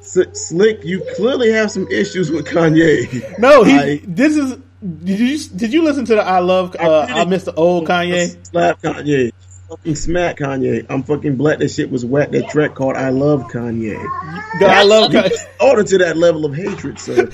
S- 0.00 0.18
Slick, 0.48 0.84
you 0.84 1.04
clearly 1.16 1.50
have 1.52 1.70
some 1.70 1.86
issues 1.88 2.30
with 2.30 2.46
Kanye. 2.46 3.38
no. 3.38 3.64
He. 3.64 3.72
I- 3.74 4.00
this 4.06 4.36
is. 4.36 4.56
Did 5.04 5.18
you 5.18 5.38
did 5.56 5.72
you 5.72 5.82
listen 5.82 6.04
to 6.04 6.14
the 6.14 6.22
I 6.22 6.38
love 6.38 6.76
uh, 6.78 7.06
I 7.08 7.24
miss 7.24 7.44
the 7.44 7.54
old 7.54 7.88
Kanye? 7.88 8.36
Slap 8.46 8.80
Kanye. 8.80 9.32
Fucking 9.68 9.96
smack 9.96 10.38
Kanye. 10.38 10.86
I'm 10.88 11.02
fucking 11.02 11.36
black. 11.36 11.58
That 11.58 11.70
shit 11.70 11.90
was 11.90 12.04
wet. 12.04 12.30
That 12.32 12.48
track 12.50 12.74
called 12.74 12.96
I 12.96 13.08
Love 13.08 13.42
Kanye. 13.44 14.00
The 14.60 14.66
I 14.66 14.82
love 14.84 15.12
You 15.12 15.20
Kanye. 15.20 15.46
order 15.60 15.82
to 15.82 15.98
that 15.98 16.16
level 16.16 16.44
of 16.44 16.54
hatred, 16.54 16.98
so 17.00 17.28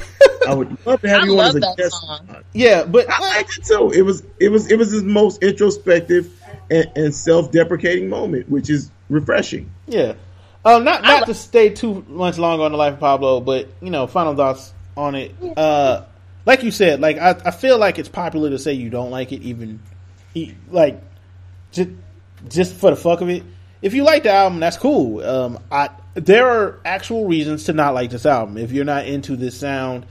I 0.49 0.55
would 0.55 0.77
love 0.87 1.01
to 1.03 1.09
have 1.09 1.23
I 1.23 1.25
you 1.27 1.31
on 1.33 1.37
love 1.37 1.49
as 1.49 1.55
a 1.57 1.61
that 1.61 1.75
guest. 1.77 2.01
song. 2.01 2.45
Yeah, 2.55 2.85
but 2.85 3.07
I 3.11 3.19
liked 3.37 3.59
it 3.59 3.65
too. 3.65 3.91
It 3.95 4.03
was 4.03 4.23
it 4.41 4.49
was 4.49 4.71
it 4.71 4.77
was 4.79 4.91
his 4.91 5.03
most 5.03 5.43
introspective 5.43 6.33
and, 6.71 6.91
and 6.97 7.15
self-deprecating 7.15 8.09
moment, 8.09 8.49
which 8.49 8.71
is 8.71 8.91
refreshing. 9.11 9.71
Yeah. 9.87 10.15
Um, 10.65 10.85
not 10.85 11.03
not 11.03 11.23
li- 11.23 11.27
to 11.27 11.35
stay 11.35 11.69
too 11.71 12.05
much 12.09 12.39
longer 12.39 12.65
on 12.65 12.73
the 12.73 12.79
life 12.79 12.95
of 12.95 13.01
Pablo, 13.01 13.41
but 13.41 13.69
you 13.83 13.91
know, 13.91 14.07
final 14.07 14.35
thoughts 14.35 14.73
on 14.97 15.17
it. 15.17 15.35
Uh, 15.57 16.05
like 16.47 16.63
you 16.63 16.71
said, 16.71 17.01
like 17.01 17.19
I, 17.19 17.31
I 17.45 17.51
feel 17.51 17.77
like 17.79 17.99
it's 17.99 18.09
popular 18.09 18.49
to 18.51 18.59
say 18.59 18.73
you 18.73 18.89
don't 18.89 19.11
like 19.11 19.33
it, 19.33 19.43
even 19.43 19.81
like 20.71 21.03
just 21.73 21.91
just 22.49 22.75
for 22.75 22.91
the 22.91 22.97
fuck 22.97 23.21
of 23.21 23.29
it. 23.29 23.43
If 23.81 23.95
you 23.95 24.05
like 24.05 24.23
the 24.25 24.31
album, 24.33 24.61
that's 24.61 24.77
cool. 24.77 25.21
Um, 25.25 25.59
I 25.71 25.91
there 26.15 26.47
are 26.47 26.81
actual 26.85 27.27
reasons 27.27 27.65
to 27.65 27.73
not 27.73 27.95
like 27.95 28.11
this 28.11 28.27
album 28.27 28.59
if 28.59 28.71
you're 28.73 28.85
not 28.85 29.07
into 29.07 29.35
this 29.37 29.59
sound, 29.59 30.07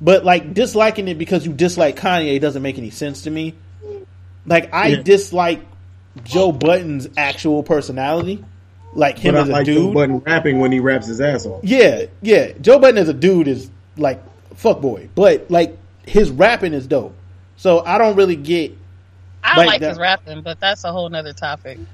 but 0.00 0.24
like 0.24 0.52
disliking 0.54 1.08
it 1.08 1.16
because 1.18 1.46
you 1.46 1.52
dislike 1.52 1.96
Kanye 1.96 2.40
doesn't 2.40 2.62
make 2.62 2.76
any 2.78 2.90
sense 2.90 3.22
to 3.22 3.30
me. 3.30 3.54
Like 4.46 4.74
I 4.74 4.88
Yeah. 4.88 5.02
dislike 5.02 5.60
Joe 6.24 6.52
Budden's 6.52 7.08
actual 7.16 7.62
personality, 7.62 8.44
like 8.92 9.18
him 9.18 9.34
as 9.36 9.48
a 9.48 9.52
like 9.52 9.66
Joe 9.66 9.74
dude. 9.74 9.94
Budden 9.94 10.18
rapping 10.18 10.58
when 10.60 10.70
he 10.72 10.80
raps 10.80 11.06
his 11.06 11.20
ass 11.20 11.46
off. 11.46 11.60
Yeah, 11.64 12.06
yeah. 12.20 12.52
Joe 12.60 12.78
Button 12.78 12.98
as 12.98 13.08
a 13.08 13.14
dude 13.14 13.48
is 13.48 13.70
like 13.96 14.22
fuck 14.56 14.80
boy, 14.80 15.08
but 15.14 15.50
like 15.50 15.76
his 16.06 16.30
rapping 16.30 16.74
is 16.74 16.86
dope. 16.86 17.14
So 17.56 17.80
I 17.84 17.96
don't 17.98 18.16
really 18.16 18.36
get. 18.36 18.76
I 19.46 19.58
Like 19.58 19.66
like 19.66 19.80
that- 19.82 19.88
his 19.90 19.98
rapping, 19.98 20.40
but 20.42 20.58
that's 20.58 20.84
a 20.84 20.90
whole 20.92 21.08
nother 21.10 21.32
topic. 21.34 21.78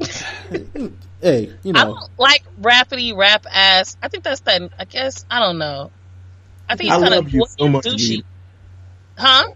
Hey, 1.22 1.52
you 1.62 1.74
know, 1.74 1.80
I 1.80 1.84
don't 1.84 1.98
like 2.18 2.44
rapidy 2.62 3.14
rap 3.14 3.44
ass. 3.52 3.94
I 4.02 4.08
think 4.08 4.24
that's 4.24 4.40
that. 4.42 4.70
I 4.78 4.86
guess 4.86 5.26
I 5.30 5.38
don't 5.38 5.58
know. 5.58 5.90
I 6.66 6.76
think 6.76 6.90
I 6.90 6.94
he's 6.94 7.02
kind 7.02 7.14
love 7.14 7.26
of 7.26 7.32
you 7.34 7.44
so 7.58 7.68
much, 7.68 7.84
douchey. 7.84 8.08
dude. 8.16 8.24
Huh? 9.18 9.48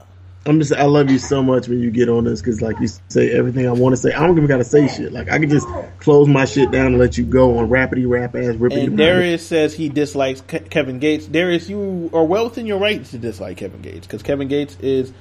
I'm 0.45 0.61
just 0.61 0.75
I 0.75 0.85
love 0.85 1.11
you 1.11 1.19
so 1.19 1.43
much 1.43 1.67
when 1.69 1.81
you 1.81 1.91
get 1.91 2.11
on 2.11 2.25
this 2.25 2.43
because 2.43 2.61
like 2.61 2.79
you 2.81 2.89
say 3.09 3.31
everything 3.31 3.67
I 3.67 3.73
want 3.73 3.95
to 3.95 3.97
say. 3.97 4.13
I 4.13 4.21
don't 4.27 4.37
even 4.37 4.47
gotta 4.47 4.63
say 4.65 4.89
shit. 4.89 5.11
Like 5.11 5.31
I 5.31 5.39
can 5.39 5.49
just 5.49 5.67
close 6.01 6.29
my 6.29 6.45
shit 6.45 6.71
down 6.71 6.89
and 6.89 6.99
let 6.99 7.17
you 7.17 7.25
go 7.25 7.57
on 7.57 7.71
rapidy 7.71 8.07
rap 8.07 8.35
ass 8.37 8.57
ripping. 8.57 8.89
and 8.89 8.99
Darius 8.99 9.47
says 9.47 9.73
he 9.73 9.89
dislikes 9.89 10.43
Ke- 10.43 10.69
Kevin 10.69 10.99
Gates. 10.99 11.25
Darius, 11.25 11.71
you 11.71 12.11
are 12.13 12.25
well 12.25 12.45
within 12.45 12.67
your 12.67 12.79
rights 12.79 13.13
to 13.13 13.19
dislike 13.19 13.57
Kevin 13.57 13.81
Gates 13.81 14.07
because 14.07 14.23
Kevin 14.23 14.49
Gates 14.49 14.77
is 14.81 15.15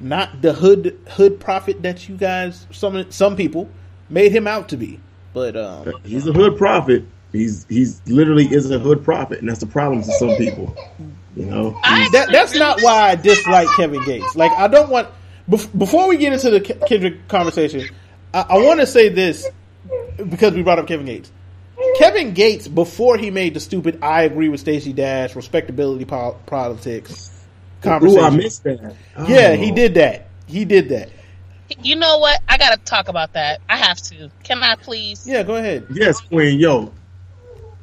not 0.00 0.42
the 0.42 0.52
hood 0.52 0.98
hood 1.08 1.40
prophet 1.40 1.82
that 1.82 2.08
you 2.08 2.16
guys 2.16 2.66
some 2.70 3.10
some 3.10 3.36
people 3.36 3.68
made 4.08 4.32
him 4.32 4.46
out 4.46 4.70
to 4.70 4.76
be. 4.76 5.00
But 5.32 5.56
um, 5.56 5.92
He's 6.04 6.26
a 6.26 6.32
hood 6.32 6.56
prophet. 6.56 7.04
He's 7.32 7.64
he's 7.68 8.02
literally 8.06 8.46
is 8.46 8.70
a 8.70 8.78
hood 8.78 9.04
prophet, 9.04 9.38
and 9.40 9.48
that's 9.48 9.60
the 9.60 9.66
problem 9.66 10.02
to 10.02 10.12
some 10.12 10.34
people. 10.36 10.74
You 11.36 11.46
know, 11.46 11.70
that 12.12 12.28
that's 12.32 12.54
not 12.54 12.82
why 12.82 13.10
I 13.10 13.14
dislike 13.14 13.68
Kevin 13.76 14.04
Gates. 14.04 14.34
Like 14.34 14.50
I 14.52 14.66
don't 14.66 14.90
want 14.90 15.08
before 15.48 16.08
we 16.08 16.16
get 16.16 16.32
into 16.32 16.50
the 16.50 16.60
Ke- 16.60 16.86
Kendrick 16.88 17.28
conversation, 17.28 17.88
I, 18.34 18.46
I 18.48 18.58
want 18.58 18.80
to 18.80 18.86
say 18.86 19.08
this 19.10 19.46
because 20.16 20.54
we 20.54 20.62
brought 20.62 20.78
up 20.80 20.88
Kevin 20.88 21.06
Gates. 21.06 21.30
Kevin 21.98 22.34
Gates 22.34 22.68
before 22.68 23.16
he 23.16 23.30
made 23.30 23.54
the 23.54 23.60
stupid 23.60 24.00
"I 24.02 24.22
agree 24.22 24.48
with 24.48 24.60
Stacey 24.60 24.92
Dash" 24.92 25.36
respectability 25.36 26.04
pol- 26.04 26.40
politics 26.46 27.30
Ooh, 27.80 27.88
conversation. 27.88 28.24
I 28.24 28.30
missed 28.30 28.64
that. 28.64 28.94
yeah, 29.28 29.50
Oh. 29.52 29.56
he 29.56 29.70
did 29.70 29.94
that. 29.94 30.28
He 30.46 30.64
did 30.64 30.88
that. 30.90 31.10
You 31.82 31.96
know 31.96 32.18
what? 32.18 32.40
I 32.48 32.58
gotta 32.58 32.78
talk 32.78 33.08
about 33.08 33.34
that. 33.34 33.60
I 33.68 33.76
have 33.76 33.98
to. 34.02 34.30
Can 34.42 34.62
I 34.62 34.74
please? 34.74 35.26
Yeah, 35.26 35.42
go 35.44 35.54
ahead. 35.56 35.86
Yes, 35.92 36.20
Queen. 36.20 36.58
Yo, 36.58 36.92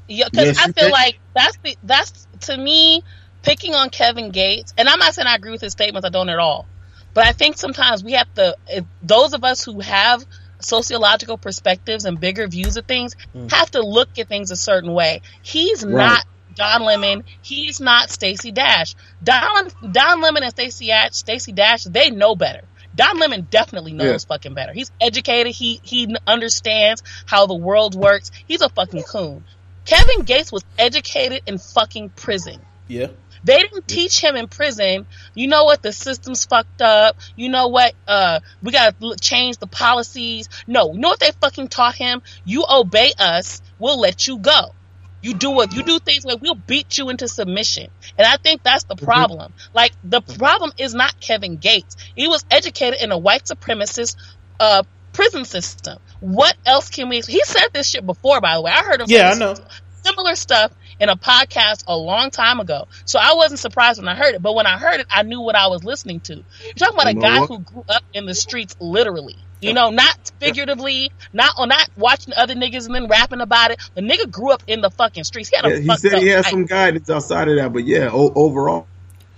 Yeah, 0.10 0.26
because 0.30 0.48
Yes, 0.48 0.60
I 0.60 0.64
feel 0.72 0.74
can. 0.86 0.92
like 0.92 1.20
that's 1.36 1.58
the 1.64 1.78
that's 1.84 2.28
to 2.42 2.58
me 2.58 3.04
picking 3.44 3.76
on 3.76 3.90
Kevin 3.90 4.32
Gates, 4.32 4.74
and 4.78 4.90
I'm 4.90 5.00
not 5.00 5.14
saying 5.14 5.28
I 5.28 5.36
agree 5.36 5.52
with 5.52 5.62
his 5.62 5.72
statements. 5.72 6.06
I 6.06 6.10
don't 6.10 6.28
at 6.30 6.38
all, 6.40 6.66
but 7.14 7.26
I 7.26 7.32
think 7.32 7.58
sometimes 7.58 8.04
we 8.04 8.12
have 8.14 8.32
to. 8.36 8.56
If 8.68 8.84
those 9.02 9.34
of 9.34 9.44
us 9.46 9.64
who 9.64 9.80
have 9.80 10.26
sociological 10.60 11.38
perspectives 11.38 12.04
and 12.06 12.20
bigger 12.20 12.48
views 12.48 12.78
of 12.78 12.86
things 12.86 13.16
have 13.52 13.70
to 13.72 13.82
look 13.82 14.18
at 14.18 14.28
things 14.28 14.50
a 14.52 14.56
certain 14.56 14.92
way. 14.92 15.22
He's 15.44 15.84
Mm. 15.86 15.94
Right. 15.94 16.06
not 16.08 16.26
Don 16.58 16.82
Lemon. 16.84 17.24
He's 17.42 17.80
not 17.80 18.10
Stacey 18.10 18.52
Dash. 18.52 18.96
Don 19.24 19.70
Don 19.92 20.22
Lemon 20.22 20.44
and 20.44 20.52
Stacey 20.52 20.88
Dash, 20.88 21.14
Stacey 21.14 21.52
Dash, 21.54 21.84
they 21.84 22.10
know 22.10 22.36
better. 22.36 22.62
Don 22.96 23.20
Lemon 23.20 23.48
definitely 23.50 23.94
knows 23.94 24.26
fucking 24.26 24.54
better. 24.56 24.74
He's 24.74 24.92
educated. 25.00 25.54
He 25.54 25.80
he 25.84 26.16
understands 26.26 27.04
how 27.26 27.46
the 27.46 27.56
world 27.56 27.96
works. 27.96 28.32
He's 28.48 28.62
a 28.62 28.70
fucking 28.70 29.04
coon. 29.04 29.44
Kevin 29.86 30.24
Gates 30.24 30.52
was 30.52 30.66
educated 30.78 31.44
in 31.46 31.60
fucking 31.60 32.10
prison. 32.10 32.60
Yeah, 32.88 33.08
They 33.44 33.58
didn't 33.60 33.88
teach 33.88 34.22
him 34.22 34.36
in 34.36 34.48
prison. 34.48 35.06
You 35.36 35.48
know 35.48 35.64
what? 35.66 35.82
The 35.82 35.92
system's 35.94 36.46
fucked 36.46 36.82
up. 36.82 37.18
You 37.36 37.50
know 37.50 37.68
what? 37.68 37.94
Uh, 38.08 38.40
we 38.64 38.72
gotta 38.72 38.96
l- 39.02 39.16
change 39.16 39.58
the 39.58 39.68
policies. 39.68 40.50
No, 40.68 40.92
you 40.94 41.00
know 41.00 41.10
what 41.10 41.20
they 41.20 41.32
fucking 41.40 41.68
taught 41.70 41.96
him? 41.96 42.22
You 42.46 42.66
obey 42.70 43.14
us, 43.20 43.62
we'll 43.80 44.00
let 44.00 44.28
you 44.28 44.40
go. 44.40 44.74
You 45.22 45.34
do 45.34 45.52
what 45.52 45.74
you 45.74 45.84
do 45.84 46.00
things 46.00 46.26
like 46.26 46.42
we'll 46.42 46.56
beat 46.56 46.98
you 46.98 47.10
into 47.10 47.28
submission. 47.28 47.88
And 48.18 48.28
I 48.28 48.38
think 48.38 48.64
that's 48.64 48.84
the 48.84 48.96
problem. 48.96 49.54
Like 49.74 49.92
the 50.04 50.22
problem 50.22 50.72
is 50.78 50.94
not 50.94 51.20
Kevin 51.20 51.58
Gates. 51.58 51.96
He 52.16 52.28
was 52.28 52.46
educated 52.52 53.02
in 53.02 53.12
a 53.12 53.18
white 53.18 53.46
supremacist 53.46 54.16
uh 54.60 54.84
prison 55.14 55.46
system. 55.46 55.98
What 56.20 56.56
else 56.66 56.90
can 56.90 57.10
we 57.10 57.22
he 57.22 57.44
said 57.44 57.70
this 57.74 57.90
shit 57.90 58.06
before 58.06 58.42
by 58.42 58.56
the 58.56 58.62
way. 58.62 58.72
I 58.72 58.84
heard 58.84 59.02
him 59.02 59.08
yeah, 59.10 59.32
I 59.32 59.38
know. 59.38 59.56
similar 60.04 60.36
stuff 60.36 60.72
in 61.00 61.10
a 61.10 61.16
podcast 61.16 61.84
a 61.88 61.98
long 61.98 62.30
time 62.30 62.60
ago. 62.60 62.88
So 63.06 63.20
I 63.20 63.34
wasn't 63.36 63.60
surprised 63.60 64.00
when 64.00 64.08
I 64.08 64.16
heard 64.16 64.36
it, 64.36 64.42
but 64.42 64.56
when 64.56 64.66
I 64.66 64.78
heard 64.78 65.00
it, 65.00 65.08
I 65.10 65.24
knew 65.24 65.42
what 65.42 65.56
I 65.56 65.68
was 65.68 65.84
listening 65.84 66.20
to. 66.22 66.36
You're 66.36 66.74
talking 66.76 66.96
about 66.96 67.08
a 67.08 67.14
guy 67.14 67.46
who 67.46 67.60
grew 67.60 67.84
up 67.90 68.04
in 68.14 68.26
the 68.26 68.36
streets 68.36 68.76
literally. 68.80 69.38
You 69.60 69.74
know, 69.74 69.90
not 69.90 70.32
figuratively, 70.40 71.12
not 71.34 71.54
on 71.58 71.70
not 71.70 71.90
watching 71.98 72.34
other 72.38 72.54
niggas 72.54 72.86
and 72.86 72.94
then 72.94 73.08
rapping 73.08 73.42
about 73.42 73.72
it. 73.72 73.80
The 73.96 74.02
nigga 74.02 74.30
grew 74.30 74.52
up 74.52 74.62
in 74.68 74.82
the 74.82 74.92
fucking 74.92 75.24
streets. 75.24 75.50
He 75.50 75.56
had 75.56 75.66
a 75.66 75.70
Yeah, 75.82 75.94
he 75.94 75.98
said 75.98 76.14
up 76.14 76.22
he 76.22 76.28
had 76.28 76.38
life. 76.38 76.48
some 76.48 76.66
guidance 76.66 77.10
outside 77.10 77.48
of 77.48 77.56
that, 77.56 77.74
but 77.74 77.84
yeah, 77.86 78.10
o- 78.12 78.32
overall, 78.36 78.86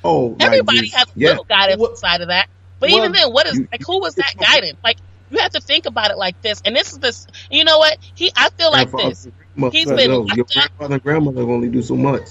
oh, 0.03 0.35
Everybody 0.39 0.81
just- 0.81 0.95
has 0.95 1.07
a 1.07 1.11
yeah. 1.15 1.29
little 1.29 1.43
guidance 1.45 1.79
What- 1.79 1.91
outside 1.91 2.21
of 2.21 2.27
that. 2.27 2.49
But 2.79 2.89
well, 2.89 2.99
even 2.99 3.11
then, 3.13 3.31
what 3.31 3.45
is 3.47 3.59
like? 3.71 3.81
Who 3.85 3.99
was 3.99 4.15
that 4.15 4.35
guidance? 4.37 4.77
Like 4.83 4.97
you 5.31 5.39
have 5.39 5.51
to 5.51 5.61
think 5.61 5.85
about 5.85 6.11
it 6.11 6.17
like 6.17 6.41
this. 6.41 6.61
And 6.65 6.75
this 6.75 6.91
is 6.93 6.99
this. 6.99 7.27
You 7.51 7.63
know 7.65 7.77
what? 7.77 7.97
He. 8.15 8.31
I 8.35 8.49
feel 8.51 8.71
like 8.71 8.91
this. 8.91 9.27
He's 9.71 9.89
been 9.91 10.27
your 10.27 10.45
grandfather 10.45 10.93
and 10.95 11.03
grandmother 11.03 11.41
only 11.41 11.67
do 11.69 11.81
so 11.81 11.95
much. 11.95 12.23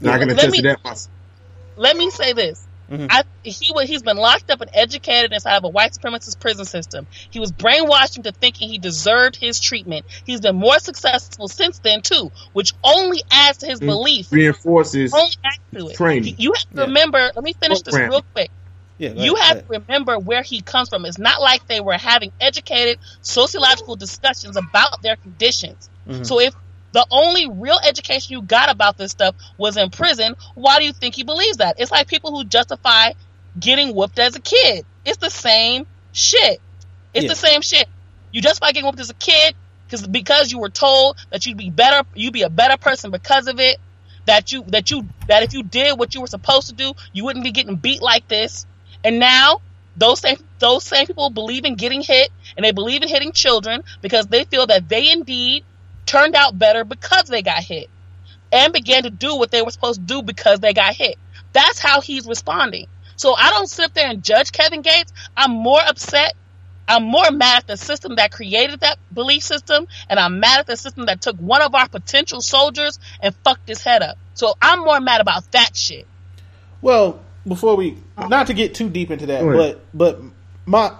Not 0.00 0.20
gonna 0.20 0.32
attest 0.34 0.62
that 0.62 0.84
myself. 0.84 1.08
let 1.76 1.96
me 1.96 2.10
say 2.10 2.34
this. 2.34 2.65
Mhm. 2.90 3.08
I, 3.10 3.24
he 3.42 3.72
wa- 3.74 3.82
he's 3.84 4.02
been 4.02 4.16
locked 4.16 4.50
up 4.50 4.60
and 4.60 4.70
educated 4.72 5.32
inside 5.32 5.56
of 5.56 5.64
a 5.64 5.68
white 5.68 5.92
supremacist 5.92 6.38
prison 6.40 6.64
system. 6.64 7.06
He 7.30 7.40
was 7.40 7.50
brainwashed 7.52 8.16
into 8.16 8.32
thinking 8.32 8.68
he 8.68 8.78
deserved 8.78 9.36
his 9.36 9.58
treatment. 9.60 10.06
He's 10.24 10.40
been 10.40 10.56
more 10.56 10.78
successful 10.78 11.48
since 11.48 11.80
then 11.80 12.02
too, 12.02 12.30
which 12.52 12.72
only 12.84 13.22
adds 13.30 13.58
to 13.58 13.66
his 13.66 13.80
Mm. 13.80 13.86
belief. 13.86 14.26
Reinforces. 14.30 15.12
Only 15.12 15.32
adds 15.44 15.58
to 15.76 15.88
it. 15.88 15.96
Training. 15.96 16.36
He- 16.36 16.42
You 16.44 16.52
have 16.52 16.62
to 16.62 16.68
Yeah. 16.76 16.82
remember. 16.82 17.32
Let 17.34 17.44
me 17.44 17.54
finish 17.60 17.82
this 17.82 17.94
real 17.94 18.22
quick. 18.34 18.50
Yeah, 18.98 19.10
You 19.14 19.34
ahead, 19.34 19.56
have 19.58 19.68
go 19.68 19.74
to 19.74 19.80
remember 19.86 20.18
where 20.18 20.42
he 20.42 20.62
comes 20.62 20.88
from. 20.88 21.04
It's 21.04 21.18
not 21.18 21.42
like 21.42 21.66
they 21.66 21.80
were 21.80 21.98
having 21.98 22.32
educated 22.40 22.98
sociological 23.20 23.96
discussions 23.96 24.56
about 24.56 25.02
their 25.02 25.16
conditions. 25.16 25.90
Mhm. 26.08 26.24
So 26.24 26.40
if 26.40 26.54
the 26.96 27.06
only 27.10 27.46
real 27.50 27.78
education 27.86 28.32
you 28.32 28.40
got 28.40 28.70
about 28.70 28.96
this 28.96 29.10
stuff 29.10 29.34
was 29.58 29.76
in 29.76 29.90
prison, 29.90 30.34
why 30.54 30.78
do 30.78 30.86
you 30.86 30.94
think 30.94 31.14
he 31.14 31.24
believes 31.24 31.58
that? 31.58 31.76
It's 31.78 31.90
like 31.90 32.08
people 32.08 32.34
who 32.34 32.42
justify 32.42 33.10
getting 33.60 33.94
whooped 33.94 34.18
as 34.18 34.34
a 34.34 34.40
kid. 34.40 34.86
It's 35.04 35.18
the 35.18 35.28
same 35.28 35.86
Shit, 36.12 36.62
it's 37.12 37.24
Yeah. 37.24 37.28
the 37.28 37.36
same 37.36 37.60
shit. 37.60 37.86
You 38.32 38.40
just 38.40 38.62
by 38.62 38.72
getting 38.72 38.86
whooped 38.86 39.00
as 39.00 39.10
a 39.10 39.14
kid 39.14 39.54
because 39.84 40.06
because 40.06 40.50
you 40.50 40.58
were 40.58 40.70
told 40.70 41.18
that 41.30 41.44
you'd 41.44 41.58
be 41.58 41.68
better, 41.68 42.08
you'd 42.14 42.32
be 42.32 42.40
a 42.40 42.48
better 42.48 42.78
person 42.78 43.10
because 43.10 43.46
of 43.46 43.60
it. 43.60 43.76
That 44.24 44.50
you 44.50 44.64
that 44.68 44.90
you 44.90 45.06
that 45.28 45.42
if 45.42 45.52
you 45.52 45.62
did 45.62 45.98
what 45.98 46.14
you 46.14 46.22
were 46.22 46.26
supposed 46.26 46.68
to 46.68 46.74
do, 46.74 46.94
you 47.12 47.24
wouldn't 47.24 47.44
be 47.44 47.52
getting 47.52 47.76
beat 47.76 48.00
like 48.00 48.26
this. 48.28 48.64
And 49.04 49.18
now 49.18 49.60
those 49.98 50.20
same 50.20 50.38
those 50.58 50.82
same 50.84 51.06
people 51.06 51.28
believe 51.28 51.66
in 51.66 51.74
getting 51.74 52.00
hit 52.00 52.30
and 52.56 52.64
they 52.64 52.72
believe 52.72 53.02
in 53.02 53.08
hitting 53.10 53.32
children 53.32 53.82
because 54.00 54.26
they 54.28 54.44
feel 54.44 54.66
that 54.68 54.88
they 54.88 55.12
indeed 55.12 55.66
turned 56.06 56.34
out 56.34 56.58
better 56.58 56.84
because 56.84 57.24
they 57.24 57.42
got 57.42 57.62
hit 57.62 57.90
and 58.52 58.72
began 58.72 59.02
to 59.02 59.10
do 59.10 59.36
what 59.36 59.50
they 59.50 59.62
were 59.62 59.70
supposed 59.70 60.00
to 60.00 60.06
do 60.06 60.22
because 60.22 60.60
they 60.60 60.72
got 60.72 60.94
hit. 60.94 61.16
That's 61.52 61.78
how 61.78 62.00
he's 62.00 62.26
responding. 62.26 62.86
So 63.16 63.34
I 63.34 63.50
don't 63.50 63.68
sit 63.68 63.94
there 63.94 64.08
and 64.08 64.22
judge 64.22 64.52
Kevin 64.52 64.82
Gates. 64.82 65.12
I'm 65.36 65.50
more 65.50 65.80
upset. 65.80 66.34
I'm 66.88 67.02
more 67.02 67.30
mad 67.30 67.58
at 67.58 67.66
the 67.66 67.76
system 67.76 68.16
that 68.16 68.30
created 68.30 68.80
that 68.80 68.98
belief 69.12 69.42
system, 69.42 69.88
and 70.08 70.20
I'm 70.20 70.38
mad 70.38 70.60
at 70.60 70.66
the 70.66 70.76
system 70.76 71.06
that 71.06 71.20
took 71.20 71.36
one 71.36 71.60
of 71.60 71.74
our 71.74 71.88
potential 71.88 72.40
soldiers 72.40 73.00
and 73.20 73.34
fucked 73.42 73.68
his 73.68 73.82
head 73.82 74.02
up. 74.02 74.18
So 74.34 74.54
I'm 74.62 74.80
more 74.80 75.00
mad 75.00 75.20
about 75.20 75.50
that 75.52 75.76
shit. 75.76 76.06
Well, 76.80 77.20
before 77.46 77.76
we, 77.76 77.98
not 78.16 78.48
to 78.48 78.54
get 78.54 78.74
too 78.74 78.88
deep 78.88 79.10
into 79.10 79.26
that, 79.26 79.42
but 79.42 79.84
but 79.92 80.20
my 80.64 80.92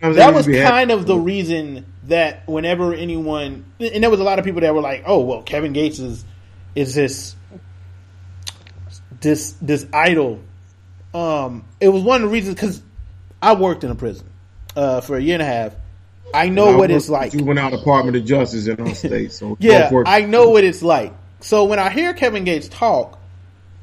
that 0.00 0.32
was 0.34 0.46
to 0.46 0.52
happy. 0.52 0.70
kind 0.70 0.90
of 0.90 1.06
the 1.06 1.16
reason 1.16 1.84
that 2.08 2.46
whenever 2.48 2.92
anyone, 2.94 3.64
and 3.80 4.02
there 4.02 4.10
was 4.10 4.20
a 4.20 4.24
lot 4.24 4.38
of 4.38 4.44
people 4.44 4.60
that 4.62 4.74
were 4.74 4.80
like, 4.80 5.04
"Oh, 5.06 5.20
well, 5.20 5.42
Kevin 5.42 5.72
Gates 5.72 5.98
is 5.98 6.24
is 6.74 6.94
this 6.94 7.34
this 9.20 9.52
this 9.60 9.86
idol." 9.92 10.40
Um, 11.12 11.64
it 11.80 11.88
was 11.88 12.02
one 12.02 12.22
of 12.22 12.28
the 12.28 12.32
reasons 12.32 12.54
because 12.56 12.82
I 13.40 13.54
worked 13.54 13.84
in 13.84 13.90
a 13.90 13.94
prison 13.94 14.28
uh, 14.76 15.00
for 15.00 15.16
a 15.16 15.20
year 15.20 15.34
and 15.34 15.42
a 15.42 15.46
half. 15.46 15.74
I 16.32 16.48
know 16.48 16.68
I 16.68 16.76
what 16.76 16.90
it's 16.90 17.08
like. 17.08 17.32
Juvenile 17.32 17.70
Department 17.70 18.16
of 18.16 18.24
Justice 18.24 18.66
in 18.66 18.80
our 18.80 18.94
state. 18.94 19.32
So 19.32 19.56
Yeah, 19.60 19.84
go 19.84 19.88
for 19.90 20.02
it. 20.02 20.08
I 20.08 20.22
know 20.22 20.50
what 20.50 20.64
it's 20.64 20.82
like. 20.82 21.12
So 21.40 21.64
when 21.64 21.78
I 21.78 21.90
hear 21.90 22.14
Kevin 22.14 22.44
Gates 22.44 22.68
talk, 22.68 23.18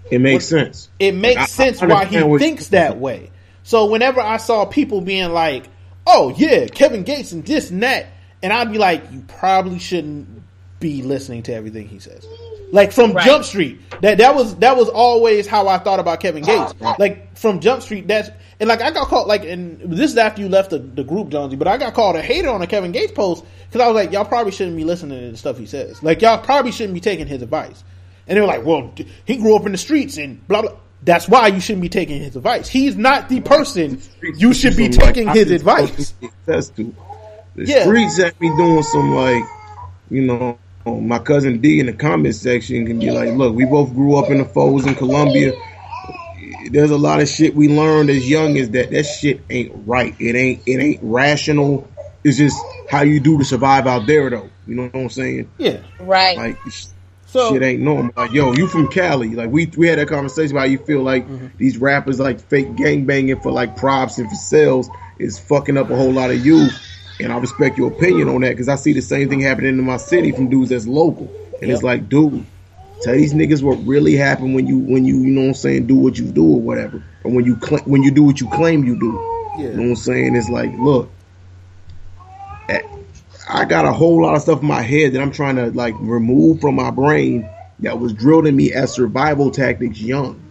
it 0.10 0.20
makes 0.20 0.46
sense. 0.46 0.90
it 1.00 1.14
makes 1.14 1.40
I- 1.40 1.44
I 1.44 1.46
sense 1.46 1.82
why 1.82 2.06
he 2.06 2.38
thinks 2.40 2.70
that 2.70 2.98
way. 2.98 3.32
So 3.64 3.86
whenever 3.86 4.20
I 4.20 4.38
saw 4.38 4.66
people 4.66 5.02
being 5.02 5.32
like, 5.32 5.70
"Oh 6.06 6.34
yeah, 6.36 6.68
Kevin 6.68 7.04
Gates 7.04 7.32
and 7.32 7.46
this 7.46 7.70
and 7.70 7.84
that," 7.84 8.08
and 8.42 8.52
I'd 8.52 8.72
be 8.72 8.78
like, 8.78 9.12
"You 9.12 9.24
probably 9.28 9.80
shouldn't 9.80 10.28
be 10.80 11.02
listening 11.04 11.44
to 11.44 11.54
everything 11.54 11.88
he 11.88 12.00
says." 12.00 12.26
Like 12.72 12.94
from 12.94 13.12
Right. 13.12 13.26
Jump 13.26 13.44
Street, 13.44 13.82
that 14.02 14.20
that 14.20 14.34
was 14.34 14.56
that 14.58 14.78
was 14.78 14.88
always 14.88 15.46
how 15.46 15.68
I 15.68 15.78
thought 15.78 16.00
about 16.00 16.22
Kevin 16.22 16.44
Gates. 16.44 16.74
Like 16.98 17.38
from 17.38 17.60
Jump 17.60 17.82
Street, 17.82 18.08
that's 18.08 18.30
and 18.62 18.70
like 18.70 18.82
I 18.82 18.92
got 18.92 19.08
called 19.08 19.28
like, 19.28 19.44
and 19.44 19.80
this 19.82 20.12
is 20.12 20.18
after 20.18 20.42
you 20.42 20.48
left 20.48 20.70
the, 20.70 20.80
the 20.80 21.04
group, 21.04 21.30
Jonesy, 21.30 21.58
but 21.58 21.68
I 21.68 21.78
got 21.78 21.94
called 21.94 22.16
a 22.16 22.22
hater 22.22 22.50
on 22.50 22.62
a 22.62 22.68
Kevin 22.68 22.92
Gates 22.94 23.12
post 23.12 23.44
because 23.68 23.82
I 23.82 23.88
was 23.88 23.96
like, 23.96 24.12
y'all 24.14 24.24
probably 24.24 24.52
shouldn't 24.54 24.78
be 24.78 24.86
listening 24.86 25.20
to 25.20 25.32
the 25.32 25.38
stuff 25.38 25.58
he 25.58 25.66
says. 25.66 26.02
Like 26.02 26.22
y'all 26.22 26.38
probably 26.38 26.72
shouldn't 26.72 26.94
be 26.94 27.00
taking 27.02 27.28
his 27.28 27.42
advice. 27.42 27.84
And 28.28 28.38
they 28.38 28.42
were 28.42 28.48
like, 28.48 28.64
well, 28.64 28.94
he 29.26 29.38
grew 29.38 29.56
up 29.58 29.66
in 29.66 29.74
the 29.74 29.78
streets 29.78 30.18
and 30.18 30.48
blah 30.48 30.62
blah. 30.62 30.78
That's 31.04 31.28
why 31.28 31.48
you 31.48 31.60
shouldn't 31.60 31.82
be 31.82 31.90
taking 31.90 32.22
his 32.22 32.36
advice. 32.36 32.68
He's 32.68 32.96
not 32.96 33.28
the 33.28 33.42
person 33.42 34.02
you 34.22 34.54
should 34.54 34.76
be 34.78 34.92
Some, 34.92 35.04
like, 35.06 35.16
taking 35.16 35.30
his 35.34 35.46
can 35.46 35.56
advice. 35.56 36.14
Attest 36.48 36.76
to. 36.78 36.94
The 37.56 37.66
Yeah. 37.66 37.84
streets 37.84 38.18
had 38.18 38.40
me 38.40 38.50
doing 38.56 38.84
some 38.84 39.16
like, 39.16 39.44
you 40.10 40.22
know, 40.22 40.58
my 40.86 41.20
cousin 41.20 41.60
D 41.60 41.80
in 41.80 41.88
the 41.88 41.94
comment 41.94 42.36
section 42.36 42.86
can 42.86 43.00
be 43.00 43.12
like, 43.12 43.34
look, 43.34 43.56
we 43.56 43.66
both 43.66 43.94
grew 43.94 44.16
up 44.16 44.30
in 44.30 44.38
the 44.38 44.46
foes 44.46 44.86
in 44.86 44.96
Columbia. 44.96 45.54
There's 46.70 46.92
a 46.92 46.98
lot 46.98 47.20
of 47.22 47.28
shit 47.28 47.56
we 47.56 47.68
learned 47.68 48.10
as 48.10 48.30
young 48.30 48.58
as 48.58 48.70
that. 48.72 48.92
That 48.92 49.04
shit 49.04 49.42
ain't 49.50 49.72
right. 49.86 50.16
It 50.20 50.36
ain't. 50.36 50.62
It 50.66 50.80
ain't 50.80 51.00
rational. 51.02 51.90
It's 52.24 52.38
just 52.38 52.58
how 52.90 53.02
you 53.02 53.20
do 53.20 53.40
to 53.40 53.44
survive 53.44 53.88
out 53.88 54.06
there, 54.06 54.30
though. 54.30 54.50
You 54.68 54.76
know 54.76 54.84
what 54.84 54.96
I'm 54.96 55.10
saying? 55.10 55.50
Yeah. 55.58 55.78
Right. 56.00 56.38
Like 56.38 56.58
sh- 56.70 56.86
So 57.32 57.54
shit 57.54 57.64
ain't 57.64 57.82
normal. 57.82 58.12
Like, 58.18 58.34
yo, 58.34 58.52
you 58.54 58.68
from 58.68 58.88
Cali? 58.90 59.36
Like, 59.36 59.50
we 59.50 59.66
we 59.78 59.88
had 59.88 60.00
that 60.00 60.10
conversation 60.10 60.52
about 60.52 60.62
how 60.68 60.72
you 60.72 60.78
feel 60.80 61.02
like 61.02 61.26
Mm-hmm. 61.28 61.48
these 61.58 61.78
rappers 61.78 62.20
like 62.20 62.40
fake 62.42 62.76
gang 62.76 63.06
banging 63.06 63.40
for 63.40 63.52
like 63.52 63.76
props 63.78 64.18
and 64.18 64.30
for 64.30 64.36
sales 64.36 64.90
is 65.18 65.40
fucking 65.40 65.78
up 65.78 65.90
a 65.90 65.96
whole 65.96 66.12
lot 66.12 66.30
of 66.30 66.46
youth. 66.46 66.78
And 67.22 67.32
I 67.32 67.38
respect 67.38 67.78
your 67.78 67.90
opinion 67.92 68.28
on 68.30 68.42
that 68.42 68.50
because 68.50 68.68
I 68.68 68.76
see 68.76 68.94
the 68.94 69.02
same 69.02 69.30
thing 69.30 69.40
happening 69.42 69.78
in 69.80 69.86
my 69.86 69.98
city 69.98 70.32
from 70.32 70.50
dudes 70.50 70.72
that's 70.72 70.88
local. 70.88 71.32
And 71.62 71.72
it's 71.72 71.84
like, 71.84 72.10
dude, 72.10 72.44
tell 73.02 73.14
these 73.14 73.34
niggas 73.34 73.62
what 73.64 73.76
really 73.86 74.16
happened 74.16 74.56
when 74.56 74.66
you 74.68 74.80
when 74.80 75.06
you 75.06 75.20
you 75.22 75.30
know 75.32 75.42
what 75.42 75.48
I'm 75.50 75.54
saying 75.54 75.88
do 75.88 75.96
what 75.96 76.18
you 76.18 76.26
do 76.32 76.44
or 76.44 76.60
whatever, 76.60 77.02
or 77.24 77.32
when 77.32 77.46
you 77.46 77.58
cl- 77.64 77.84
when 77.86 78.02
you 78.04 78.12
do 78.12 78.24
what 78.24 78.42
you 78.42 78.48
claim 78.50 78.84
you 78.84 79.00
do. 79.00 79.12
Yeah. 79.58 79.68
You 79.70 79.76
know 79.76 79.82
what 79.84 79.90
I'm 79.90 79.96
saying? 79.96 80.36
It's 80.36 80.50
like, 80.50 80.72
look, 80.80 81.12
eh, 82.70 82.82
I 83.54 83.66
got 83.66 83.84
a 83.84 83.92
whole 83.92 84.24
lot 84.24 84.36
of 84.36 84.42
stuff 84.42 84.62
in 84.62 84.68
my 84.68 84.82
head 84.82 85.12
that 85.12 85.22
I'm 85.22 85.32
trying 85.32 85.58
to 85.58 85.72
like 85.72 85.94
remove 86.00 86.62
from 86.62 86.76
my 86.76 86.90
brain 86.90 87.50
that 87.80 88.00
was 88.00 88.14
drilled 88.14 88.48
in 88.48 88.56
me 88.56 88.72
as 88.72 88.94
survival 88.94 89.52
tactics 89.52 90.00
young. 90.00 90.42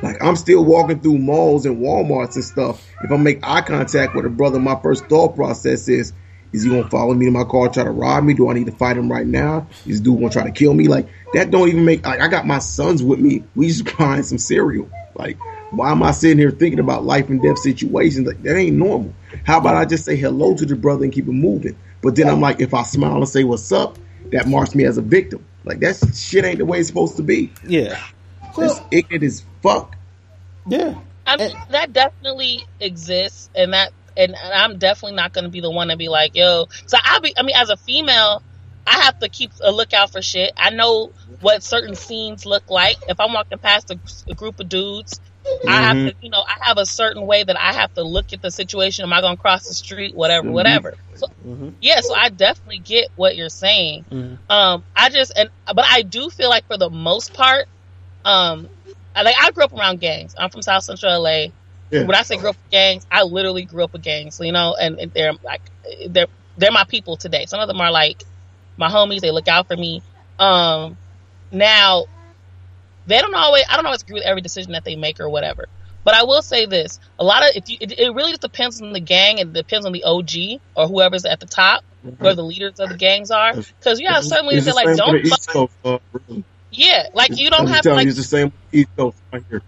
Like 0.00 0.22
I'm 0.22 0.36
still 0.36 0.64
walking 0.64 1.00
through 1.00 1.18
malls 1.18 1.66
and 1.66 1.78
Walmarts 1.78 2.36
and 2.36 2.44
stuff. 2.44 2.86
If 3.02 3.10
I 3.10 3.16
make 3.16 3.40
eye 3.42 3.62
contact 3.62 4.14
with 4.14 4.26
a 4.26 4.30
brother, 4.30 4.60
my 4.60 4.78
first 4.80 5.06
thought 5.06 5.34
process 5.34 5.88
is, 5.88 6.12
is 6.52 6.62
he 6.62 6.70
gonna 6.70 6.88
follow 6.88 7.14
me 7.14 7.24
to 7.24 7.32
my 7.32 7.44
car, 7.44 7.68
try 7.68 7.82
to 7.82 7.90
rob 7.90 8.22
me? 8.22 8.34
Do 8.34 8.48
I 8.48 8.54
need 8.54 8.66
to 8.66 8.72
fight 8.72 8.96
him 8.96 9.10
right 9.10 9.26
now? 9.26 9.66
Is 9.86 10.00
dude 10.00 10.20
gonna 10.20 10.30
try 10.30 10.44
to 10.44 10.52
kill 10.52 10.72
me? 10.72 10.86
Like 10.86 11.08
that 11.34 11.50
don't 11.50 11.66
even 11.66 11.84
make 11.84 12.06
like 12.06 12.20
I 12.20 12.28
got 12.28 12.46
my 12.46 12.60
sons 12.60 13.02
with 13.02 13.18
me. 13.18 13.42
We 13.56 13.66
just 13.66 13.96
buying 13.98 14.22
some 14.22 14.38
cereal. 14.38 14.88
Like 15.16 15.36
why 15.70 15.90
am 15.90 16.02
I 16.02 16.10
sitting 16.10 16.38
here 16.38 16.50
thinking 16.50 16.80
about 16.80 17.04
life 17.04 17.28
and 17.28 17.40
death 17.42 17.58
situations? 17.58 18.26
Like 18.26 18.42
that 18.42 18.56
ain't 18.56 18.76
normal. 18.76 19.14
How 19.44 19.58
about 19.58 19.76
I 19.76 19.84
just 19.84 20.04
say 20.04 20.16
hello 20.16 20.54
to 20.56 20.66
the 20.66 20.76
brother 20.76 21.04
and 21.04 21.12
keep 21.12 21.26
it 21.28 21.32
moving? 21.32 21.76
But 22.02 22.16
then 22.16 22.28
I'm 22.28 22.40
like, 22.40 22.60
if 22.60 22.74
I 22.74 22.82
smile 22.82 23.16
and 23.16 23.28
say 23.28 23.44
what's 23.44 23.70
up, 23.72 23.98
that 24.32 24.48
marks 24.48 24.74
me 24.74 24.84
as 24.84 24.98
a 24.98 25.02
victim. 25.02 25.44
Like 25.64 25.80
that 25.80 25.96
shit 26.14 26.44
ain't 26.44 26.58
the 26.58 26.64
way 26.64 26.78
it's 26.80 26.88
supposed 26.88 27.16
to 27.16 27.22
be. 27.22 27.52
yeah. 27.66 28.02
It's 28.58 28.76
So 28.76 28.86
ignorant 28.90 29.22
as 29.24 29.44
fuck. 29.62 29.96
yeah. 30.66 30.94
I 31.26 31.36
mean, 31.36 31.56
that 31.70 31.92
definitely 31.92 32.64
exists, 32.80 33.50
and 33.54 33.72
that, 33.72 33.92
and, 34.16 34.34
and 34.34 34.52
I'm 34.52 34.78
definitely 34.78 35.14
not 35.14 35.32
going 35.32 35.44
to 35.44 35.50
be 35.50 35.60
the 35.60 35.70
one 35.70 35.88
to 35.88 35.96
be 35.96 36.08
like, 36.08 36.34
yo. 36.34 36.66
So 36.86 36.98
I'll 37.04 37.20
be, 37.20 37.32
I 37.38 37.42
mean, 37.44 37.54
as 37.54 37.70
a 37.70 37.76
female, 37.76 38.42
I 38.86 39.02
have 39.04 39.20
to 39.20 39.28
keep 39.28 39.52
a 39.62 39.70
lookout 39.70 40.10
for 40.10 40.22
shit. 40.22 40.52
I 40.56 40.70
know 40.70 41.12
what 41.40 41.62
certain 41.62 41.94
scenes 41.94 42.44
look 42.46 42.68
like. 42.70 42.96
If 43.08 43.20
I'm 43.20 43.32
walking 43.32 43.58
past 43.58 43.92
a, 43.92 44.00
a 44.28 44.34
group 44.34 44.58
of 44.58 44.68
dudes, 44.68 45.20
I 45.68 45.82
have 45.82 45.96
to, 45.96 46.14
you 46.20 46.30
know, 46.30 46.42
I 46.46 46.56
have 46.68 46.78
a 46.78 46.86
certain 46.86 47.26
way 47.26 47.42
that 47.42 47.58
I 47.58 47.72
have 47.74 47.92
to 47.94 48.02
look 48.02 48.32
at 48.32 48.42
the 48.42 48.50
situation. 48.50 49.04
Am 49.04 49.12
I 49.12 49.20
going 49.20 49.36
to 49.36 49.40
cross 49.40 49.66
the 49.66 49.74
street? 49.74 50.14
Whatever, 50.14 50.48
Mhm. 50.48 50.52
whatever. 50.52 50.94
So 51.14 51.26
Mhm. 51.46 51.74
yeah, 51.80 52.00
so 52.00 52.14
I 52.14 52.28
definitely 52.30 52.78
get 52.78 53.08
what 53.16 53.36
you're 53.36 53.48
saying. 53.48 54.06
Mhm. 54.10 54.38
Um, 54.48 54.84
I 54.96 55.10
just 55.10 55.32
and 55.36 55.50
but 55.66 55.84
I 55.88 56.02
do 56.02 56.30
feel 56.30 56.48
like 56.50 56.66
for 56.66 56.76
the 56.78 56.90
most 56.90 57.34
part, 57.34 57.66
um, 58.24 58.68
I, 59.14 59.22
like 59.22 59.36
I 59.40 59.50
grew 59.50 59.64
up 59.64 59.72
around 59.72 60.00
gangs. 60.00 60.34
I'm 60.38 60.50
from 60.50 60.62
South 60.62 60.84
Central 60.84 61.12
LA. 61.12 61.52
Yeah. 61.90 62.04
When 62.04 62.14
I 62.14 62.22
say 62.22 62.36
grew 62.36 62.50
up 62.50 62.56
with 62.56 62.70
gangs, 62.70 63.06
I 63.10 63.22
literally 63.24 63.64
grew 63.64 63.84
up 63.84 63.92
with 63.92 64.02
gangs. 64.02 64.38
You 64.40 64.52
know, 64.52 64.76
and, 64.80 64.98
and 65.00 65.12
they're 65.12 65.32
like 65.42 65.62
they're 66.08 66.26
they're 66.56 66.72
my 66.72 66.84
people 66.88 67.16
today. 67.16 67.46
Some 67.46 67.60
of 67.60 67.68
them 67.68 67.80
are 67.80 67.90
like 67.90 68.24
my 68.76 68.88
homies. 68.88 69.20
They 69.20 69.30
look 69.30 69.48
out 69.48 69.66
for 69.68 69.76
me. 69.76 70.02
Um, 70.38 70.98
now 71.50 72.06
they 73.10 73.20
don't 73.20 73.34
always. 73.34 73.64
I 73.70 73.76
don't 73.76 73.86
always 73.86 74.02
agree 74.02 74.16
with 74.16 74.24
every 74.24 74.42
decision 74.42 74.72
that 74.72 74.84
they 74.84 74.96
make 74.96 75.20
or 75.20 75.30
whatever. 75.30 75.66
But 76.04 76.14
I 76.14 76.24
will 76.24 76.42
say 76.42 76.66
this: 76.66 76.98
a 77.18 77.24
lot 77.24 77.44
of 77.44 77.50
if 77.56 77.68
you, 77.68 77.78
it, 77.80 77.92
it 77.98 78.10
really 78.14 78.32
just 78.32 78.42
depends 78.42 78.82
on 78.82 78.92
the 78.92 79.00
gang 79.00 79.40
and 79.40 79.54
depends 79.54 79.86
on 79.86 79.92
the 79.92 80.04
OG 80.04 80.60
or 80.76 80.88
whoever's 80.88 81.26
at 81.26 81.40
the 81.40 81.46
top, 81.48 81.82
where 82.20 82.34
the 82.36 82.44
leaders 82.44 82.80
of 82.80 82.90
the 82.90 82.96
gangs 82.96 83.30
are. 83.32 83.56
Because 83.80 84.00
yeah, 84.00 84.14
have 84.14 84.24
certain 84.24 84.48
leaders 84.48 84.66
It's 84.68 84.76
like 84.76 84.86
don't, 84.96 85.12
the 85.22 85.30
fuck, 85.30 85.40
Coast. 85.52 85.76
Uh, 85.84 85.98
really. 86.28 86.44
yeah, 86.70 87.04
like 87.14 87.38
you 87.38 87.50
don't 87.50 87.66
I'm 87.66 87.68
have 87.68 87.82
telling 87.82 87.98
like 87.98 88.06
you, 88.06 88.10
it's 88.10 88.18
the 88.18 88.24
same 88.24 88.52
East 88.72 88.90
Coast 88.96 89.18
right 89.32 89.44
here. 89.50 89.62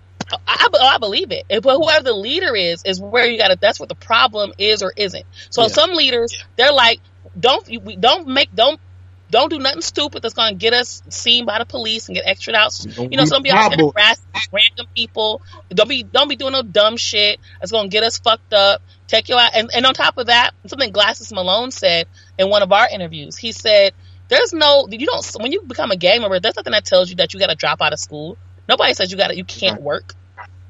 I, 0.46 0.68
I, 0.74 0.94
I 0.94 0.98
believe 0.98 1.32
it. 1.32 1.44
But 1.62 1.76
whoever 1.76 2.04
the 2.04 2.14
leader 2.14 2.54
is, 2.56 2.82
is 2.84 3.00
where 3.00 3.26
you 3.26 3.38
got 3.38 3.48
to. 3.48 3.58
That's 3.60 3.80
what 3.80 3.88
the 3.88 3.96
problem 3.96 4.52
is 4.58 4.82
or 4.82 4.92
isn't. 4.96 5.26
So 5.50 5.62
Yeah. 5.62 5.68
some 5.68 5.92
leaders, 5.94 6.34
they're 6.56 6.72
like, 6.72 7.00
don't 7.38 7.66
don't 8.00 8.28
make 8.28 8.50
don't 8.54 8.80
don't 9.32 9.48
do 9.48 9.58
nothing 9.58 9.80
stupid 9.80 10.22
that's 10.22 10.34
going 10.34 10.52
to 10.52 10.58
get 10.58 10.74
us 10.74 11.02
seen 11.08 11.46
by 11.46 11.58
the 11.58 11.64
police 11.64 12.06
and 12.06 12.14
get 12.14 12.24
extra 12.26 12.54
out. 12.54 12.78
Don't 12.94 13.10
You 13.10 13.16
know, 13.16 13.24
be 13.24 13.28
some 13.28 13.42
be 13.42 13.50
out 13.50 13.70
there 13.74 13.86
harassing 13.86 14.24
random 14.52 14.86
people. 14.94 15.40
Don't 15.70 15.88
be 15.88 16.02
don't 16.02 16.28
be 16.28 16.36
doing 16.36 16.52
no 16.52 16.62
dumb 16.62 16.98
shit 16.98 17.40
that's 17.58 17.72
going 17.72 17.88
to 17.88 17.90
get 17.90 18.04
us 18.04 18.18
fucked 18.18 18.52
up. 18.52 18.82
Take 19.08 19.30
you 19.30 19.36
out. 19.36 19.52
And, 19.54 19.70
and 19.74 19.86
on 19.86 19.94
top 19.94 20.18
of 20.18 20.26
that, 20.26 20.52
something 20.66 20.92
Glasses 20.92 21.32
Malone 21.32 21.70
said 21.70 22.08
in 22.38 22.50
one 22.50 22.62
of 22.62 22.72
our 22.72 22.86
interviews. 22.86 23.38
He 23.38 23.52
said, 23.52 23.94
"There's 24.28 24.52
no 24.52 24.86
you 24.90 25.06
don't 25.06 25.26
when 25.40 25.50
you 25.50 25.62
become 25.62 25.90
a 25.90 25.96
gang 25.96 26.20
member. 26.20 26.38
There's 26.38 26.56
nothing 26.56 26.72
that 26.72 26.84
tells 26.84 27.08
you 27.08 27.16
that 27.16 27.32
you 27.32 27.40
got 27.40 27.48
to 27.48 27.56
drop 27.56 27.80
out 27.80 27.94
of 27.94 28.00
school. 28.00 28.36
Nobody 28.68 28.92
says 28.92 29.10
you 29.10 29.16
got 29.16 29.28
to 29.28 29.36
you 29.36 29.44
can't 29.44 29.80
work. 29.80 30.14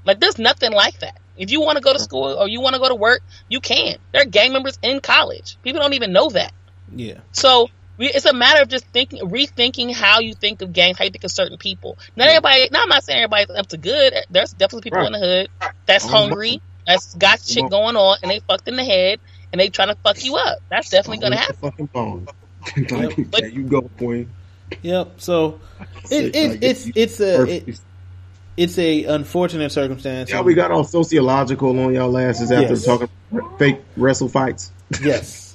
Like 0.05 0.21
there's 0.21 0.39
nothing 0.39 0.73
like 0.73 1.01
that. 1.01 1.19
If 1.37 1.51
you 1.51 1.63
want 1.63 1.79
to 1.79 1.83
go 1.83 1.93
to 1.93 1.99
school 1.99 2.35
or 2.35 2.49
you 2.49 2.61
want 2.61 2.75
to 2.75 2.81
go 2.81 2.89
to 2.89 2.95
work, 2.95 3.23
you 3.49 3.61
can. 3.61 3.97
There 4.13 4.23
are 4.23 4.27
gang 4.27 4.53
members 4.53 4.79
in 4.83 5.01
college. 5.01 5.57
People 5.65 5.81
don't 5.81 5.95
even 5.95 6.13
know 6.13 6.29
that. 6.31 6.53
Yeah. 6.95 7.19
So 7.33 7.71
it's 8.09 8.25
a 8.27 8.33
matter 8.33 8.63
of 8.63 8.69
just 8.69 8.85
thinking, 8.87 9.21
rethinking 9.31 9.93
how 9.95 10.21
you 10.21 10.35
think 10.35 10.63
of 10.63 10.73
gangs, 10.73 10.99
how 10.99 11.05
you 11.05 11.11
think 11.11 11.25
of 11.25 11.31
certain 11.31 11.59
people. 11.59 11.99
Not 12.17 12.29
everybody. 12.29 12.69
Now 12.73 12.83
I'm 12.83 12.89
not 12.89 13.05
saying 13.05 13.19
everybody's 13.23 13.51
up 13.57 13.67
to 13.69 13.77
good. 13.77 14.15
There's 14.31 14.53
definitely 14.53 14.83
people 14.91 15.01
Right. 15.01 15.07
in 15.07 15.13
the 15.13 15.19
hood 15.19 15.49
that's 15.87 16.05
hungry 16.09 16.61
that's 16.87 17.15
got 17.15 17.41
shit 17.41 17.69
going 17.71 17.97
on, 17.97 18.19
and 18.23 18.31
they 18.31 18.41
fucked 18.41 18.67
in 18.67 18.77
the 18.77 18.85
head, 18.85 19.21
and 19.53 19.61
they 19.61 19.69
trying 19.69 19.89
to 19.89 19.95
fuck 19.97 20.25
you 20.25 20.37
up. 20.37 20.59
That's 20.69 20.91
definitely 20.91 21.19
gonna 21.19 21.37
happen. 21.37 21.57
Fucking 21.57 21.87
phone. 21.89 22.27
Like, 22.91 23.17
there 23.31 23.49
you 23.49 23.65
go, 23.65 23.83
Queen. 23.99 24.31
Yep. 24.83 25.15
So 25.21 25.61
it, 26.11 26.25
Like, 26.27 26.35
it, 26.35 26.63
it's 26.65 26.89
it's 26.95 27.21
a 27.21 27.43
it, 27.69 27.81
it's 28.57 28.79
a 28.79 29.05
unfortunate 29.05 29.73
circumstance. 29.73 30.31
Yeah, 30.31 30.43
we 30.43 30.55
got 30.55 30.71
all 30.71 30.85
sociological 30.85 31.79
on 31.81 31.93
y'all 31.95 32.17
asses 32.19 32.53
after 32.53 32.69
Yes. 32.75 32.85
talking 32.85 33.09
fake 33.59 33.81
wrestle 33.97 34.29
fights. 34.29 34.71
yes 35.03 35.41
Don't- 35.49 35.49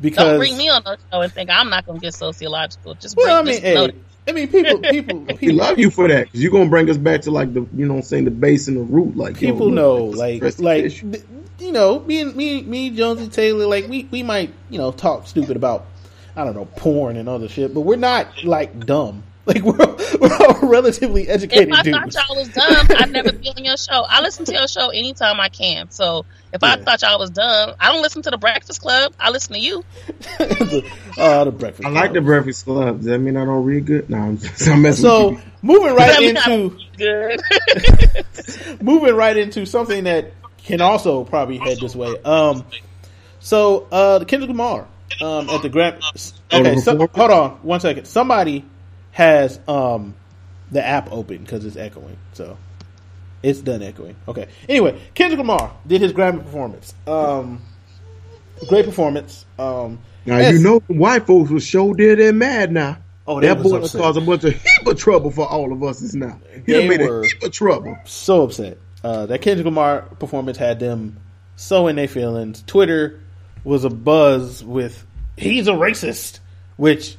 because 0.00 0.24
Don't 0.24 0.38
bring 0.38 0.56
me 0.56 0.68
on 0.68 0.82
the 0.84 0.98
show 1.10 1.20
and 1.20 1.32
think 1.32 1.50
I'm 1.50 1.70
not 1.70 1.86
gonna 1.86 1.98
get 1.98 2.14
sociological. 2.14 2.94
Just 2.94 3.16
bring 3.16 3.28
well, 3.28 3.38
I 3.38 3.42
mean, 3.42 3.52
just 3.54 3.64
hey, 3.64 3.92
I 4.28 4.32
mean, 4.32 4.48
people, 4.48 4.78
people, 4.90 5.20
We 5.20 5.34
people, 5.34 5.56
love 5.56 5.78
you 5.78 5.90
for 5.90 6.08
that 6.08 6.26
because 6.26 6.42
you're 6.42 6.52
gonna 6.52 6.70
bring 6.70 6.88
us 6.90 6.96
back 6.96 7.22
to 7.22 7.30
like 7.30 7.52
the 7.52 7.66
you 7.74 7.86
know 7.86 7.96
I'm 7.96 8.02
saying 8.02 8.24
the 8.24 8.30
base 8.30 8.68
and 8.68 8.76
the 8.76 8.82
root. 8.82 9.16
Like 9.16 9.36
people 9.36 9.66
look, 9.66 9.74
know, 9.74 10.04
let's 10.06 10.18
like, 10.18 10.36
address 10.36 10.54
the 10.56 10.62
like, 10.62 11.24
you 11.60 11.72
know, 11.72 12.00
me 12.00 12.20
and 12.20 12.34
me, 12.34 12.62
me, 12.62 12.90
Jonesy 12.90 13.28
Taylor, 13.28 13.66
like, 13.66 13.88
we, 13.88 14.08
we 14.10 14.22
might, 14.22 14.52
you 14.70 14.78
know, 14.78 14.92
talk 14.92 15.26
stupid 15.26 15.56
about, 15.56 15.86
I 16.34 16.44
don't 16.44 16.54
know, 16.54 16.64
porn 16.64 17.16
and 17.16 17.28
other 17.28 17.48
shit, 17.48 17.74
but 17.74 17.82
we're 17.82 17.96
not 17.96 18.44
like 18.44 18.86
dumb. 18.86 19.24
Like 19.46 19.62
we're 19.62 19.96
we're 20.20 20.36
all 20.36 20.68
relatively 20.68 21.22
If 21.22 21.30
educated 21.30 21.72
I 21.72 21.82
dudes. 21.82 22.14
thought 22.14 22.28
y'all 22.28 22.36
was 22.36 22.48
dumb, 22.50 22.86
I'd 22.90 23.10
never 23.10 23.32
be 23.32 23.48
on 23.48 23.64
your 23.64 23.78
show. 23.78 24.04
I 24.06 24.20
listen 24.20 24.44
to 24.44 24.52
your 24.52 24.68
show 24.68 24.90
anytime 24.90 25.40
I 25.40 25.48
can. 25.48 25.90
So 25.90 26.24
if 26.52 26.62
I 26.64 26.76
thought 26.76 27.02
y'all 27.02 27.18
was 27.18 27.30
dumb, 27.30 27.74
I 27.78 27.92
don't 27.92 28.02
listen 28.02 28.22
to 28.22 28.30
the 28.30 28.38
Breakfast 28.38 28.80
Club. 28.80 29.12
I 29.20 29.30
listen 29.30 29.54
to 29.54 29.60
you. 29.60 29.84
oh, 31.18 31.44
the 31.44 31.52
breakfast. 31.56 31.82
Club. 31.82 31.96
I 31.96 32.00
like 32.00 32.12
the 32.12 32.20
Breakfast 32.20 32.64
Club. 32.64 32.98
Does 32.98 33.06
that 33.06 33.18
mean 33.18 33.36
I 33.36 33.44
don't 33.44 33.64
read 33.64 33.86
good? 33.86 34.10
No, 34.10 34.18
I'm 34.18 34.38
just 34.38 34.68
I'm 34.68 34.82
messing 34.82 35.04
So 35.04 35.30
with 35.30 35.44
you. 35.44 35.50
moving 35.62 35.94
right 35.94 36.16
I 36.16 36.20
mean, 36.20 36.36
I 36.36 36.50
into 36.50 36.76
Good. 36.96 37.40
moving 38.82 39.14
right 39.14 39.36
into 39.36 39.64
something 39.64 40.04
that 40.04 40.32
can 40.58 40.80
also 40.80 41.24
probably 41.24 41.58
head 41.58 41.78
this 41.80 41.94
way. 41.94 42.16
Um, 42.24 42.64
so 43.38 43.86
uh, 43.90 44.18
the 44.18 44.24
Kendrick 44.24 44.48
Lamar 44.48 44.86
um, 45.20 45.48
at 45.48 45.62
the 45.62 45.68
Grand. 45.68 46.02
Okay, 46.52 46.76
so, 46.76 47.06
hold 47.06 47.30
on 47.30 47.50
one 47.62 47.80
second. 47.80 48.06
Somebody 48.06 48.64
has 49.12 49.58
um 49.68 50.14
the 50.70 50.84
app 50.84 51.10
open 51.12 51.38
because 51.38 51.64
it's 51.64 51.76
echoing. 51.76 52.16
So 52.34 52.58
it's 53.42 53.60
done 53.60 53.82
echoing. 53.82 54.16
Okay. 54.28 54.48
Anyway, 54.68 55.00
Kendrick 55.14 55.38
Lamar 55.38 55.72
did 55.86 56.00
his 56.00 56.12
Grammy 56.12 56.42
performance. 56.44 56.94
Um, 57.06 57.62
great 58.68 58.84
performance. 58.84 59.44
Um, 59.58 59.98
Now 60.26 60.38
you 60.48 60.58
know 60.58 60.80
white 60.88 61.26
folks 61.26 61.50
was 61.50 61.68
so 61.68 61.94
dead 61.94 62.20
and 62.20 62.38
mad 62.38 62.72
now. 62.72 62.98
Oh, 63.26 63.40
that 63.40 63.62
boy 63.62 63.76
upset. 63.78 64.00
caused 64.00 64.18
a 64.18 64.20
bunch 64.20 64.44
of 64.44 64.52
heap 64.54 64.86
of 64.86 64.98
trouble 64.98 65.30
for 65.30 65.46
all 65.46 65.72
of 65.72 65.82
us. 65.82 66.02
Is 66.02 66.14
now 66.14 66.38
he 66.66 66.72
They 66.72 66.88
made 66.88 67.00
were- 67.00 67.22
a 67.22 67.26
heap 67.26 67.42
of 67.42 67.52
trouble. 67.52 67.96
so 68.04 68.42
upset. 68.42 68.78
Uh, 69.04 69.24
that 69.26 69.40
Kendrick 69.40 69.64
Lamar 69.64 70.02
performance 70.18 70.58
had 70.58 70.78
them 70.80 71.16
so 71.56 71.86
in 71.88 71.96
their 71.96 72.08
feelings. 72.08 72.62
Twitter 72.66 73.20
was 73.64 73.84
a 73.84 73.90
buzz 73.90 74.62
with 74.64 75.06
"he's 75.38 75.68
a 75.68 75.72
racist," 75.72 76.40
which, 76.76 77.16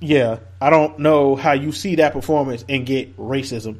yeah, 0.00 0.38
I 0.60 0.70
don't 0.70 0.98
know 1.00 1.34
how 1.34 1.52
you 1.52 1.72
see 1.72 1.96
that 1.96 2.12
performance 2.12 2.64
and 2.68 2.84
get 2.86 3.16
racism 3.16 3.78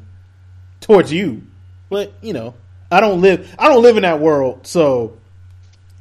towards 0.81 1.11
you, 1.11 1.43
but 1.89 2.13
you 2.21 2.33
know, 2.33 2.55
I 2.91 2.99
don't 2.99 3.21
live, 3.21 3.53
I 3.59 3.69
don't 3.69 3.81
live 3.81 3.97
in 3.97 4.03
that 4.03 4.19
world, 4.19 4.67
so 4.67 5.17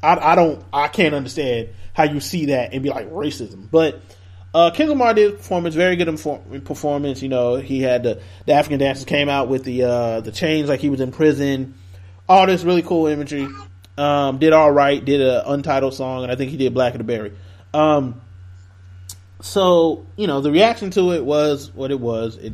I, 0.02 0.16
I 0.32 0.34
don't, 0.34 0.64
I 0.72 0.88
can't 0.88 1.14
understand 1.14 1.70
how 1.94 2.04
you 2.04 2.20
see 2.20 2.46
that 2.46 2.72
and 2.72 2.82
be 2.82 2.90
like 2.90 3.10
racism, 3.10 3.68
but. 3.70 4.00
Uh, 4.54 4.70
Kendrick 4.70 4.96
Lamar 4.96 5.12
did 5.12 5.36
performance, 5.36 5.74
very 5.74 5.96
good 5.96 6.06
performance. 6.64 7.20
You 7.20 7.28
know, 7.28 7.56
he 7.56 7.82
had 7.82 8.04
the, 8.04 8.22
the 8.46 8.54
African 8.54 8.78
dancers 8.78 9.04
came 9.04 9.28
out 9.28 9.48
with 9.48 9.64
the 9.64 9.82
uh, 9.82 10.20
the 10.22 10.32
chains 10.32 10.70
like 10.70 10.80
he 10.80 10.88
was 10.88 11.02
in 11.02 11.12
prison. 11.12 11.74
All 12.26 12.46
this 12.46 12.64
really 12.64 12.80
cool 12.80 13.06
imagery. 13.06 13.46
Um, 13.98 14.38
did 14.38 14.54
all 14.54 14.70
right. 14.70 15.04
Did 15.04 15.20
a 15.20 15.50
untitled 15.50 15.92
song, 15.92 16.22
and 16.22 16.32
I 16.32 16.36
think 16.36 16.50
he 16.50 16.56
did 16.56 16.72
Blacker 16.72 16.96
the 16.96 17.04
Berry. 17.04 17.32
Um, 17.74 18.20
so 19.40 20.06
you 20.16 20.26
know, 20.26 20.40
the 20.40 20.50
reaction 20.50 20.90
to 20.92 21.12
it 21.12 21.24
was 21.24 21.72
what 21.74 21.90
it 21.90 22.00
was. 22.00 22.36
It 22.36 22.52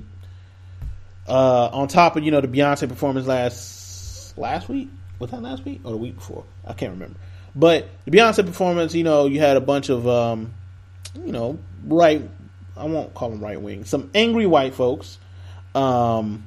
uh, 1.28 1.68
on 1.72 1.88
top 1.88 2.16
of 2.16 2.24
you 2.24 2.30
know 2.30 2.40
the 2.40 2.48
Beyonce 2.48 2.88
performance 2.88 3.26
last 3.26 4.36
last 4.36 4.68
week 4.68 4.88
was 5.18 5.30
that 5.30 5.42
last 5.42 5.64
week 5.64 5.80
or 5.84 5.92
the 5.92 5.96
week 5.96 6.16
before? 6.16 6.44
I 6.66 6.72
can't 6.72 6.92
remember. 6.92 7.18
But 7.54 7.88
the 8.04 8.10
Beyonce 8.10 8.44
performance, 8.44 8.94
you 8.94 9.04
know, 9.04 9.26
you 9.26 9.40
had 9.40 9.56
a 9.56 9.60
bunch 9.60 9.88
of 9.88 10.06
um, 10.08 10.54
you 11.24 11.32
know, 11.32 11.58
right. 11.84 12.28
I 12.76 12.86
won't 12.86 13.14
call 13.14 13.30
them 13.30 13.40
right 13.40 13.60
wing. 13.60 13.84
Some 13.84 14.10
angry 14.14 14.46
white 14.46 14.74
folks. 14.74 15.18
Um, 15.74 16.44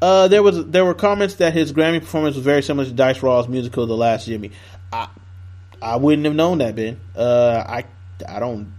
uh, 0.00 0.28
there 0.28 0.42
was 0.42 0.66
there 0.66 0.84
were 0.84 0.94
comments 0.94 1.36
that 1.36 1.54
his 1.54 1.72
Grammy 1.72 2.00
performance 2.00 2.36
was 2.36 2.44
very 2.44 2.62
similar 2.62 2.86
to 2.86 2.92
Dice 2.92 3.22
Raw's 3.22 3.48
musical 3.48 3.86
"The 3.86 3.96
Last 3.96 4.26
Jimmy." 4.26 4.52
I 4.92 5.08
I 5.80 5.96
wouldn't 5.96 6.26
have 6.26 6.34
known 6.34 6.58
that, 6.58 6.76
Ben. 6.76 7.00
Uh, 7.16 7.64
I 7.66 7.84
I 8.28 8.38
don't 8.38 8.72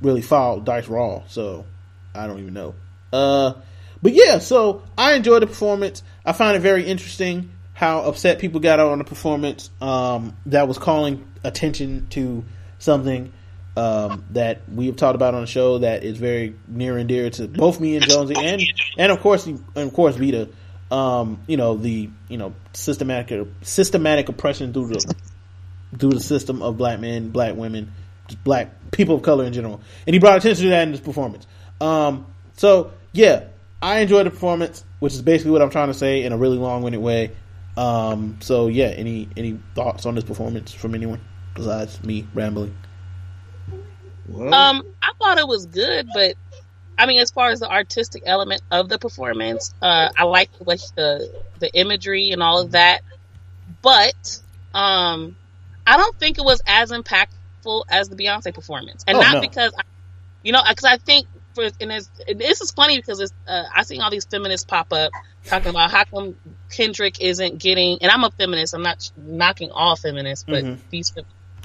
really 0.00 0.22
follow 0.22 0.60
Dice 0.60 0.88
Raw, 0.88 1.22
so 1.28 1.66
I 2.14 2.26
don't 2.26 2.40
even 2.40 2.54
know. 2.54 2.74
Uh, 3.12 3.54
but 4.02 4.12
yeah, 4.12 4.38
so 4.38 4.82
I 4.96 5.14
enjoyed 5.14 5.42
the 5.42 5.46
performance. 5.46 6.02
I 6.24 6.32
find 6.32 6.56
it 6.56 6.60
very 6.60 6.84
interesting 6.84 7.50
how 7.74 8.00
upset 8.00 8.38
people 8.38 8.60
got 8.60 8.80
on 8.80 8.98
the 8.98 9.04
performance 9.04 9.70
um, 9.80 10.36
that 10.46 10.68
was 10.68 10.78
calling 10.78 11.26
attention 11.44 12.06
to 12.10 12.44
something 12.78 13.32
um, 13.76 14.24
that 14.30 14.68
we 14.68 14.86
have 14.86 14.96
talked 14.96 15.14
about 15.14 15.34
on 15.34 15.40
the 15.40 15.46
show 15.46 15.78
that 15.78 16.04
is 16.04 16.18
very 16.18 16.54
near 16.68 16.98
and 16.98 17.08
dear 17.08 17.30
to 17.30 17.48
both 17.48 17.80
me 17.80 17.96
and 17.96 18.06
Jonesy 18.06 18.34
and 18.36 18.62
and 18.98 19.10
of 19.12 19.20
course 19.20 19.46
and 19.46 19.64
of 19.76 19.92
course 19.92 20.16
Vida. 20.16 20.48
Um, 20.90 21.40
you 21.46 21.56
know 21.56 21.76
the 21.76 22.10
you 22.28 22.36
know 22.36 22.54
systematic 22.74 23.48
systematic 23.62 24.28
oppression 24.28 24.74
through 24.74 24.88
the 24.88 25.14
through 25.98 26.10
the 26.10 26.20
system 26.20 26.62
of 26.62 26.76
black 26.76 27.00
men, 27.00 27.30
black 27.30 27.54
women, 27.54 27.92
black 28.44 28.90
people 28.90 29.16
of 29.16 29.22
color 29.22 29.44
in 29.44 29.52
general. 29.52 29.80
And 30.06 30.14
he 30.14 30.20
brought 30.20 30.36
attention 30.38 30.64
to 30.64 30.70
that 30.70 30.82
in 30.82 30.90
his 30.90 31.00
performance. 31.00 31.46
Um, 31.80 32.26
so 32.56 32.92
yeah, 33.12 33.44
I 33.80 34.00
enjoyed 34.00 34.26
the 34.26 34.30
performance, 34.30 34.84
which 35.00 35.12
is 35.14 35.22
basically 35.22 35.52
what 35.52 35.62
I'm 35.62 35.70
trying 35.70 35.88
to 35.88 35.94
say 35.94 36.22
in 36.24 36.32
a 36.32 36.36
really 36.36 36.58
long 36.58 36.82
winded 36.82 37.00
way. 37.02 37.32
Um, 37.76 38.38
so 38.40 38.68
yeah, 38.68 38.86
any 38.86 39.28
any 39.36 39.58
thoughts 39.74 40.04
on 40.06 40.14
this 40.14 40.24
performance 40.24 40.72
from 40.72 40.94
anyone 40.94 41.20
besides 41.54 42.02
me 42.04 42.26
rambling? 42.34 42.74
Well, 44.28 44.52
Um, 44.54 44.82
I 45.02 45.12
thought 45.18 45.38
it 45.38 45.48
was 45.48 45.66
good, 45.66 46.08
but 46.14 46.34
I 46.98 47.06
mean, 47.06 47.18
as 47.20 47.30
far 47.30 47.48
as 47.50 47.60
the 47.60 47.70
artistic 47.70 48.22
element 48.26 48.62
of 48.70 48.88
the 48.88 48.98
performance, 48.98 49.74
uh, 49.82 50.10
I 50.16 50.24
liked 50.24 50.54
what 50.60 50.80
the 50.94 51.42
the 51.58 51.72
imagery 51.74 52.30
and 52.32 52.42
all 52.42 52.60
of 52.60 52.72
that. 52.72 53.00
But 53.80 54.40
um, 54.74 55.36
I 55.86 55.96
don't 55.96 56.18
think 56.18 56.38
it 56.38 56.44
was 56.44 56.60
as 56.66 56.90
impactful 56.92 57.84
as 57.88 58.08
the 58.08 58.16
Beyonce 58.16 58.54
performance, 58.54 59.04
and 59.08 59.16
Oh, 59.16 59.20
not 59.20 59.34
no. 59.34 59.40
because 59.40 59.72
I, 59.76 59.82
you 60.42 60.52
know, 60.52 60.62
because 60.68 60.84
I 60.84 60.98
think 60.98 61.26
for 61.54 61.64
and 61.80 61.92
it's, 61.92 62.10
this 62.36 62.60
is 62.60 62.70
funny 62.70 62.98
because 62.98 63.20
it's, 63.20 63.32
uh, 63.46 63.64
I 63.74 63.82
see 63.82 63.98
all 64.00 64.10
these 64.10 64.24
feminists 64.24 64.64
pop 64.64 64.92
up 64.92 65.10
talking 65.44 65.70
about 65.70 65.90
how 65.90 66.04
come 66.04 66.36
Kendrick 66.70 67.20
isn't 67.20 67.58
getting, 67.58 67.98
and 68.02 68.10
I'm 68.10 68.24
a 68.24 68.30
feminist. 68.30 68.74
I'm 68.74 68.82
not 68.82 69.10
knocking 69.16 69.70
all 69.70 69.96
feminists, 69.96 70.44
but 70.48 70.64
Mhm. 70.64 70.78
these 70.90 71.12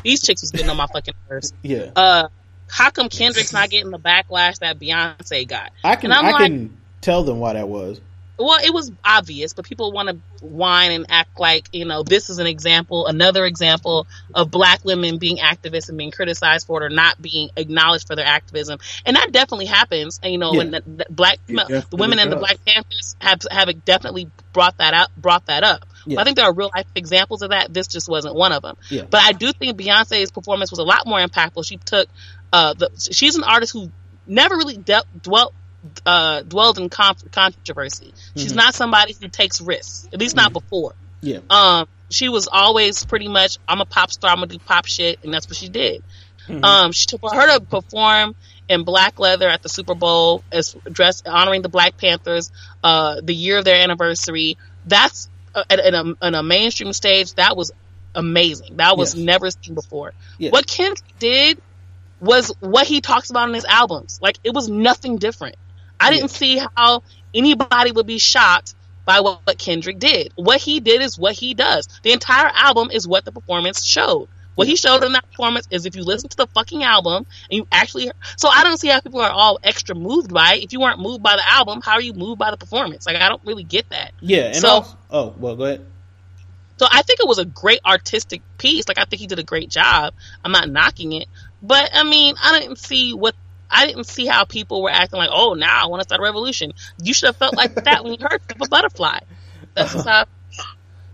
these 0.03 0.21
chicks 0.21 0.43
is 0.43 0.51
getting 0.51 0.69
on 0.69 0.77
my 0.77 0.87
fucking 0.87 1.13
nerves 1.29 1.53
Yeah, 1.63 1.91
uh, 1.95 2.27
how 2.69 2.89
come 2.91 3.09
Kendrick's 3.09 3.53
not 3.53 3.69
getting 3.69 3.89
the 3.91 3.99
backlash 3.99 4.59
that 4.59 4.79
Beyonce 4.79 5.47
got? 5.47 5.71
I 5.83 5.95
can 5.95 6.11
I 6.11 6.21
like- 6.21 6.37
can 6.37 6.77
tell 7.01 7.23
them 7.23 7.39
why 7.39 7.53
that 7.53 7.67
was. 7.67 7.99
Well, 8.39 8.59
it 8.63 8.73
was 8.73 8.91
obvious, 9.03 9.53
but 9.53 9.65
people 9.65 9.91
want 9.91 10.09
to 10.09 10.45
whine 10.45 10.91
and 10.91 11.05
act 11.09 11.39
like, 11.39 11.69
you 11.73 11.85
know, 11.85 12.03
this 12.03 12.29
is 12.29 12.37
an 12.37 12.47
example, 12.47 13.07
another 13.07 13.45
example 13.45 14.07
of 14.33 14.51
black 14.51 14.85
women 14.85 15.17
being 15.17 15.37
activists 15.37 15.89
and 15.89 15.97
being 15.97 16.11
criticized 16.11 16.67
for 16.67 16.83
it 16.83 16.85
or 16.85 16.89
not 16.89 17.21
being 17.21 17.49
acknowledged 17.57 18.07
for 18.07 18.15
their 18.15 18.27
activism. 18.27 18.79
And 19.05 19.15
that 19.15 19.31
definitely 19.31 19.65
happens. 19.65 20.19
And, 20.21 20.31
you 20.31 20.37
know, 20.37 20.53
Yeah. 20.53 20.57
when 20.57 20.71
the, 20.71 20.83
the 20.85 21.05
black, 21.09 21.39
the 21.47 21.85
women 21.93 22.19
and 22.19 22.31
the. 22.31 22.37
Black 22.37 22.63
Panthers 22.65 23.15
have, 23.19 23.41
have 23.49 23.83
definitely 23.83 24.29
brought 24.53 24.77
that 24.77 24.93
up, 24.93 25.09
brought 25.17 25.47
that 25.47 25.63
up. 25.63 25.85
Yeah. 26.05 26.21
I 26.21 26.23
think 26.23 26.37
there 26.37 26.45
are 26.45 26.53
real 26.53 26.69
life 26.73 26.85
examples 26.95 27.41
of 27.41 27.49
that. 27.49 27.73
This 27.73 27.87
just 27.87 28.07
wasn't 28.07 28.35
one 28.35 28.51
of 28.51 28.61
them. 28.61 28.77
Yeah. 28.89 29.03
But 29.09 29.23
I 29.23 29.31
do 29.31 29.51
think 29.51 29.77
Beyonce's 29.77 30.31
performance 30.31 30.71
was 30.71 30.79
a 30.79 30.83
lot 30.83 31.07
more 31.07 31.19
impactful. 31.19 31.65
She 31.67 31.77
took, 31.77 32.07
uh, 32.53 32.75
the, 32.75 32.91
she's 33.11 33.35
an 33.35 33.43
artist 33.43 33.73
who 33.73 33.91
never 34.27 34.55
really 34.55 34.77
dealt, 34.77 35.07
dwelt, 35.21 35.53
uh, 36.05 36.41
dwelled 36.43 36.77
in 36.77 36.89
con- 36.89 37.15
controversy. 37.31 38.13
She's 38.35 38.53
Mhm. 38.53 38.57
not 38.57 38.75
somebody 38.75 39.15
who 39.19 39.27
takes 39.27 39.61
risks, 39.61 40.07
at 40.13 40.19
least 40.19 40.35
not 40.35 40.53
before. 40.53 40.95
Yeah, 41.21 41.39
Um, 41.49 41.87
she 42.09 42.29
was 42.29 42.47
always 42.47 43.03
pretty 43.05 43.27
much, 43.27 43.57
I'm 43.67 43.81
a 43.81 43.85
pop 43.85 44.11
star, 44.11 44.29
I'm 44.31 44.37
gonna 44.37 44.47
do 44.47 44.59
pop 44.59 44.85
shit, 44.85 45.19
and 45.23 45.33
that's 45.33 45.47
what 45.47 45.55
she 45.57 45.67
did. 45.69 46.03
Mhm. 46.47 46.63
Um, 46.63 46.91
she, 46.91 47.05
for 47.17 47.33
her 47.33 47.57
to 47.57 47.65
perform 47.65 48.35
in 48.69 48.83
black 48.83 49.19
leather 49.19 49.49
at 49.49 49.63
the 49.63 49.69
Super 49.69 49.95
Bowl 49.95 50.43
as 50.51 50.75
dressed 50.91 51.27
honoring 51.27 51.61
the 51.61 51.69
Black 51.69 51.97
Panthers, 51.97 52.51
uh, 52.83 53.19
the 53.21 53.33
year 53.35 53.57
of 53.57 53.65
their 53.65 53.81
anniversary, 53.81 54.57
that's 54.85 55.29
uh, 55.55 55.63
at, 55.69 55.79
at, 55.79 55.93
a, 55.93 56.15
a 56.21 56.43
mainstream 56.43 56.93
stage. 56.93 57.33
That 57.33 57.57
was 57.57 57.71
amazing. 58.15 58.77
That 58.77 58.97
was 58.97 59.15
Yes. 59.15 59.23
never 59.25 59.49
seen 59.51 59.73
before. 59.73 60.13
Yeah. 60.37 60.51
What 60.51 60.67
Kendrick 60.67 61.01
did 61.19 61.59
was 62.19 62.51
what 62.59 62.87
he 62.87 63.01
talks 63.01 63.29
about 63.29 63.47
in 63.49 63.53
his 63.55 63.65
albums. 63.65 64.19
Like 64.21 64.37
it 64.43 64.53
was 64.53 64.69
nothing 64.69 65.17
different. 65.17 65.55
I 65.99 66.11
didn't 66.11 66.29
see 66.29 66.61
how 66.75 67.03
anybody 67.33 67.91
would 67.91 68.07
be 68.07 68.17
shocked 68.17 68.75
by 69.05 69.21
what, 69.21 69.41
what 69.45 69.57
Kendrick 69.57 69.99
did. 69.99 70.31
What 70.35 70.59
he 70.59 70.79
did 70.79 71.01
is 71.01 71.17
what 71.17 71.33
he 71.33 71.53
does. 71.53 71.87
The 72.03 72.11
entire 72.11 72.51
album 72.53 72.89
is 72.91 73.07
what 73.07 73.25
the 73.25 73.31
performance 73.31 73.83
showed. 73.85 74.27
What 74.55 74.67
he 74.67 74.75
showed 74.75 75.03
in 75.03 75.11
that 75.13 75.29
performance 75.29 75.67
is 75.69 75.85
if 75.85 75.95
you 75.95 76.03
listen 76.03 76.29
to 76.29 76.37
the 76.37 76.47
fucking 76.47 76.83
album 76.83 77.27
and 77.49 77.57
you 77.57 77.67
actually, 77.71 78.09
so 78.37 78.49
I 78.49 78.63
don't 78.63 78.77
see 78.79 78.87
how 78.87 78.99
people 78.99 79.21
are 79.21 79.29
all 79.29 79.59
extra 79.63 79.93
moved 79.95 80.33
by 80.33 80.55
it. 80.55 80.63
If 80.63 80.73
you 80.73 80.79
weren't 80.79 80.99
moved 80.99 81.21
by 81.21 81.35
the 81.35 81.47
album, 81.47 81.79
how 81.81 81.93
are 81.93 82.01
you 82.01 82.13
moved 82.13 82.39
by 82.39 82.49
the 82.49 82.57
performance? 82.57 83.05
Like 83.05 83.17
I 83.17 83.29
don't 83.29 83.41
really 83.45 83.63
get 83.63 83.87
that. 83.91 84.13
Yeah, 84.19 84.47
and 84.47 84.55
So- 84.55 84.67
also, 84.69 84.97
oh 85.11 85.35
well, 85.37 85.55
go 85.55 85.63
ahead. 85.65 85.85
So 86.79 86.87
I 86.91 87.01
think 87.01 87.19
it 87.19 87.27
was 87.27 87.39
a 87.39 87.45
great 87.45 87.79
artistic 87.85 88.41
piece. 88.57 88.87
Like 88.87 88.99
I 88.99 89.05
think 89.05 89.19
he 89.19 89.27
did 89.27 89.39
a 89.39 89.43
great 89.43 89.69
job. 89.69 90.13
I'm 90.43 90.51
not 90.51 90.69
knocking 90.69 91.11
it, 91.13 91.27
but 91.61 91.89
I 91.93 92.03
mean, 92.03 92.35
I 92.43 92.59
didn't 92.59 92.77
see 92.77 93.13
what 93.13 93.35
I 93.69 93.85
didn't 93.87 94.05
see 94.05 94.25
how 94.25 94.45
people 94.45 94.81
were 94.81 94.89
acting 94.89 95.17
like, 95.17 95.29
oh, 95.31 95.53
now 95.53 95.83
I 95.83 95.87
want 95.87 96.01
to 96.01 96.07
start 96.07 96.21
a 96.21 96.23
revolution. 96.23 96.73
You 97.01 97.13
should 97.13 97.27
have 97.27 97.37
felt 97.37 97.55
like 97.55 97.75
that 97.75 98.03
when 98.03 98.13
you 98.13 98.19
heard 98.21 98.47
"Pimp 98.47 98.61
a 98.63 98.67
Butterfly." 98.67 99.19
That's 99.73 99.93
just 99.93 100.07
how. 100.07 100.25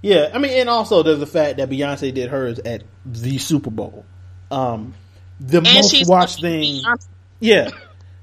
Yeah, 0.01 0.29
I 0.33 0.37
mean, 0.37 0.51
and 0.51 0.69
also 0.69 1.01
there's 1.01 1.19
the 1.19 1.25
fact 1.27 1.57
that 1.57 1.69
Beyonce 1.69 2.13
did 2.13 2.29
hers 2.29 2.59
at 2.59 2.83
the 3.05 3.37
Super 3.37 3.69
Bowl. 3.69 4.05
Um, 4.51 4.93
the 5.39 5.57
And 5.57 5.65
most 5.65 6.07
watched 6.07 6.41
thing. 6.41 6.83
Beyonce. 6.83 7.07
Yeah, 7.39 7.69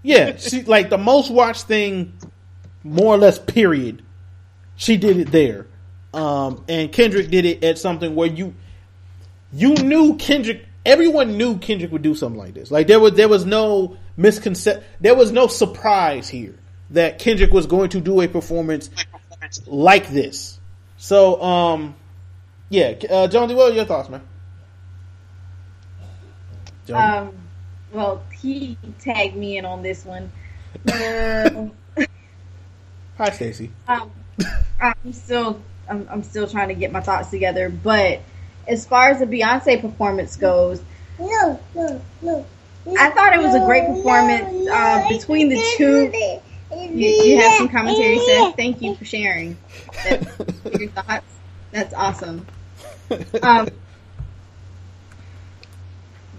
yeah. 0.02 0.36
She 0.36 0.62
like 0.62 0.90
the 0.90 0.98
most 0.98 1.31
watched 1.31 1.65
thing, 1.65 2.12
more 2.85 3.15
or 3.15 3.19
less. 3.19 3.39
Period. 3.39 4.02
She 4.77 4.97
did 4.97 5.16
it 5.19 5.31
there, 5.32 5.66
um, 6.15 6.65
and 6.69 6.93
Kendrick 6.93 7.31
did 7.31 7.44
it 7.44 7.65
at 7.65 7.78
something 7.78 8.15
where 8.15 8.28
you 8.28 8.55
you 9.52 9.74
knew 9.74 10.16
Kendrick. 10.16 10.66
Everyone 10.85 11.36
knew 11.36 11.59
Kendrick 11.59 11.93
would 11.93 12.02
do 12.02 12.15
something 12.15 12.39
like 12.39 12.55
this. 12.55 12.70
Like 12.70 12.86
there 12.86 13.01
was 13.01 13.12
there 13.12 13.28
was 13.28 13.44
no 13.44 13.97
misconception. 14.16 14.82
There 15.01 15.15
was 15.15 15.31
no 15.32 15.47
surprise 15.47 16.28
here 16.28 16.55
that 16.90 17.19
Kendrick 17.19 17.52
was 17.52 17.66
going 17.66 17.90
to 17.90 18.01
do 18.01 18.20
a 18.20 18.28
performance 18.28 18.90
like 19.66 20.09
this. 20.09 20.59
So, 20.97 21.40
um, 21.43 21.94
yeah, 22.69 22.94
uh, 23.09 23.28
Jonesy, 23.28 23.55
what 23.55 23.73
are 23.73 23.74
your 23.74 23.85
thoughts, 23.85 24.09
man? 24.09 24.23
Um, 26.93 27.32
well, 27.93 28.23
he 28.40 28.77
tagged 28.98 29.36
me 29.36 29.59
in 29.59 29.65
on 29.65 29.82
this 29.82 30.05
one. 30.05 30.31
Hi, 33.16 33.31
Stacy. 33.31 33.70
um, 33.86 34.11
I'm 34.81 35.12
still, 35.12 35.62
I'm, 35.89 36.09
I'm 36.11 36.23
still 36.23 36.48
trying 36.48 36.69
to 36.69 36.74
get 36.74 36.93
my 36.93 37.01
thoughts 37.01 37.31
together. 37.31 37.69
But 37.69 38.20
as 38.71 38.87
far 38.87 39.11
as 39.11 39.19
the 39.19 39.27
Beyonce 39.27 39.81
performance 39.81 40.37
goes, 40.37 40.81
No, 41.19 41.61
no, 41.75 42.01
no. 42.23 42.47
I 42.99 43.11
thought 43.11 43.35
it 43.35 43.41
was 43.41 43.55
a 43.55 43.65
great 43.67 43.87
performance 43.87 44.69
uh, 44.71 45.07
between 45.09 45.49
the 45.49 45.61
two. 45.77 46.13
You, 46.73 47.09
you 47.09 47.37
have 47.41 47.59
some 47.59 47.69
commentary, 47.69 48.19
Seth. 48.21 48.57
Thank 48.57 48.81
you 48.81 48.95
for 48.95 49.05
sharing 49.05 49.59
your 50.79 50.89
thoughts. 50.91 51.27
That's 51.73 51.93
awesome. 51.95 52.47
Um, 53.43 53.69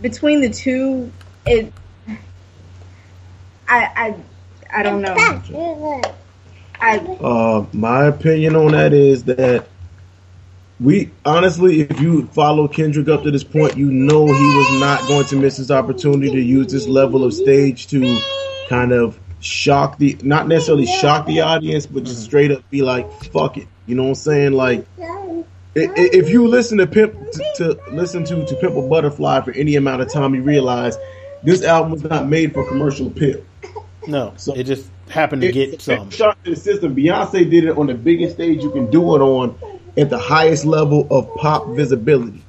between 0.02 0.42
the 0.42 0.50
two, 0.50 1.12
it, 1.46 1.72
I, 3.68 3.90
I, 3.96 4.16
I 4.74 4.84
don't 4.84 5.02
know. 5.02 5.16
I, 6.80 6.98
Uh, 6.98 7.66
my 7.74 8.06
opinion 8.06 8.56
on 8.56 8.72
that 8.72 8.94
is 8.94 9.26
that 9.26 9.68
we 10.82 11.12
honestly, 11.26 11.82
if 11.82 12.00
you 12.02 12.26
follow 12.28 12.68
Kendrick 12.68 13.08
up 13.08 13.24
to 13.24 13.32
this 13.32 13.44
point, 13.44 13.78
you 13.78 13.92
know 13.92 14.26
he 14.26 14.32
was 14.32 14.80
not 14.80 15.08
going 15.08 15.26
to 15.28 15.36
miss 15.36 15.58
his 15.58 15.70
opportunity 15.70 16.32
to 16.32 16.42
use 16.42 16.72
this 16.72 16.88
level 16.88 17.24
of 17.24 17.34
stage 17.34 17.88
to 17.88 18.20
kind 18.68 18.92
of 18.92 19.20
shock 19.40 19.98
the, 19.98 20.18
not 20.24 20.48
necessarily 20.48 20.86
shock 20.86 21.26
the 21.28 21.42
audience, 21.42 21.86
but 21.86 22.04
just 22.04 22.24
straight 22.24 22.52
up 22.52 22.68
be 22.70 22.82
like, 22.82 23.12
"Fuck 23.26 23.58
it," 23.58 23.68
you 23.86 23.96
know 23.96 24.04
what 24.04 24.10
I'm 24.10 24.16
saying? 24.16 24.54
Like, 24.54 24.86
if 25.76 26.30
you 26.30 26.48
listen 26.48 26.80
to 26.80 26.88
Pimp 26.88 27.14
to, 27.32 27.54
to 27.58 27.80
listen 27.92 28.24
to 28.26 28.46
to 28.46 28.56
Pimp 28.56 28.76
a 28.76 28.82
Butterfly 28.82 29.42
for 29.42 29.52
any 29.52 29.76
amount 29.76 30.02
of 30.02 30.12
time, 30.12 30.34
you 30.34 30.42
realize 30.42 30.98
this 31.44 31.64
album 31.64 31.92
was 31.92 32.04
not 32.04 32.28
made 32.28 32.54
for 32.54 32.68
commercial 32.68 33.08
appeal. 33.08 33.42
No, 34.08 34.34
So- 34.38 34.56
it 34.56 34.64
just 34.64 34.90
happened 35.10 35.42
to 35.44 35.48
It's 35.50 35.56
get 35.72 35.82
some. 35.82 36.10
shock 36.10 36.42
to 36.44 36.52
the 36.52 36.56
system. 36.56 36.96
Beyonce 36.96 37.50
did 37.50 37.66
it 37.66 37.78
on 37.78 37.88
the 37.88 37.94
biggest 37.94 38.36
stage 38.36 38.64
you 38.64 38.72
can 38.72 38.90
do 38.90 39.16
it 39.16 39.20
on 39.22 39.56
at 39.98 40.10
the 40.10 40.18
highest 40.18 40.66
level 40.66 41.08
of 41.12 41.34
pop 41.36 41.68
visibility. 41.70 42.44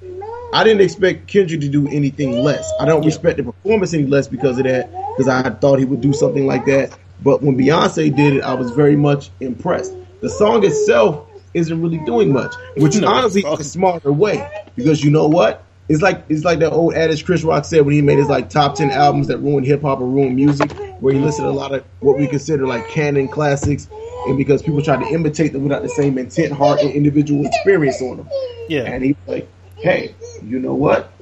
I 0.53 0.65
didn't 0.65 0.83
expect 0.83 1.29
Kendrick 1.29 1.61
to 1.63 1.69
do 1.69 1.89
anything 1.89 2.43
less. 2.43 2.71
I 2.79 2.85
don't 2.85 3.05
respect 3.05 3.39
the 3.39 3.45
performance 3.45 3.95
any 3.95 4.05
less 4.05 4.29
because 4.29 4.59
of 4.59 4.65
that, 4.65 4.91
because 5.17 5.27
I 5.29 5.49
thought 5.51 5.79
he 5.79 5.85
would 5.87 6.03
do 6.03 6.13
something 6.13 6.47
like 6.47 6.67
that. 6.67 6.97
But 7.23 7.43
when 7.43 7.57
Beyonce 7.57 8.15
did 8.15 8.35
it, 8.37 8.43
I 8.43 8.55
was 8.55 8.71
very 8.73 8.97
much 8.97 9.31
impressed. 9.41 9.95
The 10.21 10.29
song 10.29 10.65
itself 10.65 11.27
isn't 11.55 11.81
really 11.81 11.99
doing 12.05 12.33
much, 12.33 12.55
which 12.77 12.97
No. 12.97 13.09
honestly 13.09 13.43
is 13.43 13.61
a 13.61 13.65
smarter 13.65 14.13
way 14.13 14.47
because 14.77 15.03
you 15.03 15.11
know 15.11 15.27
what? 15.27 15.65
It's 15.89 16.01
like 16.01 16.25
it's 16.29 16.45
like 16.45 16.61
that 16.61 16.73
old 16.73 16.95
adage 16.95 17.25
Chris 17.25 17.43
Rock 17.43 17.65
said 17.65 17.85
when 17.85 17.95
he 17.95 18.03
made 18.03 18.19
his 18.19 18.29
like 18.29 18.49
top 18.49 18.77
ten 18.77 18.91
albums 18.91 19.27
that 19.29 19.39
ruined 19.39 19.67
hip 19.67 19.83
hop 19.83 20.01
or 20.01 20.07
ruined 20.07 20.37
music, 20.37 20.71
where 21.01 21.13
he 21.13 21.21
listed 21.21 21.45
a 21.45 21.51
lot 21.51 21.75
of 21.75 21.85
what 22.01 22.19
we 22.19 22.27
consider 22.27 22.67
like 22.67 22.89
canon 22.89 23.29
classics, 23.29 23.89
and 24.27 24.37
because 24.37 24.63
people 24.63 24.83
tried 24.83 25.01
to 25.01 25.09
imitate 25.09 25.53
them 25.53 25.63
without 25.63 25.83
the 25.83 25.89
same 25.89 26.19
intent, 26.19 26.53
heart, 26.53 26.81
and 26.81 26.91
individual 26.91 27.47
experience 27.47 28.01
on 28.01 28.19
them. 28.19 28.29
Yeah, 28.69 28.83
And 28.83 29.05
he's 29.05 29.17
like, 29.27 29.49
hey, 29.77 30.15
you 30.45 30.59
know 30.59 30.75
what? 30.75 31.13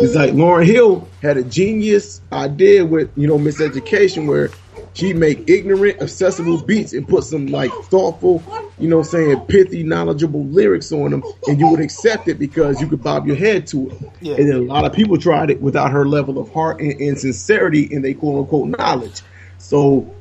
It's 0.00 0.14
like 0.14 0.32
Lauryn 0.32 0.66
Hill 0.66 1.08
had 1.22 1.36
a 1.36 1.42
genius 1.42 2.20
idea 2.32 2.84
with, 2.84 3.10
you 3.16 3.26
know, 3.26 3.38
miseducation 3.38 4.26
where 4.26 4.50
she 4.94 5.12
make 5.12 5.48
ignorant, 5.48 6.02
accessible 6.02 6.60
beats 6.62 6.92
and 6.92 7.06
put 7.06 7.24
some 7.24 7.46
like 7.46 7.70
thoughtful, 7.84 8.42
you 8.78 8.88
know, 8.88 9.02
saying 9.02 9.40
pithy, 9.42 9.82
knowledgeable 9.82 10.44
lyrics 10.46 10.92
on 10.92 11.10
them, 11.10 11.22
and 11.46 11.60
you 11.60 11.68
would 11.68 11.80
accept 11.80 12.28
it 12.28 12.38
because 12.38 12.80
you 12.80 12.88
could 12.88 13.02
bob 13.02 13.26
your 13.26 13.36
head 13.36 13.66
to 13.68 13.90
it. 13.90 14.12
Yeah. 14.20 14.34
And 14.34 14.48
then 14.48 14.56
a 14.56 14.60
lot 14.62 14.84
of 14.84 14.92
people 14.92 15.16
tried 15.18 15.50
it 15.50 15.60
without 15.60 15.92
her 15.92 16.06
level 16.06 16.38
of 16.38 16.52
heart 16.52 16.80
and, 16.80 17.00
and 17.00 17.18
sincerity 17.18 17.88
and 17.92 18.04
they 18.04 18.14
quote 18.14 18.40
unquote 18.40 18.76
knowledge. 18.76 19.22
So 19.58 20.14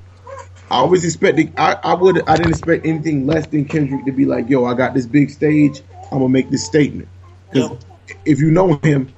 I 0.69 0.77
always 0.77 1.05
expected 1.05 1.53
I, 1.57 1.77
I 1.83 1.93
would 1.93 2.27
I 2.27 2.35
didn't 2.35 2.51
expect 2.51 2.85
anything 2.85 3.25
less 3.25 3.47
than 3.47 3.65
Kendrick 3.65 4.05
to 4.05 4.11
be 4.11 4.25
like, 4.25 4.49
yo, 4.49 4.65
I 4.65 4.73
got 4.73 4.93
this 4.93 5.05
big 5.05 5.29
stage, 5.29 5.81
I'm 6.11 6.19
gonna 6.19 6.29
make 6.29 6.49
this 6.49 6.65
statement. 6.65 7.07
Because 7.51 7.77
if 8.25 8.39
you 8.39 8.51
know 8.51 8.75
him, 8.83 9.13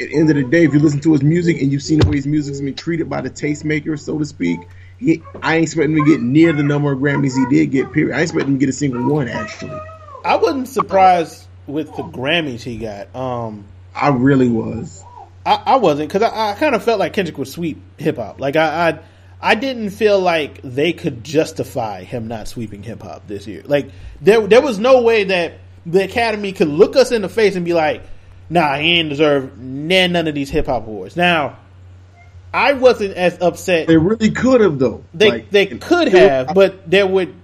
at 0.00 0.08
the 0.08 0.14
end 0.14 0.30
of 0.30 0.36
the 0.36 0.44
day, 0.44 0.64
if 0.64 0.72
you 0.72 0.80
listen 0.80 1.00
to 1.00 1.12
his 1.12 1.22
music 1.22 1.60
and 1.62 1.72
you've 1.72 1.82
seen 1.82 2.00
the 2.00 2.08
way 2.08 2.16
his 2.16 2.26
music's 2.26 2.60
been 2.60 2.74
treated 2.74 3.08
by 3.08 3.20
the 3.20 3.30
tastemakers, 3.30 4.00
so 4.00 4.18
to 4.18 4.24
speak, 4.24 4.60
he, 4.98 5.22
I 5.42 5.56
ain't 5.56 5.64
expecting 5.64 5.96
him 5.96 6.04
to 6.04 6.10
get 6.10 6.20
near 6.20 6.52
the 6.52 6.62
number 6.62 6.92
of 6.92 6.98
Grammys 6.98 7.36
he 7.36 7.46
did 7.54 7.70
get. 7.70 7.92
Period. 7.92 8.16
I 8.16 8.20
expect 8.20 8.46
him 8.46 8.54
to 8.54 8.58
get 8.58 8.68
a 8.68 8.72
single 8.72 9.08
one. 9.08 9.28
Actually, 9.28 9.78
I 10.24 10.36
wasn't 10.36 10.68
surprised 10.68 11.46
with 11.66 11.88
the 11.96 12.02
Grammys 12.02 12.62
he 12.62 12.76
got. 12.76 13.14
Um, 13.14 13.64
I 13.94 14.08
really 14.08 14.48
was. 14.48 15.04
I, 15.44 15.62
I 15.66 15.76
wasn't 15.76 16.08
because 16.08 16.22
I, 16.22 16.52
I 16.52 16.54
kind 16.54 16.74
of 16.74 16.84
felt 16.84 17.00
like 17.00 17.12
Kendrick 17.14 17.36
would 17.38 17.48
sweep 17.48 17.80
hip 17.98 18.16
hop. 18.16 18.40
Like 18.40 18.56
I, 18.56 18.90
I, 18.90 18.98
I 19.42 19.56
didn't 19.56 19.90
feel 19.90 20.20
like 20.20 20.60
they 20.62 20.92
could 20.92 21.24
justify 21.24 22.04
him 22.04 22.28
not 22.28 22.46
sweeping 22.46 22.84
hip 22.84 23.02
hop 23.02 23.26
this 23.26 23.46
year. 23.48 23.62
Like 23.66 23.90
there, 24.20 24.46
there 24.46 24.62
was 24.62 24.78
no 24.78 25.02
way 25.02 25.24
that 25.24 25.54
the 25.84 26.04
Academy 26.04 26.52
could 26.52 26.68
look 26.68 26.94
us 26.94 27.10
in 27.10 27.22
the 27.22 27.28
face 27.28 27.56
and 27.56 27.64
be 27.64 27.74
like, 27.74 28.02
"Nah, 28.48 28.76
he 28.76 28.98
ain't 28.98 29.08
deserve 29.08 29.58
none 29.58 30.12
none 30.12 30.28
of 30.28 30.34
these 30.34 30.48
hip 30.48 30.66
hop 30.66 30.86
awards." 30.86 31.16
Now, 31.16 31.58
I 32.54 32.74
wasn't 32.74 33.16
as 33.16 33.36
upset. 33.40 33.88
They 33.88 33.96
really 33.96 34.30
could 34.30 34.60
have 34.60 34.78
though. 34.78 35.04
They 35.12 35.30
Like, 35.30 35.50
they 35.50 35.66
could 35.66 36.08
have, 36.08 36.54
but 36.54 36.88
there 36.88 37.06
would. 37.06 37.34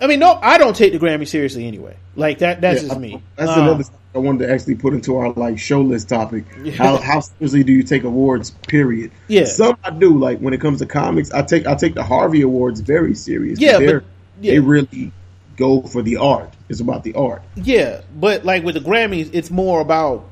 I 0.00 0.08
mean, 0.08 0.18
no, 0.18 0.36
I 0.40 0.58
don't 0.58 0.74
take 0.74 0.92
the 0.92 0.98
Grammy 0.98 1.28
seriously 1.28 1.66
anyway. 1.66 1.96
Like 2.16 2.38
that. 2.38 2.60
That's 2.60 2.82
Yeah, 2.82 2.88
just 2.88 3.00
me. 3.00 3.22
That's 3.36 3.50
Um, 3.50 3.68
another 3.68 3.84
I 4.18 4.20
wanted 4.20 4.46
to 4.46 4.52
actually 4.52 4.74
put 4.74 4.94
into 4.94 5.16
our 5.16 5.32
like 5.32 5.58
show 5.58 5.80
list 5.80 6.08
topic. 6.08 6.44
How 6.74 6.96
how 6.96 7.20
seriously 7.20 7.62
do 7.62 7.72
you 7.72 7.84
take 7.84 8.02
awards? 8.02 8.50
Period. 8.50 9.12
Yeah. 9.28 9.44
Some 9.44 9.78
I 9.84 9.90
do. 9.90 10.18
Like 10.18 10.40
when 10.40 10.52
it 10.54 10.60
comes 10.60 10.80
to 10.80 10.86
comics, 10.86 11.30
I 11.30 11.42
take 11.42 11.66
I 11.66 11.76
take 11.76 11.94
the 11.94 12.02
Harvey 12.02 12.42
Awards 12.42 12.80
very 12.80 13.14
serious. 13.14 13.60
Yeah, 13.60 13.78
but- 13.78 14.04
yeah. 14.40 14.52
they 14.52 14.58
really 14.58 15.12
go 15.56 15.82
for 15.82 16.02
the 16.02 16.16
art. 16.16 16.52
It's 16.68 16.80
about 16.80 17.04
the 17.04 17.14
art. 17.14 17.42
Yeah, 17.56 18.02
but 18.14 18.44
like 18.44 18.64
with 18.64 18.74
the 18.74 18.80
Grammys, 18.80 19.30
it's 19.32 19.50
more 19.50 19.80
about 19.80 20.28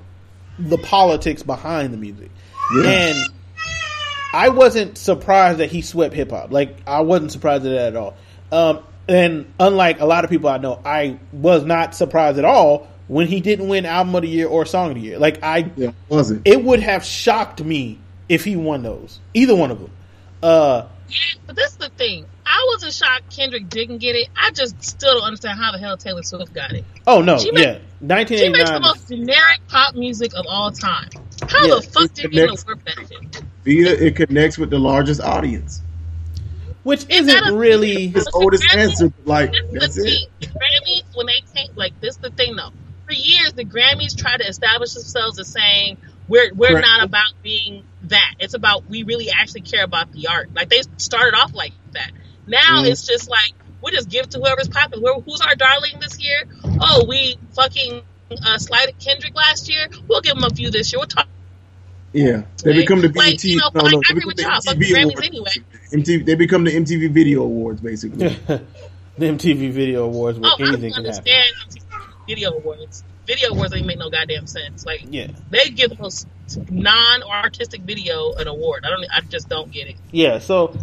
the 0.58 0.78
politics 0.78 1.42
behind 1.42 1.92
the 1.92 1.98
music. 1.98 2.30
Yeah. 2.74 2.90
And 2.90 3.18
I 4.32 4.48
wasn't 4.48 4.98
surprised 4.98 5.60
that 5.60 5.70
he 5.70 5.82
swept 5.82 6.14
hip 6.14 6.30
hop. 6.30 6.50
Like 6.50 6.76
I 6.86 7.00
wasn't 7.00 7.30
surprised 7.32 7.64
at 7.66 7.70
that 7.70 7.86
at 7.88 7.96
all. 7.96 8.16
Um, 8.50 8.82
and 9.08 9.52
unlike 9.60 10.00
a 10.00 10.06
lot 10.06 10.24
of 10.24 10.30
people 10.30 10.48
I 10.48 10.58
know, 10.58 10.80
I 10.84 11.18
was 11.32 11.64
not 11.64 11.94
surprised 11.94 12.38
at 12.38 12.44
all 12.44 12.88
when 13.08 13.26
he 13.28 13.40
didn't 13.40 13.68
win 13.68 13.86
album 13.86 14.14
of 14.14 14.22
the 14.22 14.28
year 14.28 14.48
or 14.48 14.66
song 14.66 14.88
of 14.90 14.94
the 14.96 15.00
year. 15.00 15.18
Like 15.18 15.42
I, 15.42 15.70
Yeah, 15.76 15.92
wasn't. 16.08 16.42
it 16.46 16.62
would 16.64 16.80
have 16.80 17.04
shocked 17.04 17.62
me 17.62 17.98
if 18.28 18.44
he 18.44 18.56
won 18.56 18.82
those, 18.82 19.20
either 19.34 19.54
one 19.54 19.70
of 19.70 19.78
them. 19.78 19.90
Uh, 20.42 20.86
But 21.46 21.56
this 21.56 21.70
is 21.72 21.76
the 21.76 21.88
thing. 21.90 22.26
I 22.44 22.64
wasn't 22.72 22.92
shocked 22.92 23.34
Kendrick 23.36 23.68
didn't 23.68 23.98
get 23.98 24.14
it. 24.16 24.28
I 24.36 24.50
just 24.50 24.82
still 24.82 25.14
don't 25.14 25.24
understand 25.24 25.58
how 25.58 25.72
the 25.72 25.78
hell 25.78 25.96
Taylor 25.96 26.22
Swift 26.22 26.52
got 26.54 26.72
it. 26.72 26.84
oh 27.06 27.20
no, 27.22 27.38
She 27.38 27.50
made- 27.52 27.62
yeah, 27.62 27.78
She 28.26 28.48
makes 28.48 28.70
the 28.70 28.80
most 28.80 29.08
generic 29.08 29.60
pop 29.68 29.94
music 29.94 30.32
of 30.34 30.44
all 30.48 30.70
time. 30.70 31.08
How 31.48 31.64
Yeah, 31.66 31.74
the 31.76 31.82
fuck 31.82 32.04
it 32.04 32.14
did 32.14 32.34
you 32.34 32.40
know 32.40 32.46
connects- 32.46 32.66
work 32.66 32.84
that 32.84 33.08
shit? 33.08 33.42
Via 33.64 33.90
it 33.94 34.16
connects 34.16 34.58
with 34.58 34.70
the 34.70 34.78
largest 34.78 35.20
audience. 35.20 35.82
which 36.84 37.04
isn't 37.08 37.26
not 37.26 37.52
a- 37.52 37.56
really. 37.56 38.06
His 38.08 38.28
oldest 38.32 38.62
Grammys- 38.64 38.76
answer, 38.90 39.12
like 39.24 39.50
This 39.72 39.96
that's 39.96 39.96
it. 39.98 40.28
Grammys, 40.40 41.02
when 41.16 41.26
they 41.26 41.42
came, 41.54 41.68
like 41.74 42.00
this, 42.00 42.10
is 42.14 42.18
the 42.18 42.30
thing 42.30 42.54
though. 42.54 42.70
For 43.06 43.12
years, 43.12 43.52
the 43.54 43.64
Grammys 43.64 44.16
try 44.16 44.36
to 44.36 44.46
establish 44.46 44.92
themselves 44.94 45.38
as 45.38 45.48
saying 45.48 45.98
we're 46.28 46.52
we're 46.54 46.68
Correct. 46.70 46.86
not 46.86 47.04
about 47.04 47.32
being 47.42 47.84
that. 48.04 48.34
It's 48.40 48.54
about 48.54 48.88
we 48.90 49.04
really 49.04 49.28
actually 49.30 49.60
care 49.62 49.84
about 49.84 50.12
the 50.12 50.26
art. 50.28 50.50
Like 50.54 50.68
they 50.68 50.82
started 50.96 51.36
off 51.36 51.54
like 51.54 51.72
that. 51.92 52.10
Now 52.46 52.82
Mm. 52.82 52.90
it's 52.90 53.06
just 53.06 53.28
like 53.30 53.52
we 53.82 53.92
just 53.92 54.08
give 54.08 54.28
to 54.30 54.38
whoever's 54.38 54.68
popping. 54.68 55.02
Who's 55.24 55.40
our 55.40 55.54
darling 55.54 55.92
this 56.00 56.18
year? 56.22 56.44
Oh, 56.80 57.04
we 57.08 57.36
fucking 57.54 58.02
uh, 58.44 58.58
slighted 58.58 58.98
Kendrick 58.98 59.34
last 59.36 59.68
year. 59.70 59.88
We'll 60.08 60.20
give 60.20 60.36
him 60.36 60.42
a 60.44 60.50
few 60.50 60.70
this 60.70 60.92
year. 60.92 60.98
We'll 60.98 61.06
talk. 61.06 61.28
Yeah, 62.12 62.42
they 62.64 62.70
Like, 62.72 62.80
become 62.80 63.00
the 63.02 63.08
like, 63.08 63.14
BET. 63.32 63.44
you 63.44 63.58
know, 63.58 63.70
no, 63.74 63.82
like, 63.82 63.92
no, 63.92 63.98
I 63.98 64.12
agree 64.12 64.24
with 64.24 64.36
the 64.36 64.42
y'all. 64.44 64.60
Fuck 64.62 64.76
MTV 64.76 64.88
Grammys 64.90 65.02
awards. 65.04 65.26
anyway. 65.26 65.50
MTV, 65.92 66.24
they 66.24 66.34
become 66.34 66.64
the 66.64 66.70
MTV 66.74 67.10
Video 67.12 67.42
Awards, 67.42 67.80
basically. 67.82 68.28
the 68.48 68.60
MTV 69.26 69.70
Video 69.70 70.04
Awards 70.04 70.38
where 70.38 70.50
Oh, 70.50 70.64
anything 70.64 70.92
don't 70.92 71.04
can 71.04 71.12
happen. 71.12 71.24
Video 72.26 72.52
awards. 72.52 73.04
Video 73.26 73.50
awards 73.50 73.72
don't 73.72 73.86
make 73.86 73.98
no 73.98 74.10
goddamn 74.10 74.46
sense. 74.46 74.86
Like 74.86 75.06
Yeah, 75.10 75.28
they 75.50 75.70
give 75.70 75.90
the 75.90 75.96
most 76.00 76.28
non-artistic 76.70 77.82
video 77.82 78.32
an 78.34 78.46
award. 78.46 78.84
I 78.84 78.90
don't. 78.90 79.04
I 79.12 79.20
just 79.22 79.48
don't 79.48 79.70
get 79.70 79.88
it. 79.88 79.96
yeah. 80.12 80.38
So, 80.38 80.76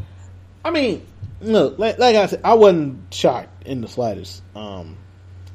I 0.64 0.72
mean, 0.72 1.06
look, 1.42 1.80
like, 1.80 2.00
like 2.00 2.16
I 2.16 2.26
said, 2.26 2.42
I 2.44 2.54
wasn't 2.56 3.14
shocked 3.14 3.66
in 3.66 3.82
the 3.82 3.88
slightest. 3.88 4.42
Um, 4.56 4.98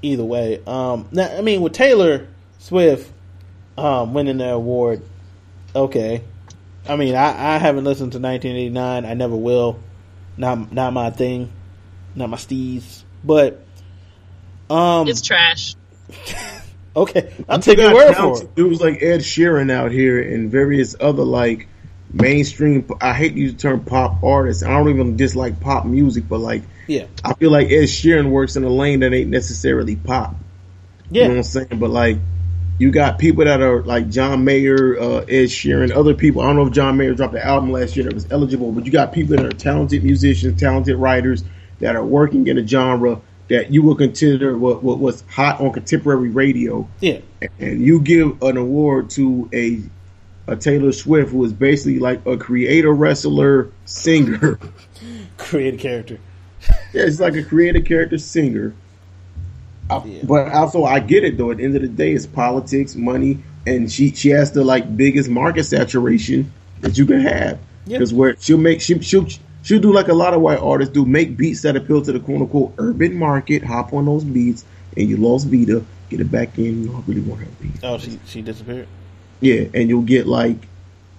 either 0.02 0.24
way, 0.24 0.62
um, 0.66 1.09
now, 1.12 1.36
I 1.36 1.43
mean, 1.43 1.60
with 1.60 1.73
Taylor 1.74 2.28
Swift 2.59 3.12
um, 3.77 4.15
winning 4.15 4.39
the 4.39 4.51
award, 4.51 5.02
okay. 5.74 6.23
I 6.89 6.97
mean, 6.97 7.15
I, 7.15 7.56
I 7.56 7.59
haven't 7.59 7.85
listened 7.85 8.12
to 8.12 8.19
1989. 8.19 9.05
I 9.05 9.15
never 9.15 9.36
will. 9.36 9.78
Not 10.39 10.73
not 10.73 10.94
my 10.94 11.10
thing. 11.10 11.52
Not 12.15 12.31
my 12.31 12.39
steez. 12.39 13.02
But 13.23 13.62
um, 14.70 15.09
It's 15.09 15.20
trash. 15.23 15.74
okay, 16.97 17.32
I'll 17.49 17.59
You 17.59 17.62
take 17.62 17.78
your 17.78 17.95
word 17.95 18.09
for 18.09 18.15
talented 18.15 18.49
it. 18.49 18.55
Dudes 18.55 18.81
like 18.81 19.03
Ed 19.03 19.20
Sheeran 19.20 19.70
out 19.70 19.90
here 19.93 20.20
and 20.20 20.51
various 20.51 20.97
other 20.99 21.24
like 21.24 21.69
mainstream. 22.12 22.89
I 23.01 23.12
hate 23.12 23.35
to 23.35 23.39
use 23.39 23.53
the 23.55 23.59
term 23.59 23.85
pop 23.85 24.23
artists. 24.23 24.62
I 24.62 24.70
don't 24.70 24.89
even 24.89 25.16
dislike 25.16 25.61
pop 25.61 25.85
music, 25.85 26.28
but 26.28 26.39
like 26.39 26.62
Yeah, 26.86 27.07
I 27.24 27.35
feel 27.35 27.51
like 27.51 27.69
Ed 27.69 27.85
Sheeran 27.85 28.31
works 28.31 28.57
in 28.57 28.65
a 28.65 28.70
lane 28.70 29.01
that 29.01 29.12
ain't 29.12 29.31
necessarily 29.31 29.97
pop. 29.97 30.35
You 31.11 31.23
know 31.23 31.28
what 31.28 31.32
yeah, 31.32 31.39
I'm 31.39 31.43
saying? 31.43 31.78
But 31.78 31.90
like, 31.90 32.19
you 32.78 32.90
got 32.90 33.19
people 33.19 33.45
that 33.45 33.61
are 33.62 33.82
like 33.82 34.09
John 34.11 34.45
Mayer, 34.45 34.99
uh, 35.01 35.20
Ed 35.20 35.47
Sheeran, 35.47 35.90
other 35.95 36.15
people. 36.15 36.43
I 36.43 36.47
don't 36.47 36.57
know 36.57 36.66
if 36.66 36.73
John 36.73 36.97
Mayer 36.97 37.15
dropped 37.15 37.35
an 37.35 37.40
album 37.40 37.73
last 37.73 37.97
year 37.97 38.05
that 38.05 38.15
was 38.15 38.31
eligible, 38.31 38.73
but 38.73 38.86
you 38.86 38.93
got 38.93 39.12
people 39.12 39.36
that 39.36 39.45
are 39.45 39.53
talented 39.53 40.05
musicians, 40.05 40.61
talented 40.61 40.97
writers 40.97 41.45
that 41.81 41.97
are 41.97 42.05
working 42.05 42.47
in 42.47 42.59
a 42.59 42.66
genre 42.66 43.20
that 43.49 43.73
you 43.73 43.83
would 43.83 43.99
consider 43.99 44.57
what, 44.57 44.83
what 44.83 44.99
was 44.99 45.23
hot 45.29 45.61
on 45.61 45.73
contemporary 45.73 46.29
radio, 46.29 46.89
yeah. 47.01 47.20
and 47.59 47.85
you 47.85 48.01
give 48.01 48.43
an 48.43 48.57
award 48.57 49.11
to 49.11 49.49
a 49.53 49.81
a 50.51 50.57
Taylor 50.57 50.93
Swift 50.93 51.31
who 51.31 51.45
is 51.45 51.53
basically 51.53 51.99
like 51.99 52.25
a 52.25 52.37
creator, 52.39 52.93
wrestler, 52.93 53.70
singer. 53.85 54.59
Create 55.37 55.75
a 55.75 55.77
character. 55.77 56.19
Yeah, 56.93 57.03
it's 57.03 57.20
like 57.20 57.35
a 57.35 57.45
creative 57.45 57.85
character 57.85 58.19
singer. 58.19 58.75
I- 59.91 60.05
Yeah. 60.05 60.20
But 60.25 60.53
also, 60.53 60.85
I 60.85 61.01
get 61.01 61.25
it 61.25 61.37
though. 61.37 61.51
At 61.51 61.59
the 61.59 61.65
end 61.65 61.77
of 61.77 61.83
the 61.83 61.89
day, 61.89 62.12
it's 62.12 62.27
politics, 62.27 62.95
money, 62.95 63.43
and 63.66 63.91
she 63.93 64.11
she 64.12 64.31
has 64.31 64.53
the 64.53 64.65
like 64.65 64.97
biggest 64.97 65.29
market 65.29 65.65
saturation 65.65 66.51
that 66.81 66.97
you 66.99 67.05
can 67.07 67.20
have. 67.20 67.59
Yeah. 67.87 67.99
Because 67.99 68.12
where 68.15 68.35
she'll 68.41 68.59
make 68.59 68.81
she 68.81 68.99
she'll 69.01 69.27
she'll 69.69 69.81
do 69.81 69.93
like 69.93 70.09
a 70.09 70.15
lot 70.15 70.32
of 70.32 70.40
white 70.40 70.59
artists 70.61 70.95
do, 70.95 71.05
make 71.05 71.36
beats 71.36 71.61
that 71.62 71.77
appeal 71.77 72.01
to 72.01 72.11
the 72.12 72.19
quote 72.20 72.40
unquote 72.40 72.74
urban 72.78 73.15
market. 73.15 73.62
Hop 73.62 73.93
on 73.93 74.07
those 74.07 74.24
beats, 74.24 74.65
and 74.97 75.09
you 75.09 75.19
lost 75.19 75.47
Vida, 75.47 75.85
get 76.09 76.20
it 76.20 76.31
back 76.32 76.57
in. 76.59 76.85
You 76.85 76.89
know, 76.90 76.97
I 76.97 77.01
really 77.07 77.20
want 77.20 77.43
her 77.43 77.49
beat. 77.61 77.73
Oh, 77.82 77.99
she 77.99 78.19
she 78.27 78.40
disappeared. 78.40 78.89
Yeah, 79.40 79.66
and 79.74 79.89
you'll 79.89 80.03
get 80.03 80.27
like, 80.27 80.57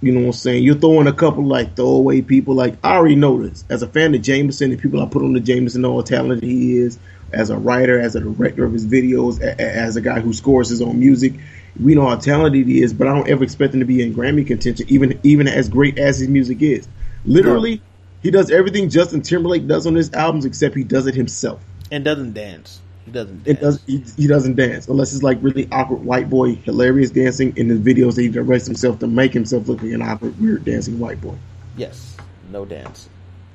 you 0.02 0.12
know 0.12 0.22
what 0.22 0.26
I'm 0.28 0.34
saying? 0.34 0.64
You're 0.64 0.76
throwing 0.76 1.08
a 1.08 1.14
couple 1.14 1.46
like 1.46 1.76
throwaway 1.76 2.22
people. 2.22 2.56
Like 2.56 2.76
I 2.84 2.96
already 2.96 3.16
know 3.16 3.42
this 3.42 3.64
as 3.70 3.84
a 3.84 3.88
fan 3.88 4.16
of 4.16 4.22
Jameson, 4.24 4.72
the 4.72 4.78
people 4.78 5.02
I 5.02 5.06
put 5.06 5.22
on 5.24 5.34
the 5.34 5.40
Jameson 5.40 5.84
know 5.84 5.96
how 5.96 6.02
talented 6.02 6.44
he 6.44 6.78
is 6.78 6.98
as 7.32 7.52
a 7.52 7.58
writer, 7.58 8.00
as 8.00 8.16
a 8.16 8.20
director 8.20 8.66
of 8.66 8.74
his 8.74 8.88
videos, 8.88 9.40
a, 9.42 9.50
a- 9.52 9.76
as 9.76 9.96
a 9.96 10.02
guy 10.02 10.20
who 10.20 10.34
scores 10.34 10.70
his 10.70 10.82
own 10.82 11.00
music. 11.00 11.34
We 11.80 11.94
know 11.94 12.08
how 12.08 12.16
talented 12.16 12.66
he 12.68 12.82
is, 12.82 12.94
but 12.94 13.08
I 13.08 13.14
don't 13.14 13.30
ever 13.30 13.44
expect 13.44 13.76
him 13.76 13.80
to 13.82 13.86
be 13.86 14.02
in 14.02 14.16
Grammy 14.16 14.46
contention, 14.46 14.88
even 14.90 15.20
even 15.24 15.48
as 15.48 15.70
great 15.70 16.00
as 16.00 16.18
his 16.18 16.28
music 16.28 16.64
is. 16.64 16.88
Literally, 17.26 17.82
he 18.22 18.32
does 18.32 18.52
everything 18.52 18.90
Justin 18.90 19.22
Timberlake 19.22 19.68
does 19.68 19.88
on 19.88 19.96
his 19.96 20.14
albums, 20.14 20.46
except 20.46 20.76
he 20.76 20.84
does 20.84 21.08
it 21.08 21.16
himself. 21.16 21.62
And 21.92 22.04
doesn't 22.04 22.34
dance. 22.34 22.82
He 23.06 23.12
doesn't 23.12 23.44
dance. 23.44 23.60
does. 23.60 23.84
He, 23.86 24.04
he 24.18 24.28
doesn't 24.28 24.56
dance 24.56 24.88
unless 24.88 25.14
it's 25.14 25.24
like 25.24 25.40
really 25.42 25.68
awkward 25.72 26.04
white 26.04 26.30
boy, 26.30 26.56
hilarious 26.56 27.10
dancing 27.12 27.58
in 27.58 27.68
the 27.68 27.76
videos 27.76 28.16
that 28.16 28.22
he 28.22 28.30
directs 28.30 28.66
himself 28.66 29.00
to 29.00 29.08
make 29.08 29.34
himself 29.34 29.68
look 29.68 29.82
like 29.82 29.94
an 29.94 30.02
awkward, 30.02 30.40
weird 30.40 30.66
dancing 30.66 31.00
white 31.00 31.20
boy. 31.20 31.36
Yes. 31.76 32.16
No 32.52 32.66
dance. 32.66 33.10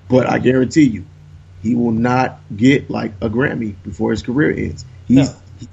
But 0.09 0.29
I 0.29 0.39
guarantee 0.39 0.85
you, 0.85 1.05
he 1.63 1.75
will 1.75 1.93
not 1.93 2.41
get 2.55 2.91
like 2.91 3.13
a 3.21 3.29
Grammy 3.29 3.75
before 3.85 4.11
his 4.11 4.23
career 4.23 4.51
ends. 4.51 4.85
He's 5.07 5.31
No. 5.31 5.69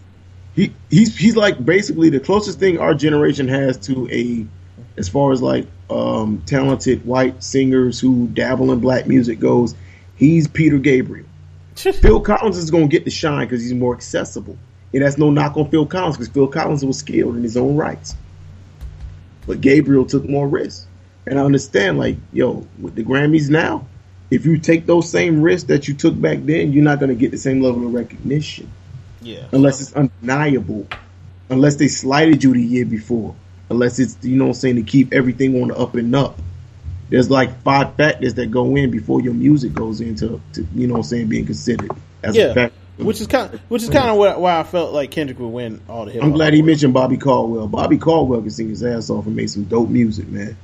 he 0.55 0.73
he's 0.89 1.17
he's 1.17 1.35
like 1.35 1.63
basically 1.63 2.09
the 2.09 2.19
closest 2.19 2.59
thing 2.59 2.77
our 2.77 2.93
generation 2.93 3.47
has 3.47 3.77
to 3.87 4.09
a 4.11 4.45
as 4.97 5.09
far 5.09 5.31
as 5.31 5.41
like 5.41 5.67
um 5.89 6.41
talented 6.45 7.05
white 7.05 7.43
singers 7.43 7.99
who 7.99 8.27
dabble 8.27 8.71
in 8.71 8.79
black 8.79 9.07
music 9.07 9.39
goes. 9.39 9.75
He's 10.15 10.47
Peter 10.47 10.77
Gabriel. 10.77 11.25
Phil 11.75 12.19
Collins 12.21 12.57
is 12.57 12.69
going 12.69 12.89
to 12.89 12.91
get 12.91 13.05
the 13.05 13.11
shine 13.11 13.47
because 13.47 13.61
he's 13.61 13.73
more 13.73 13.95
accessible. 13.95 14.57
And 14.93 15.01
that's 15.03 15.17
no 15.17 15.31
knock 15.31 15.57
on 15.57 15.69
Phil 15.71 15.85
Collins 15.85 16.17
because 16.17 16.31
Phil 16.31 16.47
Collins 16.47 16.85
was 16.85 16.97
skilled 16.99 17.35
in 17.37 17.43
his 17.43 17.57
own 17.57 17.75
rights. 17.75 18.15
But 19.47 19.61
Gabriel 19.61 20.05
took 20.05 20.27
more 20.27 20.47
risks. 20.47 20.85
And 21.25 21.39
I 21.39 21.43
understand, 21.43 21.97
like, 21.97 22.17
yo, 22.33 22.67
with 22.79 22.95
the 22.95 23.03
Grammys 23.03 23.49
now, 23.49 23.87
if 24.29 24.45
you 24.45 24.57
take 24.57 24.85
those 24.85 25.09
same 25.09 25.41
risks 25.41 25.67
that 25.67 25.87
you 25.87 25.93
took 25.93 26.19
back 26.19 26.39
then, 26.41 26.73
you're 26.73 26.83
not 26.83 26.99
going 26.99 27.09
to 27.09 27.15
get 27.15 27.31
the 27.31 27.37
same 27.37 27.61
level 27.61 27.85
of 27.85 27.93
recognition 27.93 28.71
Yeah. 29.21 29.45
unless 29.51 29.81
it's 29.81 29.93
undeniable, 29.93 30.87
unless 31.49 31.75
they 31.75 31.87
slighted 31.87 32.43
you 32.43 32.53
the 32.53 32.61
year 32.61 32.85
before, 32.85 33.35
unless 33.71 33.97
it's, 33.97 34.17
you 34.21 34.35
know 34.35 34.45
what 34.45 34.49
I'm 34.49 34.55
saying, 34.55 34.75
to 34.75 34.83
keep 34.83 35.13
everything 35.13 35.59
on 35.61 35.69
the 35.69 35.77
up 35.77 35.95
and 35.95 36.13
up. 36.15 36.37
There's 37.09 37.29
like 37.29 37.61
five 37.63 37.95
factors 37.95 38.35
that 38.35 38.51
go 38.51 38.75
in 38.75 38.91
before 38.91 39.21
your 39.21 39.33
music 39.33 39.73
goes 39.73 39.99
into, 39.99 40.39
to, 40.53 40.67
you 40.75 40.87
know 40.87 40.93
what 40.93 40.99
I'm 40.99 41.03
saying, 41.03 41.27
being 41.27 41.45
considered 41.45 41.91
as 42.21 42.35
a 42.37 42.53
Yeah. 42.53 42.69
Which 42.97 43.19
is 43.19 43.27
kind, 43.27 43.59
which 43.67 43.81
is 43.81 43.89
kind 43.89 44.09
of 44.09 44.17
why, 44.17 44.35
why 44.35 44.59
I 44.59 44.63
felt 44.63 44.93
like 44.93 45.09
Kendrick 45.09 45.39
would 45.39 45.47
win 45.47 45.81
all 45.89 46.05
the 46.05 46.11
hip. 46.11 46.23
I'm 46.23 46.33
glad 46.33 46.53
he 46.53 46.61
mentioned 46.61 46.93
Bobby 46.93 47.17
Caldwell. 47.17 47.67
Bobby 47.67 47.97
Caldwell 47.97 48.41
can 48.41 48.51
sing 48.51 48.69
his 48.69 48.83
ass 48.83 49.09
off 49.09 49.25
and 49.25 49.35
make 49.35 49.49
some 49.49 49.63
dope 49.63 49.89
music, 49.89 50.27
man. 50.27 50.55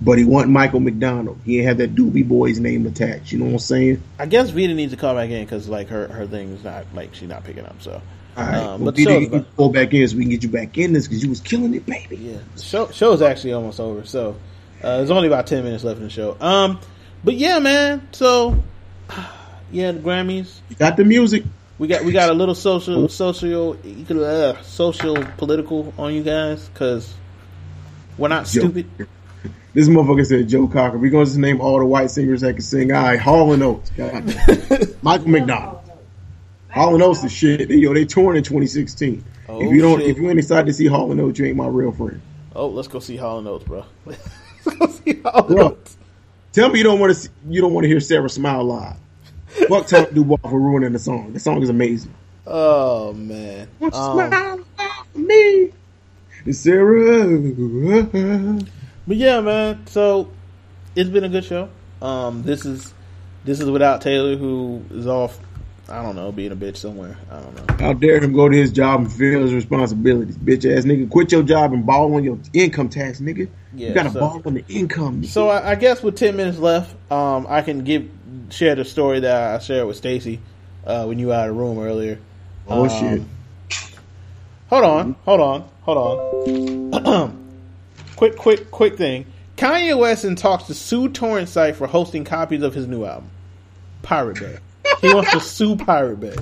But 0.00 0.18
he 0.18 0.24
wasn't 0.24 0.52
Michael 0.52 0.80
McDonald. 0.80 1.38
He 1.44 1.58
had 1.58 1.78
that 1.78 1.94
Doobie 1.94 2.26
Boy's 2.26 2.60
name 2.60 2.86
attached. 2.86 3.32
You 3.32 3.40
know 3.40 3.46
what 3.46 3.52
I'm 3.52 3.58
saying? 3.58 4.02
I 4.18 4.26
guess 4.26 4.50
Vida 4.50 4.74
needs 4.74 4.92
to 4.92 4.98
call 4.98 5.14
back 5.14 5.30
in 5.30 5.44
because 5.44 5.68
like 5.68 5.88
her 5.88 6.08
her 6.08 6.26
thing 6.26 6.52
is 6.52 6.64
not 6.64 6.86
like 6.94 7.14
she's 7.14 7.28
not 7.28 7.44
picking 7.44 7.66
up. 7.66 7.82
So, 7.82 8.00
All 8.36 8.44
right, 8.44 8.54
um, 8.56 8.64
well, 8.66 8.78
but 8.86 8.96
Peter, 8.96 9.10
show's 9.12 9.22
you 9.22 9.28
can 9.28 9.38
about- 9.40 9.56
pull 9.56 9.68
back 9.70 9.94
in 9.94 10.06
so 10.08 10.16
we 10.16 10.22
can 10.24 10.30
get 10.30 10.42
you 10.42 10.48
back 10.50 10.76
in 10.78 10.92
this 10.92 11.06
because 11.08 11.22
you 11.22 11.28
was 11.30 11.40
killing 11.40 11.74
it, 11.74 11.86
baby. 11.86 12.16
yeah, 12.16 12.38
the 12.54 12.62
show 12.62 12.90
show's 12.90 13.22
actually 13.22 13.52
almost 13.54 13.80
over. 13.80 14.04
So, 14.04 14.36
uh, 14.82 14.98
there's 14.98 15.10
only 15.10 15.28
about 15.28 15.46
ten 15.46 15.64
minutes 15.64 15.84
left 15.84 15.98
in 15.98 16.04
the 16.04 16.10
show. 16.10 16.36
Um, 16.40 16.78
but 17.24 17.34
yeah, 17.34 17.58
man. 17.60 18.06
So, 18.12 18.62
yeah, 19.72 19.92
the 19.92 20.00
Grammys. 20.00 20.60
You 20.68 20.76
got 20.76 20.96
the 20.96 21.04
music. 21.04 21.44
We 21.78 21.88
got 21.88 22.04
we 22.04 22.12
got 22.12 22.30
a 22.30 22.34
little 22.34 22.54
social 22.54 23.08
social 23.08 23.76
uh, 24.24 24.62
social 24.62 25.16
political 25.36 25.92
on 25.98 26.14
you 26.14 26.22
guys 26.22 26.68
because 26.68 27.12
we're 28.18 28.28
not 28.28 28.52
Yo. 28.54 28.60
stupid. 28.62 28.86
This 29.74 29.88
motherfucker 29.88 30.24
said 30.24 30.48
Joe 30.48 30.68
Cocker. 30.68 30.96
We're 30.96 31.10
going 31.10 31.26
to 31.26 31.30
just 31.30 31.38
name 31.38 31.60
all 31.60 31.78
the 31.78 31.84
white 31.84 32.10
singers 32.10 32.40
that 32.40 32.54
can 32.54 32.62
sing. 32.62 32.92
All 32.92 33.02
right, 33.02 33.18
Hall 33.20 33.52
and 33.52 33.62
Oates. 33.62 33.90
Michael 35.02 35.28
McDonald. 35.28 35.80
Hall 36.76 36.92
and 36.92 37.02
Oates 37.02 37.24
is 37.24 37.32
shit. 37.32 37.68
They, 37.68 37.76
yo, 37.76 37.94
they 37.94 38.04
touring 38.04 38.36
in 38.36 38.44
2016. 38.44 39.24
Oh, 39.48 39.62
if 39.62 39.72
you 39.72 39.80
don't, 39.80 40.00
shit. 40.00 40.10
if 40.10 40.18
you 40.18 40.28
ain't 40.28 40.38
excited 40.38 40.66
to 40.66 40.74
see 40.74 40.86
Hall 40.86 41.10
and 41.10 41.18
Oates, 41.20 41.38
you 41.38 41.46
ain't 41.46 41.56
my 41.56 41.66
real 41.66 41.90
friend. 41.90 42.20
Oh, 42.54 42.68
let's 42.68 42.86
go 42.86 43.00
see 43.00 43.16
Hall 43.16 43.38
and 43.38 43.48
Oates, 43.48 43.64
bro. 43.64 43.86
let's 44.04 44.28
go 44.64 44.86
see 44.86 45.20
Hall 45.22 45.42
Bro. 45.44 45.68
Oates. 45.68 45.96
Tell 46.52 46.68
me 46.68 46.78
you 46.78 46.84
don't 46.84 47.00
want 47.00 47.16
to. 47.16 47.30
You 47.48 47.62
don't 47.62 47.72
want 47.72 47.84
to 47.84 47.88
hear 47.88 47.98
Sara 47.98 48.28
Smile 48.28 48.64
live. 48.64 48.96
Fuck 49.68 49.86
Tom 49.88 50.06
Dubois 50.12 50.36
for 50.42 50.60
ruining 50.60 50.92
the 50.92 50.98
song. 50.98 51.32
The 51.32 51.40
song 51.40 51.62
is 51.62 51.70
amazing. 51.70 52.14
Oh 52.46 53.14
man. 53.14 53.68
Um, 53.80 53.90
smile 53.92 54.64
me, 55.14 55.72
Sarah. 56.52 57.26
But 59.06 59.16
yeah, 59.16 59.40
man. 59.40 59.86
So 59.86 60.30
it's 60.94 61.08
been 61.08 61.24
a 61.24 61.28
good 61.30 61.44
show. 61.44 61.70
Um, 62.02 62.42
this 62.42 62.66
is 62.66 62.92
this 63.44 63.60
is 63.60 63.70
without 63.70 64.02
Taylor, 64.02 64.36
who 64.36 64.82
is 64.90 65.06
off. 65.06 65.38
I 65.88 66.02
don't 66.02 66.16
know, 66.16 66.32
being 66.32 66.50
a 66.50 66.56
bitch 66.56 66.78
somewhere. 66.78 67.16
I 67.30 67.38
don't 67.40 67.54
know. 67.68 67.74
How 67.84 67.92
dare 67.92 68.18
him 68.20 68.32
go 68.32 68.48
to 68.48 68.56
his 68.56 68.72
job 68.72 69.00
and 69.02 69.08
fulfill 69.08 69.42
his 69.42 69.54
responsibilities, 69.54 70.36
bitch 70.36 70.64
ass 70.76 70.84
nigga. 70.84 71.08
Quit 71.08 71.30
your 71.30 71.44
job 71.44 71.72
and 71.72 71.86
ball 71.86 72.12
on 72.16 72.24
your 72.24 72.38
income 72.52 72.88
tax, 72.88 73.20
nigga. 73.20 73.48
Yeah, 73.72 73.88
you 73.88 73.94
gotta 73.94 74.10
so- 74.10 74.18
ball 74.20 74.42
on 74.44 74.54
the 74.54 74.64
income. 74.68 75.22
nigga. 75.22 75.26
So 75.26 75.48
I, 75.48 75.72
I 75.72 75.74
guess 75.76 76.02
with 76.02 76.16
ten 76.16 76.36
minutes 76.36 76.58
left, 76.58 76.92
um, 77.12 77.46
I 77.48 77.62
can 77.62 77.84
give 77.84 78.08
share 78.50 78.74
the 78.74 78.84
story 78.84 79.20
that 79.20 79.54
I 79.54 79.58
shared 79.60 79.86
with 79.86 79.96
Stacy 79.96 80.40
uh, 80.84 81.04
when 81.04 81.18
you 81.20 81.28
were 81.28 81.34
out 81.34 81.48
of 81.48 81.54
the 81.54 81.60
room 81.60 81.78
earlier. 81.78 82.18
Oh 82.66 82.84
Um, 82.84 82.88
shit. 82.88 83.22
Hold 84.68 84.84
on, 84.84 85.12
hold 85.24 85.40
on, 85.40 85.68
hold 85.82 85.98
on. 86.98 87.46
quick, 88.16 88.36
quick, 88.36 88.70
quick 88.72 88.96
thing. 88.96 89.26
Kanye 89.56 89.96
West 89.96 90.24
and 90.24 90.36
talks 90.36 90.64
to 90.64 90.74
sue 90.74 91.08
torrent 91.08 91.48
site 91.48 91.76
for 91.76 91.86
hosting 91.86 92.24
copies 92.24 92.62
of 92.62 92.74
his 92.74 92.88
new 92.88 93.04
album, 93.04 93.30
Pirate 94.02 94.40
Bay. 94.40 94.58
He 95.00 95.12
wants 95.12 95.32
to 95.32 95.40
sue 95.40 95.76
Pirate 95.76 96.20
Bay. 96.20 96.36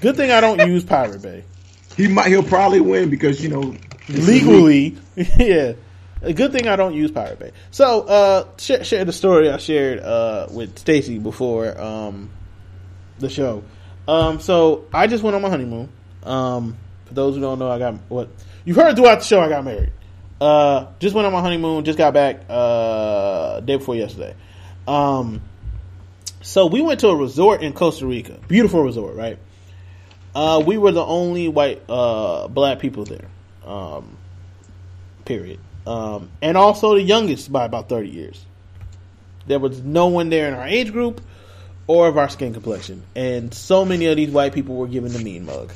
Good 0.00 0.16
thing 0.16 0.30
I 0.30 0.40
don't 0.40 0.66
use 0.68 0.84
Pirate 0.84 1.22
Bay. 1.22 1.44
He 1.96 2.08
might. 2.08 2.26
He'll 2.26 2.42
probably 2.42 2.80
win 2.80 3.08
because 3.10 3.42
you 3.42 3.48
know 3.48 3.74
legally, 4.08 4.96
yeah. 5.16 5.72
A 6.22 6.32
good 6.32 6.50
thing 6.52 6.66
I 6.66 6.76
don't 6.76 6.94
use 6.94 7.10
Pirate 7.10 7.38
Bay. 7.38 7.52
So, 7.70 8.02
uh, 8.02 8.48
share, 8.56 8.82
share 8.84 9.04
the 9.04 9.12
story 9.12 9.50
I 9.50 9.58
shared 9.58 10.00
uh, 10.00 10.46
with 10.50 10.78
Stacy 10.78 11.18
before 11.18 11.78
um, 11.80 12.30
the 13.18 13.28
show. 13.28 13.62
Um, 14.08 14.40
so 14.40 14.86
I 14.92 15.06
just 15.06 15.22
went 15.22 15.36
on 15.36 15.42
my 15.42 15.50
honeymoon. 15.50 15.90
Um, 16.22 16.76
for 17.04 17.14
those 17.14 17.34
who 17.34 17.40
don't 17.40 17.58
know, 17.58 17.70
I 17.70 17.78
got 17.78 17.94
what 18.08 18.28
you've 18.64 18.76
heard 18.76 18.96
throughout 18.96 19.20
the 19.20 19.24
show. 19.24 19.40
I 19.40 19.48
got 19.48 19.64
married. 19.64 19.92
Uh, 20.40 20.86
just 20.98 21.14
went 21.14 21.26
on 21.26 21.32
my 21.32 21.40
honeymoon. 21.40 21.84
Just 21.84 21.98
got 21.98 22.14
back 22.14 22.40
uh, 22.48 23.60
day 23.60 23.76
before 23.76 23.94
yesterday. 23.94 24.34
Um, 24.88 25.42
so 26.46 26.66
we 26.66 26.80
went 26.80 27.00
to 27.00 27.08
a 27.08 27.16
resort 27.16 27.60
in 27.60 27.72
Costa 27.72 28.06
Rica. 28.06 28.38
Beautiful 28.46 28.80
resort, 28.80 29.16
right? 29.16 29.36
Uh, 30.32 30.62
we 30.64 30.78
were 30.78 30.92
the 30.92 31.04
only 31.04 31.48
white 31.48 31.82
uh, 31.88 32.46
black 32.46 32.78
people 32.78 33.04
there. 33.04 33.26
Um, 33.64 34.16
period. 35.24 35.58
Um, 35.88 36.30
and 36.40 36.56
also 36.56 36.94
the 36.94 37.02
youngest 37.02 37.50
by 37.50 37.64
about 37.64 37.88
30 37.88 38.10
years. 38.10 38.46
There 39.48 39.58
was 39.58 39.82
no 39.82 40.06
one 40.06 40.28
there 40.28 40.46
in 40.46 40.54
our 40.54 40.68
age 40.68 40.92
group 40.92 41.20
or 41.88 42.06
of 42.06 42.16
our 42.16 42.28
skin 42.28 42.52
complexion. 42.52 43.02
And 43.16 43.52
so 43.52 43.84
many 43.84 44.06
of 44.06 44.16
these 44.16 44.30
white 44.30 44.54
people 44.54 44.76
were 44.76 44.86
given 44.86 45.12
the 45.12 45.18
mean 45.18 45.46
mug. 45.46 45.72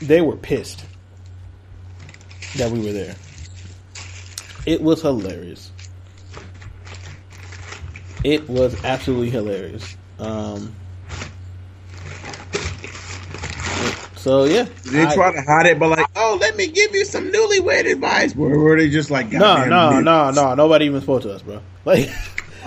They 0.00 0.22
were 0.22 0.36
pissed 0.36 0.86
that 2.56 2.72
we 2.72 2.80
were 2.80 2.92
there. 2.92 3.14
It 4.64 4.80
was 4.80 5.02
hilarious. 5.02 5.70
It 8.24 8.48
was 8.48 8.84
absolutely 8.84 9.30
hilarious. 9.30 9.96
Um, 10.18 10.74
so 14.16 14.44
yeah, 14.44 14.66
they 14.84 15.04
I- 15.06 15.14
try 15.14 15.32
to 15.32 15.40
hide 15.42 15.66
it, 15.66 15.78
but 15.78 15.90
like, 15.90 16.06
oh, 16.16 16.36
let 16.40 16.56
me 16.56 16.66
give 16.66 16.94
you 16.94 17.04
some 17.04 17.30
newlywed 17.30 17.90
advice. 17.90 18.34
Where 18.34 18.58
were 18.58 18.76
they 18.76 18.90
just 18.90 19.10
like, 19.10 19.30
no, 19.30 19.38
goddamn 19.38 19.70
no, 19.70 20.00
no, 20.00 20.30
no. 20.30 20.54
Nobody 20.54 20.86
even 20.86 21.00
spoke 21.00 21.22
to 21.22 21.32
us, 21.34 21.42
bro. 21.42 21.60
Like, 21.84 22.10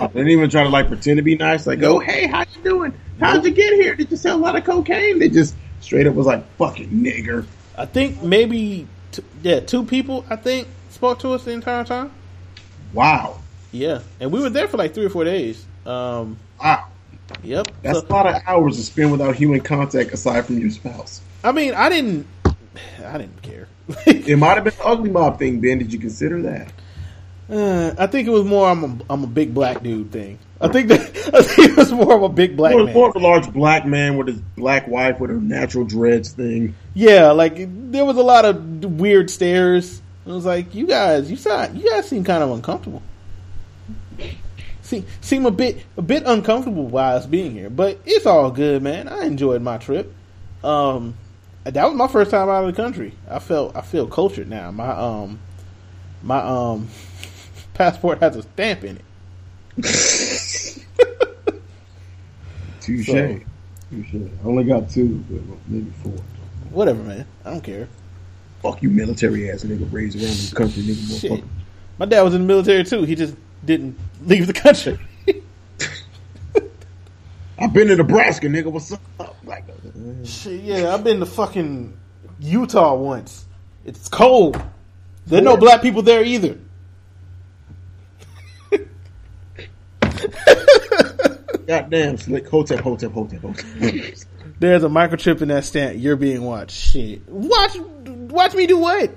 They 0.00 0.06
didn't 0.20 0.30
even 0.30 0.50
try 0.50 0.62
to 0.64 0.68
like 0.70 0.88
pretend 0.88 1.18
to 1.18 1.22
be 1.22 1.36
nice. 1.36 1.66
Like, 1.66 1.82
oh, 1.82 1.98
hey, 2.00 2.26
how 2.26 2.40
you 2.40 2.62
doing? 2.64 2.94
How'd 3.20 3.44
you 3.44 3.50
get 3.52 3.74
here? 3.74 3.94
Did 3.94 4.10
you 4.10 4.16
sell 4.16 4.36
a 4.36 4.40
lot 4.40 4.56
of 4.56 4.64
cocaine? 4.64 5.18
They 5.20 5.28
just 5.28 5.54
straight 5.80 6.06
up 6.06 6.14
was 6.14 6.26
like, 6.26 6.44
fucking 6.56 6.88
nigger. 6.88 7.46
I 7.76 7.84
think 7.86 8.22
maybe 8.22 8.88
t- 9.12 9.22
yeah, 9.42 9.60
two 9.60 9.84
people 9.84 10.24
I 10.30 10.36
think 10.36 10.66
spoke 10.90 11.20
to 11.20 11.34
us 11.34 11.44
the 11.44 11.52
entire 11.52 11.84
time. 11.84 12.10
Wow, 12.94 13.38
Yeah, 13.72 14.00
and 14.20 14.30
we 14.30 14.40
were 14.40 14.50
there 14.50 14.68
for 14.68 14.76
like 14.76 14.94
three 14.94 15.04
or 15.06 15.10
four 15.10 15.24
days. 15.24 15.64
Um, 15.86 16.36
wow. 16.62 16.86
yep. 17.42 17.66
That's 17.82 18.00
So- 18.00 18.06
a 18.06 18.12
lot 18.12 18.26
of 18.26 18.42
hours 18.46 18.76
to 18.76 18.82
spend 18.82 19.10
without 19.12 19.34
human 19.34 19.60
contact 19.60 20.12
aside 20.12 20.46
from 20.46 20.58
your 20.58 20.70
spouse. 20.70 21.20
I 21.42 21.52
mean, 21.52 21.74
I 21.74 21.88
didn't, 21.88 22.26
I 23.04 23.18
didn't 23.18 23.40
care. 23.42 23.68
It 24.06 24.38
might 24.38 24.54
have 24.54 24.64
been 24.64 24.74
the 24.78 24.84
ugly 24.84 25.10
mob 25.10 25.38
thing, 25.38 25.60
Ben. 25.60 25.78
Did 25.78 25.92
you 25.92 25.98
consider 25.98 26.42
that? 26.42 26.72
Uh, 27.50 27.94
I 27.98 28.06
think 28.06 28.28
it 28.28 28.30
was 28.30 28.44
more 28.44 28.68
I'm 28.70 28.84
a, 28.84 28.98
I'm 29.10 29.24
a 29.24 29.26
big 29.26 29.52
black 29.52 29.82
dude 29.82 30.12
thing. 30.12 30.38
I 30.60 30.68
think 30.68 30.88
that 30.88 31.00
I 31.34 31.42
think 31.42 31.70
it 31.70 31.76
was 31.76 31.92
more 31.92 32.14
of 32.14 32.22
a 32.22 32.28
big 32.28 32.56
black 32.56 32.72
More, 32.72 32.84
man. 32.84 32.94
more 32.94 33.08
of 33.08 33.16
a 33.16 33.18
large 33.18 33.52
black 33.52 33.84
man 33.84 34.16
with 34.16 34.28
his 34.28 34.40
black 34.56 34.86
wife 34.86 35.18
with 35.18 35.30
her 35.30 35.36
natural 35.40 35.84
dreads 35.84 36.30
thing. 36.30 36.74
Yeah, 36.94 37.32
like 37.32 37.56
there 37.90 38.04
was 38.04 38.16
a 38.16 38.22
lot 38.22 38.44
of 38.44 38.84
weird 38.84 39.28
stares. 39.28 40.00
It 40.24 40.30
was 40.30 40.44
like 40.46 40.74
you 40.74 40.86
guys, 40.86 41.28
you 41.30 41.36
saw, 41.36 41.68
you 41.72 41.90
guys 41.90 42.08
seem 42.08 42.22
kind 42.22 42.42
of 42.44 42.50
uncomfortable. 42.52 43.02
See, 44.92 45.04
seem 45.22 45.46
a 45.46 45.50
bit 45.50 45.82
a 45.96 46.02
bit 46.02 46.24
uncomfortable 46.26 46.86
while 46.86 47.16
us 47.16 47.24
being 47.24 47.52
here, 47.52 47.70
but 47.70 47.98
it's 48.04 48.26
all 48.26 48.50
good, 48.50 48.82
man. 48.82 49.08
I 49.08 49.24
enjoyed 49.24 49.62
my 49.62 49.78
trip. 49.78 50.12
Um, 50.62 51.14
that 51.64 51.82
was 51.86 51.94
my 51.94 52.08
first 52.08 52.30
time 52.30 52.50
out 52.50 52.62
of 52.64 52.76
the 52.76 52.82
country. 52.82 53.14
I 53.26 53.38
felt 53.38 53.74
I 53.74 53.80
feel 53.80 54.06
cultured 54.06 54.50
now. 54.50 54.70
My 54.70 54.90
um 54.90 55.38
my 56.22 56.40
um 56.42 56.88
passport 57.74 58.18
has 58.20 58.36
a 58.36 58.42
stamp 58.42 58.84
in 58.84 58.98
it. 58.98 59.04
Touche. 62.82 63.06
So- 63.06 63.40
Touche. 63.90 64.14
I 64.14 64.46
only 64.46 64.64
got 64.64 64.90
two, 64.90 65.24
but 65.30 65.40
maybe 65.68 65.90
four. 66.02 66.12
Whatever, 66.70 67.02
man. 67.02 67.24
I 67.46 67.50
don't 67.52 67.64
care. 67.64 67.88
Fuck 68.60 68.82
you, 68.82 68.90
military 68.90 69.50
ass 69.50 69.64
nigga 69.64 69.90
raised 69.90 70.16
around 70.16 70.34
the 70.36 70.54
country, 70.54 70.82
nigga. 70.82 71.18
Shit. 71.18 71.44
My 71.96 72.04
dad 72.04 72.20
was 72.20 72.34
in 72.34 72.42
the 72.42 72.46
military 72.46 72.84
too. 72.84 73.04
He 73.04 73.14
just 73.14 73.34
didn't 73.64 73.98
leave 74.24 74.46
the 74.46 74.52
country. 74.52 74.98
I've 77.58 77.72
been 77.72 77.88
to 77.88 77.96
Nebraska, 77.96 78.46
nigga. 78.48 78.66
What's 78.66 78.92
up? 78.92 79.00
Like, 79.44 79.64
Shit, 80.24 80.62
yeah, 80.62 80.92
I've 80.94 81.04
been 81.04 81.20
to 81.20 81.26
fucking 81.26 81.96
Utah 82.40 82.94
once. 82.94 83.46
It's 83.84 84.08
cold. 84.08 84.60
There 85.26 85.40
are 85.40 85.44
no 85.44 85.56
black 85.56 85.82
people 85.82 86.02
there 86.02 86.24
either. 86.24 86.58
goddamn 91.66 92.16
slick. 92.16 92.48
Hotep, 92.48 92.80
hotep, 92.80 93.12
hotep, 93.12 93.40
hotep. 93.40 93.64
There's 94.58 94.84
a 94.84 94.88
microchip 94.88 95.42
in 95.42 95.48
that 95.48 95.64
stamp. 95.64 95.96
You're 95.98 96.16
being 96.16 96.42
watched. 96.42 96.76
Shit. 96.76 97.28
Watch 97.28 97.76
watch 97.78 98.54
me 98.54 98.66
do 98.66 98.78
what? 98.78 99.10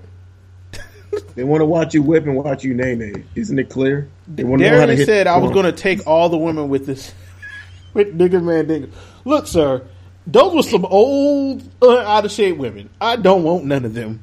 They 1.35 1.43
want 1.43 1.61
to 1.61 1.65
watch 1.65 1.93
you 1.93 2.01
whip 2.01 2.25
and 2.25 2.35
watch 2.35 2.63
you 2.63 2.73
nay 2.73 2.95
nay. 2.95 3.23
Isn't 3.35 3.57
it 3.59 3.69
clear? 3.69 4.07
They 4.27 4.43
want 4.43 4.61
to 4.61 4.69
know 4.69 4.79
how 4.79 4.85
to 4.85 4.95
hit. 4.95 5.05
said 5.05 5.27
I 5.27 5.37
was 5.37 5.51
going 5.51 5.65
to 5.65 5.71
take 5.71 6.05
all 6.07 6.29
the 6.29 6.37
women 6.37 6.69
with 6.69 6.85
this 6.85 7.13
with 7.93 8.17
nigga 8.17 8.43
man 8.43 8.65
nigga. 8.67 8.89
Look, 9.25 9.47
sir, 9.47 9.81
those 10.27 10.53
were 10.55 10.63
some 10.63 10.85
old, 10.85 11.63
uh, 11.81 11.99
out 11.99 12.25
of 12.25 12.31
shape 12.31 12.57
women. 12.57 12.89
I 12.99 13.15
don't 13.15 13.43
want 13.43 13.65
none 13.65 13.85
of 13.85 13.93
them. 13.93 14.21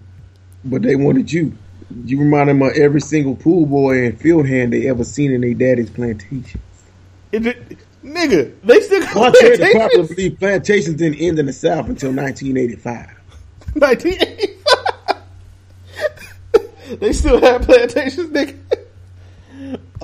but 0.64 0.82
they 0.82 0.96
wanted 0.96 1.32
you. 1.32 1.56
You 2.04 2.18
remind 2.20 2.48
them 2.48 2.62
of 2.62 2.72
every 2.72 3.00
single 3.02 3.36
pool 3.36 3.66
boy 3.66 4.06
and 4.06 4.18
field 4.18 4.46
hand 4.46 4.72
they 4.72 4.88
ever 4.88 5.04
seen 5.04 5.30
in 5.32 5.42
their 5.42 5.52
daddy's 5.54 5.90
plantation. 5.90 6.60
It, 7.32 7.46
it- 7.46 7.78
nigga, 8.02 8.52
they 8.64 8.80
still 8.80 9.00
got 9.02 9.14
Well, 9.14 9.24
I 9.24 9.30
tell 9.32 9.50
you, 9.50 9.56
the 9.58 9.64
plantations? 9.72 10.08
popular 10.08 10.30
plantations 10.38 10.96
didn't 10.96 11.18
end 11.20 11.38
in 11.38 11.46
the 11.46 11.52
South 11.52 11.88
until 11.88 12.10
1985. 12.12 13.06
1985. 13.74 14.48
they 17.00 17.12
still 17.12 17.40
have 17.40 17.62
plantations, 17.62 18.30
nigga. 18.30 18.58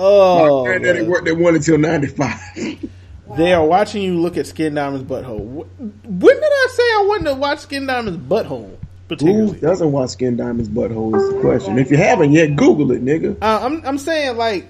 Oh, 0.00 0.62
My 0.64 0.68
granddaddy 0.70 1.00
man. 1.00 1.10
worked 1.10 1.26
at 1.28 1.36
one 1.36 1.56
until 1.56 1.76
95. 1.76 2.88
they 3.36 3.52
are 3.52 3.66
watching 3.66 4.00
you 4.02 4.14
look 4.20 4.36
at 4.36 4.46
Skin 4.46 4.74
Diamond's 4.74 5.08
butthole. 5.10 5.66
When 5.76 6.36
did 6.36 6.44
I 6.44 6.66
say 6.70 6.82
I 6.82 7.04
wanted 7.08 7.24
to 7.24 7.34
watch 7.34 7.58
Skin 7.60 7.84
Diamond's 7.86 8.18
butthole? 8.18 8.76
Who 9.08 9.54
doesn't 9.56 9.90
watch 9.90 10.10
Skin 10.10 10.36
Diamond's 10.36 10.68
butthole 10.68 11.16
is 11.16 11.34
the 11.34 11.40
question. 11.40 11.78
If 11.78 11.90
you 11.90 11.96
haven't 11.96 12.30
yet, 12.30 12.54
Google 12.54 12.92
it, 12.92 13.04
nigga. 13.04 13.36
uh, 13.42 13.58
I'm 13.62 13.84
I'm 13.84 13.98
saying 13.98 14.36
like 14.36 14.68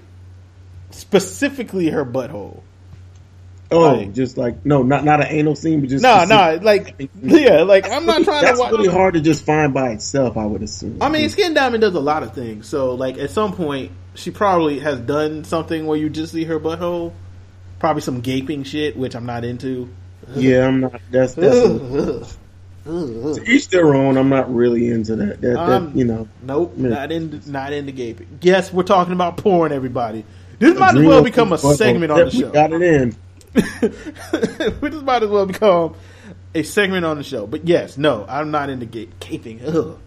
specifically 0.90 1.90
her 1.90 2.04
butthole. 2.06 2.62
Oh, 3.70 3.92
Like- 3.96 4.14
just 4.14 4.38
like 4.38 4.64
no, 4.64 4.82
not 4.82 5.04
not 5.04 5.20
an 5.20 5.26
anal 5.28 5.54
scene, 5.54 5.80
but 5.80 5.90
just 5.90 6.02
No, 6.02 6.24
no, 6.24 6.58
like 6.62 6.94
yeah, 7.22 7.62
like 7.64 7.88
I'm 7.90 8.06
not 8.06 8.22
trying 8.24 8.42
That's 8.42 8.58
to 8.58 8.62
watch. 8.62 8.72
really 8.72 8.88
hard 8.88 9.14
to 9.14 9.20
just 9.20 9.44
find 9.44 9.74
by 9.74 9.90
itself. 9.90 10.36
I 10.38 10.46
would 10.46 10.62
assume. 10.62 11.02
I 11.02 11.08
mean, 11.10 11.28
Skin 11.28 11.52
Diamond 11.54 11.82
does 11.82 11.94
a 11.94 12.00
lot 12.00 12.22
of 12.22 12.34
things. 12.34 12.66
So, 12.66 12.94
like, 12.94 13.18
at 13.18 13.30
some 13.30 13.52
point, 13.52 13.92
she 14.14 14.30
probably 14.30 14.78
has 14.78 14.98
done 15.00 15.44
something 15.44 15.86
where 15.86 15.98
you 15.98 16.08
just 16.08 16.32
see 16.32 16.44
her 16.44 16.58
butthole. 16.58 17.12
Probably 17.78 18.00
some 18.02 18.20
gaping 18.22 18.64
shit, 18.64 18.96
which 18.96 19.14
I'm 19.14 19.26
not 19.26 19.44
into. 19.44 19.88
yeah, 20.34 20.66
I'm 20.66 20.80
not. 20.80 21.00
That's 21.10 21.34
that's 21.34 22.36
to 22.84 23.42
each 23.46 23.68
their 23.68 23.94
own. 23.94 24.16
I'm 24.16 24.28
not 24.30 24.52
really 24.52 24.88
into 24.88 25.14
that. 25.16 25.40
That, 25.42 25.52
that 25.52 25.58
Um, 25.58 25.92
you 25.94 26.04
know. 26.04 26.26
Nope, 26.42 26.72
Yeah. 26.76 26.88
not 26.88 27.12
into 27.12 27.50
not 27.50 27.72
into 27.72 27.92
gaping. 27.92 28.26
Yes, 28.40 28.72
we're 28.72 28.82
talking 28.82 29.12
about 29.12 29.36
porn, 29.36 29.72
everybody. 29.72 30.24
This 30.58 30.76
might 30.78 30.96
as 30.96 31.04
well 31.04 31.22
become 31.22 31.52
a 31.52 31.58
segment 31.58 32.10
on 32.10 32.18
the 32.18 32.24
we 32.26 32.30
show. 32.32 32.50
Got 32.50 32.72
it 32.72 32.82
in. 32.82 33.14
we 34.80 34.90
just 34.90 35.04
might 35.04 35.22
as 35.22 35.28
well 35.28 35.46
become 35.46 35.94
a 36.54 36.62
segment 36.62 37.04
on 37.04 37.16
the 37.16 37.22
show. 37.22 37.46
But 37.46 37.66
yes, 37.66 37.96
no, 37.98 38.24
I'm 38.28 38.50
not 38.50 38.70
into 38.70 38.86
ga- 38.86 39.08
gaping. 39.20 39.64
Ugh. 39.64 39.98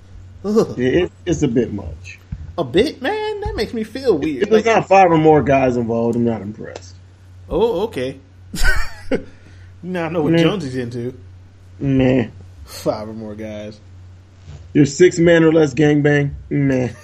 Ugh. 0.44 0.78
Yeah, 0.78 0.90
it, 1.04 1.12
it's 1.26 1.44
a 1.44 1.48
bit 1.48 1.72
much. 1.74 2.20
A 2.58 2.64
bit, 2.64 3.02
man. 3.02 3.42
That 3.42 3.56
makes 3.56 3.74
me 3.74 3.84
feel 3.84 4.18
weird. 4.18 4.44
If 4.44 4.50
there's 4.50 4.66
Like, 4.66 4.76
not 4.76 4.88
five 4.88 5.12
or 5.12 5.18
more 5.18 5.42
guys 5.44 5.78
involved, 5.78 6.16
I'm 6.16 6.26
not 6.26 6.42
impressed. 6.42 6.96
oh, 7.50 7.82
okay. 7.84 8.20
now 9.84 10.06
I 10.06 10.10
know 10.10 10.22
what 10.24 10.34
Man. 10.34 10.42
Jonesy's 10.44 10.76
into. 10.76 11.18
Man, 11.80 12.32
Five 12.66 13.10
or 13.10 13.14
more 13.14 13.34
guys. 13.36 13.80
your 14.74 14.86
six 14.86 15.18
man 15.18 15.44
or 15.44 15.52
less 15.52 15.74
gangbang. 15.74 16.32
Man, 16.50 16.96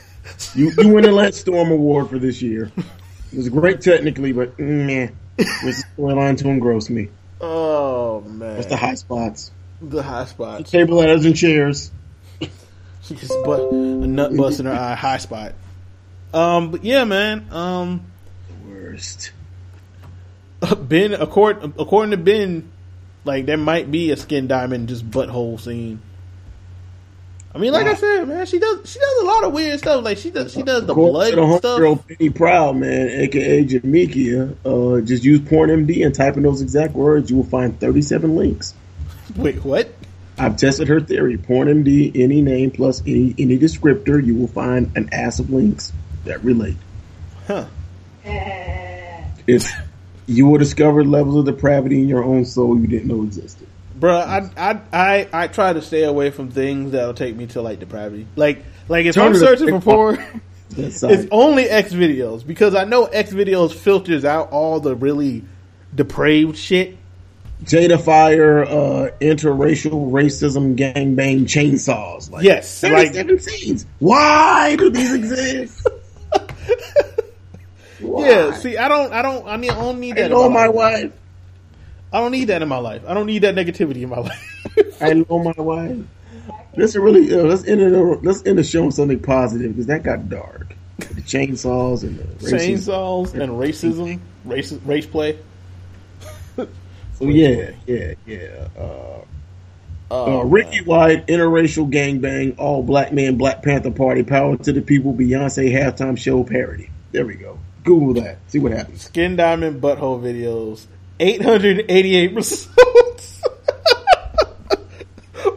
you 0.54 0.72
you 0.78 0.90
win 0.90 1.04
the 1.04 1.12
Lance 1.12 1.38
Storm 1.40 1.72
Award 1.72 2.10
for 2.10 2.20
this 2.20 2.42
year. 2.42 2.72
It 3.32 3.38
was 3.38 3.50
great 3.50 3.82
technically, 3.82 4.32
but 4.34 4.58
man, 4.60 5.16
The 5.38 5.84
storyline 5.98 6.38
to 6.40 6.48
engross 6.50 6.90
me? 6.90 7.10
Oh 7.40 8.22
man, 8.22 8.56
What's 8.58 8.68
the 8.68 8.78
high 8.78 8.96
spots? 8.96 9.52
the 9.82 10.02
high 10.02 10.26
spots? 10.26 10.72
Table 10.72 10.98
ladders 10.98 11.26
and 11.26 11.36
chairs. 11.36 11.92
She 13.04 13.16
just 13.16 13.34
butt 13.46 13.72
a 13.72 13.76
nut 13.76 14.36
bust 14.36 14.60
in 14.60 14.66
her 14.66 14.74
eye, 14.74 14.96
high 14.96 15.18
spot. 15.18 15.54
Um, 16.34 16.72
but 16.72 16.84
yeah, 16.84 17.04
man. 17.06 17.48
Um, 17.52 18.06
Worst. 18.68 19.32
Ben, 20.80 21.14
according 21.14 21.76
according 21.80 22.12
to 22.12 22.18
Ben, 22.18 22.70
like 23.24 23.46
there 23.46 23.58
might 23.58 23.90
be 23.92 24.12
a 24.12 24.18
skin 24.18 24.48
diamond 24.48 24.90
just 24.90 25.10
butthole 25.10 25.60
scene. 25.60 26.02
I 27.58 27.60
mean, 27.60 27.74
like 27.74 27.88
I 27.88 27.96
said, 27.96 28.26
man, 28.28 28.46
she 28.46 28.60
does 28.60 28.88
she 28.88 29.00
does 29.00 29.24
a 29.24 29.26
lot 29.26 29.44
of 29.44 29.52
weird 29.52 29.80
stuff. 29.80 30.04
Like 30.04 30.20
she 30.20 30.30
does 30.30 30.54
she 30.54 30.62
does 30.62 30.86
the 30.86 30.94
blood 30.94 31.34
the 31.34 31.58
stuff. 31.58 31.80
homegirl 31.80 32.08
Penny 32.08 32.30
Proud, 32.30 32.76
man, 32.76 33.08
aka 33.10 33.66
Jamikia, 33.66 34.56
uh, 34.64 35.02
just 35.02 35.24
use 35.24 35.42
Porn 35.42 35.72
MD 35.72 36.06
and 36.06 36.14
type 36.14 36.38
in 36.38 36.44
those 36.44 36.62
exact 36.62 36.94
words. 36.94 37.32
You 37.32 37.38
will 37.38 37.46
find 37.46 37.80
37 37.80 38.36
links. 38.36 38.76
Wait, 39.36 39.66
what? 39.66 39.90
I've 40.38 40.56
tested 40.56 40.88
her 40.90 41.02
theory. 41.02 41.40
Porn 41.40 41.68
MD, 41.68 42.12
any 42.16 42.44
name 42.44 42.70
plus 42.70 43.02
any 43.08 43.34
any 43.40 43.58
descriptor, 43.58 44.24
you 44.24 44.36
will 44.36 44.50
find 44.50 44.96
an 44.96 45.10
ass 45.12 45.40
of 45.40 45.50
links 45.50 45.92
that 46.26 46.44
relate. 46.44 46.78
Huh? 47.48 47.66
It's 49.48 49.72
you 50.28 50.46
will 50.46 50.60
discover 50.60 51.04
levels 51.04 51.38
of 51.38 51.46
depravity 51.46 52.04
in 52.04 52.08
your 52.08 52.24
own 52.24 52.46
soul 52.46 52.78
you 52.78 52.86
didn't 52.86 53.08
know 53.08 53.24
existed. 53.24 53.67
Bruh, 54.00 54.22
I, 54.58 54.72
I 54.72 54.82
I 54.94 55.28
I 55.34 55.48
try 55.48 55.74
to 55.74 55.82
stay 55.82 56.04
away 56.04 56.30
from 56.30 56.52
things 56.52 56.92
that'll 56.92 57.14
take 57.14 57.36
me 57.36 57.48
to 57.48 57.62
like 57.62 57.80
depravity. 57.80 58.28
Like 58.36 58.64
like 58.88 59.06
if 59.06 59.16
Turn 59.16 59.28
I'm 59.28 59.36
searching 59.36 59.68
for 59.70 59.82
porn, 59.82 60.42
it's 60.78 61.04
only 61.32 61.64
X 61.70 61.94
videos 61.94 62.46
because 62.46 62.76
I 62.76 62.84
know 62.84 63.06
X 63.06 63.32
videos 63.32 63.74
filters 63.74 64.24
out 64.26 64.52
all 64.52 64.80
the 64.80 64.96
really 64.96 65.44
depraved 65.96 66.58
shit. 66.58 66.96
Jada 67.64 68.00
Fire, 68.00 68.64
uh, 68.66 69.10
interracial 69.20 70.12
racism, 70.12 70.76
gangbang, 70.78 71.46
chainsaws. 71.46 72.30
Like, 72.30 72.44
Yes, 72.44 72.84
like- 72.84 73.14
37 73.14 73.40
scenes. 73.40 73.86
Why 73.98 74.76
do 74.76 74.92
these 74.92 75.12
exist? 75.16 75.88
Why? 78.00 78.30
Yeah, 78.30 78.52
see, 78.54 78.78
I 78.78 78.88
don't, 78.88 79.12
I 79.12 79.24
don't, 79.24 79.48
I 79.48 79.56
need, 79.58 79.72
I 79.72 79.76
don't 79.76 80.00
need 80.00 80.12
I 80.12 80.22
that. 80.22 80.26
in 80.26 80.32
know 80.32 80.48
my 80.50 80.68
life. 80.68 80.76
wife. 80.76 81.12
I 82.18 82.20
don't 82.20 82.32
need 82.32 82.46
that 82.46 82.64
in 82.64 82.68
my 82.68 82.80
life. 82.80 83.04
I 83.08 83.14
don't 83.14 83.28
need 83.28 83.44
that 83.44 83.54
negativity 83.54 84.02
in 84.02 84.10
my 84.10 84.18
life. 84.18 84.98
I 85.02 85.14
know 85.14 85.38
my 85.38 85.54
wife. 85.56 86.00
Let's 86.76 86.96
really 86.96 87.32
uh, 87.32 87.44
let's 87.44 87.64
end 87.68 87.80
it. 87.80 87.92
Let's 88.24 88.44
end 88.44 88.58
the 88.58 88.64
show 88.64 88.86
on 88.86 88.92
something 88.92 89.20
positive 89.20 89.74
because 89.74 89.86
that 89.86 90.02
got 90.02 90.28
dark. 90.28 90.76
The 90.98 91.22
chainsaws 91.22 92.02
and 92.02 92.18
the 92.18 92.24
racism. 92.24 92.60
Chainsaws 92.60 93.34
and 93.36 93.52
racism, 93.52 94.20
race, 94.46 94.72
race 94.72 95.06
play. 95.06 95.38
So 96.56 96.68
yeah, 97.20 97.74
yeah, 97.86 98.16
yeah. 98.26 98.68
Uh, 98.76 99.22
Oh, 100.10 100.40
uh, 100.40 100.44
Ricky 100.46 100.82
White, 100.86 101.28
interracial 101.28 101.92
gangbang, 101.92 102.58
all 102.58 102.82
black 102.82 103.12
man, 103.12 103.36
Black 103.36 103.62
Panther 103.62 103.92
Party, 103.92 104.24
power 104.24 104.56
to 104.56 104.72
the 104.72 104.82
people, 104.82 105.14
Beyonce 105.14 105.70
halftime 105.70 106.18
show 106.18 106.46
parody. 106.46 106.90
There 107.12 107.26
we 107.26 107.36
go. 107.36 107.60
Google 107.84 108.14
that. 108.24 108.38
See 108.48 108.60
what 108.60 108.72
happens. 108.72 109.02
Skin 109.02 109.36
diamond 109.36 109.82
butthole 109.82 110.22
videos. 110.22 110.88
888 111.20 112.34
results. 112.34 113.42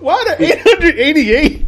Why 0.00 0.24
the 0.24 0.36
888? 0.38 1.66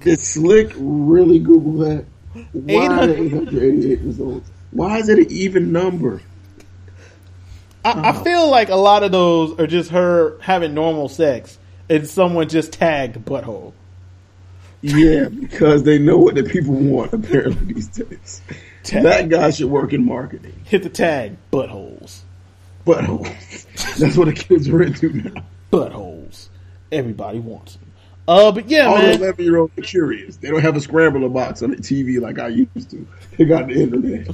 Did 0.00 0.18
Slick 0.18 0.72
really 0.76 1.38
Google 1.38 1.84
that? 1.84 2.04
Why 2.52 3.04
888 3.04 4.00
results? 4.00 4.50
Why 4.72 4.98
is 4.98 5.08
it 5.08 5.18
an 5.18 5.30
even 5.30 5.72
number? 5.72 6.22
I, 7.84 7.90
I 7.90 7.92
uh-huh. 7.92 8.24
feel 8.24 8.50
like 8.50 8.68
a 8.68 8.76
lot 8.76 9.02
of 9.02 9.12
those 9.12 9.58
are 9.58 9.66
just 9.66 9.90
her 9.90 10.38
having 10.40 10.74
normal 10.74 11.08
sex 11.08 11.58
and 11.88 12.08
someone 12.08 12.48
just 12.48 12.72
tagged 12.72 13.24
butthole. 13.24 13.72
Yeah, 14.80 15.28
because 15.28 15.84
they 15.84 15.98
know 15.98 16.18
what 16.18 16.34
the 16.34 16.42
people 16.42 16.74
want 16.74 17.12
apparently 17.12 17.74
these 17.74 17.88
days. 17.88 18.42
Tag. 18.82 19.04
That 19.04 19.28
guy 19.28 19.50
should 19.50 19.70
work 19.70 19.92
in 19.92 20.04
marketing. 20.04 20.54
Hit 20.64 20.82
the 20.82 20.88
tag 20.88 21.36
buttholes. 21.52 22.22
But 22.84 23.04
that's 23.98 24.16
what 24.16 24.26
the 24.26 24.32
kids 24.32 24.68
are 24.68 24.82
into 24.82 25.10
now. 25.10 25.44
Buttholes. 25.72 26.48
Everybody 26.90 27.38
wants 27.38 27.76
them. 27.76 27.92
Uh, 28.28 28.52
but 28.52 28.68
yeah, 28.68 28.86
All 28.86 28.98
man. 28.98 29.16
11 29.16 29.44
year 29.44 29.58
olds 29.58 29.76
are 29.78 29.82
curious. 29.82 30.36
They 30.36 30.48
don't 30.50 30.60
have 30.60 30.76
a 30.76 30.80
scrambler 30.80 31.28
box 31.28 31.62
on 31.62 31.70
the 31.70 31.76
TV 31.76 32.20
like 32.20 32.38
I 32.38 32.48
used 32.48 32.90
to. 32.90 33.06
They 33.36 33.44
got 33.44 33.66
the 33.66 33.74
internet. 33.82 34.28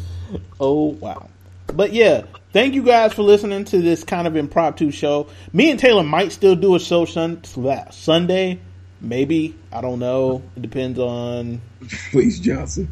Oh 0.60 0.88
wow. 1.00 1.28
But 1.68 1.92
yeah, 1.92 2.24
thank 2.52 2.74
you 2.74 2.82
guys 2.82 3.12
for 3.12 3.22
listening 3.22 3.64
to 3.66 3.80
this 3.80 4.04
kind 4.04 4.26
of 4.26 4.36
impromptu 4.36 4.90
show. 4.90 5.28
Me 5.52 5.70
and 5.70 5.78
Taylor 5.78 6.02
might 6.02 6.32
still 6.32 6.56
do 6.56 6.74
a 6.74 6.80
show 6.80 7.04
sun- 7.04 7.42
Sunday, 7.44 8.58
maybe. 9.00 9.54
I 9.72 9.80
don't 9.80 9.98
know. 9.98 10.42
It 10.56 10.62
depends 10.62 10.98
on. 10.98 11.60
Please, 12.10 12.40
Johnson. 12.40 12.88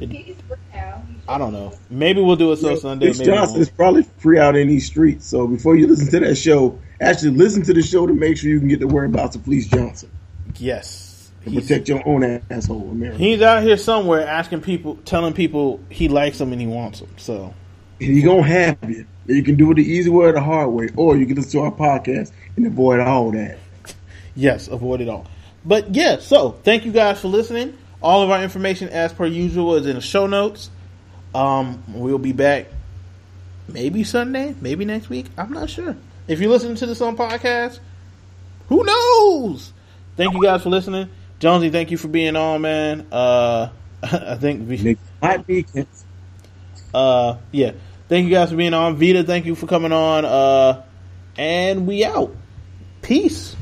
I 0.00 1.36
don't 1.38 1.52
know. 1.52 1.72
Maybe 1.90 2.20
we'll 2.20 2.36
do 2.36 2.52
a 2.52 2.56
show 2.56 2.76
Sunday. 2.76 3.06
Please, 3.08 3.18
Maybe 3.18 3.30
we 3.30 3.36
Johnson 3.36 3.54
won't. 3.56 3.62
is 3.62 3.70
probably 3.70 4.02
free 4.18 4.38
out 4.38 4.56
in 4.56 4.68
these 4.68 4.86
streets. 4.86 5.26
So 5.26 5.46
before 5.46 5.76
you 5.76 5.86
listen 5.86 6.08
to 6.10 6.20
that 6.20 6.36
show, 6.36 6.78
actually 7.00 7.32
listen 7.32 7.62
to 7.64 7.74
the 7.74 7.82
show 7.82 8.06
to 8.06 8.14
make 8.14 8.36
sure 8.38 8.48
you 8.50 8.58
can 8.60 8.68
get 8.68 8.80
the 8.80 8.86
whereabouts 8.86 9.36
of 9.36 9.44
Police 9.44 9.66
Johnson 9.66 10.10
Yes, 10.56 11.30
and 11.44 11.54
protect 11.54 11.88
your 11.88 12.06
own 12.08 12.24
asshole, 12.50 12.88
America. 12.90 13.18
he's 13.18 13.42
out 13.42 13.62
here 13.62 13.76
somewhere 13.76 14.26
asking 14.26 14.62
people, 14.62 14.96
telling 15.04 15.34
people 15.34 15.80
he 15.90 16.08
likes 16.08 16.38
them 16.38 16.52
and 16.52 16.60
he 16.60 16.66
wants 16.66 17.00
them. 17.00 17.10
So 17.18 17.54
He 17.98 18.22
gonna 18.22 18.42
have 18.42 18.78
you. 18.88 19.04
You 19.26 19.42
can 19.42 19.56
do 19.56 19.70
it 19.72 19.74
the 19.74 19.82
easy 19.84 20.08
way 20.08 20.26
or 20.26 20.32
the 20.32 20.40
hard 20.40 20.70
way, 20.70 20.88
or 20.96 21.16
you 21.16 21.26
can 21.26 21.36
listen 21.36 21.52
to 21.52 21.60
our 21.60 21.72
podcast 21.72 22.32
and 22.56 22.66
avoid 22.66 23.00
all 23.00 23.30
that. 23.32 23.58
yes, 24.34 24.68
avoid 24.68 25.02
it 25.02 25.08
all. 25.08 25.26
But 25.64 25.94
yeah, 25.94 26.18
so 26.18 26.52
thank 26.62 26.86
you 26.86 26.92
guys 26.92 27.20
for 27.20 27.28
listening. 27.28 27.76
All 28.00 28.22
of 28.22 28.30
our 28.30 28.42
information, 28.42 28.88
as 28.88 29.12
per 29.12 29.26
usual, 29.26 29.74
is 29.74 29.86
in 29.86 29.96
the 29.96 30.00
show 30.00 30.26
notes. 30.26 30.70
Um, 31.34 31.82
we'll 31.88 32.18
be 32.18 32.32
back 32.32 32.66
maybe 33.68 34.04
Sunday, 34.04 34.54
maybe 34.60 34.84
next 34.84 35.08
week. 35.08 35.26
I'm 35.36 35.52
not 35.52 35.70
sure. 35.70 35.96
If 36.26 36.40
you 36.40 36.48
listen 36.48 36.74
to 36.76 36.86
this 36.86 37.00
on 37.00 37.16
podcast, 37.16 37.78
who 38.68 38.84
knows? 38.84 39.72
Thank 40.16 40.34
you 40.34 40.42
guys 40.42 40.62
for 40.62 40.70
listening. 40.70 41.08
Jonesy, 41.38 41.70
thank 41.70 41.90
you 41.90 41.96
for 41.96 42.08
being 42.08 42.36
on, 42.36 42.60
man. 42.62 43.06
Uh, 43.12 43.70
I 44.02 44.36
think 44.36 44.68
we, 44.68 44.98
might 45.22 45.46
be 45.46 45.66
uh, 46.92 47.36
yeah. 47.52 47.72
Thank 48.08 48.24
you 48.26 48.34
guys 48.34 48.50
for 48.50 48.56
being 48.56 48.74
on. 48.74 48.96
Vida, 48.96 49.22
thank 49.22 49.46
you 49.46 49.54
for 49.54 49.66
coming 49.66 49.92
on. 49.92 50.24
Uh, 50.24 50.82
and 51.36 51.86
we 51.86 52.04
out. 52.04 52.34
Peace. 53.02 53.56